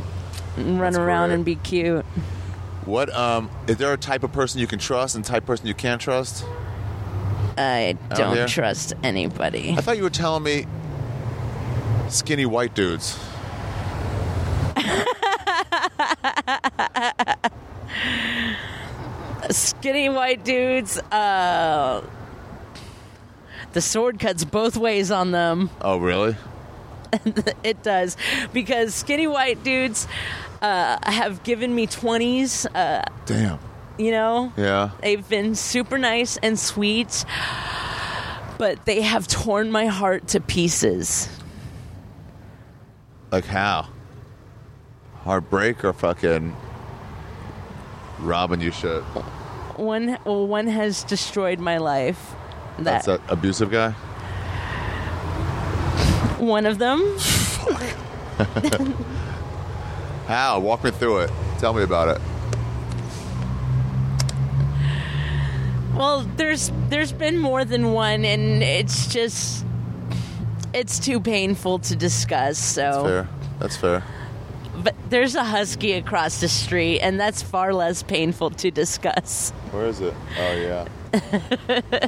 and 0.56 0.80
run 0.80 0.94
That's 0.94 0.98
around 0.98 1.28
great. 1.28 1.36
and 1.36 1.44
be 1.44 1.56
cute. 1.56 2.06
What 2.86 3.14
um 3.14 3.50
is 3.68 3.76
there 3.76 3.91
a 3.91 3.98
type 3.98 4.24
of 4.24 4.32
person 4.32 4.62
you 4.62 4.68
can 4.68 4.80
trust 4.80 5.18
and 5.18 5.26
type 5.26 5.44
of 5.44 5.48
person 5.48 5.68
you 5.68 5.74
can't 5.74 6.00
trust? 6.00 6.45
I 7.58 7.98
don't 8.16 8.48
trust 8.48 8.94
anybody. 9.04 9.72
I 9.72 9.82
thought 9.82 9.98
you 9.98 10.04
were 10.04 10.10
telling 10.10 10.44
me 10.44 10.66
skinny 12.08 12.45
white 12.45 12.74
dudes. 12.74 13.20
Skinny 19.52 20.10
white 20.10 20.44
dudes. 20.44 20.98
Uh, 21.11 22.02
the 23.74 23.82
sword 23.82 24.20
cuts 24.20 24.44
both 24.45 24.78
ways 24.78 25.11
on 25.11 25.32
them. 25.32 25.70
Oh, 25.82 25.98
really? 25.98 26.36
It 27.64 27.84
does 27.84 28.18
because 28.53 28.95
skinny 28.95 29.28
white 29.28 29.64
dudes 29.64 30.07
uh, 30.64 30.98
have 31.03 31.44
given 31.44 31.74
me 31.76 31.86
twenties. 31.86 32.65
Uh, 32.65 33.03
Damn. 33.28 33.60
you 33.99 34.10
know, 34.10 34.52
Yeah. 34.57 34.90
They've 35.02 35.28
been 35.30 35.53
super 35.53 35.99
nice 35.99 36.38
and 36.38 36.57
sweet, 36.57 37.24
but 38.57 38.84
they 38.86 39.02
have 39.02 39.28
torn 39.28 39.72
my 39.72 39.86
heart 39.86 40.30
to 40.30 40.40
pieces. 40.40 41.30
Like 43.32 43.45
how? 43.45 43.88
Heartbreak 45.24 45.86
or 45.86 45.94
fucking 45.94 46.56
robbing 48.24 48.62
you 48.62 48.72
shit? 48.72 49.04
One, 49.78 50.18
well, 50.26 50.48
one 50.48 50.68
has 50.68 51.04
destroyed 51.04 51.60
my 51.60 51.78
life. 51.78 52.36
That, 52.78 52.84
That's 52.84 53.06
that 53.06 53.22
abusive 53.30 53.72
guy? 53.72 53.94
one 56.44 56.66
of 56.66 56.78
them. 56.78 57.00
How? 60.28 60.60
Walk 60.60 60.84
me 60.84 60.91
through 60.91 61.20
it. 61.20 61.32
Tell 61.58 61.74
me 61.74 61.84
about 61.84 62.10
it. 62.16 62.22
Well, 65.95 66.22
there's 66.38 66.72
there's 66.90 67.12
been 67.12 67.38
more 67.38 67.64
than 67.66 67.94
one, 67.94 68.26
and 68.26 68.64
it's 68.64 69.08
just 69.08 69.64
it's 70.74 71.00
too 71.00 71.20
painful 71.20 71.80
to 71.80 71.95
discuss. 71.95 72.58
So, 72.58 73.04
Fair. 73.04 73.28
That's 73.60 73.78
fair. 73.78 74.04
There's 75.14 75.35
a 75.35 75.44
husky 75.44 75.91
across 75.94 76.41
the 76.41 76.48
street, 76.48 76.99
and 76.99 77.19
that's 77.19 77.44
far 77.44 77.72
less 77.72 78.02
painful 78.02 78.49
to 78.49 78.72
discuss. 78.72 79.52
Where 79.69 79.85
is 79.85 80.02
it? 80.02 80.14
Oh 80.40 80.53
yeah. 80.53 80.88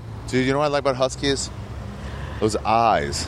Dude, 0.27 0.47
you 0.47 0.51
know 0.51 0.57
what 0.57 0.65
I 0.65 0.69
like 0.69 0.79
about 0.79 0.95
huskies? 0.95 1.51
Those 2.39 2.55
eyes. 2.55 3.27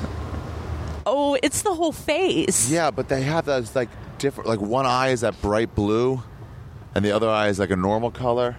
Oh, 1.06 1.38
it's 1.44 1.62
the 1.62 1.76
whole 1.76 1.92
face. 1.92 2.72
Yeah, 2.72 2.90
but 2.90 3.08
they 3.08 3.22
have 3.22 3.46
those 3.46 3.76
like 3.76 3.90
different. 4.18 4.50
Like 4.50 4.60
one 4.60 4.88
eye 4.88 5.10
is 5.10 5.22
that 5.22 5.40
bright 5.44 5.76
blue, 5.76 6.24
and 6.96 7.06
the 7.06 7.12
other 7.12 7.30
eye 7.30 7.50
is 7.50 7.60
like 7.60 7.70
a 7.70 7.76
normal 7.76 8.10
color. 8.10 8.58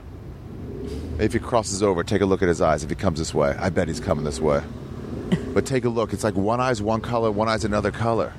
If 1.18 1.32
he 1.32 1.40
crosses 1.40 1.82
over, 1.82 2.04
take 2.04 2.22
a 2.22 2.26
look 2.26 2.42
at 2.42 2.48
his 2.48 2.60
eyes. 2.60 2.84
If 2.84 2.90
he 2.90 2.96
comes 2.96 3.18
this 3.18 3.34
way, 3.34 3.56
I 3.58 3.70
bet 3.70 3.88
he's 3.88 3.98
coming 3.98 4.24
this 4.24 4.38
way. 4.40 4.62
but 5.52 5.66
take 5.66 5.84
a 5.84 5.88
look. 5.88 6.12
It's 6.12 6.22
like 6.22 6.36
one 6.36 6.60
eye's 6.60 6.80
one 6.80 7.00
color, 7.00 7.32
one 7.32 7.48
eye's 7.48 7.64
another 7.64 7.90
color. 7.90 8.32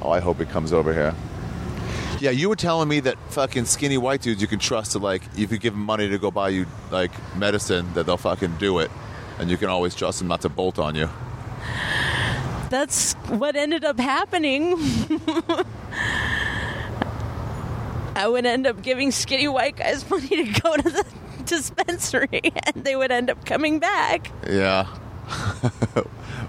Oh, 0.00 0.10
I 0.10 0.20
hope 0.20 0.38
he 0.38 0.44
comes 0.44 0.72
over 0.72 0.94
here. 0.94 1.12
Yeah, 2.20 2.30
you 2.30 2.48
were 2.48 2.56
telling 2.56 2.88
me 2.88 3.00
that 3.00 3.18
fucking 3.30 3.66
skinny 3.66 3.98
white 3.98 4.22
dudes 4.22 4.40
you 4.40 4.48
can 4.48 4.58
trust 4.58 4.92
to 4.92 4.98
like 4.98 5.22
if 5.36 5.52
you 5.52 5.58
give 5.58 5.74
them 5.74 5.82
money 5.82 6.08
to 6.08 6.18
go 6.18 6.30
buy 6.30 6.48
you 6.50 6.64
like 6.90 7.10
medicine 7.36 7.92
that 7.94 8.06
they'll 8.06 8.16
fucking 8.16 8.56
do 8.56 8.78
it, 8.78 8.90
and 9.38 9.50
you 9.50 9.56
can 9.56 9.68
always 9.68 9.94
trust 9.94 10.20
them 10.20 10.28
not 10.28 10.40
to 10.42 10.48
bolt 10.48 10.78
on 10.78 10.94
you. 10.94 11.08
That's 12.70 13.12
what 13.28 13.56
ended 13.56 13.84
up 13.84 13.98
happening. 13.98 14.76
I 18.16 18.28
would 18.28 18.46
end 18.46 18.66
up 18.66 18.80
giving 18.82 19.10
skinny 19.10 19.48
white 19.48 19.76
guys 19.76 20.08
money 20.10 20.28
to 20.28 20.60
go 20.60 20.76
to 20.76 20.88
the 20.88 21.04
dispensary, 21.44 22.40
and 22.64 22.84
they 22.84 22.96
would 22.96 23.10
end 23.12 23.28
up 23.28 23.44
coming 23.44 23.80
back. 23.80 24.30
Yeah. 24.48 24.84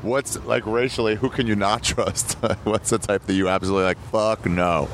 What's 0.01 0.43
like 0.45 0.65
racially? 0.65 1.15
Who 1.15 1.29
can 1.29 1.47
you 1.47 1.55
not 1.55 1.83
trust? 1.83 2.33
What's 2.63 2.91
the 2.91 2.97
type 2.99 3.23
that 3.25 3.33
you 3.33 3.47
absolutely 3.49 3.85
like? 3.85 3.97
Fuck 4.11 4.45
no. 4.45 4.89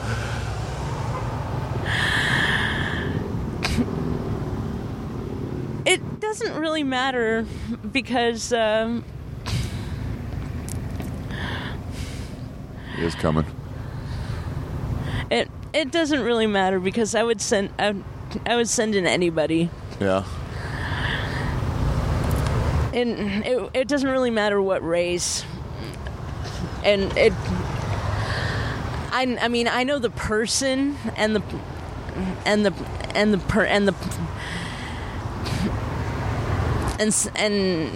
It 5.86 6.20
doesn't 6.20 6.56
really 6.60 6.84
matter 6.84 7.46
because 7.92 8.54
um, 8.54 9.04
He 12.96 13.04
is 13.04 13.16
coming. 13.16 13.46
it 15.32 15.50
it 15.74 15.92
doesn't 15.92 16.22
really 16.22 16.46
matter 16.48 16.80
because 16.80 17.16
I 17.16 17.24
would 17.24 17.42
send 17.42 17.70
I, 17.80 17.92
would- 17.92 18.04
I 18.46 18.56
would 18.56 18.70
send 18.70 18.96
in 18.96 19.06
anybody, 19.08 19.70
Yeah. 20.00 20.24
and 22.94 23.44
it 23.46 23.70
it 23.74 23.88
doesn't 23.88 24.10
really 24.10 24.30
matter 24.30 24.62
what 24.62 24.84
race, 24.86 25.44
and 26.84 27.12
it. 27.18 27.34
I, 29.14 29.38
I 29.42 29.48
mean 29.50 29.68
I 29.68 29.84
know 29.84 30.00
the 30.00 30.10
person 30.12 30.96
and 31.18 31.36
the 31.36 31.42
and 32.46 32.66
the 32.66 32.74
and 33.16 33.34
the 33.34 33.38
per 33.38 33.64
and 33.66 33.88
the 33.88 33.94
and 37.00 37.30
and 37.36 37.92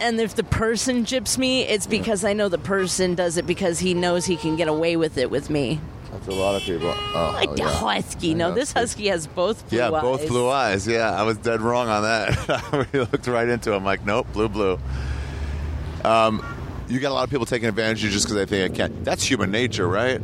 and 0.00 0.18
if 0.20 0.34
the 0.34 0.44
person 0.44 1.04
gyps 1.04 1.36
me, 1.36 1.62
it's 1.62 1.86
because 1.86 2.24
I 2.24 2.32
know 2.32 2.48
the 2.48 2.56
person 2.58 3.14
does 3.14 3.36
it 3.36 3.46
because 3.46 3.78
he 3.80 3.92
knows 3.92 4.24
he 4.24 4.36
can 4.36 4.56
get 4.56 4.66
away 4.68 4.96
with 4.96 5.18
it 5.18 5.30
with 5.30 5.50
me. 5.50 5.78
That's 6.10 6.26
a 6.26 6.30
lot 6.32 6.54
of 6.56 6.62
people. 6.62 6.92
Oh, 6.96 7.32
Like 7.34 7.50
the 7.54 7.62
yeah. 7.62 7.68
husky. 7.70 8.30
I 8.30 8.34
No, 8.34 8.48
know, 8.48 8.54
this 8.54 8.72
husky 8.72 9.08
has 9.08 9.26
both 9.26 9.68
blue 9.68 9.78
Yeah, 9.78 9.90
eyes. 9.90 10.02
both 10.02 10.26
blue 10.28 10.48
eyes. 10.48 10.86
Yeah, 10.88 11.10
I 11.12 11.22
was 11.24 11.36
dead 11.36 11.60
wrong 11.60 11.88
on 11.88 12.02
that. 12.02 12.88
we 12.92 12.98
looked 13.00 13.26
right 13.26 13.46
into 13.48 13.72
him 13.72 13.84
like, 13.84 14.04
nope, 14.06 14.26
blue, 14.32 14.48
blue. 14.48 14.78
Um, 16.02 16.44
you 16.88 16.98
got 16.98 17.10
a 17.10 17.14
lot 17.14 17.24
of 17.24 17.30
people 17.30 17.44
taking 17.46 17.68
advantage 17.68 17.98
of 17.98 18.04
you 18.04 18.10
just 18.10 18.24
because 18.26 18.36
they 18.36 18.46
think 18.46 18.72
I 18.72 18.76
can't. 18.76 19.04
That's 19.04 19.22
human 19.22 19.50
nature, 19.50 19.86
right? 19.86 20.20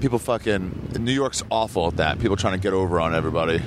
People 0.00 0.18
fucking. 0.18 0.92
New 1.00 1.12
York's 1.12 1.42
awful 1.50 1.88
at 1.88 1.96
that. 1.96 2.18
People 2.20 2.36
trying 2.36 2.54
to 2.54 2.60
get 2.60 2.72
over 2.72 3.00
on 3.00 3.14
everybody. 3.14 3.60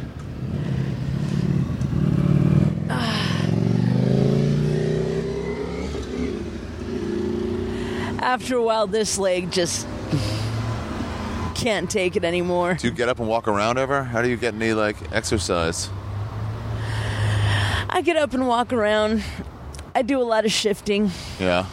After 8.21 8.55
a 8.55 8.63
while, 8.63 8.87
this 8.87 9.17
leg 9.17 9.51
just 9.51 9.85
can't 11.55 11.91
take 11.91 12.15
it 12.15 12.23
anymore. 12.23 12.75
Do 12.75 12.87
you 12.87 12.93
get 12.93 13.09
up 13.09 13.19
and 13.19 13.27
walk 13.27 13.47
around 13.47 13.77
ever? 13.77 14.03
How 14.03 14.21
do 14.21 14.29
you 14.29 14.37
get 14.37 14.53
any 14.53 14.73
like 14.73 15.11
exercise? 15.11 15.89
I 17.89 18.01
get 18.01 18.15
up 18.15 18.33
and 18.33 18.47
walk 18.47 18.71
around. 18.71 19.21
I 19.93 20.01
do 20.01 20.21
a 20.21 20.23
lot 20.23 20.45
of 20.45 20.51
shifting. 20.51 21.11
Yeah. 21.39 21.65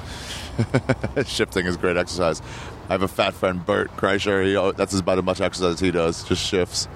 Shifting 1.24 1.66
is 1.66 1.76
great 1.76 1.96
exercise. 1.96 2.42
I 2.88 2.92
have 2.92 3.02
a 3.02 3.08
fat 3.08 3.34
friend, 3.34 3.64
Bert 3.64 3.94
Kreischer. 3.96 4.44
He, 4.44 4.72
that's 4.76 4.94
about 4.98 5.18
as 5.18 5.24
much 5.24 5.40
exercise 5.40 5.74
as 5.74 5.80
he 5.80 5.90
does, 5.90 6.24
just 6.24 6.44
shifts. 6.44 6.86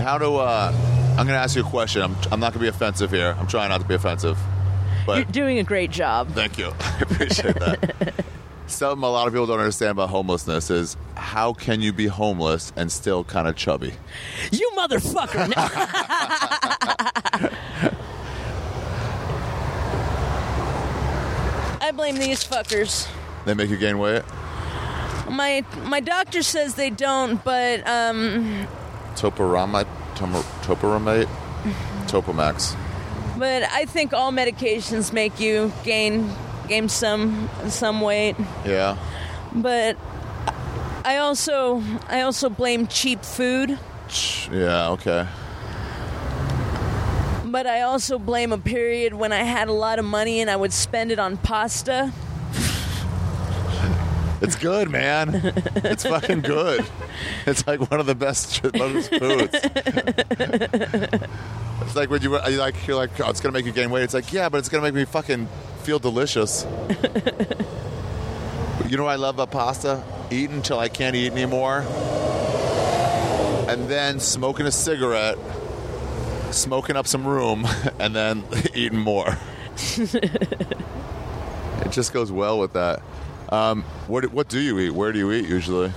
How 0.00 0.16
do, 0.18 0.36
uh, 0.36 0.72
I'm 1.10 1.26
going 1.26 1.28
to 1.28 1.34
ask 1.34 1.54
you 1.54 1.62
a 1.62 1.68
question. 1.68 2.00
I'm, 2.02 2.16
I'm 2.30 2.40
not 2.40 2.54
going 2.54 2.54
to 2.54 2.58
be 2.60 2.68
offensive 2.68 3.10
here. 3.10 3.36
I'm 3.38 3.46
trying 3.46 3.68
not 3.68 3.82
to 3.82 3.86
be 3.86 3.94
offensive. 3.94 4.38
But 5.06 5.16
You're 5.18 5.24
doing 5.26 5.58
a 5.58 5.64
great 5.64 5.90
job. 5.90 6.30
Thank 6.30 6.58
you. 6.58 6.72
I 6.80 6.98
appreciate 7.02 7.54
that. 7.56 8.24
Something 8.66 9.04
a 9.04 9.10
lot 9.10 9.26
of 9.26 9.34
people 9.34 9.46
don't 9.46 9.58
understand 9.58 9.90
about 9.90 10.08
homelessness 10.08 10.70
is 10.70 10.96
how 11.14 11.52
can 11.52 11.82
you 11.82 11.92
be 11.92 12.06
homeless 12.06 12.72
and 12.76 12.90
still 12.90 13.24
kind 13.24 13.46
of 13.46 13.56
chubby? 13.56 13.92
You 14.50 14.70
motherfucker! 14.74 15.52
I 21.82 21.90
blame 21.90 22.16
these 22.16 22.42
fuckers. 22.44 23.08
They 23.44 23.54
make 23.54 23.68
you 23.68 23.76
gain 23.76 23.98
weight? 23.98 24.22
My 25.28 25.64
my 25.84 26.00
doctor 26.00 26.42
says 26.42 26.74
they 26.76 26.90
don't, 26.90 27.42
but 27.44 27.86
um, 27.88 28.66
Topiramate? 29.14 29.86
Tomo- 30.14 30.42
Topiramate? 30.62 31.28
Topamax. 32.06 32.76
but 33.38 33.62
I 33.64 33.84
think 33.86 34.12
all 34.12 34.30
medications 34.32 35.12
make 35.12 35.40
you 35.40 35.72
gain 35.84 36.30
gain 36.68 36.88
some 36.88 37.48
some 37.68 38.00
weight. 38.00 38.36
Yeah. 38.64 38.96
But 39.54 39.96
I 41.04 41.18
also 41.18 41.82
I 42.08 42.20
also 42.22 42.48
blame 42.48 42.86
cheap 42.86 43.24
food. 43.24 43.78
Yeah, 44.52 44.90
okay. 44.90 45.26
But 47.52 47.66
I 47.66 47.82
also 47.82 48.18
blame 48.18 48.50
a 48.50 48.56
period 48.56 49.12
when 49.12 49.30
I 49.30 49.42
had 49.42 49.68
a 49.68 49.74
lot 49.74 49.98
of 49.98 50.06
money 50.06 50.40
and 50.40 50.48
I 50.48 50.56
would 50.56 50.72
spend 50.72 51.12
it 51.12 51.18
on 51.18 51.36
pasta. 51.36 52.10
It's 54.40 54.56
good, 54.56 54.88
man. 54.90 55.52
It's 55.76 56.04
fucking 56.04 56.40
good. 56.40 56.84
It's 57.46 57.66
like 57.66 57.90
one 57.90 58.00
of 58.00 58.06
the 58.06 58.14
best 58.14 58.62
foods. 58.62 59.58
It's 61.82 61.96
like 61.96 62.08
when 62.08 62.22
you 62.22 62.40
you 62.48 62.56
like 62.56 62.86
you're 62.86 62.96
like 62.96 63.20
oh, 63.20 63.28
it's 63.28 63.40
gonna 63.40 63.52
make 63.52 63.66
you 63.66 63.72
gain 63.72 63.90
weight. 63.90 64.04
It's 64.04 64.14
like 64.14 64.32
yeah, 64.32 64.48
but 64.48 64.58
it's 64.58 64.70
gonna 64.70 64.84
make 64.84 64.94
me 64.94 65.04
fucking 65.04 65.46
feel 65.82 65.98
delicious. 65.98 66.66
you 68.88 68.96
know 68.96 69.04
what 69.04 69.10
I 69.10 69.16
love 69.16 69.34
about 69.34 69.50
pasta? 69.50 70.02
Eating 70.30 70.56
until 70.56 70.78
I 70.78 70.88
can't 70.88 71.14
eat 71.14 71.32
anymore, 71.32 71.84
and 73.68 73.88
then 73.88 74.20
smoking 74.20 74.64
a 74.66 74.72
cigarette, 74.72 75.36
smoking 76.52 76.96
up 76.96 77.06
some 77.06 77.26
room, 77.26 77.66
and 77.98 78.14
then 78.14 78.44
eating 78.74 78.98
more. 79.00 79.36
it 79.96 81.90
just 81.90 82.12
goes 82.12 82.30
well 82.32 82.58
with 82.58 82.72
that. 82.74 83.02
Um, 83.50 83.82
what 84.06 84.24
what 84.32 84.48
do 84.48 84.60
you 84.60 84.78
eat? 84.78 84.90
Where 84.90 85.12
do 85.12 85.18
you 85.18 85.32
eat 85.32 85.48
usually? 85.48 85.92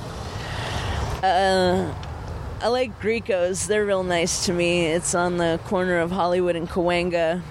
I 1.23 2.67
like 2.67 2.99
Greco's. 3.01 3.67
They're 3.67 3.85
real 3.85 4.03
nice 4.03 4.45
to 4.45 4.53
me. 4.53 4.85
It's 4.87 5.13
on 5.15 5.37
the 5.37 5.59
corner 5.65 5.99
of 5.99 6.11
Hollywood 6.11 6.55
and 6.55 6.69
Cahuenga. 6.69 7.41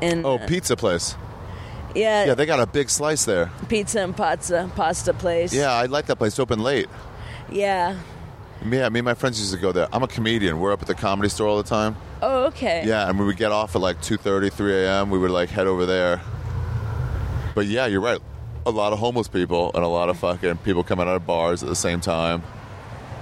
And 0.00 0.26
Oh, 0.26 0.38
pizza 0.38 0.76
place. 0.76 1.14
yeah, 1.94 2.24
Yeah, 2.24 2.34
they 2.34 2.46
got 2.46 2.60
a 2.60 2.66
big 2.66 2.90
slice 2.90 3.24
there. 3.24 3.50
pizza 3.68 4.00
and 4.00 4.16
pizza 4.16 4.70
pasta 4.74 5.14
place. 5.14 5.54
Yeah, 5.54 5.72
I 5.72 5.86
like 5.86 6.06
that 6.06 6.16
place. 6.16 6.32
It's 6.32 6.40
open 6.40 6.58
late. 6.60 6.88
Yeah. 7.50 7.96
Yeah, 8.68 8.88
me 8.88 8.98
and 9.00 9.04
my 9.04 9.14
friends 9.14 9.38
used 9.40 9.52
to 9.52 9.58
go 9.60 9.72
there. 9.72 9.88
I'm 9.92 10.02
a 10.02 10.08
comedian. 10.08 10.58
We're 10.60 10.72
up 10.72 10.82
at 10.82 10.88
the 10.88 10.94
comedy 10.94 11.28
store 11.28 11.48
all 11.48 11.56
the 11.56 11.68
time. 11.68 11.96
Oh, 12.22 12.44
okay. 12.46 12.84
Yeah, 12.86 13.08
and 13.08 13.18
we 13.18 13.34
get 13.34 13.50
off 13.52 13.74
at 13.74 13.82
like 13.82 14.00
2:30, 14.00 14.52
3 14.52 14.74
a.m., 14.84 15.10
we 15.10 15.18
would 15.18 15.30
like 15.32 15.48
head 15.50 15.66
over 15.66 15.84
there. 15.84 16.20
But 17.54 17.66
yeah, 17.66 17.86
you're 17.86 18.00
right. 18.00 18.20
A 18.64 18.70
lot 18.70 18.92
of 18.92 18.98
homeless 19.00 19.28
people 19.28 19.72
and 19.74 19.82
a 19.84 19.88
lot 19.88 20.08
of 20.08 20.18
fucking 20.18 20.58
people 20.58 20.84
coming 20.84 21.08
out 21.08 21.16
of 21.16 21.26
bars 21.26 21.62
at 21.62 21.68
the 21.68 21.74
same 21.76 22.00
time. 22.00 22.42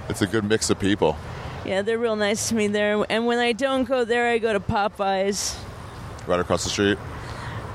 It's 0.07 0.21
a 0.21 0.27
good 0.27 0.43
mix 0.43 0.69
of 0.69 0.79
people. 0.79 1.17
Yeah, 1.65 1.81
they're 1.81 1.97
real 1.97 2.15
nice 2.15 2.49
to 2.49 2.55
me 2.55 2.67
there. 2.67 3.03
And 3.09 3.25
when 3.25 3.39
I 3.39 3.51
don't 3.53 3.83
go 3.85 4.05
there, 4.05 4.29
I 4.29 4.37
go 4.37 4.53
to 4.53 4.59
Popeyes. 4.59 5.57
Right 6.27 6.39
across 6.39 6.63
the 6.63 6.69
street. 6.69 6.97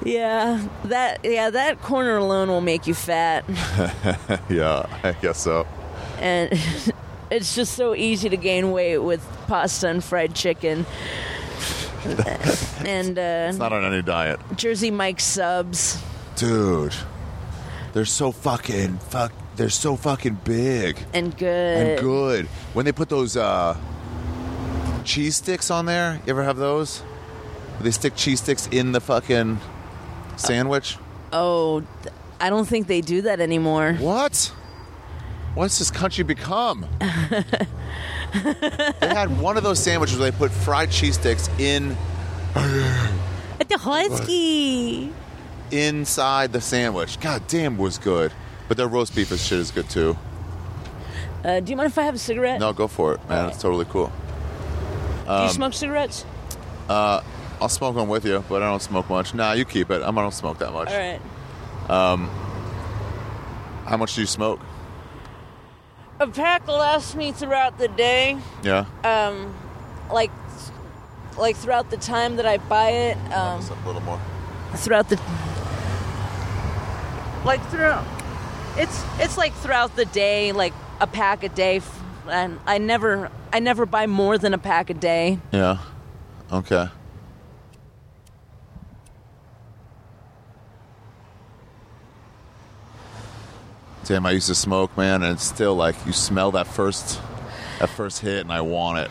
Yeah, 0.04 0.64
that 0.84 1.20
yeah 1.24 1.50
that 1.50 1.82
corner 1.82 2.16
alone 2.18 2.48
will 2.48 2.60
make 2.60 2.86
you 2.86 2.94
fat, 2.94 3.44
yeah, 4.48 4.86
I 5.02 5.12
guess 5.20 5.38
so. 5.40 5.66
and 6.20 6.52
it's 7.30 7.54
just 7.54 7.74
so 7.74 7.94
easy 7.94 8.28
to 8.28 8.36
gain 8.36 8.72
weight 8.72 8.98
with 8.98 9.26
pasta 9.46 9.88
and 9.88 10.02
fried 10.02 10.34
chicken. 10.34 10.86
and 12.84 13.18
uh, 13.18 13.48
It's 13.48 13.58
not 13.58 13.72
on 13.72 13.84
any 13.84 14.02
diet. 14.02 14.38
Jersey 14.54 14.90
Mike 14.90 15.20
subs. 15.20 16.00
Dude, 16.36 16.94
they're 17.92 18.04
so 18.04 18.30
fucking 18.32 18.98
fuck. 18.98 19.32
They're 19.56 19.70
so 19.70 19.96
fucking 19.96 20.40
big 20.44 20.98
and 21.14 21.36
good. 21.36 21.86
and 21.86 22.00
good. 22.00 22.46
When 22.74 22.84
they 22.84 22.92
put 22.92 23.08
those 23.08 23.36
uh, 23.36 23.76
cheese 25.04 25.36
sticks 25.36 25.70
on 25.70 25.86
there, 25.86 26.20
you 26.26 26.30
ever 26.30 26.44
have 26.44 26.58
those? 26.58 27.02
They 27.80 27.90
stick 27.90 28.14
cheese 28.16 28.40
sticks 28.40 28.68
in 28.70 28.92
the 28.92 29.00
fucking 29.00 29.60
sandwich. 30.36 30.98
Oh, 31.32 31.82
I 32.40 32.50
don't 32.50 32.66
think 32.66 32.86
they 32.86 33.00
do 33.00 33.22
that 33.22 33.40
anymore. 33.40 33.94
What? 33.94 34.52
What's 35.56 35.78
this 35.78 35.90
country 35.90 36.22
become? 36.22 36.84
they 37.00 37.08
had 39.00 39.40
one 39.40 39.56
of 39.56 39.62
those 39.62 39.82
sandwiches 39.82 40.18
where 40.18 40.30
they 40.30 40.36
put 40.36 40.50
fried 40.50 40.90
cheese 40.90 41.14
sticks 41.14 41.48
in 41.58 41.96
At 42.54 43.68
the 43.68 43.78
husky. 43.78 45.10
inside 45.70 46.52
the 46.52 46.60
sandwich. 46.60 47.18
God 47.20 47.42
damn, 47.48 47.78
was 47.78 47.96
good. 47.96 48.32
But 48.68 48.76
their 48.76 48.86
roast 48.86 49.14
beef 49.16 49.30
and 49.30 49.40
shit 49.40 49.58
is 49.58 49.70
good 49.70 49.88
too. 49.88 50.18
Uh, 51.42 51.60
do 51.60 51.70
you 51.70 51.76
mind 51.76 51.90
if 51.90 51.96
I 51.98 52.02
have 52.02 52.14
a 52.16 52.18
cigarette? 52.18 52.60
No, 52.60 52.74
go 52.74 52.86
for 52.86 53.14
it, 53.14 53.28
man. 53.28 53.48
It's 53.48 53.62
totally 53.62 53.86
cool. 53.86 54.12
Do 55.24 55.30
Um, 55.30 55.44
you 55.44 55.52
smoke 55.54 55.72
cigarettes? 55.72 56.26
I'll 56.90 57.70
smoke 57.70 57.96
one 57.96 58.08
with 58.08 58.26
you, 58.26 58.44
but 58.50 58.62
I 58.62 58.68
don't 58.68 58.82
smoke 58.82 59.08
much. 59.08 59.32
Nah, 59.32 59.52
you 59.52 59.64
keep 59.64 59.90
it. 59.90 60.02
I 60.02 60.10
don't 60.10 60.34
smoke 60.34 60.58
that 60.58 60.72
much. 60.74 60.88
All 60.90 60.98
right. 60.98 61.20
How 63.86 63.96
much 63.96 64.14
do 64.16 64.20
you 64.20 64.26
smoke? 64.26 64.60
A 66.18 66.26
pack 66.26 66.66
lasts 66.66 67.14
me 67.14 67.32
throughout 67.32 67.78
the 67.78 67.88
day. 67.88 68.38
Yeah. 68.62 68.86
Um, 69.04 69.54
like, 70.10 70.30
like 71.36 71.56
throughout 71.56 71.90
the 71.90 71.98
time 71.98 72.36
that 72.36 72.46
I 72.46 72.56
buy 72.56 72.90
it. 72.90 73.16
Um, 73.32 73.60
a 73.60 73.86
little 73.86 74.00
more. 74.02 74.20
throughout 74.76 75.08
the, 75.08 75.20
like 77.44 77.64
throughout. 77.68 78.04
It's 78.78 79.04
it's 79.18 79.36
like 79.36 79.52
throughout 79.54 79.96
the 79.96 80.04
day, 80.06 80.52
like 80.52 80.72
a 81.00 81.06
pack 81.06 81.42
a 81.42 81.48
day, 81.48 81.80
and 82.28 82.60
I 82.66 82.78
never 82.78 83.30
I 83.52 83.60
never 83.60 83.86
buy 83.86 84.06
more 84.06 84.38
than 84.38 84.54
a 84.54 84.58
pack 84.58 84.90
a 84.90 84.94
day. 84.94 85.38
Yeah. 85.52 85.78
Okay. 86.52 86.88
Damn, 94.06 94.24
I 94.24 94.30
used 94.32 94.46
to 94.48 94.54
smoke, 94.54 94.96
man, 94.96 95.22
and 95.22 95.32
it's 95.32 95.42
still 95.44 95.74
like 95.74 95.96
you 96.06 96.12
smell 96.12 96.52
that 96.52 96.66
first, 96.68 97.20
that 97.80 97.88
first 97.88 98.20
hit, 98.20 98.40
and 98.42 98.52
I 98.52 98.60
want 98.60 98.98
it. 99.00 99.10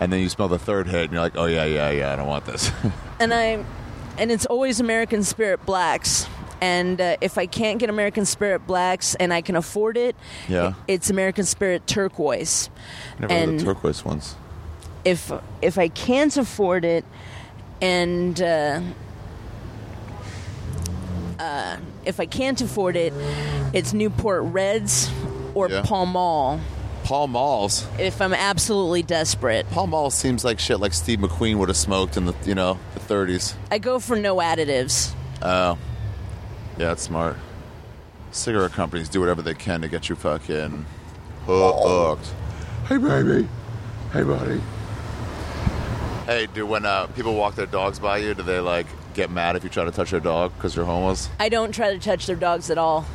And 0.00 0.10
then 0.10 0.20
you 0.20 0.30
smell 0.30 0.48
the 0.48 0.58
third 0.58 0.86
hit, 0.86 1.02
and 1.04 1.12
you're 1.12 1.20
like, 1.20 1.36
oh 1.36 1.44
yeah, 1.44 1.66
yeah, 1.66 1.90
yeah, 1.90 2.12
I 2.12 2.16
don't 2.16 2.26
want 2.26 2.46
this. 2.46 2.70
and 3.20 3.34
I 3.34 3.62
and 4.16 4.30
it's 4.30 4.46
always 4.46 4.80
American 4.80 5.22
Spirit 5.22 5.64
Blacks. 5.66 6.26
And 6.62 7.00
uh, 7.00 7.16
if 7.22 7.38
I 7.38 7.46
can't 7.46 7.78
get 7.78 7.88
American 7.88 8.26
Spirit 8.26 8.66
Blacks 8.66 9.14
and 9.14 9.32
I 9.32 9.40
can 9.40 9.56
afford 9.56 9.96
it, 9.96 10.14
Yeah. 10.46 10.74
it's 10.86 11.08
American 11.08 11.44
Spirit 11.44 11.86
Turquoise. 11.86 12.68
Never 13.18 13.32
And- 13.32 13.60
the 13.60 13.64
turquoise 13.64 14.04
ones. 14.04 14.36
If 15.04 15.32
if 15.62 15.78
I 15.78 15.88
can't 15.88 16.36
afford 16.36 16.84
it, 16.84 17.04
and 17.80 18.40
uh, 18.42 18.80
uh, 21.38 21.76
if 22.04 22.20
I 22.20 22.26
can't 22.26 22.60
afford 22.60 22.96
it, 22.96 23.12
it's 23.72 23.92
Newport 23.92 24.42
Reds 24.44 25.10
or 25.54 25.68
Yeah. 25.68 25.82
Pall 25.82 26.06
Mall. 26.06 26.60
Pall 27.04 27.26
Malls. 27.28 27.86
If 27.98 28.20
I'm 28.20 28.34
absolutely 28.34 29.02
desperate, 29.02 29.68
Pall 29.70 29.86
Mall 29.86 30.10
seems 30.10 30.44
like 30.44 30.60
shit 30.60 30.78
like 30.80 30.92
Steve 30.92 31.18
McQueen 31.20 31.56
would 31.58 31.68
have 31.68 31.76
smoked 31.76 32.16
in 32.16 32.26
the 32.26 32.34
you 32.44 32.54
know 32.54 32.78
the 32.94 33.00
30s. 33.00 33.54
I 33.70 33.78
go 33.78 33.98
for 33.98 34.16
no 34.16 34.36
additives. 34.36 35.12
Oh, 35.42 35.78
yeah, 36.78 36.88
that's 36.88 37.02
smart. 37.02 37.36
Cigarette 38.32 38.72
companies 38.72 39.08
do 39.08 39.18
whatever 39.18 39.42
they 39.42 39.54
can 39.54 39.80
to 39.80 39.88
get 39.88 40.08
you 40.08 40.14
fucking 40.14 40.84
hooked. 41.46 42.26
Hey, 42.86 42.98
baby. 42.98 43.48
Hey, 44.12 44.22
buddy. 44.22 44.60
Hey, 46.26 46.46
do 46.54 46.64
when 46.66 46.84
uh, 46.86 47.06
people 47.08 47.34
walk 47.34 47.56
their 47.56 47.66
dogs 47.66 47.98
by 47.98 48.18
you, 48.18 48.34
do 48.34 48.42
they 48.42 48.60
like 48.60 48.86
get 49.14 49.30
mad 49.30 49.56
if 49.56 49.64
you 49.64 49.70
try 49.70 49.84
to 49.84 49.90
touch 49.90 50.10
their 50.10 50.20
dog 50.20 50.52
because 50.56 50.74
you're 50.76 50.84
homeless? 50.84 51.28
I 51.38 51.48
don't 51.48 51.72
try 51.72 51.92
to 51.92 51.98
touch 51.98 52.26
their 52.26 52.36
dogs 52.36 52.70
at 52.70 52.78
all. 52.78 53.06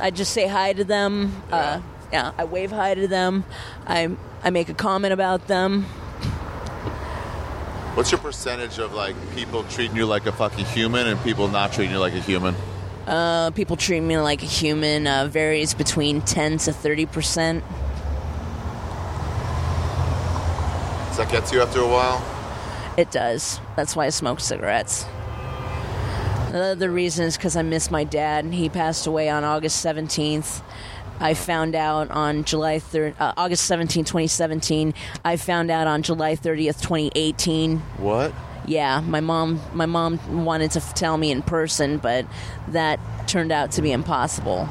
I 0.00 0.10
just 0.10 0.32
say 0.32 0.46
hi 0.46 0.72
to 0.72 0.84
them. 0.84 1.42
Uh, 1.50 1.80
yeah, 2.12 2.32
I 2.38 2.44
wave 2.44 2.70
hi 2.70 2.94
to 2.94 3.06
them. 3.06 3.44
I 3.86 4.10
I 4.42 4.50
make 4.50 4.68
a 4.68 4.74
comment 4.74 5.12
about 5.12 5.46
them. 5.46 5.84
What's 7.94 8.10
your 8.10 8.20
percentage 8.20 8.78
of 8.78 8.94
like 8.94 9.14
people 9.34 9.64
treating 9.64 9.96
you 9.96 10.06
like 10.06 10.26
a 10.26 10.32
fucking 10.32 10.64
human 10.66 11.06
and 11.06 11.20
people 11.22 11.48
not 11.48 11.72
treating 11.72 11.92
you 11.92 11.98
like 11.98 12.14
a 12.14 12.20
human? 12.20 12.54
Uh, 13.06 13.50
people 13.50 13.76
treat 13.76 14.00
me 14.00 14.18
like 14.18 14.42
a 14.42 14.46
human 14.46 15.06
uh, 15.06 15.26
varies 15.26 15.74
between 15.74 16.20
10 16.22 16.58
to 16.58 16.72
30 16.72 17.06
percent. 17.06 17.64
Does 21.08 21.16
that 21.16 21.28
get 21.30 21.46
to 21.46 21.56
you 21.56 21.62
after 21.62 21.80
a 21.80 21.86
while? 21.88 22.24
It 22.96 23.10
does. 23.10 23.60
That's 23.76 23.94
why 23.96 24.06
I 24.06 24.10
smoke 24.10 24.40
cigarettes. 24.40 25.04
The 26.52 26.60
other 26.72 26.90
reason 26.90 27.26
is 27.26 27.36
because 27.36 27.56
I 27.56 27.62
miss 27.62 27.90
my 27.90 28.04
dad. 28.04 28.44
and 28.44 28.52
He 28.52 28.68
passed 28.68 29.06
away 29.06 29.28
on 29.28 29.44
August 29.44 29.84
17th. 29.84 30.62
I 31.20 31.34
found 31.34 31.74
out 31.74 32.10
on 32.10 32.44
July 32.44 32.78
3rd, 32.78 33.14
uh, 33.20 33.34
August 33.36 33.66
17, 33.66 34.04
2017. 34.04 34.94
I 35.24 35.36
found 35.36 35.70
out 35.70 35.86
on 35.86 36.02
July 36.02 36.34
30th, 36.34 36.80
2018. 36.80 37.78
What? 37.98 38.32
Yeah, 38.66 39.00
my 39.00 39.20
mom 39.20 39.60
my 39.72 39.86
mom 39.86 40.44
wanted 40.44 40.70
to 40.72 40.80
f- 40.80 40.94
tell 40.94 41.16
me 41.16 41.30
in 41.30 41.42
person, 41.42 41.98
but 41.98 42.26
that 42.68 43.00
turned 43.26 43.52
out 43.52 43.72
to 43.72 43.82
be 43.82 43.90
impossible. 43.92 44.68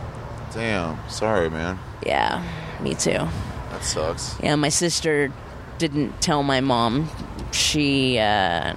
Damn. 0.53 0.97
Sorry, 1.09 1.49
man. 1.49 1.79
Yeah, 2.05 2.43
me 2.81 2.93
too. 2.95 3.27
That 3.71 3.83
sucks. 3.83 4.35
Yeah, 4.41 4.55
my 4.55 4.69
sister 4.69 5.31
didn't 5.79 6.21
tell 6.21 6.43
my 6.43 6.61
mom. 6.61 7.09
She 7.51 8.17
uh, 8.19 8.75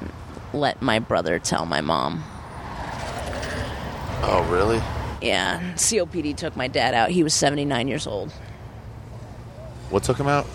let 0.52 0.80
my 0.82 0.98
brother 0.98 1.38
tell 1.38 1.66
my 1.66 1.80
mom. 1.80 2.22
Oh, 4.24 4.46
really? 4.50 4.80
Yeah, 5.20 5.60
COPD 5.74 6.36
took 6.36 6.56
my 6.56 6.68
dad 6.68 6.94
out. 6.94 7.10
He 7.10 7.22
was 7.22 7.34
79 7.34 7.88
years 7.88 8.06
old. 8.06 8.32
What 9.90 10.02
took 10.02 10.18
him 10.18 10.26
out? 10.26 10.46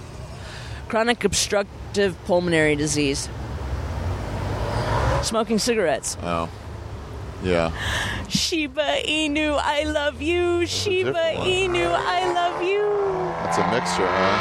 Chronic 0.87 1.23
obstructive 1.23 2.17
pulmonary 2.25 2.75
disease. 2.75 3.29
Smoking 5.21 5.59
cigarettes. 5.59 6.17
Oh. 6.21 6.49
Yeah. 7.43 7.71
Shiba 8.29 9.03
Inu, 9.05 9.59
I 9.61 9.83
love 9.83 10.21
you. 10.21 10.65
Shiba. 10.65 11.13
Inu, 11.13 11.93
I 11.93 12.33
love 12.33 12.61
you. 12.63 12.87
That's 13.43 13.57
a 13.57 13.71
mixture, 13.71 14.07
huh? 14.07 14.37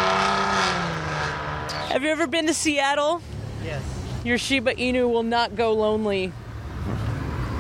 Have 1.92 2.02
you 2.02 2.10
ever 2.10 2.26
been 2.26 2.46
to 2.46 2.54
Seattle? 2.54 3.20
Yes. 3.66 3.82
Your 4.24 4.38
Shiba 4.38 4.74
Inu 4.74 5.10
will 5.10 5.22
not 5.24 5.56
go 5.56 5.72
lonely. 5.72 6.32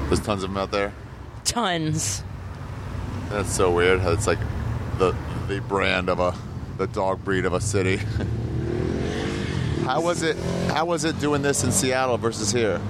There's 0.06 0.20
tons 0.20 0.42
of 0.44 0.50
them 0.50 0.56
out 0.56 0.70
there. 0.70 0.92
Tons. 1.44 2.22
That's 3.28 3.52
so 3.52 3.72
weird. 3.72 4.00
How 4.00 4.12
it's 4.12 4.26
like 4.26 4.38
the 4.98 5.14
the 5.48 5.60
brand 5.60 6.08
of 6.08 6.20
a 6.20 6.34
the 6.78 6.86
dog 6.86 7.24
breed 7.24 7.44
of 7.44 7.52
a 7.54 7.60
city. 7.60 7.96
how 9.84 10.00
was 10.00 10.22
it? 10.22 10.36
How 10.68 10.84
was 10.84 11.04
it 11.04 11.18
doing 11.18 11.42
this 11.42 11.64
in 11.64 11.72
Seattle 11.72 12.18
versus 12.18 12.52
here? 12.52 12.80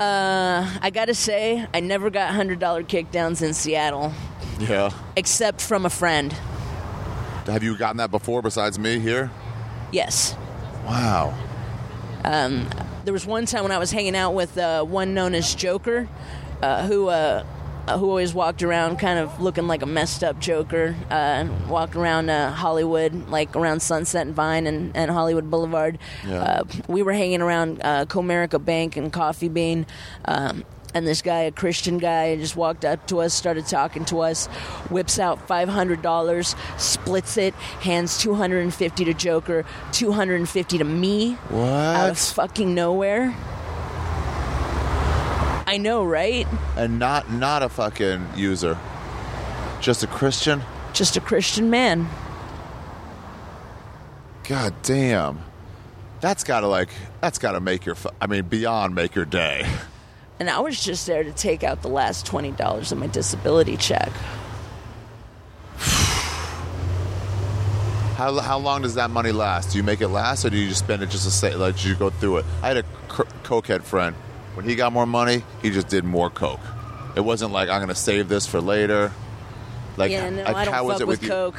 Uh, 0.00 0.68
I 0.82 0.90
gotta 0.90 1.14
say, 1.14 1.64
I 1.72 1.78
never 1.78 2.10
got 2.10 2.32
$100 2.34 2.58
kickdowns 2.88 3.40
in 3.40 3.54
Seattle, 3.54 4.12
Yeah. 4.58 4.90
except 5.14 5.60
from 5.60 5.86
a 5.86 5.90
friend. 5.90 6.34
Have 7.46 7.62
you 7.62 7.76
gotten 7.76 7.98
that 7.98 8.10
before 8.10 8.42
besides 8.42 8.80
me 8.80 8.98
here? 8.98 9.30
Yes. 9.92 10.34
Wow. 10.84 11.34
There 13.04 13.12
was 13.12 13.26
one 13.26 13.46
time 13.46 13.64
when 13.64 13.72
I 13.72 13.78
was 13.78 13.90
hanging 13.90 14.14
out 14.14 14.32
with 14.32 14.56
uh, 14.56 14.84
one 14.84 15.12
known 15.12 15.34
as 15.34 15.54
Joker, 15.54 16.08
uh, 16.62 16.86
who 16.86 17.08
uh, 17.08 17.44
who 17.88 18.08
always 18.08 18.32
walked 18.32 18.62
around 18.62 18.98
kind 18.98 19.18
of 19.18 19.40
looking 19.40 19.66
like 19.66 19.82
a 19.82 19.86
messed 19.86 20.22
up 20.22 20.38
Joker, 20.38 20.94
uh, 21.10 21.48
walked 21.68 21.96
around 21.96 22.30
uh, 22.30 22.52
Hollywood, 22.52 23.28
like 23.28 23.56
around 23.56 23.80
Sunset 23.80 24.26
and 24.26 24.36
Vine 24.36 24.68
and, 24.68 24.96
and 24.96 25.10
Hollywood 25.10 25.50
Boulevard. 25.50 25.98
Yeah. 26.26 26.42
Uh, 26.42 26.64
we 26.86 27.02
were 27.02 27.12
hanging 27.12 27.42
around 27.42 27.80
uh, 27.82 28.04
Comerica 28.04 28.64
Bank 28.64 28.96
and 28.96 29.12
Coffee 29.12 29.48
Bean. 29.48 29.84
Um, 30.26 30.64
and 30.94 31.06
this 31.06 31.22
guy, 31.22 31.40
a 31.40 31.50
Christian 31.52 31.98
guy, 31.98 32.36
just 32.36 32.56
walked 32.56 32.84
up 32.84 33.06
to 33.08 33.20
us, 33.20 33.32
started 33.34 33.66
talking 33.66 34.04
to 34.06 34.20
us, 34.20 34.46
whips 34.90 35.18
out 35.18 35.46
five 35.48 35.68
hundred 35.68 36.02
dollars, 36.02 36.54
splits 36.78 37.36
it, 37.36 37.54
hands 37.80 38.18
two 38.18 38.34
hundred 38.34 38.60
and 38.62 38.74
fifty 38.74 39.04
to 39.04 39.14
Joker, 39.14 39.64
two 39.92 40.12
hundred 40.12 40.36
and 40.36 40.48
fifty 40.48 40.78
to 40.78 40.84
me 40.84 41.34
What? 41.48 41.68
out 41.68 42.10
of 42.10 42.18
fucking 42.18 42.74
nowhere. 42.74 43.34
I 45.64 45.78
know, 45.78 46.04
right? 46.04 46.46
And 46.76 46.98
not 46.98 47.30
not 47.32 47.62
a 47.62 47.68
fucking 47.68 48.26
user. 48.36 48.78
Just 49.80 50.02
a 50.02 50.06
Christian? 50.06 50.60
Just 50.92 51.16
a 51.16 51.20
Christian 51.20 51.70
man. 51.70 52.08
God 54.44 54.74
damn. 54.82 55.40
That's 56.20 56.44
got 56.44 56.60
to 56.60 56.66
like 56.68 56.90
that's 57.20 57.38
got 57.38 57.52
to 57.52 57.60
make 57.60 57.86
your 57.86 57.96
I 58.20 58.26
mean 58.26 58.44
beyond 58.44 58.94
make 58.94 59.14
your 59.14 59.24
day. 59.24 59.66
And 60.42 60.50
I 60.50 60.58
was 60.58 60.82
just 60.82 61.06
there 61.06 61.22
to 61.22 61.30
take 61.30 61.62
out 61.62 61.82
the 61.82 61.88
last 61.88 62.26
$20 62.26 62.90
of 62.90 62.98
my 62.98 63.06
disability 63.06 63.76
check. 63.76 64.10
How, 68.16 68.36
how 68.40 68.58
long 68.58 68.82
does 68.82 68.96
that 68.96 69.10
money 69.10 69.30
last? 69.30 69.70
Do 69.70 69.78
you 69.78 69.84
make 69.84 70.00
it 70.00 70.08
last, 70.08 70.44
or 70.44 70.50
do 70.50 70.56
you 70.56 70.68
just 70.68 70.80
spend 70.80 71.00
it 71.00 71.10
just 71.10 71.22
to 71.26 71.30
say, 71.30 71.54
like, 71.54 71.84
you 71.84 71.94
go 71.94 72.10
through 72.10 72.38
it? 72.38 72.44
I 72.60 72.66
had 72.66 72.78
a 72.78 72.82
cr- 73.06 73.22
cokehead 73.44 73.84
friend. 73.84 74.16
When 74.54 74.64
he 74.66 74.74
got 74.74 74.92
more 74.92 75.06
money, 75.06 75.44
he 75.62 75.70
just 75.70 75.86
did 75.86 76.02
more 76.02 76.28
coke. 76.28 76.58
It 77.14 77.20
wasn't 77.20 77.52
like 77.52 77.68
I'm 77.68 77.78
going 77.78 77.88
to 77.90 77.94
save 77.94 78.28
this 78.28 78.44
for 78.44 78.60
later. 78.60 79.12
Like, 79.96 80.10
yeah, 80.10 80.28
no, 80.28 80.42
like, 80.42 80.56
I 80.56 80.64
don't 80.64 80.74
how 80.74 80.88
fuck 80.88 80.96
is 80.96 81.00
it 81.02 81.06
with 81.06 81.20
with 81.20 81.30
you? 81.30 81.54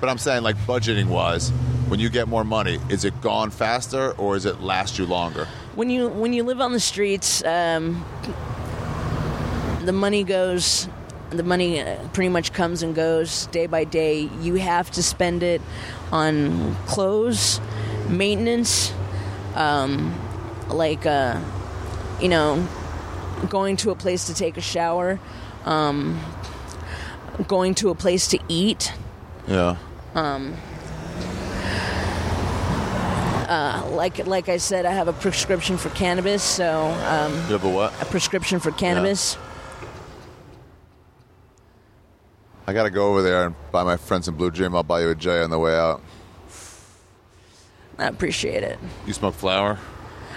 But 0.00 0.08
I'm 0.08 0.18
saying, 0.18 0.42
like, 0.42 0.56
budgeting 0.58 1.06
wise, 1.06 1.50
when 1.88 2.00
you 2.00 2.08
get 2.08 2.28
more 2.28 2.44
money, 2.44 2.78
is 2.88 3.04
it 3.04 3.20
gone 3.20 3.50
faster, 3.50 4.12
or 4.12 4.36
is 4.36 4.46
it 4.46 4.60
last 4.60 4.98
you 4.98 5.06
longer? 5.06 5.46
When 5.74 5.90
you 5.90 6.08
when 6.08 6.32
you 6.32 6.42
live 6.42 6.60
on 6.60 6.72
the 6.72 6.80
streets, 6.80 7.44
um, 7.44 8.04
the 9.84 9.92
money 9.92 10.24
goes. 10.24 10.88
The 11.30 11.44
money 11.44 11.80
uh, 11.80 12.08
pretty 12.08 12.28
much 12.28 12.52
comes 12.52 12.82
and 12.82 12.92
goes 12.92 13.46
day 13.46 13.66
by 13.68 13.84
day. 13.84 14.28
You 14.40 14.56
have 14.56 14.90
to 14.92 15.02
spend 15.02 15.44
it 15.44 15.62
on 16.10 16.74
clothes, 16.86 17.60
maintenance, 18.08 18.92
um, 19.54 20.12
like 20.68 21.06
uh, 21.06 21.40
you 22.20 22.28
know, 22.28 22.66
going 23.48 23.76
to 23.76 23.90
a 23.92 23.94
place 23.94 24.26
to 24.26 24.34
take 24.34 24.56
a 24.56 24.60
shower, 24.60 25.20
um, 25.64 26.20
going 27.46 27.76
to 27.76 27.90
a 27.90 27.94
place 27.94 28.26
to 28.28 28.38
eat. 28.48 28.92
Yeah. 29.46 29.76
Like 34.00 34.26
like 34.26 34.48
I 34.48 34.56
said, 34.56 34.86
I 34.86 34.92
have 34.92 35.08
a 35.08 35.12
prescription 35.12 35.76
for 35.76 35.90
cannabis, 35.90 36.42
so 36.42 36.84
um, 37.06 37.32
You 37.34 37.52
have 37.52 37.64
a 37.64 37.68
what? 37.68 37.92
a 38.00 38.06
prescription 38.06 38.58
for 38.58 38.70
cannabis. 38.70 39.36
I 42.66 42.72
got 42.72 42.84
to 42.84 42.90
go 42.90 43.10
over 43.10 43.20
there 43.20 43.44
and 43.44 43.54
buy 43.70 43.84
my 43.84 43.98
friend 43.98 44.24
some 44.24 44.36
Blue 44.36 44.50
Dream. 44.50 44.74
I'll 44.74 44.82
buy 44.82 45.02
you 45.02 45.10
a 45.10 45.14
J 45.14 45.42
on 45.42 45.50
the 45.50 45.58
way 45.58 45.76
out. 45.76 46.00
I 47.98 48.06
appreciate 48.06 48.62
it. 48.62 48.78
You 49.06 49.12
smoke 49.12 49.34
flower? 49.34 49.78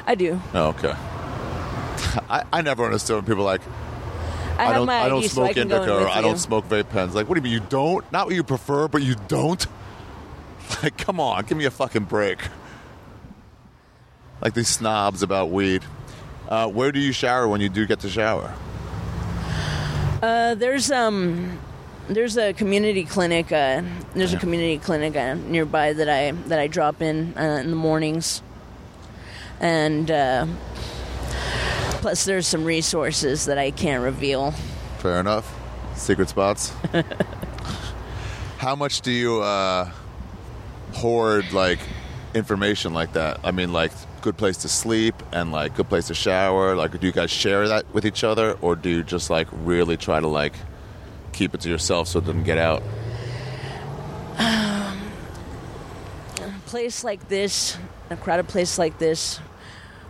I 0.06 0.16
do. 0.16 0.42
Oh, 0.54 0.68
okay. 0.70 0.92
I, 2.30 2.44
I 2.52 2.62
never 2.62 2.84
understood 2.84 3.16
when 3.16 3.26
people 3.26 3.44
are 3.44 3.46
like, 3.46 3.62
I, 4.58 4.66
have 4.66 4.76
don't, 4.76 4.90
I 4.90 5.10
don't 5.10 5.24
smoke 5.24 5.32
so 5.32 5.44
I 5.44 5.54
can 5.54 5.68
go 5.68 5.76
in 5.76 5.82
indica 5.84 6.04
or 6.04 6.10
I 6.10 6.22
don't 6.22 6.38
smoke 6.38 6.70
vape 6.70 6.90
pens. 6.90 7.16
Like, 7.16 7.28
what 7.28 7.36
do 7.36 7.40
you 7.40 7.44
mean 7.44 7.54
you 7.54 7.68
don't? 7.70 8.10
Not 8.12 8.28
what 8.28 8.36
you 8.36 8.44
prefer, 8.44 8.88
but 8.88 9.02
you 9.02 9.16
don't? 9.28 9.66
Like, 10.82 10.98
come 10.98 11.20
on, 11.20 11.44
give 11.46 11.58
me 11.58 11.66
a 11.66 11.72
fucking 11.72 12.06
break. 12.06 12.40
Like 14.42 14.54
these 14.54 14.70
snobs 14.70 15.22
about 15.22 15.52
weed. 15.52 15.84
Uh, 16.50 16.68
where 16.68 16.92
do 16.92 17.00
you 17.00 17.12
shower 17.12 17.48
when 17.48 17.62
you 17.62 17.70
do 17.70 17.86
get 17.86 18.00
to 18.00 18.10
shower? 18.10 18.54
Uh, 20.22 20.56
there's 20.56 20.92
um, 20.92 21.60
there's 22.10 22.38
a 22.38 22.54
community 22.54 23.06
clinic. 23.06 23.52
Uh, 23.52 23.82
there's 24.14 24.34
a 24.34 24.38
community 24.38 24.78
clinic 24.78 25.16
uh, 25.16 25.36
nearby 25.36 25.94
that 25.94 26.10
I 26.10 26.32
that 26.48 26.60
I 26.60 26.68
drop 26.68 27.02
in 27.02 27.38
uh, 27.38 27.62
in 27.64 27.70
the 27.70 27.76
mornings, 27.76 28.42
and 29.60 30.10
uh, 30.10 30.46
plus 32.04 32.26
there's 32.26 32.46
some 32.46 32.66
resources 32.66 33.46
that 33.46 33.58
I 33.58 33.72
can't 33.72 34.04
reveal. 34.04 34.52
Fair 34.98 35.22
enough. 35.22 35.58
Secret 35.96 36.28
spots. 36.28 36.74
How 38.58 38.76
much 38.76 39.00
do 39.00 39.10
you 39.10 39.42
uh, 39.42 39.90
hoard 40.92 41.54
like 41.54 41.80
information 42.34 42.94
like 42.94 43.14
that? 43.14 43.40
I 43.42 43.52
mean, 43.52 43.72
like 43.72 43.94
good 44.20 44.36
place 44.36 44.58
to 44.58 44.68
sleep 44.68 45.16
and 45.32 45.54
like 45.54 45.78
good 45.78 45.88
place 45.88 46.08
to 46.08 46.14
shower. 46.14 46.76
Like, 46.76 47.00
do 47.00 47.08
you 47.08 47.14
guys 47.14 47.32
share 47.32 47.70
that 47.70 47.86
with 47.94 48.06
each 48.06 48.26
other, 48.26 48.58
or 48.60 48.76
do 48.76 48.90
you 48.90 49.04
just 49.04 49.30
like 49.30 49.48
really 49.54 49.96
try 49.96 50.20
to 50.20 50.28
like 50.28 50.56
keep 51.32 51.56
it 51.56 51.62
to 51.62 51.70
yourself 51.70 52.10
so 52.10 52.20
it 52.20 52.26
doesn't 52.26 52.44
get 52.44 52.58
out? 52.58 52.84
Um, 54.38 55.00
a 56.42 56.52
place 56.66 57.06
like 57.06 57.30
this, 57.30 57.78
a 58.10 58.18
crowded 58.18 58.50
place 58.50 58.78
like 58.78 58.98
this, 59.00 59.40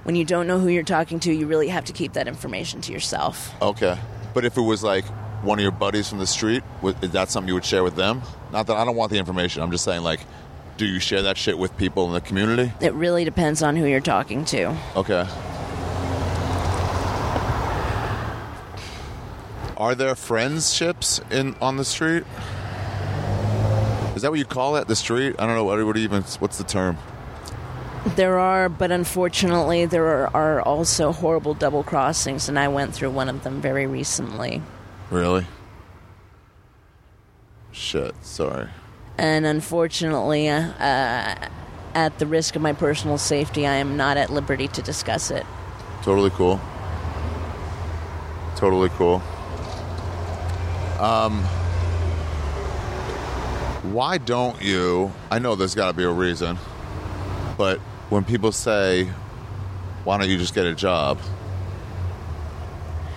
when 0.04 0.16
you 0.16 0.26
don't 0.26 0.48
know 0.48 0.60
who 0.60 0.68
you're 0.68 0.84
talking 0.84 1.20
to, 1.22 1.34
you 1.34 1.48
really 1.48 1.68
have 1.70 1.86
to 1.86 1.94
keep 1.94 2.14
that 2.14 2.28
information 2.28 2.82
to 2.82 2.92
yourself. 2.92 3.54
Okay, 3.62 3.98
but 4.34 4.46
if 4.46 4.58
it 4.58 4.62
was 4.62 4.84
like 4.84 5.06
one 5.44 5.60
of 5.60 5.64
your 5.64 5.72
buddies 5.72 6.08
from 6.10 6.20
the 6.20 6.28
street, 6.28 6.64
is 7.02 7.12
that 7.12 7.30
something 7.30 7.48
you 7.48 7.54
would 7.54 7.66
share 7.66 7.84
with 7.84 7.96
them? 7.96 8.22
Not 8.52 8.68
that 8.68 8.78
I 8.78 8.86
don't 8.86 8.96
want 8.96 9.12
the 9.12 9.18
information. 9.18 9.62
I'm 9.62 9.72
just 9.72 9.84
saying 9.84 10.04
like. 10.04 10.20
Do 10.76 10.88
you 10.88 11.00
share 11.00 11.22
that 11.22 11.38
shit 11.38 11.60
with 11.60 11.78
people 11.78 12.08
in 12.08 12.14
the 12.14 12.20
community? 12.20 12.74
It 12.82 12.96
really 12.96 13.24
depends 13.24 13.62
on 13.62 13.76
who 13.76 13.86
you're 13.86 14.00
talking 14.00 14.44
to. 14.46 14.76
Okay. 14.96 15.28
Are 19.78 19.94
there 19.94 20.16
friendships 20.16 21.22
in 21.30 21.56
on 21.62 21.78
the 21.78 21.86
street? 21.86 22.24
Is 24.16 24.24
that 24.24 24.32
what 24.32 24.40
you 24.40 24.46
call 24.46 24.78
it? 24.78 24.88
The 24.88 24.96
street? 24.96 25.36
I 25.38 25.46
don't 25.46 25.56
know. 25.56 25.64
What, 25.64 25.86
what 25.86 25.96
even? 25.96 26.24
What's 26.40 26.58
the 26.58 26.64
term? 26.64 26.98
There 28.06 28.38
are, 28.38 28.68
but 28.70 28.92
unfortunately, 28.92 29.86
there 29.86 30.06
are, 30.06 30.36
are 30.36 30.62
also 30.62 31.14
horrible 31.14 31.54
double 31.54 31.84
crossings, 31.84 32.50
and 32.50 32.60
I 32.60 32.68
went 32.68 32.94
through 32.94 33.12
one 33.12 33.30
of 33.30 33.44
them 33.44 33.62
very 33.62 33.88
recently. 33.88 34.62
Really? 35.10 35.46
Shit. 37.72 38.14
Sorry. 38.22 38.68
And 39.18 39.46
unfortunately, 39.46 40.50
uh, 40.50 40.62
uh, 40.74 41.50
at 41.96 42.20
the 42.20 42.26
risk 42.26 42.56
of 42.56 42.62
my 42.62 42.74
personal 42.74 43.18
safety, 43.18 43.66
I 43.66 43.76
am 43.76 43.96
not 43.96 44.18
at 44.18 44.30
liberty 44.30 44.68
to 44.68 44.82
discuss 44.82 45.32
it. 45.32 45.46
Totally 46.04 46.30
cool. 46.32 46.60
Totally 48.56 48.90
cool. 48.90 49.22
Um, 51.00 51.44
why 53.94 54.18
don't 54.18 54.62
you? 54.62 55.12
I 55.32 55.40
know 55.40 55.56
there's 55.56 55.76
got 55.76 55.88
to 55.88 55.94
be 55.94 56.04
a 56.04 56.12
reason, 56.12 56.58
but 57.58 57.80
when 58.10 58.24
people 58.24 58.52
say, 58.52 59.06
"Why 60.04 60.18
don't 60.18 60.30
you 60.30 60.38
just 60.38 60.54
get 60.54 60.66
a 60.66 60.76
job?" 60.76 61.20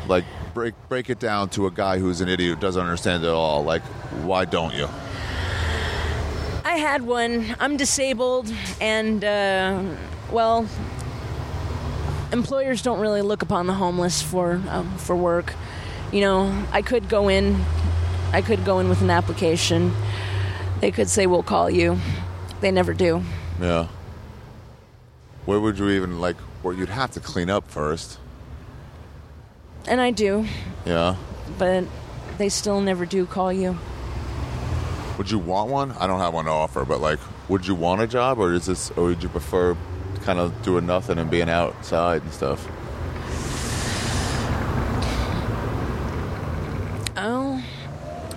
Like 0.09 0.25
break 0.55 0.75
break 0.89 1.11
it 1.11 1.19
down 1.19 1.49
to 1.51 1.67
a 1.67 1.71
guy 1.71 1.99
who's 1.99 2.21
an 2.21 2.29
idiot 2.29 2.55
who 2.55 2.61
doesn't 2.61 2.81
understand 2.81 3.25
it 3.25 3.27
at 3.27 3.33
all. 3.35 3.63
Like, 3.63 3.83
why 4.25 4.45
don't 4.45 4.75
you? 4.75 4.89
I 6.65 6.79
had 6.79 7.03
one. 7.03 7.55
I'm 7.61 7.77
disabled, 7.77 8.53
and 8.81 9.23
uh, 9.23 9.83
well, 10.31 10.67
employers 12.33 12.83
don't 12.83 13.01
really 13.01 13.23
look 13.23 13.43
upon 13.43 13.67
the 13.67 13.75
homeless 13.75 14.23
for 14.23 14.61
um, 14.69 14.91
for 14.99 15.15
work. 15.15 15.55
You 16.13 16.21
know, 16.21 16.65
I 16.73 16.83
could 16.83 17.09
go 17.09 17.29
in, 17.29 17.63
I 18.33 18.43
could 18.43 18.65
go 18.65 18.79
in 18.79 18.89
with 18.89 19.03
an 19.03 19.11
application. 19.11 19.93
They 20.81 20.91
could 20.91 21.09
say 21.09 21.27
we'll 21.27 21.43
call 21.43 21.71
you. 21.71 21.99
They 22.61 22.71
never 22.71 22.95
do. 22.95 23.23
Yeah. 23.61 23.89
Where 25.47 25.61
would 25.61 25.79
you 25.79 25.89
even 25.91 26.21
like? 26.21 26.37
Where 26.63 26.75
you'd 26.75 26.89
have 26.89 27.13
to 27.13 27.21
clean 27.21 27.49
up 27.49 27.71
first. 27.71 28.19
And 29.87 30.01
I 30.01 30.11
do, 30.11 30.47
Yeah. 30.85 31.15
but 31.59 31.85
they 32.39 32.49
still 32.49 32.81
never 32.81 33.07
do 33.07 33.25
call 33.25 33.53
you. 33.53 33.79
Would 35.17 35.31
you 35.31 35.39
want 35.39 35.71
one? 35.71 35.93
I 35.93 36.09
don't 36.09 36.19
have 36.19 36.35
one 36.35 36.47
to 36.47 36.51
offer, 36.51 36.85
but 36.85 37.01
like, 37.01 37.21
would 37.49 37.67
you 37.67 37.77
want 37.77 38.01
a 38.01 38.07
job, 38.09 38.39
or 38.41 38.53
is 38.53 38.67
this, 38.67 38.91
or 38.97 39.05
would 39.05 39.23
you 39.23 39.29
prefer 39.29 39.77
kind 40.25 40.41
of 40.41 40.61
doing 40.63 40.87
nothing 40.87 41.19
and 41.19 41.31
being 41.31 41.49
outside 41.49 42.23
and 42.23 42.33
stuff? 42.33 42.67
Oh, 47.17 47.63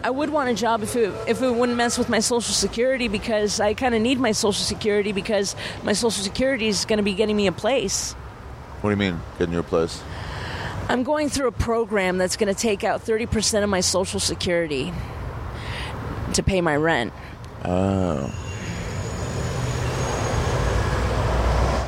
I 0.03 0.09
would 0.09 0.29
want 0.29 0.49
a 0.49 0.53
job 0.53 0.81
if 0.81 0.95
it 0.95 1.13
if 1.27 1.41
it 1.41 1.51
wouldn't 1.51 1.77
mess 1.77 1.97
with 1.97 2.09
my 2.09 2.19
social 2.19 2.53
security 2.53 3.07
because 3.07 3.59
I 3.59 3.73
kind 3.73 3.93
of 3.93 4.01
need 4.01 4.19
my 4.19 4.31
social 4.31 4.63
security 4.63 5.11
because 5.11 5.55
my 5.83 5.93
social 5.93 6.23
security 6.23 6.67
is 6.67 6.85
going 6.85 6.97
to 6.97 7.03
be 7.03 7.13
getting 7.13 7.35
me 7.35 7.47
a 7.47 7.51
place. 7.51 8.13
What 8.81 8.89
do 8.89 8.91
you 8.91 9.11
mean, 9.11 9.21
getting 9.37 9.53
your 9.53 9.63
place? 9.63 10.01
I'm 10.87 11.03
going 11.03 11.29
through 11.29 11.47
a 11.47 11.51
program 11.51 12.17
that's 12.17 12.37
going 12.37 12.53
to 12.53 12.59
take 12.59 12.83
out 12.83 13.05
30% 13.05 13.63
of 13.63 13.69
my 13.69 13.81
social 13.81 14.19
security 14.19 14.91
to 16.33 16.41
pay 16.41 16.61
my 16.61 16.75
rent. 16.75 17.13
Oh. 17.65 18.27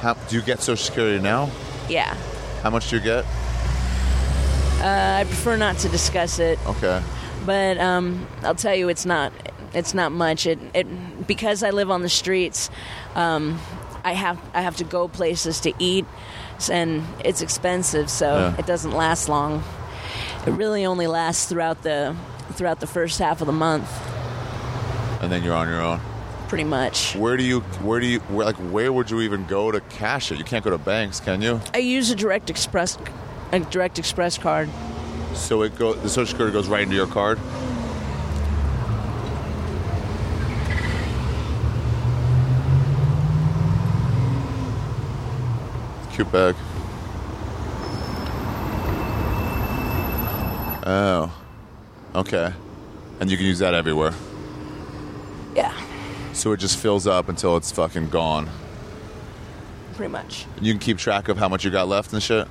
How 0.01 0.13
do 0.13 0.35
you 0.35 0.41
get 0.41 0.61
Social 0.61 0.83
Security 0.83 1.19
now? 1.21 1.49
Yeah. 1.87 2.15
How 2.61 2.69
much 2.71 2.89
do 2.89 2.97
you 2.97 3.01
get? 3.01 3.23
Uh, 4.81 5.19
I 5.19 5.23
prefer 5.25 5.57
not 5.57 5.77
to 5.79 5.89
discuss 5.89 6.39
it, 6.39 6.59
Okay. 6.67 7.01
But 7.45 7.77
um, 7.77 8.27
I'll 8.43 8.55
tell 8.55 8.75
you 8.75 8.89
it's 8.89 9.05
not 9.05 9.31
it's 9.73 9.93
not 9.93 10.11
much. 10.11 10.45
It 10.45 10.59
it 10.73 11.27
because 11.27 11.63
I 11.63 11.69
live 11.69 11.89
on 11.91 12.01
the 12.01 12.09
streets, 12.09 12.69
um, 13.15 13.59
I 14.03 14.13
have 14.13 14.39
I 14.53 14.61
have 14.61 14.75
to 14.77 14.83
go 14.83 15.07
places 15.07 15.59
to 15.61 15.73
eat, 15.79 16.05
and 16.71 17.03
it's 17.23 17.41
expensive, 17.41 18.09
so 18.09 18.37
Yeah. 18.37 18.55
it 18.59 18.65
doesn't 18.65 18.91
last 18.91 19.29
long. 19.29 19.63
It 20.45 20.51
really 20.51 20.85
only 20.85 21.07
lasts 21.07 21.45
throughout 21.47 21.83
the 21.83 22.15
throughout 22.53 22.79
the 22.79 22.87
first 22.87 23.19
half 23.19 23.39
of 23.41 23.47
the 23.47 23.53
month, 23.53 23.89
And 25.21 25.31
then 25.31 25.43
you're 25.43 25.55
on 25.55 25.67
your 25.69 25.81
own. 25.81 26.01
pretty 26.49 26.63
much. 26.65 27.15
Where 27.15 27.37
do 27.37 27.43
you? 27.43 27.61
Where 27.81 27.99
do 28.01 28.07
you? 28.07 28.19
Where, 28.21 28.45
like, 28.45 28.57
where 28.57 28.91
would 28.91 29.09
you 29.09 29.21
even 29.21 29.45
go 29.45 29.71
to 29.71 29.79
cash 29.79 30.31
it? 30.31 30.37
You 30.37 30.43
can't 30.43 30.63
go 30.65 30.71
to 30.71 30.77
banks, 30.77 31.19
can 31.21 31.41
you? 31.41 31.61
I 31.73 31.77
use 31.77 32.09
a 32.11 32.15
direct 32.15 32.49
express 32.49 32.97
a 33.53 33.59
direct 33.59 33.99
express 33.99 34.37
card. 34.37 34.67
So 35.33 35.63
it 35.63 35.75
go. 35.77 35.93
The 35.93 36.09
Social 36.09 36.27
Security 36.27 36.53
goes 36.53 36.67
right 36.67 36.83
into 36.83 36.95
your 36.95 37.07
card. 37.07 37.39
Cute 46.11 46.31
bag. 46.31 46.55
Oh. 50.85 51.31
Okay. 52.15 52.53
And 53.19 53.29
you 53.31 53.37
can 53.37 53.45
use 53.45 53.59
that 53.59 53.73
everywhere. 53.73 54.13
Yeah, 55.55 55.73
So 56.33 56.53
it 56.53 56.57
just 56.57 56.77
fills 56.79 57.07
up 57.07 57.27
until 57.29 57.57
it's 57.57 57.71
fucking 57.71 58.07
gone. 58.09 58.49
pretty 59.95 60.11
much. 60.11 60.45
You 60.61 60.71
can 60.73 60.79
keep 60.79 60.97
track 60.97 61.27
of 61.27 61.37
how 61.37 61.49
much 61.49 61.65
you 61.65 61.71
got 61.71 61.87
left 61.89 62.13
and 62.13 62.23
shit. 62.23 62.47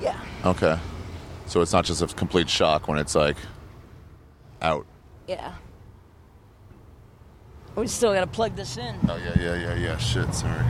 Yeah. 0.00 0.18
Okay. 0.44 0.78
So 1.46 1.60
it's 1.60 1.72
not 1.72 1.84
just 1.84 2.02
a 2.02 2.06
complete 2.06 2.48
shock 2.48 2.88
when 2.88 2.98
it's 2.98 3.14
like 3.14 3.36
out. 4.62 4.86
Yeah. 5.28 5.54
We 7.76 7.86
still 7.86 8.14
gotta 8.14 8.26
plug 8.26 8.54
this 8.54 8.76
in. 8.76 8.96
Oh 9.08 9.16
yeah, 9.16 9.34
yeah, 9.38 9.54
yeah, 9.54 9.74
yeah. 9.74 9.96
Shit, 9.98 10.32
sorry. 10.34 10.64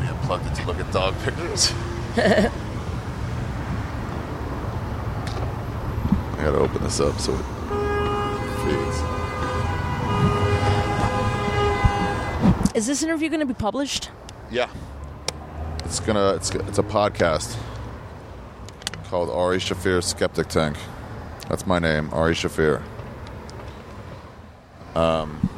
Yeah, 0.00 0.18
plugged 0.24 0.46
it 0.46 0.54
to 0.56 0.66
look 0.66 0.78
at 0.78 0.90
dog 0.92 1.14
pictures. 1.22 1.72
I 2.16 2.50
gotta 6.44 6.58
open 6.58 6.82
this 6.82 6.98
up 7.00 7.18
so 7.20 7.34
it 7.34 7.44
feeds. 8.64 9.02
Is 12.74 12.86
this 12.86 13.02
interview 13.02 13.28
gonna 13.28 13.44
be 13.44 13.52
published? 13.52 14.10
Yeah. 14.50 14.70
It's 15.84 16.00
gonna. 16.00 16.34
It's 16.34 16.50
it's 16.50 16.78
a 16.78 16.82
podcast 16.82 17.56
called 19.10 19.28
Ari 19.28 19.58
Shaffir 19.58 20.04
Skeptic 20.04 20.46
Tank. 20.46 20.76
That's 21.48 21.66
my 21.66 21.80
name, 21.80 22.10
Ari 22.12 22.34
Shaffir. 22.34 22.80
Um. 24.94 25.48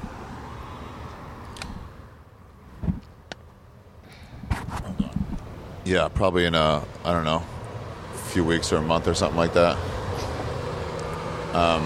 Yeah, 5.85 6.09
probably 6.09 6.47
in 6.47 6.55
a 6.55 6.83
I 7.05 7.13
don't 7.13 7.25
know, 7.25 7.45
a 8.15 8.17
few 8.17 8.43
weeks 8.43 8.73
or 8.73 8.77
a 8.77 8.83
month 8.83 9.07
or 9.07 9.13
something 9.13 9.37
like 9.37 9.53
that. 9.53 9.77
Um. 11.53 11.85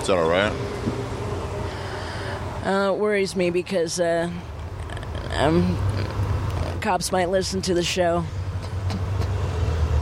Is 0.00 0.06
that 0.06 0.16
all 0.16 0.30
right? 0.30 0.52
Uh, 2.64 2.92
it 2.92 2.98
worries 2.98 3.34
me 3.34 3.50
because 3.50 3.98
uh, 3.98 4.30
um, 5.34 5.76
cops 6.80 7.10
might 7.10 7.30
listen 7.30 7.60
to 7.62 7.74
the 7.74 7.82
show. 7.82 8.24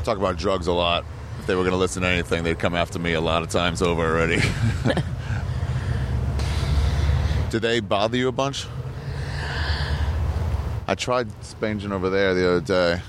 Talk 0.06 0.18
about 0.18 0.38
drugs 0.38 0.68
a 0.68 0.72
lot. 0.72 1.04
If 1.40 1.46
they 1.46 1.54
were 1.54 1.62
going 1.62 1.72
to 1.72 1.78
listen 1.78 2.02
to 2.02 2.08
anything, 2.08 2.44
they'd 2.44 2.58
come 2.58 2.74
after 2.74 2.98
me 2.98 3.12
a 3.12 3.20
lot 3.20 3.42
of 3.42 3.50
times 3.50 3.82
over 3.82 4.02
already. 4.02 4.36
Did 7.50 7.62
they 7.62 7.80
bother 7.80 8.16
you 8.16 8.28
a 8.28 8.32
bunch? 8.32 8.66
I 10.88 10.94
tried 10.94 11.28
spanging 11.44 11.92
over 11.92 12.08
there 12.08 12.34
the 12.34 12.48
other 12.48 12.60
day. 12.60 13.00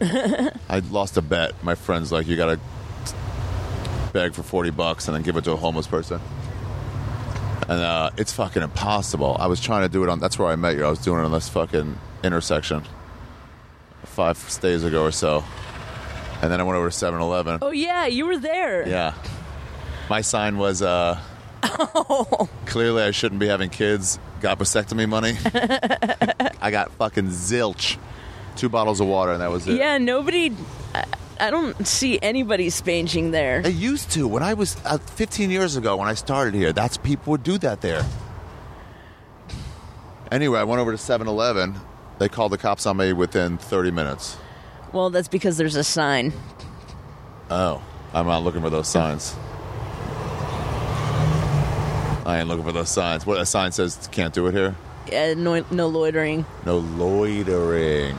I 0.70 0.78
lost 0.90 1.16
a 1.16 1.22
bet. 1.22 1.62
My 1.62 1.74
friend's 1.74 2.12
like, 2.12 2.26
you 2.26 2.36
got 2.36 2.56
to 2.56 2.60
beg 4.12 4.32
for 4.32 4.42
40 4.42 4.70
bucks 4.70 5.08
and 5.08 5.14
then 5.14 5.22
give 5.22 5.36
it 5.36 5.44
to 5.44 5.52
a 5.52 5.56
homeless 5.56 5.86
person. 5.86 6.20
And 7.62 7.80
uh, 7.80 8.10
it's 8.16 8.32
fucking 8.32 8.62
impossible. 8.62 9.36
I 9.38 9.46
was 9.46 9.60
trying 9.60 9.82
to 9.82 9.88
do 9.88 10.02
it 10.02 10.08
on, 10.08 10.20
that's 10.20 10.38
where 10.38 10.48
I 10.48 10.56
met 10.56 10.76
you. 10.76 10.84
I 10.84 10.90
was 10.90 11.00
doing 11.00 11.20
it 11.20 11.24
on 11.24 11.32
this 11.32 11.48
fucking 11.48 11.98
intersection 12.24 12.84
five 14.04 14.60
days 14.60 14.84
ago 14.84 15.04
or 15.04 15.12
so. 15.12 15.44
And 16.42 16.50
then 16.50 16.60
I 16.60 16.62
went 16.62 16.76
over 16.76 16.88
to 16.88 16.96
7 16.96 17.20
Eleven. 17.20 17.58
Oh 17.62 17.70
yeah, 17.70 18.06
you 18.06 18.26
were 18.26 18.38
there. 18.38 18.88
Yeah. 18.88 19.14
My 20.08 20.20
sign 20.22 20.58
was 20.58 20.82
uh 20.82 21.20
clearly 22.66 23.02
I 23.02 23.10
shouldn't 23.10 23.40
be 23.40 23.46
having 23.48 23.70
kids. 23.70 24.18
Got 24.40 24.58
vasectomy 24.58 25.08
money. 25.08 25.36
I 26.62 26.70
got 26.70 26.92
fucking 26.92 27.28
zilch. 27.28 27.98
Two 28.56 28.68
bottles 28.68 29.00
of 29.00 29.06
water 29.06 29.32
and 29.32 29.40
that 29.42 29.50
was 29.50 29.66
it. 29.68 29.76
Yeah, 29.76 29.98
nobody. 29.98 30.54
I, 30.94 31.04
I 31.38 31.50
don't 31.50 31.86
see 31.86 32.18
anybody 32.20 32.70
spanging 32.70 33.30
there. 33.30 33.62
I 33.64 33.68
used 33.68 34.10
to 34.12 34.26
when 34.28 34.42
I 34.42 34.54
was 34.54 34.76
uh, 34.84 34.98
15 34.98 35.50
years 35.50 35.76
ago 35.76 35.96
when 35.96 36.08
I 36.08 36.14
started 36.14 36.54
here. 36.54 36.72
That's 36.72 36.96
people 36.96 37.32
would 37.32 37.42
do 37.42 37.58
that 37.58 37.80
there. 37.80 38.04
Anyway, 40.30 40.58
I 40.58 40.64
went 40.64 40.80
over 40.80 40.92
to 40.92 40.98
7-Eleven. 40.98 41.74
They 42.18 42.28
called 42.28 42.52
the 42.52 42.58
cops 42.58 42.86
on 42.86 42.98
me 42.98 43.12
within 43.12 43.58
30 43.58 43.90
minutes. 43.90 44.36
Well, 44.92 45.10
that's 45.10 45.28
because 45.28 45.56
there's 45.56 45.76
a 45.76 45.84
sign. 45.84 46.32
Oh, 47.50 47.82
I'm 48.12 48.26
not 48.26 48.42
looking 48.42 48.60
for 48.60 48.70
those 48.70 48.88
signs. 48.88 49.36
I 52.26 52.38
ain't 52.38 52.48
looking 52.48 52.64
for 52.64 52.72
those 52.72 52.88
signs. 52.90 53.26
What 53.26 53.40
a 53.40 53.46
sign 53.46 53.72
says 53.72 54.08
can't 54.12 54.34
do 54.34 54.46
it 54.46 54.52
here. 54.52 54.76
Yeah, 55.10 55.34
no, 55.34 55.64
no 55.70 55.88
loitering. 55.88 56.44
No 56.64 56.78
loitering. 56.78 58.16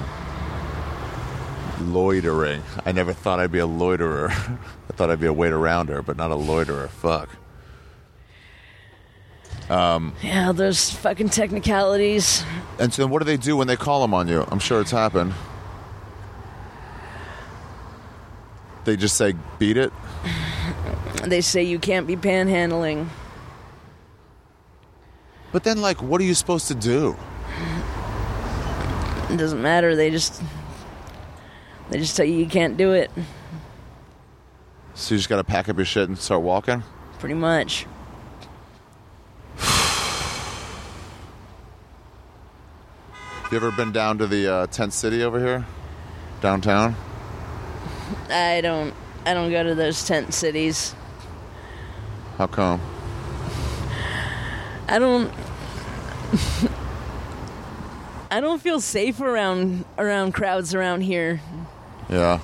Loitering. 1.82 2.62
I 2.86 2.92
never 2.92 3.14
thought 3.14 3.40
I'd 3.40 3.52
be 3.52 3.60
a 3.60 3.66
loiterer. 3.66 4.30
I 4.32 4.94
thought 4.94 5.10
I'd 5.10 5.20
be 5.20 5.28
a 5.28 5.34
wait 5.34 5.52
around 5.52 5.90
her, 5.90 6.02
but 6.02 6.18
not 6.18 6.32
a 6.32 6.36
loiterer. 6.36 6.88
Fuck. 6.88 7.30
Um. 9.70 10.14
Yeah, 10.22 10.52
those 10.52 10.90
fucking 10.90 11.30
technicalities. 11.30 12.44
And 12.80 12.94
so, 12.94 13.04
then 13.04 13.12
what 13.12 13.20
do 13.20 13.26
they 13.26 13.38
do 13.38 13.56
when 13.56 13.68
they 13.68 13.78
call 13.78 14.02
them 14.02 14.14
on 14.14 14.28
you? 14.28 14.46
I'm 14.50 14.60
sure 14.60 14.82
it's 14.82 14.92
happened. 14.92 15.34
They 18.86 18.98
just 18.98 19.16
say, 19.16 19.34
"Beat 19.60 19.78
it." 19.78 19.92
They 21.24 21.42
say 21.42 21.62
you 21.62 21.78
can't 21.78 22.08
be 22.08 22.16
panhandling. 22.16 23.08
But 25.52 25.64
then, 25.64 25.80
like, 25.80 26.02
what 26.02 26.20
are 26.20 26.24
you 26.24 26.34
supposed 26.34 26.68
to 26.70 26.74
do? 26.76 27.16
It 29.30 29.38
doesn't 29.38 29.62
matter. 29.62 29.96
They 29.96 30.10
just 30.10 30.42
they 31.90 32.00
just 32.00 32.18
tell 32.18 32.26
you 32.26 32.36
you 32.36 32.48
can't 32.48 32.76
do 32.76 32.94
it. 32.94 33.12
So 34.94 35.14
you 35.14 35.20
just 35.20 35.30
got 35.30 35.38
to 35.38 35.44
pack 35.44 35.70
up 35.70 35.78
your 35.78 35.86
shit 35.86 36.10
and 36.10 36.18
start 36.18 36.42
walking. 36.42 36.84
Pretty 37.20 37.36
much. 37.36 37.86
You 43.52 43.58
ever 43.58 43.72
been 43.72 43.92
down 43.92 44.18
to 44.20 44.28
the 44.28 44.48
uh, 44.48 44.68
tent 44.68 44.94
city 44.94 45.24
over 45.24 45.38
here, 45.38 45.66
downtown? 46.40 46.96
I 48.30 48.62
don't 48.62 48.94
I 49.26 49.34
don't 49.34 49.52
go 49.52 49.64
to 49.64 49.76
those 49.76 50.06
tent 50.06 50.34
cities. 50.34 50.96
How 52.38 52.48
come? 52.48 52.82
I 54.88 55.00
don't 55.00 55.32
I 58.32 58.40
don't 58.40 58.62
feel 58.62 58.80
safe 58.80 59.20
around 59.20 59.86
around 59.98 60.34
crowds 60.34 60.74
around 60.74 61.02
here. 61.02 61.42
Yeah. 62.10 62.40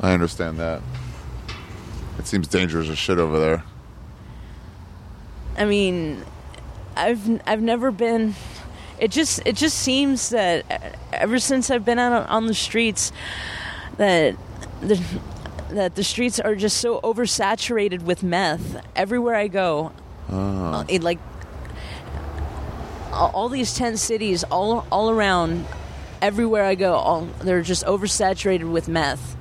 I 0.00 0.12
understand 0.12 0.58
that. 0.58 0.82
It 2.18 2.26
seems 2.26 2.48
dangerous 2.48 2.88
as 2.88 2.98
shit 2.98 3.18
over 3.18 3.38
there. 3.38 3.62
I 5.56 5.64
mean, 5.64 6.24
I've 6.96 7.40
I've 7.46 7.62
never 7.62 7.90
been. 7.90 8.34
It 8.98 9.10
just 9.10 9.40
it 9.44 9.56
just 9.56 9.78
seems 9.78 10.30
that 10.30 10.64
ever 11.12 11.38
since 11.38 11.70
I've 11.70 11.84
been 11.84 11.98
out 11.98 12.28
on 12.28 12.46
the 12.46 12.54
streets, 12.54 13.12
that 13.96 14.36
the 14.80 15.00
that 15.70 15.94
the 15.94 16.04
streets 16.04 16.38
are 16.38 16.54
just 16.54 16.78
so 16.78 17.00
oversaturated 17.00 18.02
with 18.02 18.22
meth. 18.22 18.84
Everywhere 18.94 19.34
I 19.34 19.48
go, 19.48 19.92
uh, 20.30 20.84
it 20.88 21.02
like 21.02 21.18
all, 23.12 23.48
these 23.48 23.74
tent 23.74 23.98
cities, 23.98 24.44
all 24.44 24.86
all 24.90 25.10
around, 25.10 25.66
everywhere 26.20 26.64
I 26.64 26.74
go, 26.74 26.94
all 26.94 27.28
they're 27.40 27.62
just 27.62 27.84
oversaturated 27.84 28.70
with 28.70 28.88
meth. 28.88 29.36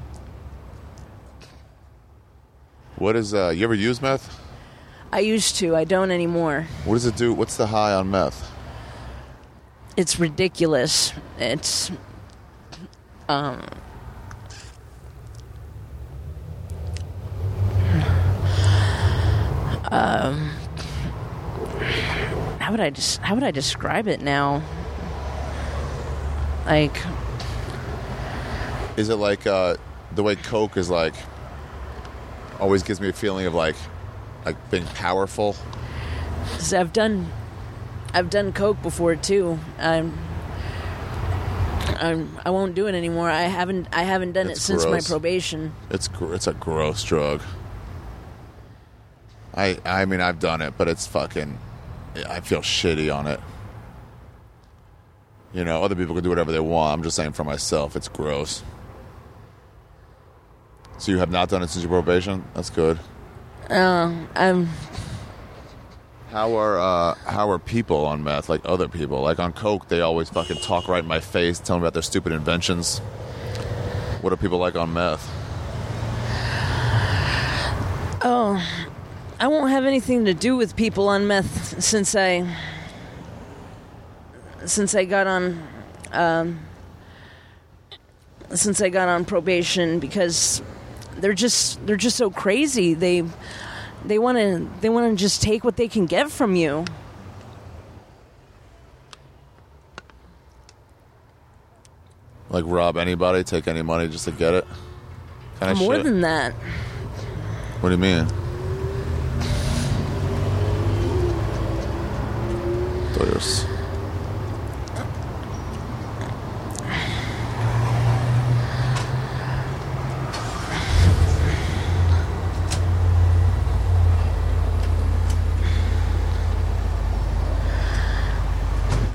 What 2.95 3.15
is 3.15 3.33
uh 3.33 3.49
you 3.55 3.63
ever 3.63 3.73
use 3.73 4.01
meth? 4.01 4.40
I 5.13 5.19
used 5.19 5.57
to, 5.57 5.75
I 5.75 5.83
don't 5.83 6.09
anymore. 6.09 6.67
What 6.85 6.93
does 6.93 7.05
it 7.05 7.17
do? 7.17 7.33
What's 7.33 7.57
the 7.57 7.67
high 7.67 7.93
on 7.93 8.09
meth? 8.09 8.49
It's 9.97 10.19
ridiculous. 10.19 11.13
It's 11.37 11.91
um 13.27 13.61
um 19.91 20.49
how 22.59 22.71
would 22.71 22.79
I 22.79 22.89
just 22.89 23.19
how 23.19 23.35
would 23.35 23.43
I 23.43 23.51
describe 23.51 24.07
it 24.07 24.21
now? 24.21 24.63
Like 26.65 26.95
Is 28.95 29.09
it 29.09 29.15
like 29.15 29.45
uh 29.45 29.75
the 30.15 30.23
way 30.23 30.37
Coke 30.37 30.77
is 30.77 30.89
like 30.89 31.15
always 32.61 32.81
gives 32.81 33.01
me 33.01 33.09
a 33.09 33.13
feeling 33.13 33.45
of 33.45 33.53
like 33.53 33.75
like 34.45 34.69
being 34.71 34.85
powerful? 34.85 35.55
'cause 36.53 36.73
I've 36.73 36.93
done 36.93 37.31
I've 38.13 38.29
done 38.29 38.51
coke 38.53 38.81
before 38.81 39.15
too. 39.15 39.59
I'm 39.79 40.17
I'm 41.99 42.37
I 42.45 42.49
won't 42.49 42.75
do 42.75 42.87
it 42.87 42.95
anymore. 42.95 43.29
I 43.29 43.43
haven't 43.43 43.87
I 43.93 44.03
haven't 44.03 44.33
done 44.33 44.49
It's 44.49 44.59
it 44.59 44.63
since 44.63 44.85
my 44.85 44.99
probation. 45.01 45.73
It's 45.89 46.07
gr- 46.07 46.33
it's 46.33 46.47
a 46.47 46.53
gross 46.53 47.03
drug. 47.03 47.41
I 49.55 49.77
I 49.85 50.05
mean 50.05 50.21
I've 50.21 50.39
done 50.39 50.61
it, 50.61 50.73
but 50.77 50.87
it's 50.87 51.05
fucking. 51.07 51.57
I 52.29 52.41
feel 52.41 52.59
shitty 52.61 53.13
on 53.15 53.27
it. 53.27 53.39
You 55.53 55.63
know, 55.65 55.83
other 55.83 55.95
people 55.95 56.15
can 56.15 56.23
do 56.23 56.29
whatever 56.29 56.51
they 56.51 56.59
want. 56.59 56.93
I'm 56.93 57.03
just 57.03 57.15
saying 57.15 57.33
for 57.33 57.43
myself, 57.43 57.95
it's 57.95 58.07
gross. 58.07 58.63
So 60.97 61.11
you 61.11 61.17
have 61.19 61.31
not 61.31 61.49
done 61.49 61.61
it 61.63 61.69
since 61.69 61.83
your 61.83 61.89
probation. 61.91 62.43
That's 62.53 62.69
good. 62.69 62.99
I'm 63.71 64.67
How 66.29 66.55
are 66.57 66.79
uh, 66.79 67.15
how 67.25 67.49
are 67.49 67.59
people 67.59 68.05
on 68.05 68.23
meth 68.23 68.49
like 68.49 68.61
other 68.65 68.87
people? 68.87 69.21
Like 69.21 69.39
on 69.39 69.53
coke, 69.53 69.87
they 69.87 70.01
always 70.01 70.29
fucking 70.29 70.57
talk 70.57 70.87
right 70.87 71.03
in 71.03 71.07
my 71.07 71.19
face, 71.19 71.59
tell 71.59 71.77
me 71.77 71.83
about 71.83 71.93
their 71.93 72.01
stupid 72.01 72.33
inventions. 72.33 72.99
What 74.21 74.33
are 74.33 74.37
people 74.37 74.57
like 74.57 74.75
on 74.75 74.93
meth? 74.93 75.29
Oh, 78.23 78.61
I 79.39 79.47
won't 79.47 79.71
have 79.71 79.85
anything 79.85 80.25
to 80.25 80.33
do 80.33 80.55
with 80.55 80.75
people 80.75 81.07
on 81.09 81.27
meth 81.27 81.81
since 81.81 82.13
I 82.13 82.55
since 84.65 84.93
I 84.95 85.05
got 85.05 85.27
on 85.27 85.67
um, 86.11 86.59
since 88.53 88.81
I 88.81 88.89
got 88.89 89.07
on 89.07 89.25
probation 89.25 89.99
because 89.99 90.61
they're 91.21 91.33
just 91.33 91.85
they're 91.85 91.95
just 91.95 92.17
so 92.17 92.29
crazy. 92.29 92.93
They 92.93 93.23
they 94.03 94.19
want 94.19 94.37
to 94.37 94.67
they 94.81 94.89
want 94.89 95.17
to 95.17 95.21
just 95.21 95.41
take 95.41 95.63
what 95.63 95.77
they 95.77 95.87
can 95.87 96.05
get 96.05 96.31
from 96.31 96.55
you. 96.55 96.83
Like 102.49 102.65
rob 102.67 102.97
anybody, 102.97 103.43
take 103.43 103.67
any 103.67 103.81
money 103.81 104.09
just 104.09 104.25
to 104.25 104.31
get 104.31 104.53
it? 104.53 104.67
Kind 105.59 105.71
of 105.71 105.77
More 105.77 105.95
shit? 105.95 106.03
than 106.03 106.21
that. 106.21 106.53
What 107.79 107.89
do 107.89 107.95
you 107.95 108.01
mean? 108.01 108.27
Doyers. 113.13 113.70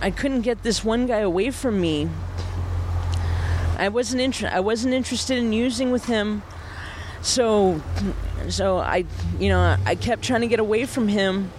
I 0.07 0.12
couldn't 0.12 0.43
get 0.43 0.62
this 0.62 0.85
one 0.85 1.07
guy 1.07 1.19
away 1.19 1.51
from 1.51 1.81
me. 1.81 2.09
I 3.77 3.89
wasn't 3.89 4.23
inter- 4.23 4.49
I 4.53 4.61
wasn't 4.61 4.95
interested 4.95 5.37
in 5.37 5.53
using 5.53 5.91
with 5.91 6.05
him. 6.05 6.45
So 7.23 7.83
so 8.49 8.78
I 8.78 9.05
you 9.41 9.49
know, 9.49 9.77
I 9.85 9.97
kept 9.97 10.23
trying 10.23 10.43
to 10.43 10.47
get 10.47 10.61
away 10.61 10.87
from 10.87 11.09
him 11.09 11.51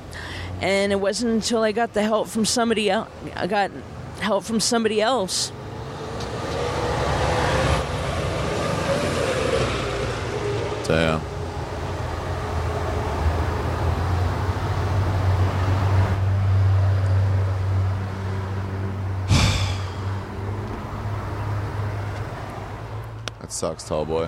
and 0.62 0.94
it 0.94 0.96
wasn't 1.02 1.34
until 1.34 1.62
I 1.62 1.74
got 1.74 1.94
the 1.94 2.04
help 2.04 2.30
from 2.30 2.46
somebody 2.46 2.90
else 2.90 3.10
I 3.36 3.48
got 3.48 3.70
help 4.22 4.46
from 4.46 4.62
somebody 4.62 5.02
else. 5.02 5.52
Damn. 10.88 11.37
That 23.48 23.54
sucks, 23.54 23.88
tall 23.88 24.04
boy. 24.04 24.28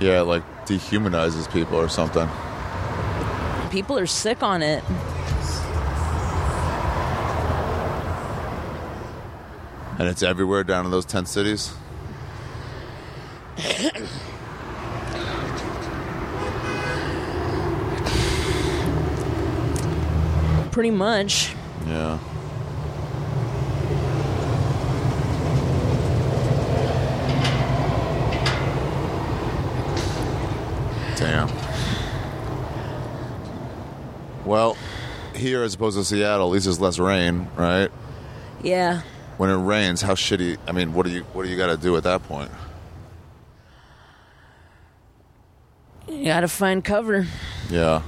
Yeah, 0.00 0.22
it, 0.22 0.24
like 0.24 0.42
dehumanizes 0.66 1.50
people 1.52 1.76
or 1.78 1.88
something. 1.88 2.28
People 3.70 3.96
are 3.96 4.06
sick 4.06 4.42
on 4.42 4.62
it. 4.62 4.82
And 9.98 10.08
it's 10.08 10.24
everywhere 10.24 10.64
down 10.64 10.84
in 10.84 10.90
those 10.90 11.04
tent 11.04 11.28
cities. 11.28 11.72
Pretty 20.72 20.90
much. 20.90 21.54
Yeah. 21.86 22.18
Damn. 31.16 31.48
Well, 34.44 34.76
here 35.36 35.62
as 35.62 35.74
opposed 35.74 35.96
to 35.98 36.04
Seattle, 36.04 36.48
at 36.48 36.52
least 36.52 36.64
there's 36.64 36.80
less 36.80 36.98
rain, 36.98 37.48
right? 37.54 37.90
Yeah. 38.62 39.02
When 39.36 39.50
it 39.50 39.56
rains, 39.56 40.02
how 40.02 40.14
shitty? 40.14 40.56
I 40.66 40.72
mean, 40.72 40.94
what 40.94 41.06
do 41.06 41.12
you 41.12 41.22
what 41.32 41.44
do 41.44 41.50
you 41.50 41.56
got 41.56 41.68
to 41.68 41.76
do 41.76 41.96
at 41.96 42.02
that 42.04 42.22
point? 42.24 42.50
You 46.08 46.24
gotta 46.24 46.48
find 46.48 46.84
cover. 46.84 47.26
Yeah. 47.70 48.02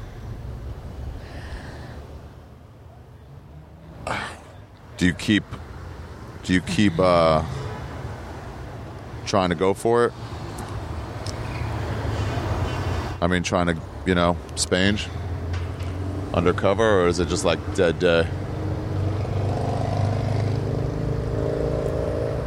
Do 5.05 5.09
you 5.09 5.14
keep 5.14 5.44
do 6.44 6.55
you 6.55 6.62
keep 6.62 6.98
uh 6.98 7.44
trying 9.26 9.51
to 9.51 9.55
go 9.55 9.74
for 9.74 10.06
it? 10.06 10.14
I 13.20 13.26
mean 13.26 13.43
trying 13.43 13.66
to, 13.66 13.76
you 14.06 14.14
know, 14.14 14.39
spange 14.55 15.06
undercover 16.32 17.02
or 17.02 17.09
is 17.09 17.20
it 17.20 17.28
just 17.28 17.44
like 17.44 17.59
dead 17.74 17.98
day? 17.98 18.24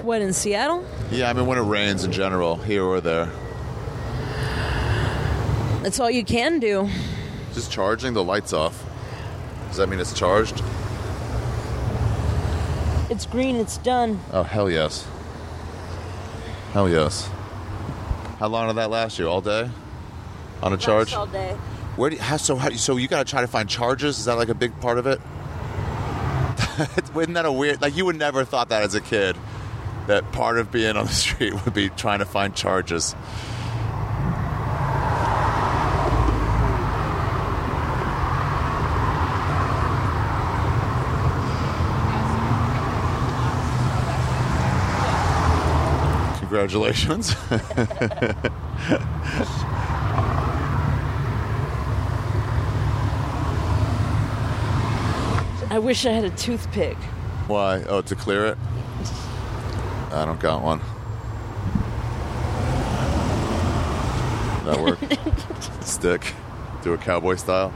What, 0.02 0.24
in 0.24 0.34
Seattle? 0.34 0.84
Yeah, 1.12 1.30
I 1.30 1.34
mean 1.34 1.46
when 1.46 1.60
it 1.60 1.62
rains 1.62 2.06
in 2.06 2.12
general, 2.12 2.56
here 2.56 2.84
or 2.84 3.00
there. 3.00 3.30
That's 5.84 6.00
all 6.00 6.10
you 6.10 6.26
can 6.26 6.58
do. 6.58 6.90
Just 7.54 7.72
charging 7.72 8.16
the 8.16 8.24
lights 8.24 8.52
off. 8.52 8.84
Does 9.68 9.78
that 9.78 9.90
mean 9.90 10.00
it's 10.00 10.18
charged? 10.18 10.64
It's 13.18 13.26
green, 13.26 13.56
it's 13.56 13.80
done. 13.80 14.20
Oh 14.32 14.44
hell 14.44 14.70
yes. 14.70 15.08
Hell 16.74 16.88
yes. 16.88 17.28
How 18.38 18.48
long 18.48 18.68
did 18.68 18.76
that 18.76 18.92
last 18.92 19.18
you? 19.18 19.28
All 19.28 19.42
day? 19.42 19.72
On 20.62 20.72
a 20.72 20.78
charge? 20.78 21.16
all 21.16 21.26
day. 21.26 21.54
Where 21.96 22.12
do 22.12 22.18
you, 22.18 22.22
how, 22.22 22.38
so 22.38 22.58
how, 22.58 22.70
so 22.70 22.96
you 22.98 23.08
got 23.08 23.26
to 23.26 23.28
try 23.28 23.42
to 23.42 23.48
find 23.48 23.68
charges? 23.68 24.20
Is 24.20 24.26
that 24.26 24.36
like 24.36 24.50
a 24.50 24.54
big 24.54 24.80
part 24.82 25.00
of 25.00 25.08
it? 25.08 25.20
Isn't 27.18 27.34
that 27.34 27.48
a 27.48 27.52
weird? 27.52 27.82
Like 27.82 27.98
you 27.98 28.06
would 28.06 28.18
never 28.18 28.46
thought 28.46 28.70
that 28.70 28.84
as 28.84 28.94
a 28.94 29.02
kid. 29.02 29.36
That 30.06 30.32
part 30.32 30.60
of 30.60 30.72
being 30.72 30.96
on 30.96 31.08
the 31.08 31.12
street 31.26 31.56
would 31.66 31.74
be 31.74 31.90
trying 31.90 32.20
to 32.20 32.26
find 32.26 32.54
charges. 32.54 33.16
Congratulations. 46.58 47.36
I 55.70 55.78
wish 55.80 56.08
I 56.08 56.12
had 56.14 56.24
a 56.24 56.32
toothpick. 56.32 56.98
Why? 57.46 57.84
Oh, 57.84 58.02
to 58.02 58.16
clear 58.16 58.48
it? 58.48 58.58
I 60.12 60.26
don't 60.26 60.40
got 60.40 60.64
one. 60.64 60.80
That 64.66 64.80
work? 64.82 64.98
Stick. 65.86 66.34
Do 66.82 66.94
a 66.94 66.98
cowboy 66.98 67.36
style. 67.36 67.72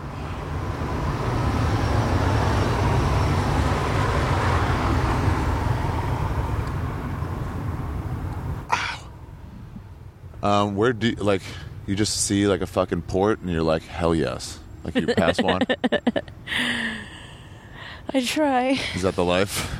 Um, 10.43 10.75
where 10.75 10.93
do 10.93 11.09
you, 11.09 11.15
like 11.15 11.41
you 11.87 11.95
just 11.95 12.25
see 12.25 12.47
like 12.47 12.61
a 12.61 12.67
fucking 12.67 13.03
port 13.03 13.39
and 13.41 13.49
you're 13.49 13.61
like 13.63 13.83
hell 13.83 14.15
yes, 14.15 14.59
like 14.83 14.95
you 14.95 15.07
pass 15.07 15.41
one. 15.41 15.61
I 18.13 18.21
try. 18.25 18.79
Is 18.95 19.03
that 19.03 19.15
the 19.15 19.23
life, 19.23 19.71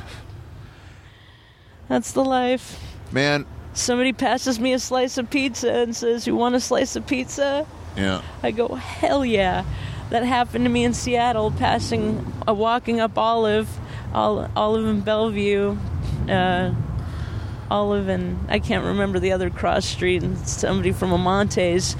That's 1.88 2.12
the 2.12 2.24
life. 2.24 2.80
man? 3.10 3.44
Somebody 3.74 4.12
passes 4.12 4.60
me 4.60 4.72
a 4.74 4.78
slice 4.78 5.16
of 5.18 5.30
pizza 5.30 5.72
and 5.72 5.96
says, 5.96 6.26
You 6.26 6.36
want 6.36 6.54
a 6.54 6.60
slice 6.60 6.94
of 6.96 7.06
pizza? 7.06 7.66
Yeah. 7.96 8.22
I 8.42 8.50
go, 8.50 8.68
Hell 8.74 9.24
yeah. 9.24 9.64
That 10.10 10.24
happened 10.24 10.64
to 10.66 10.70
me 10.70 10.84
in 10.84 10.92
Seattle, 10.92 11.50
passing, 11.52 12.24
uh, 12.46 12.52
walking 12.52 13.00
up 13.00 13.16
Olive, 13.16 13.68
Ol- 14.14 14.50
Olive 14.54 14.84
and 14.86 15.02
Bellevue, 15.04 15.76
uh, 16.28 16.74
Olive 17.72 18.08
and 18.08 18.38
I 18.50 18.58
can't 18.58 18.84
remember 18.84 19.18
the 19.18 19.32
other 19.32 19.48
cross 19.48 19.86
street, 19.86 20.22
and 20.22 20.36
somebody 20.46 20.92
from 20.92 21.10
Amontes 21.10 21.96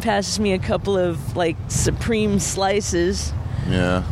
passes 0.00 0.40
me 0.40 0.52
a 0.52 0.58
couple 0.58 0.98
of 0.98 1.36
like 1.36 1.56
supreme 1.68 2.40
slices. 2.40 3.32
Yeah. 3.68 4.02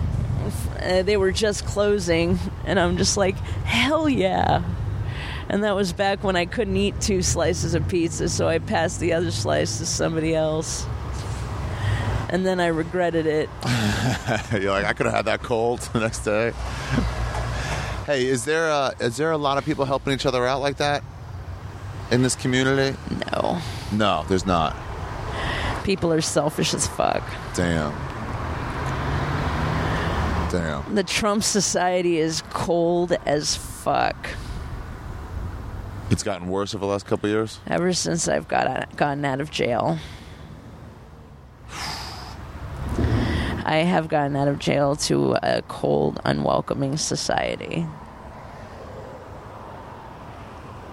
Uh, 0.80 1.02
they 1.02 1.16
were 1.16 1.32
just 1.32 1.66
closing, 1.66 2.38
and 2.64 2.78
I'm 2.78 2.96
just 2.96 3.16
like, 3.16 3.36
hell 3.64 4.08
yeah. 4.08 4.62
And 5.48 5.64
that 5.64 5.74
was 5.74 5.92
back 5.92 6.22
when 6.22 6.36
I 6.36 6.46
couldn't 6.46 6.76
eat 6.76 7.00
two 7.00 7.22
slices 7.22 7.74
of 7.74 7.88
pizza, 7.88 8.28
so 8.28 8.46
I 8.46 8.60
passed 8.60 9.00
the 9.00 9.12
other 9.12 9.32
slice 9.32 9.78
to 9.78 9.86
somebody 9.86 10.32
else. 10.32 10.86
And 12.28 12.46
then 12.46 12.60
I 12.60 12.68
regretted 12.68 13.26
it. 13.26 13.50
You're 14.52 14.70
like, 14.70 14.84
I 14.84 14.92
could 14.92 15.06
have 15.06 15.16
had 15.16 15.24
that 15.24 15.42
cold 15.42 15.80
the 15.92 15.98
next 15.98 16.20
day. 16.20 16.52
Hey, 18.10 18.26
is 18.26 18.44
there 18.44 18.68
a, 18.68 18.92
is 18.98 19.16
there 19.16 19.30
a 19.30 19.38
lot 19.38 19.56
of 19.56 19.64
people 19.64 19.84
helping 19.84 20.12
each 20.12 20.26
other 20.26 20.44
out 20.44 20.60
like 20.60 20.78
that 20.78 21.04
in 22.10 22.22
this 22.22 22.34
community? 22.34 22.98
No. 23.32 23.60
No, 23.92 24.24
there's 24.28 24.44
not. 24.44 24.76
People 25.84 26.12
are 26.12 26.20
selfish 26.20 26.74
as 26.74 26.88
fuck. 26.88 27.22
Damn. 27.54 27.92
Damn. 30.50 30.92
The 30.92 31.04
Trump 31.04 31.44
society 31.44 32.18
is 32.18 32.42
cold 32.50 33.12
as 33.26 33.54
fuck. 33.54 34.16
It's 36.10 36.24
gotten 36.24 36.48
worse 36.48 36.74
over 36.74 36.84
the 36.84 36.90
last 36.90 37.06
couple 37.06 37.28
of 37.28 37.32
years. 37.32 37.60
Ever 37.68 37.92
since 37.92 38.26
I've 38.26 38.48
got 38.48 38.96
gotten 38.96 39.24
out 39.24 39.40
of 39.40 39.52
jail. 39.52 39.98
I 43.64 43.84
have 43.86 44.08
gotten 44.08 44.34
out 44.34 44.48
of 44.48 44.58
jail 44.58 44.96
to 44.96 45.36
a 45.44 45.62
cold, 45.68 46.20
unwelcoming 46.24 46.96
society. 46.96 47.86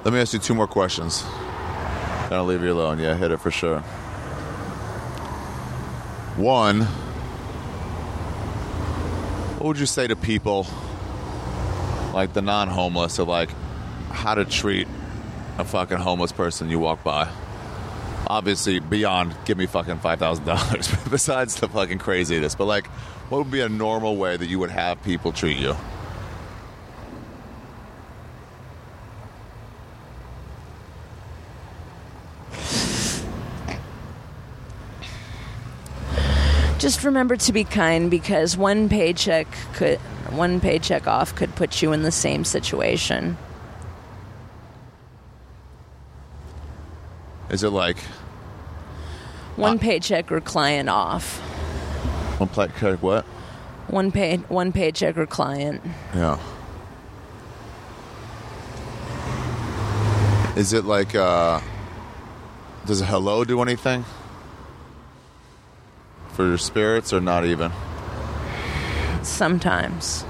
Let 0.08 0.14
me 0.14 0.22
ask 0.22 0.32
you 0.32 0.40
two 0.40 0.54
more 0.54 0.68
questions. 0.68 1.22
Then 1.24 2.40
I'll 2.40 2.46
leave 2.46 2.64
you 2.64 2.72
alone. 2.72 2.98
Yeah, 2.98 3.18
hit 3.18 3.30
it 3.32 3.42
for 3.42 3.52
sure. 3.52 3.82
One, 6.38 6.84
what 9.58 9.68
would 9.68 9.80
you 9.80 9.86
say 9.86 10.08
to 10.08 10.16
people 10.16 10.66
like 12.14 12.32
the 12.32 12.42
non 12.42 12.70
homeless 12.70 13.20
of 13.20 13.28
like 13.28 13.50
how 14.10 14.34
to 14.34 14.46
treat 14.46 14.88
a 15.58 15.66
fucking 15.66 15.98
homeless 15.98 16.32
person 16.32 16.70
you 16.70 16.80
walk 16.80 17.04
by? 17.04 17.30
Obviously, 18.28 18.80
beyond 18.80 19.36
give 19.44 19.58
me 19.58 19.66
fucking 19.66 19.98
$5,000, 19.98 21.12
besides 21.12 21.60
the 21.60 21.68
fucking 21.68 21.98
craziness, 21.98 22.56
but 22.56 22.64
like, 22.64 22.88
what 23.28 23.40
would 23.40 23.52
be 23.52 23.60
a 23.60 23.68
normal 23.68 24.16
way 24.16 24.38
that 24.38 24.48
you 24.48 24.58
would 24.58 24.72
have 24.72 25.04
people 25.04 25.34
treat 25.34 25.58
you? 25.58 25.76
Just 36.80 37.04
remember 37.04 37.36
to 37.38 37.52
be 37.54 37.64
kind 37.64 38.12
because 38.12 38.56
one 38.56 38.88
paycheck 38.88 39.48
could 39.74 39.98
one 40.30 40.60
paycheck 40.60 41.08
off 41.08 41.34
could 41.36 41.56
put 41.56 41.82
you 41.82 41.91
in 41.91 42.04
the 42.04 42.12
same 42.12 42.44
situation. 42.45 43.38
Is 47.49 47.64
it 47.64 47.70
like 47.72 47.98
One 49.56 49.78
Uh, 49.78 49.82
paycheck 49.82 50.32
or 50.32 50.40
client 50.40 50.88
off. 50.90 51.40
one 52.38 52.49
paycheck 52.49 53.02
what? 53.02 53.26
One 53.88 54.12
pay 54.12 54.38
one 54.49 54.72
paycheck 54.72 55.18
or 55.18 55.26
client. 55.26 55.82
Yeah. 56.14 56.38
Is 60.56 60.74
it 60.74 60.86
like 60.86 61.16
uh 61.16 61.60
does 62.86 63.02
a 63.02 63.06
hello 63.06 63.44
do 63.44 63.62
anything? 63.64 64.06
For 66.38 66.46
your 66.46 66.60
spirits 66.60 67.14
or 67.14 67.20
not 67.20 67.46
even? 67.46 67.72
Sometimes. 69.24 70.24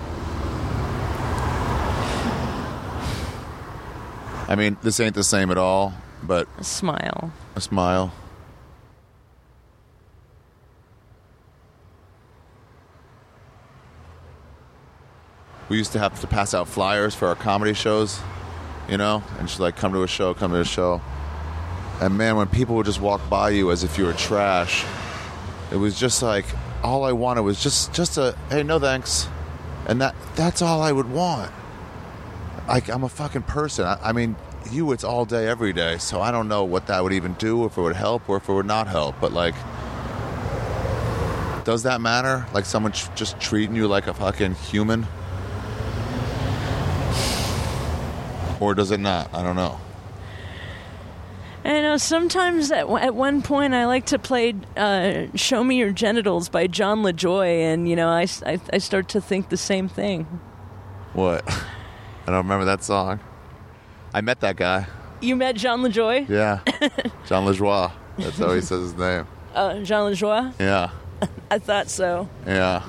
I 4.47 4.55
mean, 4.55 4.77
this 4.81 5.01
ain't 5.01 5.15
the 5.15 5.23
same 5.25 5.51
at 5.51 5.57
all, 5.57 5.93
but 6.23 6.47
A 6.57 6.63
smile. 6.63 7.33
a 7.57 7.59
smile. 7.59 8.13
We 15.67 15.75
used 15.75 15.91
to 15.91 15.99
have 15.99 16.21
to 16.21 16.27
pass 16.27 16.53
out 16.53 16.69
flyers 16.69 17.13
for 17.15 17.27
our 17.27 17.35
comedy 17.35 17.73
shows, 17.73 18.21
you 18.87 18.95
know, 18.95 19.23
and 19.39 19.49
she's 19.49 19.59
like, 19.59 19.75
"Come 19.75 19.91
to 19.91 20.03
a 20.03 20.07
show, 20.07 20.33
come 20.33 20.53
to 20.53 20.61
a 20.61 20.63
show." 20.65 21.01
And 21.99 22.17
man, 22.17 22.37
when 22.37 22.47
people 22.47 22.75
would 22.77 22.85
just 22.85 23.01
walk 23.01 23.19
by 23.29 23.49
you 23.49 23.71
as 23.71 23.83
if 23.83 23.97
you 23.97 24.05
were 24.05 24.13
trash, 24.13 24.85
it 25.71 25.75
was 25.75 25.99
just 25.99 26.21
like 26.21 26.45
all 26.83 27.03
I 27.03 27.11
wanted 27.11 27.41
was 27.41 27.61
just 27.61 27.93
just 27.93 28.17
a 28.17 28.35
hey, 28.49 28.63
no 28.63 28.79
thanks, 28.79 29.27
and 29.87 30.01
that 30.01 30.15
that's 30.35 30.61
all 30.61 30.81
I 30.81 30.91
would 30.91 31.09
want. 31.09 31.51
Like 32.67 32.89
I'm 32.89 33.03
a 33.03 33.09
fucking 33.09 33.43
person. 33.43 33.85
I, 33.85 33.97
I 34.01 34.11
mean, 34.13 34.35
you 34.71 34.91
it's 34.91 35.03
all 35.03 35.25
day, 35.25 35.47
every 35.47 35.73
day. 35.73 35.97
So 35.97 36.21
I 36.21 36.31
don't 36.31 36.47
know 36.47 36.63
what 36.63 36.87
that 36.87 37.03
would 37.03 37.13
even 37.13 37.33
do, 37.33 37.65
if 37.65 37.77
it 37.77 37.81
would 37.81 37.95
help 37.95 38.29
or 38.29 38.37
if 38.37 38.47
it 38.49 38.53
would 38.53 38.65
not 38.65 38.87
help. 38.87 39.15
But 39.19 39.33
like, 39.33 39.55
does 41.65 41.83
that 41.83 42.01
matter? 42.01 42.45
Like 42.53 42.65
someone 42.65 42.91
tr- 42.93 43.11
just 43.15 43.39
treating 43.39 43.75
you 43.75 43.87
like 43.87 44.07
a 44.07 44.13
fucking 44.13 44.55
human, 44.55 45.05
or 48.59 48.73
does 48.73 48.91
it 48.91 48.99
not? 48.99 49.33
I 49.33 49.43
don't 49.43 49.55
know. 49.55 49.79
Know 51.97 51.99
sometimes 51.99 52.71
at, 52.71 52.87
at 52.87 53.15
one 53.15 53.41
point 53.41 53.73
I 53.73 53.87
like 53.87 54.05
to 54.07 54.19
play 54.19 54.53
uh, 54.75 55.25
"Show 55.33 55.63
Me 55.63 55.77
Your 55.77 55.91
Genitals" 55.91 56.47
by 56.47 56.67
John 56.67 57.01
LaJoy, 57.01 57.61
and 57.61 57.89
you 57.89 57.95
know 57.95 58.07
I, 58.07 58.27
I- 58.45 58.59
I 58.71 58.77
start 58.77 59.09
to 59.09 59.19
think 59.21 59.49
the 59.49 59.57
same 59.57 59.89
thing. 59.89 60.25
What? 61.13 61.43
I 61.49 62.27
don't 62.27 62.35
remember 62.45 62.65
that 62.65 62.83
song. 62.83 63.19
I 64.13 64.21
met 64.21 64.41
that 64.41 64.57
guy. 64.57 64.85
You 65.21 65.35
met 65.35 65.55
John 65.55 65.81
LaJoy? 65.81 66.29
Yeah, 66.29 66.59
Jon 67.25 67.47
Lajoie. 67.47 67.91
That's 68.19 68.37
how 68.37 68.53
he 68.53 68.61
says 68.61 68.81
his 68.91 68.93
name. 68.93 69.25
Uh, 69.55 69.79
Jean 69.79 70.11
LaJoie? 70.13 70.53
Yeah, 70.59 70.91
I 71.49 71.57
thought 71.57 71.89
so. 71.89 72.29
yeah, 72.45 72.83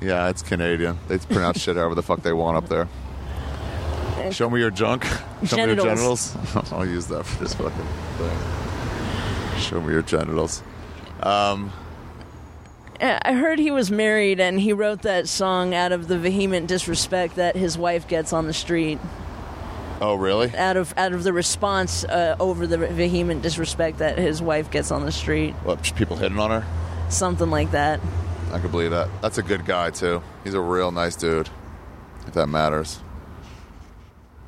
yeah. 0.00 0.30
It's 0.30 0.40
Canadian. 0.40 0.98
They 1.08 1.18
pronounce 1.18 1.60
shit 1.60 1.76
however 1.76 1.94
the 1.94 2.02
fuck 2.02 2.22
they 2.22 2.32
want 2.32 2.56
up 2.56 2.70
there. 2.70 2.88
Show 4.32 4.50
me 4.50 4.60
your 4.60 4.70
junk. 4.70 5.04
Show 5.44 5.56
me 5.56 5.62
your 5.74 5.76
Genitals. 5.76 6.32
genitals. 6.34 6.72
I'll 6.72 6.86
use 6.86 7.06
that 7.08 7.24
for 7.24 7.42
this 7.42 7.54
fucking 7.54 7.86
thing. 8.18 9.60
Show 9.60 9.80
me 9.80 9.92
your 9.92 10.02
genitals. 10.02 10.62
Uh, 11.22 11.58
I 13.00 13.32
heard 13.34 13.58
he 13.58 13.70
was 13.70 13.90
married, 13.90 14.40
and 14.40 14.58
he 14.60 14.72
wrote 14.72 15.02
that 15.02 15.28
song 15.28 15.74
out 15.74 15.92
of 15.92 16.08
the 16.08 16.18
vehement 16.18 16.66
disrespect 16.68 17.36
that 17.36 17.56
his 17.56 17.76
wife 17.76 18.06
gets 18.08 18.32
on 18.32 18.46
the 18.46 18.52
street. 18.52 18.98
Oh, 20.00 20.14
really? 20.16 20.54
Out 20.56 20.76
of 20.76 20.92
out 20.96 21.12
of 21.12 21.22
the 21.22 21.32
response 21.32 22.04
uh, 22.04 22.36
over 22.40 22.66
the 22.66 22.78
vehement 22.78 23.42
disrespect 23.42 23.98
that 23.98 24.18
his 24.18 24.42
wife 24.42 24.70
gets 24.70 24.90
on 24.90 25.04
the 25.04 25.12
street, 25.12 25.52
What? 25.64 25.82
People 25.96 26.16
hitting 26.16 26.38
on 26.38 26.50
her? 26.50 26.64
something 27.10 27.50
like 27.50 27.70
that. 27.72 28.00
I 28.52 28.58
can 28.58 28.70
believe 28.70 28.90
that. 28.90 29.08
That's 29.22 29.38
a 29.38 29.42
good 29.42 29.64
guy 29.64 29.90
too. 29.90 30.22
He's 30.42 30.54
a 30.54 30.60
real 30.60 30.90
nice 30.90 31.16
dude. 31.16 31.48
If 32.26 32.34
that 32.34 32.46
matters. 32.48 33.00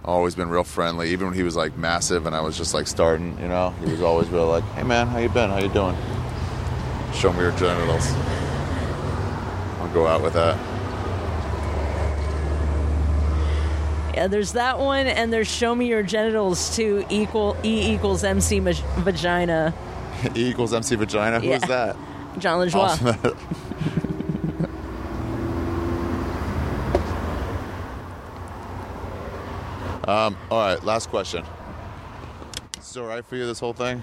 Always 0.06 0.34
been 0.36 0.48
real 0.48 0.62
friendly, 0.64 1.10
even 1.10 1.26
when 1.28 1.34
he 1.36 1.42
was 1.42 1.56
like 1.56 1.76
massive 1.76 2.26
and 2.26 2.36
I 2.36 2.40
was 2.40 2.56
just 2.56 2.72
like 2.74 2.86
starting. 2.86 3.36
You 3.40 3.48
know, 3.48 3.70
he 3.84 3.90
was 3.90 4.00
always 4.02 4.28
real 4.28 4.46
like, 4.46 4.62
"Hey 4.74 4.84
man, 4.84 5.08
how 5.08 5.18
you 5.18 5.28
been? 5.28 5.50
How 5.50 5.58
you 5.58 5.68
doing? 5.68 5.96
Show 7.12 7.32
me 7.32 7.40
your 7.40 7.50
genitals." 7.52 8.06
I'll 9.80 9.92
go 9.92 10.06
out 10.06 10.22
with 10.22 10.34
that. 10.34 10.56
Yeah, 14.14 14.28
there's 14.28 14.52
that 14.52 14.78
one, 14.78 15.06
and 15.06 15.32
there's 15.32 15.48
"Show 15.48 15.74
Me 15.74 15.88
Your 15.88 16.02
Genitals" 16.02 16.74
too. 16.74 17.04
Equal 17.10 17.56
E 17.64 17.92
equals 17.92 18.24
MC 18.24 18.60
ma- 18.60 18.72
vagina. 18.98 19.74
E 20.34 20.48
equals 20.48 20.72
MC 20.72 20.94
vagina. 20.96 21.40
Who 21.40 21.50
is 21.52 21.60
Yeah. 21.62 21.66
that? 21.68 21.96
Jon 22.38 22.66
Lajoie. 22.66 22.74
Awesome. 22.76 23.36
um, 30.06 30.36
all 30.50 30.60
right, 30.60 30.82
last 30.84 31.08
question. 31.10 31.44
Is 32.78 32.78
this 32.78 32.96
all 32.96 33.06
right 33.06 33.24
for 33.24 33.36
you, 33.36 33.46
this 33.46 33.60
whole 33.60 33.72
thing? 33.72 34.02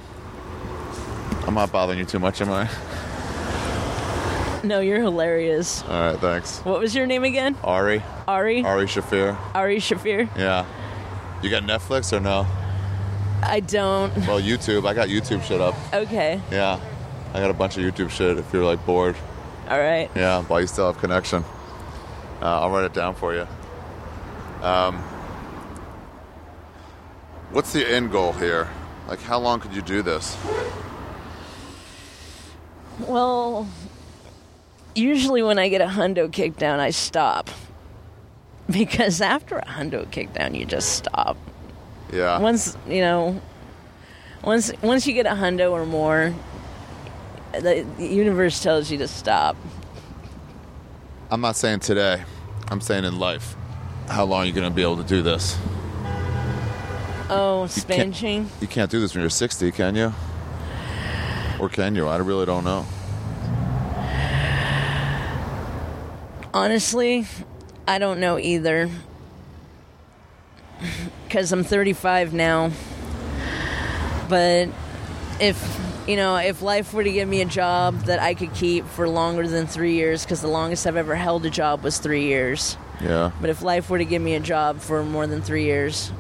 I'm 1.48 1.54
not 1.54 1.72
bothering 1.72 2.00
you 2.00 2.06
too 2.06 2.20
much, 2.20 2.42
am 2.42 2.50
I? 2.52 2.70
No, 4.64 4.80
you're 4.80 5.02
hilarious. 5.02 5.84
All 5.84 6.12
right, 6.12 6.20
thanks. 6.20 6.60
What 6.60 6.80
was 6.80 6.96
your 6.96 7.06
name 7.06 7.26
again? 7.26 7.58
Ari, 7.64 8.02
Ari. 8.28 8.64
Ari 8.64 8.86
Shaffir. 8.86 9.38
Ari 9.54 9.78
Shaffir. 9.78 10.30
Yeah. 10.38 10.66
You 11.42 11.50
got 11.50 11.64
Netflix 11.64 12.14
or 12.14 12.22
no? 12.22 12.48
I 13.42 13.60
don't. 13.60 14.16
Well, 14.26 14.40
YouTube. 14.40 14.88
I 14.88 14.94
got 14.94 15.10
YouTube 15.10 15.44
shit 15.44 15.60
up. 15.60 15.76
Okay. 15.94 16.42
Yeah. 16.50 16.80
I 17.34 17.40
got 17.42 17.50
a 17.50 17.54
bunch 17.54 17.78
of 17.78 17.84
YouTube 17.84 18.10
shit 18.10 18.38
if 18.38 18.54
you're 18.54 18.64
like 18.64 18.86
bored. 18.86 19.18
All 19.68 19.80
right. 19.80 20.10
Yeah, 20.16 20.44
while 20.44 20.62
you 20.62 20.68
still 20.68 20.86
have 20.86 21.02
connection. 21.02 21.44
Uh, 22.42 22.62
I'll 22.62 22.70
write 22.70 22.86
it 22.86 22.94
down 22.94 23.16
for 23.16 23.34
you. 23.34 23.46
Um, 24.62 25.04
what's 27.54 27.72
the 27.72 27.88
end 27.88 28.12
goal 28.12 28.34
here? 28.34 28.68
Like, 29.08 29.22
how 29.22 29.40
long 29.40 29.60
could 29.60 29.74
you 29.74 29.82
do 29.82 30.02
this? 30.02 30.38
Well, 33.00 33.68
usually 34.96 35.42
when 35.44 35.60
I 35.60 35.70
get 35.70 35.82
a 35.82 35.86
hundo 35.86 36.32
kick 36.32 36.58
down, 36.58 36.80
I 36.80 36.90
stop. 36.90 37.50
Because 38.70 39.22
after 39.22 39.58
a 39.58 39.66
hundo 39.66 40.10
kick 40.10 40.34
down, 40.34 40.56
you 40.56 40.66
just 40.66 40.96
stop. 40.96 41.38
Yeah. 42.12 42.40
Once, 42.40 42.78
you 42.88 43.02
know, 43.02 43.42
once 44.44 44.72
once 44.82 45.06
you 45.06 45.14
get 45.14 45.26
a 45.26 45.32
hundo 45.32 45.72
or 45.72 45.86
more, 45.86 46.34
the, 47.54 47.86
the 47.98 48.08
universe 48.08 48.62
tells 48.62 48.90
you 48.90 48.98
to 49.00 49.08
stop. 49.08 49.58
I'm 51.30 51.42
not 51.42 51.56
saying 51.56 51.80
today. 51.80 52.24
I'm 52.70 52.80
saying 52.80 53.04
in 53.04 53.20
life. 53.20 53.56
How 54.08 54.24
long 54.26 54.44
are 54.44 54.46
you 54.46 54.54
going 54.54 54.70
to 54.70 54.74
be 54.74 54.82
able 54.82 54.98
to 54.98 55.04
do 55.04 55.22
this? 55.22 55.58
Oh, 57.36 57.68
You 57.76 57.82
can't- 57.84 58.22
You 58.62 58.68
can't 58.68 58.92
do 58.92 59.00
this 59.00 59.14
when 59.14 59.22
you're 59.22 59.30
60, 59.30 59.72
can 59.72 59.96
you? 59.96 60.14
Or 61.60 61.70
can 61.70 61.96
you? 61.96 62.08
I 62.08 62.18
really 62.18 62.46
don't 62.46 62.64
know. 62.64 62.86
Honestly, 66.54 67.26
I 67.88 67.98
don't 68.00 68.20
know 68.20 68.38
either. 68.38 68.90
Because 71.28 71.52
I'm 71.52 71.64
35 71.64 72.34
now. 72.34 72.72
But 74.30 74.70
if, 75.40 75.80
you 76.08 76.16
know, 76.16 76.36
if 76.36 76.62
life 76.62 76.94
were 76.94 77.04
to 77.04 77.12
give 77.12 77.28
me 77.28 77.42
a 77.42 77.46
job 77.46 78.02
that 78.04 78.20
I 78.20 78.34
could 78.36 78.54
keep 78.54 78.86
for 78.88 79.08
longer 79.10 79.48
than 79.48 79.66
three 79.66 79.94
years, 79.96 80.24
because 80.24 80.42
the 80.42 80.48
longest 80.48 80.86
I've 80.86 80.96
ever 80.98 81.16
held 81.16 81.46
a 81.46 81.50
job 81.50 81.84
was 81.84 81.98
three 81.98 82.26
years. 82.26 82.78
Yeah. 83.02 83.32
But 83.42 83.50
if 83.50 83.62
life 83.64 83.90
were 83.90 83.98
to 83.98 84.06
give 84.06 84.22
me 84.22 84.36
a 84.36 84.40
job 84.40 84.80
for 84.80 85.04
more 85.04 85.26
than 85.28 85.42
three 85.42 85.66
years 85.66 86.12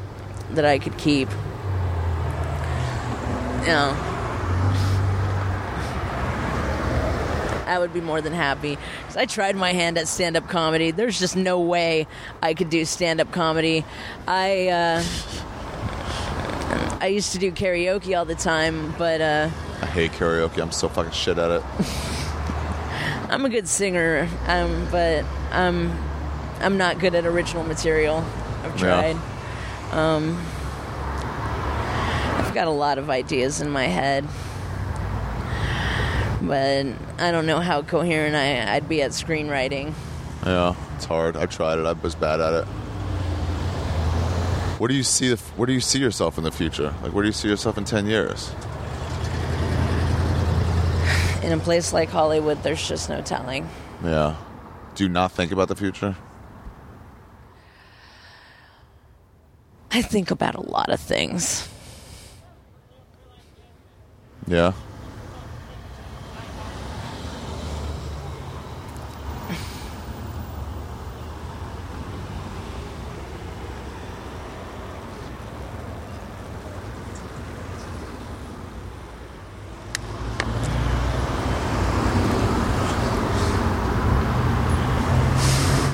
that 0.56 0.66
I 0.66 0.80
could 0.80 0.98
keep, 0.98 1.30
you 3.62 3.68
know, 3.68 3.96
I 7.66 7.78
would 7.80 7.94
be 7.94 8.02
more 8.02 8.22
than 8.22 8.34
happy. 8.34 8.78
Cause 9.08 9.18
I 9.18 9.26
tried 9.26 9.56
my 9.56 9.74
hand 9.74 9.98
at 9.98 10.08
stand 10.08 10.38
up 10.38 10.48
comedy. 10.48 10.92
There's 10.92 11.20
just 11.20 11.36
no 11.36 11.60
way 11.60 12.08
I 12.42 12.54
could 12.54 12.70
do 12.70 12.86
stand 12.86 13.22
up 13.22 13.32
comedy. 13.32 13.86
I, 14.28 14.68
uh, 14.68 15.04
I 17.02 17.08
used 17.08 17.34
to 17.34 17.40
do 17.40 17.52
karaoke 17.52 18.18
all 18.18 18.26
the 18.26 18.36
time, 18.36 18.94
but 18.98 19.20
uh, 19.20 19.50
I 19.82 19.86
hate 19.88 20.12
karaoke. 20.14 20.62
I'm 20.62 20.72
so 20.72 20.88
fucking 20.88 21.12
shit 21.12 21.38
at 21.38 21.52
it. 21.52 21.64
I'm 23.30 23.44
a 23.44 23.50
good 23.50 23.68
singer, 23.68 24.30
um, 24.48 24.88
but 24.90 25.26
I'm 25.52 25.92
I'm 26.62 26.78
not 26.78 27.00
good 27.00 27.14
at 27.16 27.26
original 27.26 27.64
material. 27.64 28.24
I've 28.64 28.80
Yeah. 28.80 29.33
Um, 29.94 30.38
I've 32.40 32.54
got 32.56 32.68
a 32.68 32.72
lot 32.72 32.98
of 32.98 33.10
ideas 33.12 33.62
in 33.62 33.70
my 33.70 33.86
head, 33.86 34.26
but 36.42 36.88
I 37.20 37.32
don't 37.32 37.46
know 37.46 37.60
how 37.60 37.84
coherent 37.84 38.36
I, 38.36 38.76
I'd 38.76 38.90
be 38.90 39.04
at 39.04 39.12
screenwriting. 39.12 39.94
Yeah, 40.46 40.76
it's 40.96 41.06
hard. 41.06 41.38
I 41.38 41.46
tried 41.46 41.78
it. 41.78 41.86
I 41.86 41.94
was 41.94 42.16
bad 42.16 42.42
at 42.42 42.54
it. 42.54 42.66
Where 44.80 44.88
do 44.88 44.96
you 44.96 45.04
see 45.04 45.30
the? 45.30 45.38
Where 45.56 45.68
do 45.68 45.74
you 45.74 45.80
see 45.80 46.00
yourself 46.00 46.40
in 46.40 46.44
the 46.44 46.52
future? 46.52 46.94
Like, 47.04 47.14
where 47.14 47.22
do 47.22 47.30
you 47.30 47.34
see 47.34 47.48
yourself 47.48 47.78
in 47.78 47.86
ten 47.86 48.08
years? 48.08 48.52
In 51.44 51.52
a 51.52 51.60
place 51.60 51.94
like 51.94 52.10
Hollywood, 52.10 52.64
there's 52.64 52.88
just 52.88 53.10
no 53.10 53.22
telling. 53.22 53.70
Yeah. 54.04 54.36
Do 54.96 55.04
you 55.04 55.10
not 55.10 55.32
think 55.32 55.52
about 55.52 55.68
the 55.68 55.76
future? 55.76 56.16
I 59.96 60.02
think 60.02 60.32
about 60.32 60.56
a 60.56 60.62
lot 60.62 60.90
of 60.90 61.00
things. 61.00 61.70
Yeah. 64.48 64.74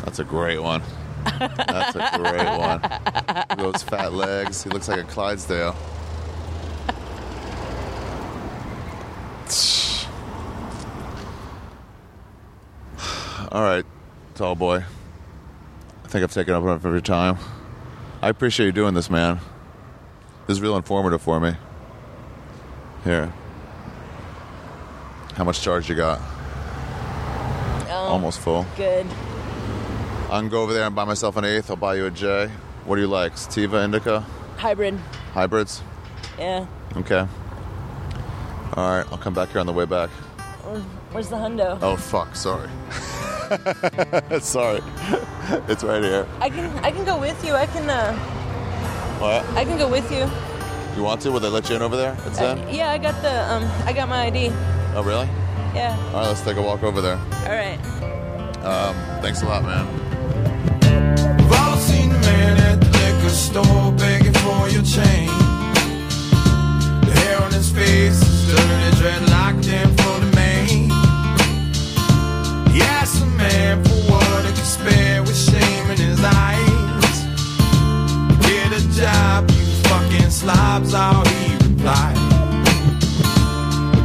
That's 0.05 0.19
a 0.19 0.23
great 0.23 0.59
one. 0.59 0.81
That's 1.37 1.95
a 1.95 2.17
great 2.17 2.57
one. 2.57 2.81
Those 3.57 3.83
fat 3.83 4.13
legs. 4.13 4.63
He 4.63 4.69
looks 4.69 4.87
like 4.87 4.99
a 4.99 5.03
Clydesdale. 5.03 5.75
All 13.51 13.61
right, 13.63 13.85
tall 14.35 14.55
boy. 14.55 14.83
I 16.03 16.07
think 16.07 16.23
I've 16.23 16.33
taken 16.33 16.53
up 16.53 16.63
enough 16.63 16.85
of 16.85 16.91
your 16.91 17.01
time. 17.01 17.37
I 18.21 18.29
appreciate 18.29 18.65
you 18.65 18.71
doing 18.71 18.93
this, 18.93 19.09
man. 19.09 19.39
This 20.47 20.57
is 20.57 20.61
real 20.61 20.75
informative 20.75 21.21
for 21.21 21.39
me. 21.39 21.53
Here. 23.03 23.31
How 25.35 25.43
much 25.43 25.61
charge 25.61 25.87
you 25.87 25.95
got? 25.95 26.19
Um, 27.83 27.91
Almost 27.91 28.39
full. 28.39 28.65
Good. 28.75 29.05
I 30.31 30.39
can 30.39 30.49
go 30.49 30.61
over 30.61 30.73
there 30.73 30.83
and 30.85 30.95
buy 30.95 31.05
myself 31.05 31.37
an 31.37 31.45
eighth. 31.45 31.69
I'll 31.69 31.75
buy 31.75 31.95
you 31.95 32.05
a 32.05 32.11
J. 32.11 32.49
What 32.85 32.95
do 32.95 33.01
you 33.01 33.07
like? 33.07 33.37
Sativa, 33.37 33.83
indica, 33.83 34.21
Hybrid. 34.57 34.97
hybrids? 35.33 35.81
Yeah. 36.37 36.65
Okay. 36.95 37.25
All 38.75 38.89
right, 38.97 39.05
I'll 39.11 39.17
come 39.17 39.33
back 39.33 39.49
here 39.49 39.59
on 39.59 39.65
the 39.65 39.73
way 39.73 39.85
back. 39.85 40.09
Where's 41.11 41.29
the 41.29 41.35
hundo? 41.35 41.77
Oh 41.81 41.95
fuck, 41.95 42.35
sorry. 42.35 42.69
sorry. 44.41 44.81
it's 45.67 45.83
right 45.83 46.03
here. 46.03 46.27
I 46.39 46.49
can 46.49 46.65
I 46.85 46.91
can 46.91 47.03
go 47.05 47.19
with 47.19 47.43
you. 47.43 47.53
I 47.55 47.65
can 47.65 47.89
uh 47.89 48.13
What? 49.19 49.43
I 49.57 49.65
can 49.65 49.77
go 49.77 49.89
with 49.89 50.09
you. 50.11 50.29
You 50.95 51.03
want 51.03 51.21
to? 51.21 51.31
Will 51.31 51.39
they 51.39 51.49
let 51.49 51.67
you 51.69 51.75
in 51.75 51.81
over 51.81 51.97
there? 51.97 52.15
It's 52.27 52.39
Uh, 52.39 52.55
in? 52.67 52.75
yeah, 52.75 52.91
I 52.91 52.97
got 52.99 53.19
the 53.23 53.33
um 53.51 53.63
I 53.85 53.93
got 53.93 54.07
my 54.07 54.25
ID. 54.27 54.51
Oh 54.95 55.01
really? 55.03 55.27
Yeah. 55.73 55.97
All 56.13 56.21
right, 56.21 56.27
let's 56.27 56.41
take 56.41 56.57
a 56.57 56.61
walk 56.61 56.83
over 56.83 57.01
there. 57.01 57.17
All 57.17 57.55
right. 57.55 57.79
Um, 58.63 58.95
thanks 59.21 59.41
a 59.41 59.45
lot, 59.45 59.63
man. 59.63 59.87
We've 61.37 61.53
all 61.61 61.77
seen 61.77 62.09
the 62.09 62.19
man 62.19 62.57
at 62.69 62.81
the 62.81 62.89
liquor 62.99 63.29
store 63.29 63.91
begging 63.93 64.33
for 64.43 64.69
your 64.69 64.83
change. 64.83 65.31
The 67.07 67.13
hair 67.19 67.41
on 67.41 67.51
his 67.51 67.69
face 67.71 68.21
is 68.21 68.47
dirty, 68.49 68.89
dreadlocked 69.01 69.67
in 69.67 69.89
for 69.99 70.15
the 70.23 70.31
main. 70.35 70.89
He 72.73 72.81
asked 72.81 73.21
man 73.37 73.83
for 73.83 73.99
spare 74.79 75.21
with 75.23 75.37
shame 75.37 75.91
in 75.91 75.97
his 75.97 76.21
eyes. 76.23 77.15
Get 78.47 78.69
a 78.79 78.83
job, 78.99 79.49
you 79.49 79.65
fucking 79.89 80.29
all 80.93 81.25
he 81.25 81.55
replied. 81.67 82.15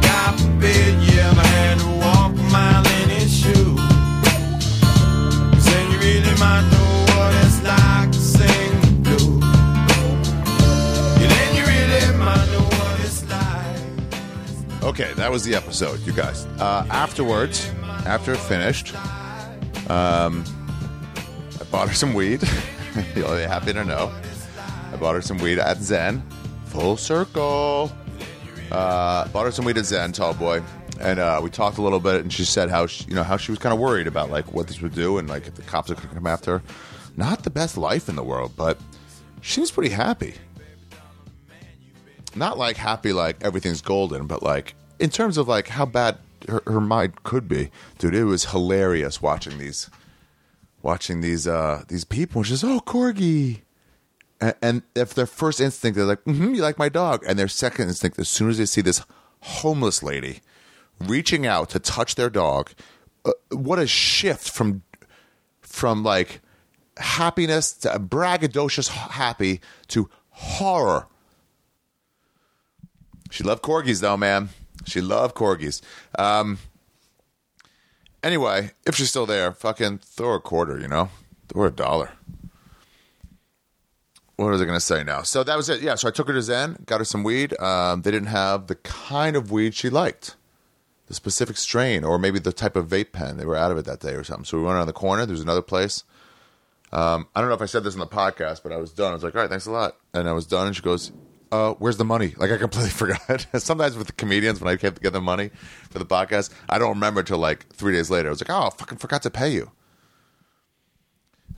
God 0.07 0.33
forbid 0.39 0.91
you 1.03 1.19
ever 1.19 1.47
had 1.55 1.79
to 1.79 1.89
walk 2.03 2.31
a 2.33 2.45
mile 2.51 2.85
in 2.99 3.09
his 3.09 3.31
shoes. 3.41 3.81
Then 5.65 5.91
you 5.91 5.97
really 5.99 6.35
might 6.39 6.74
Okay, 14.85 15.11
that 15.13 15.31
was 15.31 15.43
the 15.43 15.55
episode, 15.55 15.99
you 16.01 16.13
guys. 16.13 16.45
Uh, 16.59 16.85
afterwards, 16.91 17.71
after 18.05 18.33
it 18.33 18.37
finished, 18.37 18.93
um, 19.89 20.45
I 21.59 21.63
bought 21.71 21.87
her 21.87 21.95
some 21.95 22.13
weed. 22.13 22.43
You'll 23.15 23.35
be 23.35 23.41
happy 23.41 23.73
to 23.73 23.83
know. 23.83 24.13
I 24.93 24.95
bought 24.97 25.15
her 25.15 25.23
some 25.23 25.39
weed 25.39 25.57
at 25.57 25.77
Zen. 25.77 26.21
Full 26.65 26.97
circle. 26.97 27.91
Uh, 28.71 29.27
bought 29.29 29.45
her 29.45 29.51
some 29.51 29.65
weed 29.65 29.79
at 29.79 29.85
Zen, 29.85 30.11
tall 30.11 30.35
boy, 30.35 30.61
and 31.01 31.17
uh, 31.17 31.39
we 31.41 31.49
talked 31.49 31.79
a 31.79 31.81
little 31.81 31.99
bit. 31.99 32.21
And 32.21 32.31
she 32.31 32.45
said 32.45 32.69
how 32.69 32.85
she, 32.85 33.05
you 33.05 33.15
know 33.15 33.23
how 33.23 33.37
she 33.37 33.51
was 33.51 33.57
kind 33.57 33.73
of 33.73 33.79
worried 33.79 34.05
about 34.05 34.29
like 34.29 34.53
what 34.53 34.67
this 34.67 34.83
would 34.83 34.93
do 34.93 35.17
and 35.17 35.27
like 35.27 35.47
if 35.47 35.55
the 35.55 35.63
cops 35.63 35.89
are 35.89 35.95
going 35.95 36.09
to 36.09 36.13
come 36.13 36.27
after 36.27 36.59
her. 36.59 36.63
Not 37.17 37.41
the 37.41 37.49
best 37.49 37.75
life 37.75 38.07
in 38.07 38.15
the 38.15 38.23
world, 38.23 38.51
but 38.55 38.77
she 39.41 39.61
was 39.61 39.71
pretty 39.71 39.89
happy 39.89 40.35
not 42.35 42.57
like 42.57 42.77
happy 42.77 43.13
like 43.13 43.43
everything's 43.43 43.81
golden, 43.81 44.27
but 44.27 44.43
like 44.43 44.75
in 44.99 45.09
terms 45.09 45.37
of 45.37 45.47
like 45.47 45.69
how 45.69 45.85
bad 45.85 46.17
her, 46.47 46.61
her 46.67 46.81
mind 46.81 47.23
could 47.23 47.47
be, 47.47 47.71
dude. 47.97 48.15
It 48.15 48.25
was 48.25 48.45
hilarious 48.45 49.21
watching 49.21 49.57
these, 49.57 49.89
watching 50.81 51.21
these 51.21 51.47
uh 51.47 51.83
these 51.87 52.03
people. 52.03 52.43
She's 52.43 52.63
oh 52.63 52.79
corgi, 52.79 53.61
and, 54.39 54.55
and 54.61 54.81
if 54.95 55.13
their 55.13 55.25
first 55.25 55.59
instinct 55.59 55.95
they're 55.95 56.05
like, 56.05 56.23
mm-hmm, 56.23 56.53
you 56.53 56.61
like 56.61 56.77
my 56.77 56.89
dog, 56.89 57.23
and 57.27 57.37
their 57.37 57.47
second 57.47 57.87
instinct 57.87 58.19
as 58.19 58.29
soon 58.29 58.49
as 58.49 58.57
they 58.57 58.65
see 58.65 58.81
this 58.81 59.03
homeless 59.41 60.01
lady 60.01 60.41
reaching 60.99 61.45
out 61.45 61.69
to 61.69 61.79
touch 61.79 62.15
their 62.15 62.29
dog, 62.29 62.71
uh, 63.25 63.31
what 63.49 63.79
a 63.79 63.87
shift 63.87 64.49
from 64.49 64.83
from 65.61 66.03
like 66.03 66.41
happiness 66.97 67.73
to 67.73 67.89
braggadocious 67.99 68.87
happy 68.89 69.61
to 69.87 70.09
horror. 70.29 71.07
She 73.31 73.43
loved 73.43 73.63
corgis, 73.63 74.01
though, 74.01 74.17
man. 74.17 74.49
She 74.85 75.01
loved 75.01 75.35
corgis. 75.35 75.81
Um, 76.17 76.59
anyway, 78.23 78.71
if 78.85 78.95
she's 78.95 79.09
still 79.09 79.25
there, 79.25 79.51
fucking 79.51 79.99
throw 79.99 80.35
a 80.35 80.39
quarter, 80.39 80.79
you 80.79 80.87
know? 80.87 81.09
Throw 81.47 81.65
a 81.65 81.71
dollar. 81.71 82.11
What 84.35 84.49
was 84.49 84.61
I 84.61 84.65
going 84.65 84.77
to 84.77 84.85
say 84.85 85.03
now? 85.03 85.21
So 85.21 85.43
that 85.43 85.55
was 85.55 85.69
it. 85.69 85.81
Yeah, 85.81 85.95
so 85.95 86.09
I 86.09 86.11
took 86.11 86.27
her 86.27 86.33
to 86.33 86.41
Zen, 86.41 86.83
got 86.85 86.99
her 86.99 87.05
some 87.05 87.23
weed. 87.23 87.57
Um, 87.59 88.01
they 88.01 88.11
didn't 88.11 88.27
have 88.27 88.67
the 88.67 88.75
kind 88.75 89.35
of 89.35 89.49
weed 89.49 89.73
she 89.73 89.89
liked, 89.89 90.35
the 91.07 91.13
specific 91.13 91.55
strain, 91.55 92.03
or 92.03 92.19
maybe 92.19 92.39
the 92.39 92.51
type 92.51 92.75
of 92.75 92.89
vape 92.89 93.13
pen. 93.13 93.37
They 93.37 93.45
were 93.45 93.55
out 93.55 93.71
of 93.71 93.77
it 93.77 93.85
that 93.85 94.01
day 94.01 94.13
or 94.13 94.25
something. 94.25 94.43
So 94.43 94.57
we 94.57 94.63
went 94.63 94.75
around 94.75 94.87
the 94.87 94.93
corner. 94.93 95.25
There's 95.25 95.41
another 95.41 95.61
place. 95.61 96.03
Um, 96.91 97.27
I 97.33 97.39
don't 97.39 97.49
know 97.49 97.55
if 97.55 97.61
I 97.61 97.65
said 97.65 97.83
this 97.83 97.93
in 97.93 97.99
the 98.01 98.07
podcast, 98.07 98.61
but 98.61 98.73
I 98.73 98.77
was 98.77 98.91
done. 98.91 99.11
I 99.11 99.13
was 99.13 99.23
like, 99.23 99.35
all 99.35 99.41
right, 99.41 99.49
thanks 99.49 99.67
a 99.67 99.71
lot. 99.71 99.95
And 100.13 100.27
I 100.27 100.33
was 100.33 100.45
done. 100.45 100.67
And 100.67 100.75
she 100.75 100.81
goes, 100.81 101.11
uh, 101.51 101.73
where's 101.73 101.97
the 101.97 102.05
money? 102.05 102.33
Like, 102.37 102.51
I 102.51 102.57
completely 102.57 102.89
forgot. 102.91 103.47
Sometimes 103.57 103.97
with 103.97 104.07
the 104.07 104.13
comedians, 104.13 104.61
when 104.61 104.71
I 104.71 104.75
get 104.75 105.01
them 105.01 105.23
money 105.23 105.51
for 105.89 105.99
the 105.99 106.05
podcast, 106.05 106.51
I 106.69 106.77
don't 106.77 106.89
remember 106.89 107.23
till 107.23 107.37
like 107.37 107.67
three 107.73 107.93
days 107.93 108.09
later. 108.09 108.29
I 108.29 108.31
was 108.31 108.41
like, 108.41 108.49
oh, 108.49 108.67
I 108.67 108.69
fucking 108.69 108.97
forgot 108.97 109.23
to 109.23 109.29
pay 109.29 109.49
you. 109.49 109.71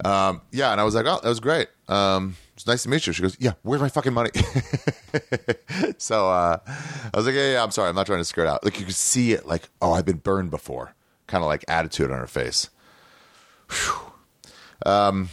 Um, 0.05 0.41
yeah. 0.51 0.72
And 0.72 0.80
I 0.80 0.84
was 0.84 0.95
like, 0.95 1.05
oh, 1.05 1.19
that 1.22 1.30
was 1.30 1.39
great. 1.39 1.68
Um, 1.88 2.35
it's 2.55 2.68
nice 2.68 2.84
to 2.84 2.89
meet 2.89 3.07
you. 3.07 3.14
She 3.14 3.22
goes, 3.22 3.38
yeah, 3.39 3.53
where's 3.64 3.81
my 3.81 3.89
fucking 3.89 4.14
money? 4.14 4.31
so 5.97 6.30
uh, 6.30 6.59
I 6.68 7.18
was 7.18 7.26
like, 7.26 7.35
yeah, 7.35 7.53
yeah, 7.53 7.64
I'm 7.64 7.72
sorry. 7.72 7.89
I'm 7.89 7.95
not 7.95 8.05
trying 8.05 8.19
to 8.19 8.26
skirt 8.26 8.47
out. 8.47 8.64
Like, 8.64 8.80
you 8.80 8.85
could 8.85 8.95
see 8.95 9.31
it, 9.31 9.45
like, 9.47 9.69
oh, 9.81 9.93
I've 9.93 10.05
been 10.05 10.18
burned 10.18 10.51
before. 10.51 10.93
Kind 11.27 11.43
of 11.43 11.47
like 11.47 11.65
attitude 11.68 12.11
on 12.11 12.18
her 12.18 12.27
face. 12.27 12.69
Um, 14.85 15.30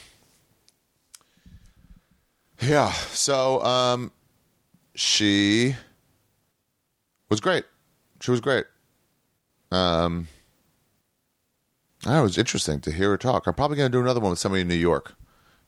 yeah. 2.61 2.93
So 2.93 3.63
um, 3.63 4.13
she 4.95 5.77
was 7.29 7.41
great. 7.41 7.65
She 8.21 8.31
was 8.31 8.41
great. 8.41 8.65
Um, 9.71 10.29
that 12.05 12.21
was 12.21 12.39
interesting 12.39 12.81
to 12.83 12.93
hear 12.93 13.11
her 13.11 13.19
talk. 13.19 13.47
I'm 13.47 13.55
probably 13.55 13.77
going 13.77 13.91
to 13.91 13.97
do 13.97 14.03
another 14.03 14.21
one 14.21 14.31
with 14.31 14.39
somebody 14.39 14.63
in 14.63 14.69
New 14.69 14.75
York. 14.75 15.15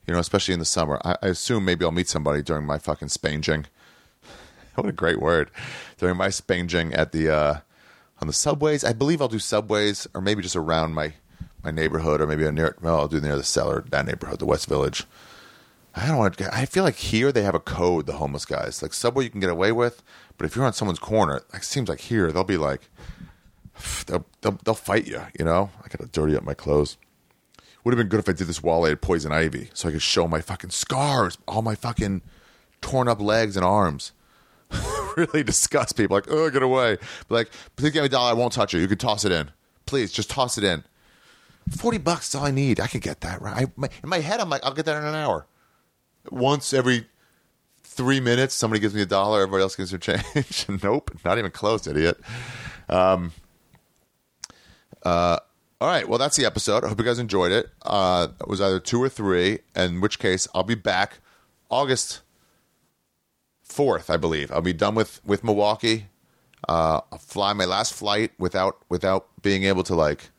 You 0.05 0.13
know, 0.13 0.19
especially 0.19 0.53
in 0.53 0.59
the 0.59 0.65
summer. 0.65 1.01
I, 1.03 1.17
I 1.21 1.27
assume 1.27 1.65
maybe 1.65 1.83
I'll 1.83 1.91
meet 1.91 2.07
somebody 2.07 2.41
during 2.41 2.65
my 2.65 2.77
fucking 2.77 3.09
spanging. 3.09 3.65
what 4.75 4.87
a 4.87 4.93
great 4.93 5.19
word! 5.19 5.51
During 5.97 6.15
my 6.15 6.29
spanging 6.29 6.93
at 6.93 7.11
the 7.11 7.29
uh, 7.29 7.59
on 8.21 8.27
the 8.27 8.33
subways. 8.33 8.85
I 8.85 8.93
believe 8.93 9.21
I'll 9.21 9.27
do 9.27 9.39
subways, 9.39 10.07
or 10.13 10.21
maybe 10.21 10.41
just 10.41 10.55
around 10.55 10.93
my 10.93 11.13
my 11.61 11.71
neighborhood, 11.71 12.21
or 12.21 12.27
maybe 12.27 12.49
near. 12.51 12.77
Well, 12.81 12.97
I'll 12.97 13.07
do 13.09 13.19
near 13.19 13.35
the 13.35 13.43
cellar, 13.43 13.83
that 13.89 14.05
neighborhood, 14.05 14.39
the 14.39 14.45
West 14.45 14.69
Village. 14.69 15.03
I 15.97 16.07
don't 16.07 16.17
want. 16.17 16.37
to 16.37 16.55
I 16.55 16.65
feel 16.65 16.83
like 16.83 16.95
here 16.95 17.31
they 17.31 17.41
have 17.43 17.55
a 17.55 17.59
code. 17.59 18.05
The 18.05 18.13
homeless 18.13 18.45
guys, 18.45 18.81
like 18.81 18.93
subway, 18.93 19.23
you 19.23 19.29
can 19.29 19.39
get 19.39 19.49
away 19.49 19.71
with, 19.71 20.03
but 20.37 20.45
if 20.45 20.55
you're 20.55 20.65
on 20.65 20.73
someone's 20.73 20.99
corner, 20.99 21.41
it 21.53 21.63
seems 21.63 21.89
like 21.89 22.01
here 22.01 22.31
they'll 22.31 22.43
be 22.43 22.57
like, 22.57 22.81
they'll 24.05 24.25
they'll, 24.41 24.59
they'll 24.63 24.75
fight 24.75 25.07
you. 25.07 25.21
You 25.37 25.45
know, 25.45 25.71
I 25.83 25.87
gotta 25.87 26.09
dirty 26.11 26.35
up 26.35 26.43
my 26.43 26.53
clothes. 26.53 26.97
Would 27.83 27.93
have 27.93 27.97
been 27.97 28.09
good 28.09 28.19
if 28.19 28.29
I 28.29 28.33
did 28.33 28.47
this 28.47 28.61
while 28.61 28.83
I 28.85 28.89
had 28.89 29.01
poison 29.01 29.31
ivy, 29.31 29.69
so 29.73 29.89
I 29.89 29.91
could 29.93 30.01
show 30.01 30.27
my 30.27 30.41
fucking 30.41 30.71
scars, 30.71 31.37
all 31.47 31.61
my 31.61 31.75
fucking 31.75 32.21
torn 32.81 33.07
up 33.07 33.19
legs 33.19 33.55
and 33.55 33.65
arms. 33.65 34.11
really 35.17 35.43
disgust 35.43 35.95
people. 35.95 36.15
Like, 36.15 36.29
oh, 36.29 36.49
get 36.49 36.61
away. 36.61 36.97
But 37.27 37.35
like, 37.35 37.49
please 37.75 37.91
give 37.91 38.01
me 38.01 38.07
a 38.07 38.09
dollar. 38.09 38.31
I 38.31 38.33
won't 38.33 38.53
touch 38.53 38.73
it. 38.73 38.81
You 38.81 38.87
can 38.87 38.97
toss 38.97 39.25
it 39.25 39.31
in. 39.31 39.51
Please, 39.85 40.11
just 40.11 40.29
toss 40.29 40.57
it 40.57 40.63
in. 40.63 40.83
Forty 41.71 41.97
bucks 41.97 42.29
is 42.29 42.35
all 42.35 42.45
I 42.45 42.51
need. 42.51 42.79
I 42.79 42.87
can 42.87 42.99
get 42.99 43.21
that 43.21 43.41
right. 43.41 43.63
I, 43.63 43.71
my, 43.75 43.89
in 44.03 44.09
my 44.09 44.19
head, 44.19 44.39
I'm 44.39 44.49
like, 44.49 44.63
I'll 44.63 44.73
get 44.73 44.85
that 44.85 44.97
in 44.97 45.03
an 45.03 45.15
hour. 45.15 45.47
Once 46.31 46.73
every 46.73 47.07
three 47.83 48.19
minutes, 48.19 48.53
somebody 48.53 48.79
gives 48.79 48.93
me 48.93 49.01
a 49.01 49.05
dollar. 49.05 49.41
Everybody 49.41 49.63
else 49.63 49.75
gives 49.75 49.91
their 49.91 49.99
change. 49.99 50.65
nope, 50.83 51.11
not 51.25 51.37
even 51.37 51.51
close, 51.51 51.87
idiot. 51.87 52.19
Um, 52.89 53.33
uh, 55.03 55.39
all 55.79 55.87
right, 55.87 56.07
well, 56.07 56.17
that's 56.17 56.35
the 56.35 56.45
episode. 56.45 56.83
I 56.83 56.89
hope 56.89 56.99
you 56.99 57.05
guys 57.05 57.19
enjoyed 57.19 57.51
it. 57.51 57.69
Uh, 57.83 58.29
it 58.39 58.47
was 58.47 58.61
either 58.61 58.79
two 58.79 59.01
or 59.01 59.09
three, 59.09 59.59
in 59.75 60.01
which 60.01 60.19
case 60.19 60.47
I'll 60.55 60.63
be 60.63 60.75
back 60.75 61.19
August 61.69 62.21
fourth, 63.61 64.09
I 64.09 64.17
believe. 64.17 64.51
I'll 64.51 64.61
be 64.61 64.73
done 64.73 64.95
with 64.95 65.21
with 65.25 65.43
Milwaukee. 65.43 66.07
Uh, 66.67 67.01
I'll 67.11 67.19
fly 67.19 67.53
my 67.53 67.65
last 67.65 67.93
flight 67.93 68.31
without 68.39 68.77
without 68.89 69.27
being 69.41 69.63
able 69.63 69.83
to 69.83 69.95
like 69.95 70.29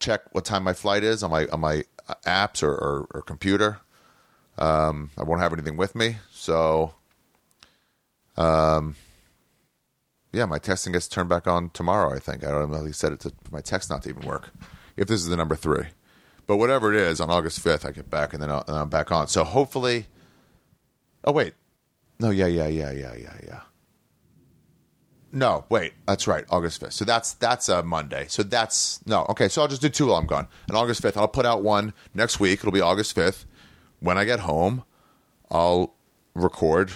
check 0.00 0.22
what 0.32 0.44
time 0.44 0.64
my 0.64 0.72
flight 0.72 1.02
is 1.02 1.22
on 1.22 1.30
my 1.30 1.46
on 1.46 1.60
my 1.60 1.84
apps 2.26 2.62
or, 2.62 2.72
or, 2.72 3.06
or 3.14 3.22
computer. 3.22 3.78
Um, 4.60 5.10
I 5.16 5.22
won't 5.22 5.40
have 5.40 5.54
anything 5.54 5.76
with 5.78 5.94
me, 5.94 6.16
so 6.30 6.94
um, 8.36 8.94
yeah, 10.32 10.44
my 10.44 10.58
testing 10.58 10.92
gets 10.92 11.08
turned 11.08 11.28
back 11.28 11.46
on 11.46 11.70
tomorrow. 11.70 12.14
I 12.14 12.18
think 12.18 12.44
I 12.44 12.50
don't 12.50 12.70
know. 12.70 12.84
He 12.84 12.92
said 12.92 13.12
it 13.12 13.20
to 13.20 13.32
my 13.50 13.60
text 13.60 13.90
not 13.90 14.02
to 14.02 14.10
even 14.10 14.26
work. 14.26 14.50
If 14.96 15.08
this 15.08 15.20
is 15.20 15.28
the 15.28 15.36
number 15.36 15.56
three, 15.56 15.86
but 16.46 16.58
whatever 16.58 16.92
it 16.92 17.00
is, 17.00 17.20
on 17.20 17.30
August 17.30 17.60
fifth, 17.60 17.86
I 17.86 17.90
get 17.90 18.10
back 18.10 18.34
and 18.34 18.42
then, 18.42 18.50
and 18.50 18.64
I'm 18.68 18.90
back 18.90 19.10
on. 19.10 19.28
So 19.28 19.44
hopefully, 19.44 20.06
oh 21.24 21.32
wait, 21.32 21.54
no, 22.18 22.30
yeah, 22.30 22.46
yeah, 22.46 22.68
yeah, 22.68 22.92
yeah, 22.92 23.14
yeah, 23.14 23.36
yeah. 23.46 23.60
No, 25.32 25.64
wait, 25.68 25.94
that's 26.06 26.26
right, 26.26 26.44
August 26.50 26.80
fifth. 26.80 26.92
So 26.92 27.04
that's 27.04 27.34
that's 27.34 27.68
a 27.68 27.82
Monday. 27.82 28.26
So 28.28 28.42
that's 28.42 29.00
no, 29.06 29.24
okay. 29.30 29.48
So 29.48 29.62
I'll 29.62 29.68
just 29.68 29.80
do 29.80 29.88
two 29.88 30.08
while 30.08 30.16
I'm 30.16 30.26
gone. 30.26 30.48
And 30.68 30.76
August 30.76 31.02
fifth, 31.02 31.16
I'll 31.16 31.28
put 31.28 31.46
out 31.46 31.62
one 31.62 31.94
next 32.14 32.40
week. 32.40 32.60
It'll 32.60 32.72
be 32.72 32.80
August 32.80 33.14
fifth. 33.14 33.46
When 34.00 34.18
I 34.18 34.24
get 34.24 34.40
home, 34.40 34.84
I'll 35.50 35.94
record 36.34 36.92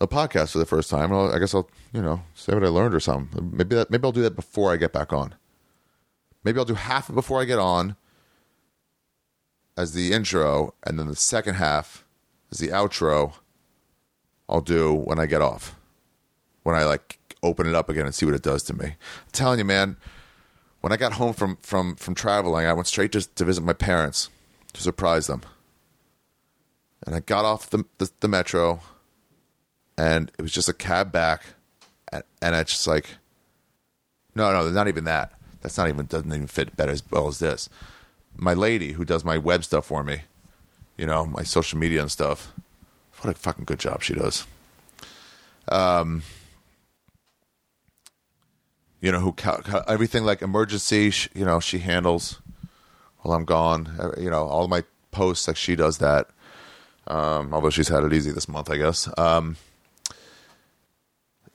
a 0.00 0.08
podcast 0.08 0.52
for 0.52 0.58
the 0.58 0.66
first 0.66 0.90
time. 0.90 1.12
I 1.12 1.38
guess 1.38 1.54
I'll 1.54 1.68
you 1.92 2.02
know 2.02 2.22
say 2.34 2.54
what 2.54 2.64
I 2.64 2.68
learned 2.68 2.94
or 2.94 3.00
something. 3.00 3.50
Maybe 3.52 3.76
that 3.76 3.90
maybe 3.90 4.04
I'll 4.04 4.12
do 4.12 4.22
that 4.22 4.36
before 4.36 4.72
I 4.72 4.76
get 4.76 4.92
back 4.92 5.12
on. 5.12 5.34
Maybe 6.42 6.58
I'll 6.58 6.64
do 6.64 6.74
half 6.74 7.10
it 7.10 7.12
before 7.12 7.40
I 7.40 7.44
get 7.44 7.58
on 7.58 7.96
as 9.76 9.92
the 9.92 10.12
intro, 10.12 10.74
and 10.84 10.98
then 10.98 11.06
the 11.06 11.16
second 11.16 11.54
half 11.54 12.04
as 12.50 12.58
the 12.58 12.68
outro. 12.68 13.34
I'll 14.48 14.60
do 14.60 14.92
when 14.92 15.20
I 15.20 15.26
get 15.26 15.42
off, 15.42 15.76
when 16.64 16.74
I 16.74 16.84
like 16.84 17.18
open 17.42 17.68
it 17.68 17.74
up 17.74 17.88
again 17.88 18.04
and 18.04 18.14
see 18.14 18.26
what 18.26 18.34
it 18.34 18.42
does 18.42 18.62
to 18.64 18.74
me. 18.74 18.86
I'm 18.86 19.32
telling 19.32 19.58
you, 19.58 19.64
man. 19.64 19.96
When 20.80 20.92
I 20.92 20.96
got 20.96 21.12
home 21.14 21.34
from 21.34 21.56
from 21.60 21.94
from 21.96 22.14
traveling, 22.14 22.66
I 22.66 22.72
went 22.72 22.86
straight 22.86 23.12
just 23.12 23.36
to 23.36 23.44
visit 23.44 23.62
my 23.62 23.74
parents 23.74 24.30
to 24.72 24.82
surprise 24.82 25.26
them. 25.26 25.42
And 27.06 27.14
I 27.14 27.20
got 27.20 27.44
off 27.44 27.70
the 27.70 27.84
the, 27.98 28.10
the 28.20 28.28
metro, 28.28 28.80
and 29.96 30.30
it 30.38 30.42
was 30.42 30.52
just 30.52 30.68
a 30.68 30.74
cab 30.74 31.12
back, 31.12 31.42
and, 32.12 32.22
and 32.42 32.54
it's 32.54 32.72
just 32.72 32.86
like, 32.86 33.06
no, 34.34 34.52
no, 34.52 34.68
not 34.70 34.88
even 34.88 35.04
that. 35.04 35.32
That's 35.62 35.76
not 35.76 35.88
even 35.88 36.06
doesn't 36.06 36.32
even 36.32 36.46
fit 36.46 36.76
better 36.76 36.92
as 36.92 37.02
well 37.10 37.28
as 37.28 37.38
this. 37.38 37.68
My 38.36 38.54
lady 38.54 38.92
who 38.92 39.04
does 39.04 39.24
my 39.24 39.38
web 39.38 39.64
stuff 39.64 39.86
for 39.86 40.02
me, 40.02 40.22
you 40.96 41.06
know, 41.06 41.26
my 41.26 41.42
social 41.42 41.78
media 41.78 42.00
and 42.00 42.10
stuff. 42.10 42.52
What 43.20 43.34
a 43.34 43.38
fucking 43.38 43.64
good 43.66 43.78
job 43.78 44.02
she 44.02 44.14
does. 44.14 44.46
Um, 45.68 46.22
you 49.00 49.12
know, 49.12 49.20
who 49.20 49.34
everything 49.86 50.24
like 50.24 50.40
emergency, 50.42 51.12
you 51.34 51.44
know, 51.44 51.60
she 51.60 51.78
handles 51.78 52.40
while 53.18 53.36
I'm 53.36 53.44
gone. 53.44 53.94
Uh, 53.98 54.12
You 54.18 54.30
know, 54.30 54.46
all 54.46 54.68
my 54.68 54.84
posts 55.10 55.48
like 55.48 55.56
she 55.56 55.76
does 55.76 55.98
that. 55.98 56.30
Um, 57.10 57.52
although 57.52 57.70
she's 57.70 57.88
had 57.88 58.04
it 58.04 58.12
easy 58.12 58.30
this 58.30 58.48
month, 58.48 58.70
I 58.70 58.76
guess. 58.76 59.08
Um, 59.18 59.56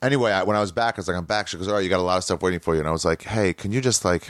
anyway, 0.02 0.34
I, 0.34 0.44
when 0.44 0.57
I 0.57 0.60
was 0.60 0.73
back, 0.73 0.95
I 0.95 0.99
was 0.99 1.07
like, 1.07 1.15
I'm 1.15 1.23
back. 1.23 1.48
She 1.48 1.56
goes, 1.56 1.69
All 1.69 1.76
right, 1.76 1.84
you 1.84 1.90
got 1.90 2.02
a 2.02 2.03
lot 2.03 2.18
of 2.18 2.26
stuff 2.26 2.41
waiting 2.41 2.60
for 2.60 2.73
you. 2.73 2.82
And 2.82 2.90
I 2.90 2.91
was 2.91 3.06
like, 3.06 3.23
Hey, 3.23 3.53
can 3.53 3.72
you 3.72 3.80
just 3.80 4.03
like, 4.03 4.23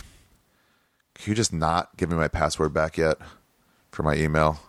can 1.15 1.31
you 1.31 1.35
just 1.35 1.51
not 1.51 1.97
give 1.97 2.11
me 2.11 2.15
my 2.15 2.27
password 2.27 2.75
back 2.75 2.95
yet 2.95 3.17
for 3.91 4.03
my 4.03 4.13
email? 4.15 4.59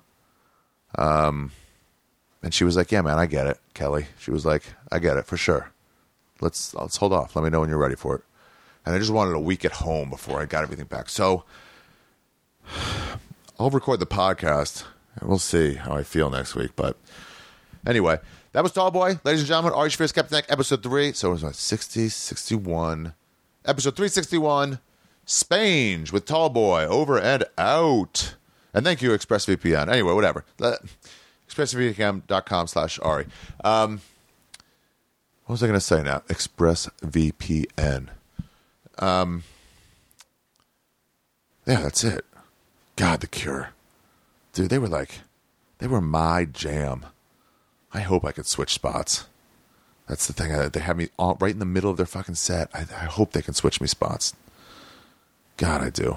Um, 0.96 1.52
and 2.42 2.54
she 2.54 2.64
was 2.64 2.74
like, 2.74 2.90
Yeah, 2.90 3.02
man, 3.02 3.18
I 3.18 3.26
get 3.26 3.46
it, 3.46 3.60
Kelly. 3.74 4.06
She 4.18 4.30
was 4.30 4.46
like, 4.46 4.62
I 4.90 4.98
get 4.98 5.18
it 5.18 5.26
for 5.26 5.36
sure. 5.36 5.72
Let's 6.40 6.72
let's 6.72 6.96
hold 6.96 7.12
off. 7.12 7.36
Let 7.36 7.44
me 7.44 7.50
know 7.50 7.60
when 7.60 7.68
you're 7.68 7.76
ready 7.76 7.96
for 7.96 8.16
it. 8.16 8.22
And 8.86 8.94
I 8.94 8.98
just 8.98 9.10
wanted 9.10 9.34
a 9.34 9.40
week 9.40 9.66
at 9.66 9.72
home 9.72 10.08
before 10.08 10.40
I 10.40 10.46
got 10.46 10.62
everything 10.62 10.86
back. 10.86 11.10
So 11.10 11.44
I'll 13.58 13.68
record 13.68 14.00
the 14.00 14.06
podcast 14.06 14.84
we'll 15.22 15.38
see 15.38 15.74
how 15.74 15.92
I 15.92 16.02
feel 16.02 16.30
next 16.30 16.54
week. 16.54 16.72
But 16.76 16.96
anyway, 17.86 18.18
that 18.52 18.62
was 18.62 18.72
Tall 18.72 18.90
Boy. 18.90 19.18
Ladies 19.24 19.40
and 19.40 19.48
gentlemen, 19.48 19.72
Ari 19.74 19.90
Captain 19.90 20.08
Skeptic, 20.08 20.46
episode 20.48 20.82
three. 20.82 21.12
So 21.12 21.28
it 21.28 21.32
was 21.32 21.42
what, 21.42 21.54
60, 21.54 22.08
61. 22.08 23.14
Episode 23.64 23.96
361, 23.96 24.78
Spange 25.26 26.12
with 26.12 26.24
Tall 26.24 26.48
Boy, 26.48 26.86
over 26.86 27.18
and 27.18 27.44
out. 27.58 28.36
And 28.72 28.84
thank 28.84 29.02
you, 29.02 29.10
ExpressVPN. 29.10 29.90
Anyway, 29.90 30.12
whatever. 30.12 30.44
ExpressVPN.com 31.48 32.66
slash 32.68 32.98
Ari. 33.00 33.26
Um, 33.64 34.00
what 35.46 35.54
was 35.54 35.62
I 35.62 35.66
going 35.66 35.78
to 35.78 35.84
say 35.84 36.02
now? 36.02 36.20
ExpressVPN. 36.28 38.08
Um, 38.98 39.42
yeah, 41.66 41.80
that's 41.82 42.04
it. 42.04 42.24
God, 42.96 43.20
The 43.20 43.26
Cure. 43.26 43.70
Dude, 44.56 44.70
they 44.70 44.78
were 44.78 44.88
like, 44.88 45.20
they 45.80 45.86
were 45.86 46.00
my 46.00 46.46
jam. 46.46 47.04
I 47.92 48.00
hope 48.00 48.24
I 48.24 48.32
could 48.32 48.46
switch 48.46 48.72
spots. 48.72 49.26
That's 50.08 50.26
the 50.26 50.32
thing. 50.32 50.70
They 50.70 50.80
have 50.80 50.96
me 50.96 51.08
all, 51.18 51.36
right 51.38 51.52
in 51.52 51.58
the 51.58 51.66
middle 51.66 51.90
of 51.90 51.98
their 51.98 52.06
fucking 52.06 52.36
set. 52.36 52.70
I, 52.72 52.80
I 52.80 53.04
hope 53.04 53.32
they 53.32 53.42
can 53.42 53.52
switch 53.52 53.82
me 53.82 53.86
spots. 53.86 54.34
God, 55.58 55.82
I 55.82 55.90
do. 55.90 56.16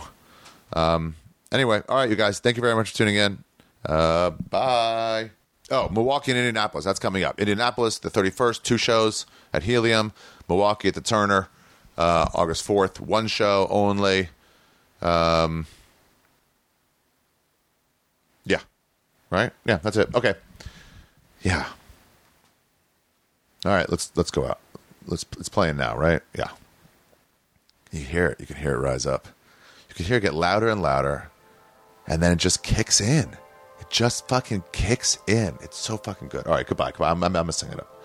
Um, 0.72 1.18
anyway, 1.52 1.82
all 1.90 1.98
right, 1.98 2.10
you 2.10 2.16
guys. 2.16 2.40
Thank 2.40 2.56
you 2.56 2.62
very 2.62 2.76
much 2.76 2.92
for 2.92 2.98
tuning 3.00 3.18
in. 3.18 3.44
Uh, 3.86 4.30
bye. 4.30 5.32
Oh, 5.70 5.90
Milwaukee 5.90 6.32
and 6.32 6.38
Indianapolis. 6.38 6.86
That's 6.86 6.98
coming 6.98 7.26
up. 7.26 7.42
Indianapolis, 7.42 8.00
the 8.00 8.10
31st, 8.10 8.64
two 8.64 8.78
shows 8.78 9.26
at 9.52 9.64
Helium. 9.64 10.14
Milwaukee 10.48 10.88
at 10.88 10.94
the 10.94 11.02
Turner, 11.02 11.50
uh, 11.98 12.28
August 12.34 12.66
4th, 12.66 13.02
one 13.02 13.28
show 13.28 13.68
only. 13.70 14.30
Um, 15.02 15.66
yeah. 18.50 18.62
Right? 19.30 19.52
Yeah, 19.66 19.78
that's 19.78 19.98
it. 19.98 20.14
Okay. 20.16 20.34
Yeah. 21.42 21.66
All 23.66 23.72
right, 23.72 23.90
let's 23.90 24.12
let's 24.16 24.32
go 24.32 24.46
out. 24.46 24.60
Let's 25.06 25.26
it's 25.38 25.50
playing 25.50 25.78
now, 25.78 25.98
right? 25.98 26.22
Yeah. 26.38 26.50
You 27.92 28.02
hear 28.02 28.28
it. 28.28 28.40
You 28.40 28.46
can 28.46 28.56
hear 28.56 28.74
it 28.74 28.80
rise 28.80 29.06
up. 29.06 29.28
You 29.90 29.96
can 29.96 30.06
hear 30.06 30.18
it 30.18 30.22
get 30.22 30.34
louder 30.34 30.70
and 30.70 30.82
louder, 30.82 31.30
and 32.08 32.22
then 32.22 32.32
it 32.32 32.38
just 32.38 32.64
kicks 32.64 33.02
in. 33.02 33.30
It 33.80 33.90
just 33.90 34.28
fucking 34.28 34.64
kicks 34.72 35.18
in. 35.28 35.58
It's 35.62 35.78
so 35.78 35.98
fucking 35.98 36.30
good. 36.30 36.46
All 36.48 36.54
right, 36.54 36.66
goodbye. 36.66 36.92
Goodbye. 36.92 37.12
I'm, 37.12 37.24
I'm, 37.24 37.36
I'm 37.36 37.46
messing 37.46 37.72
it 37.72 37.80
up. 37.80 37.99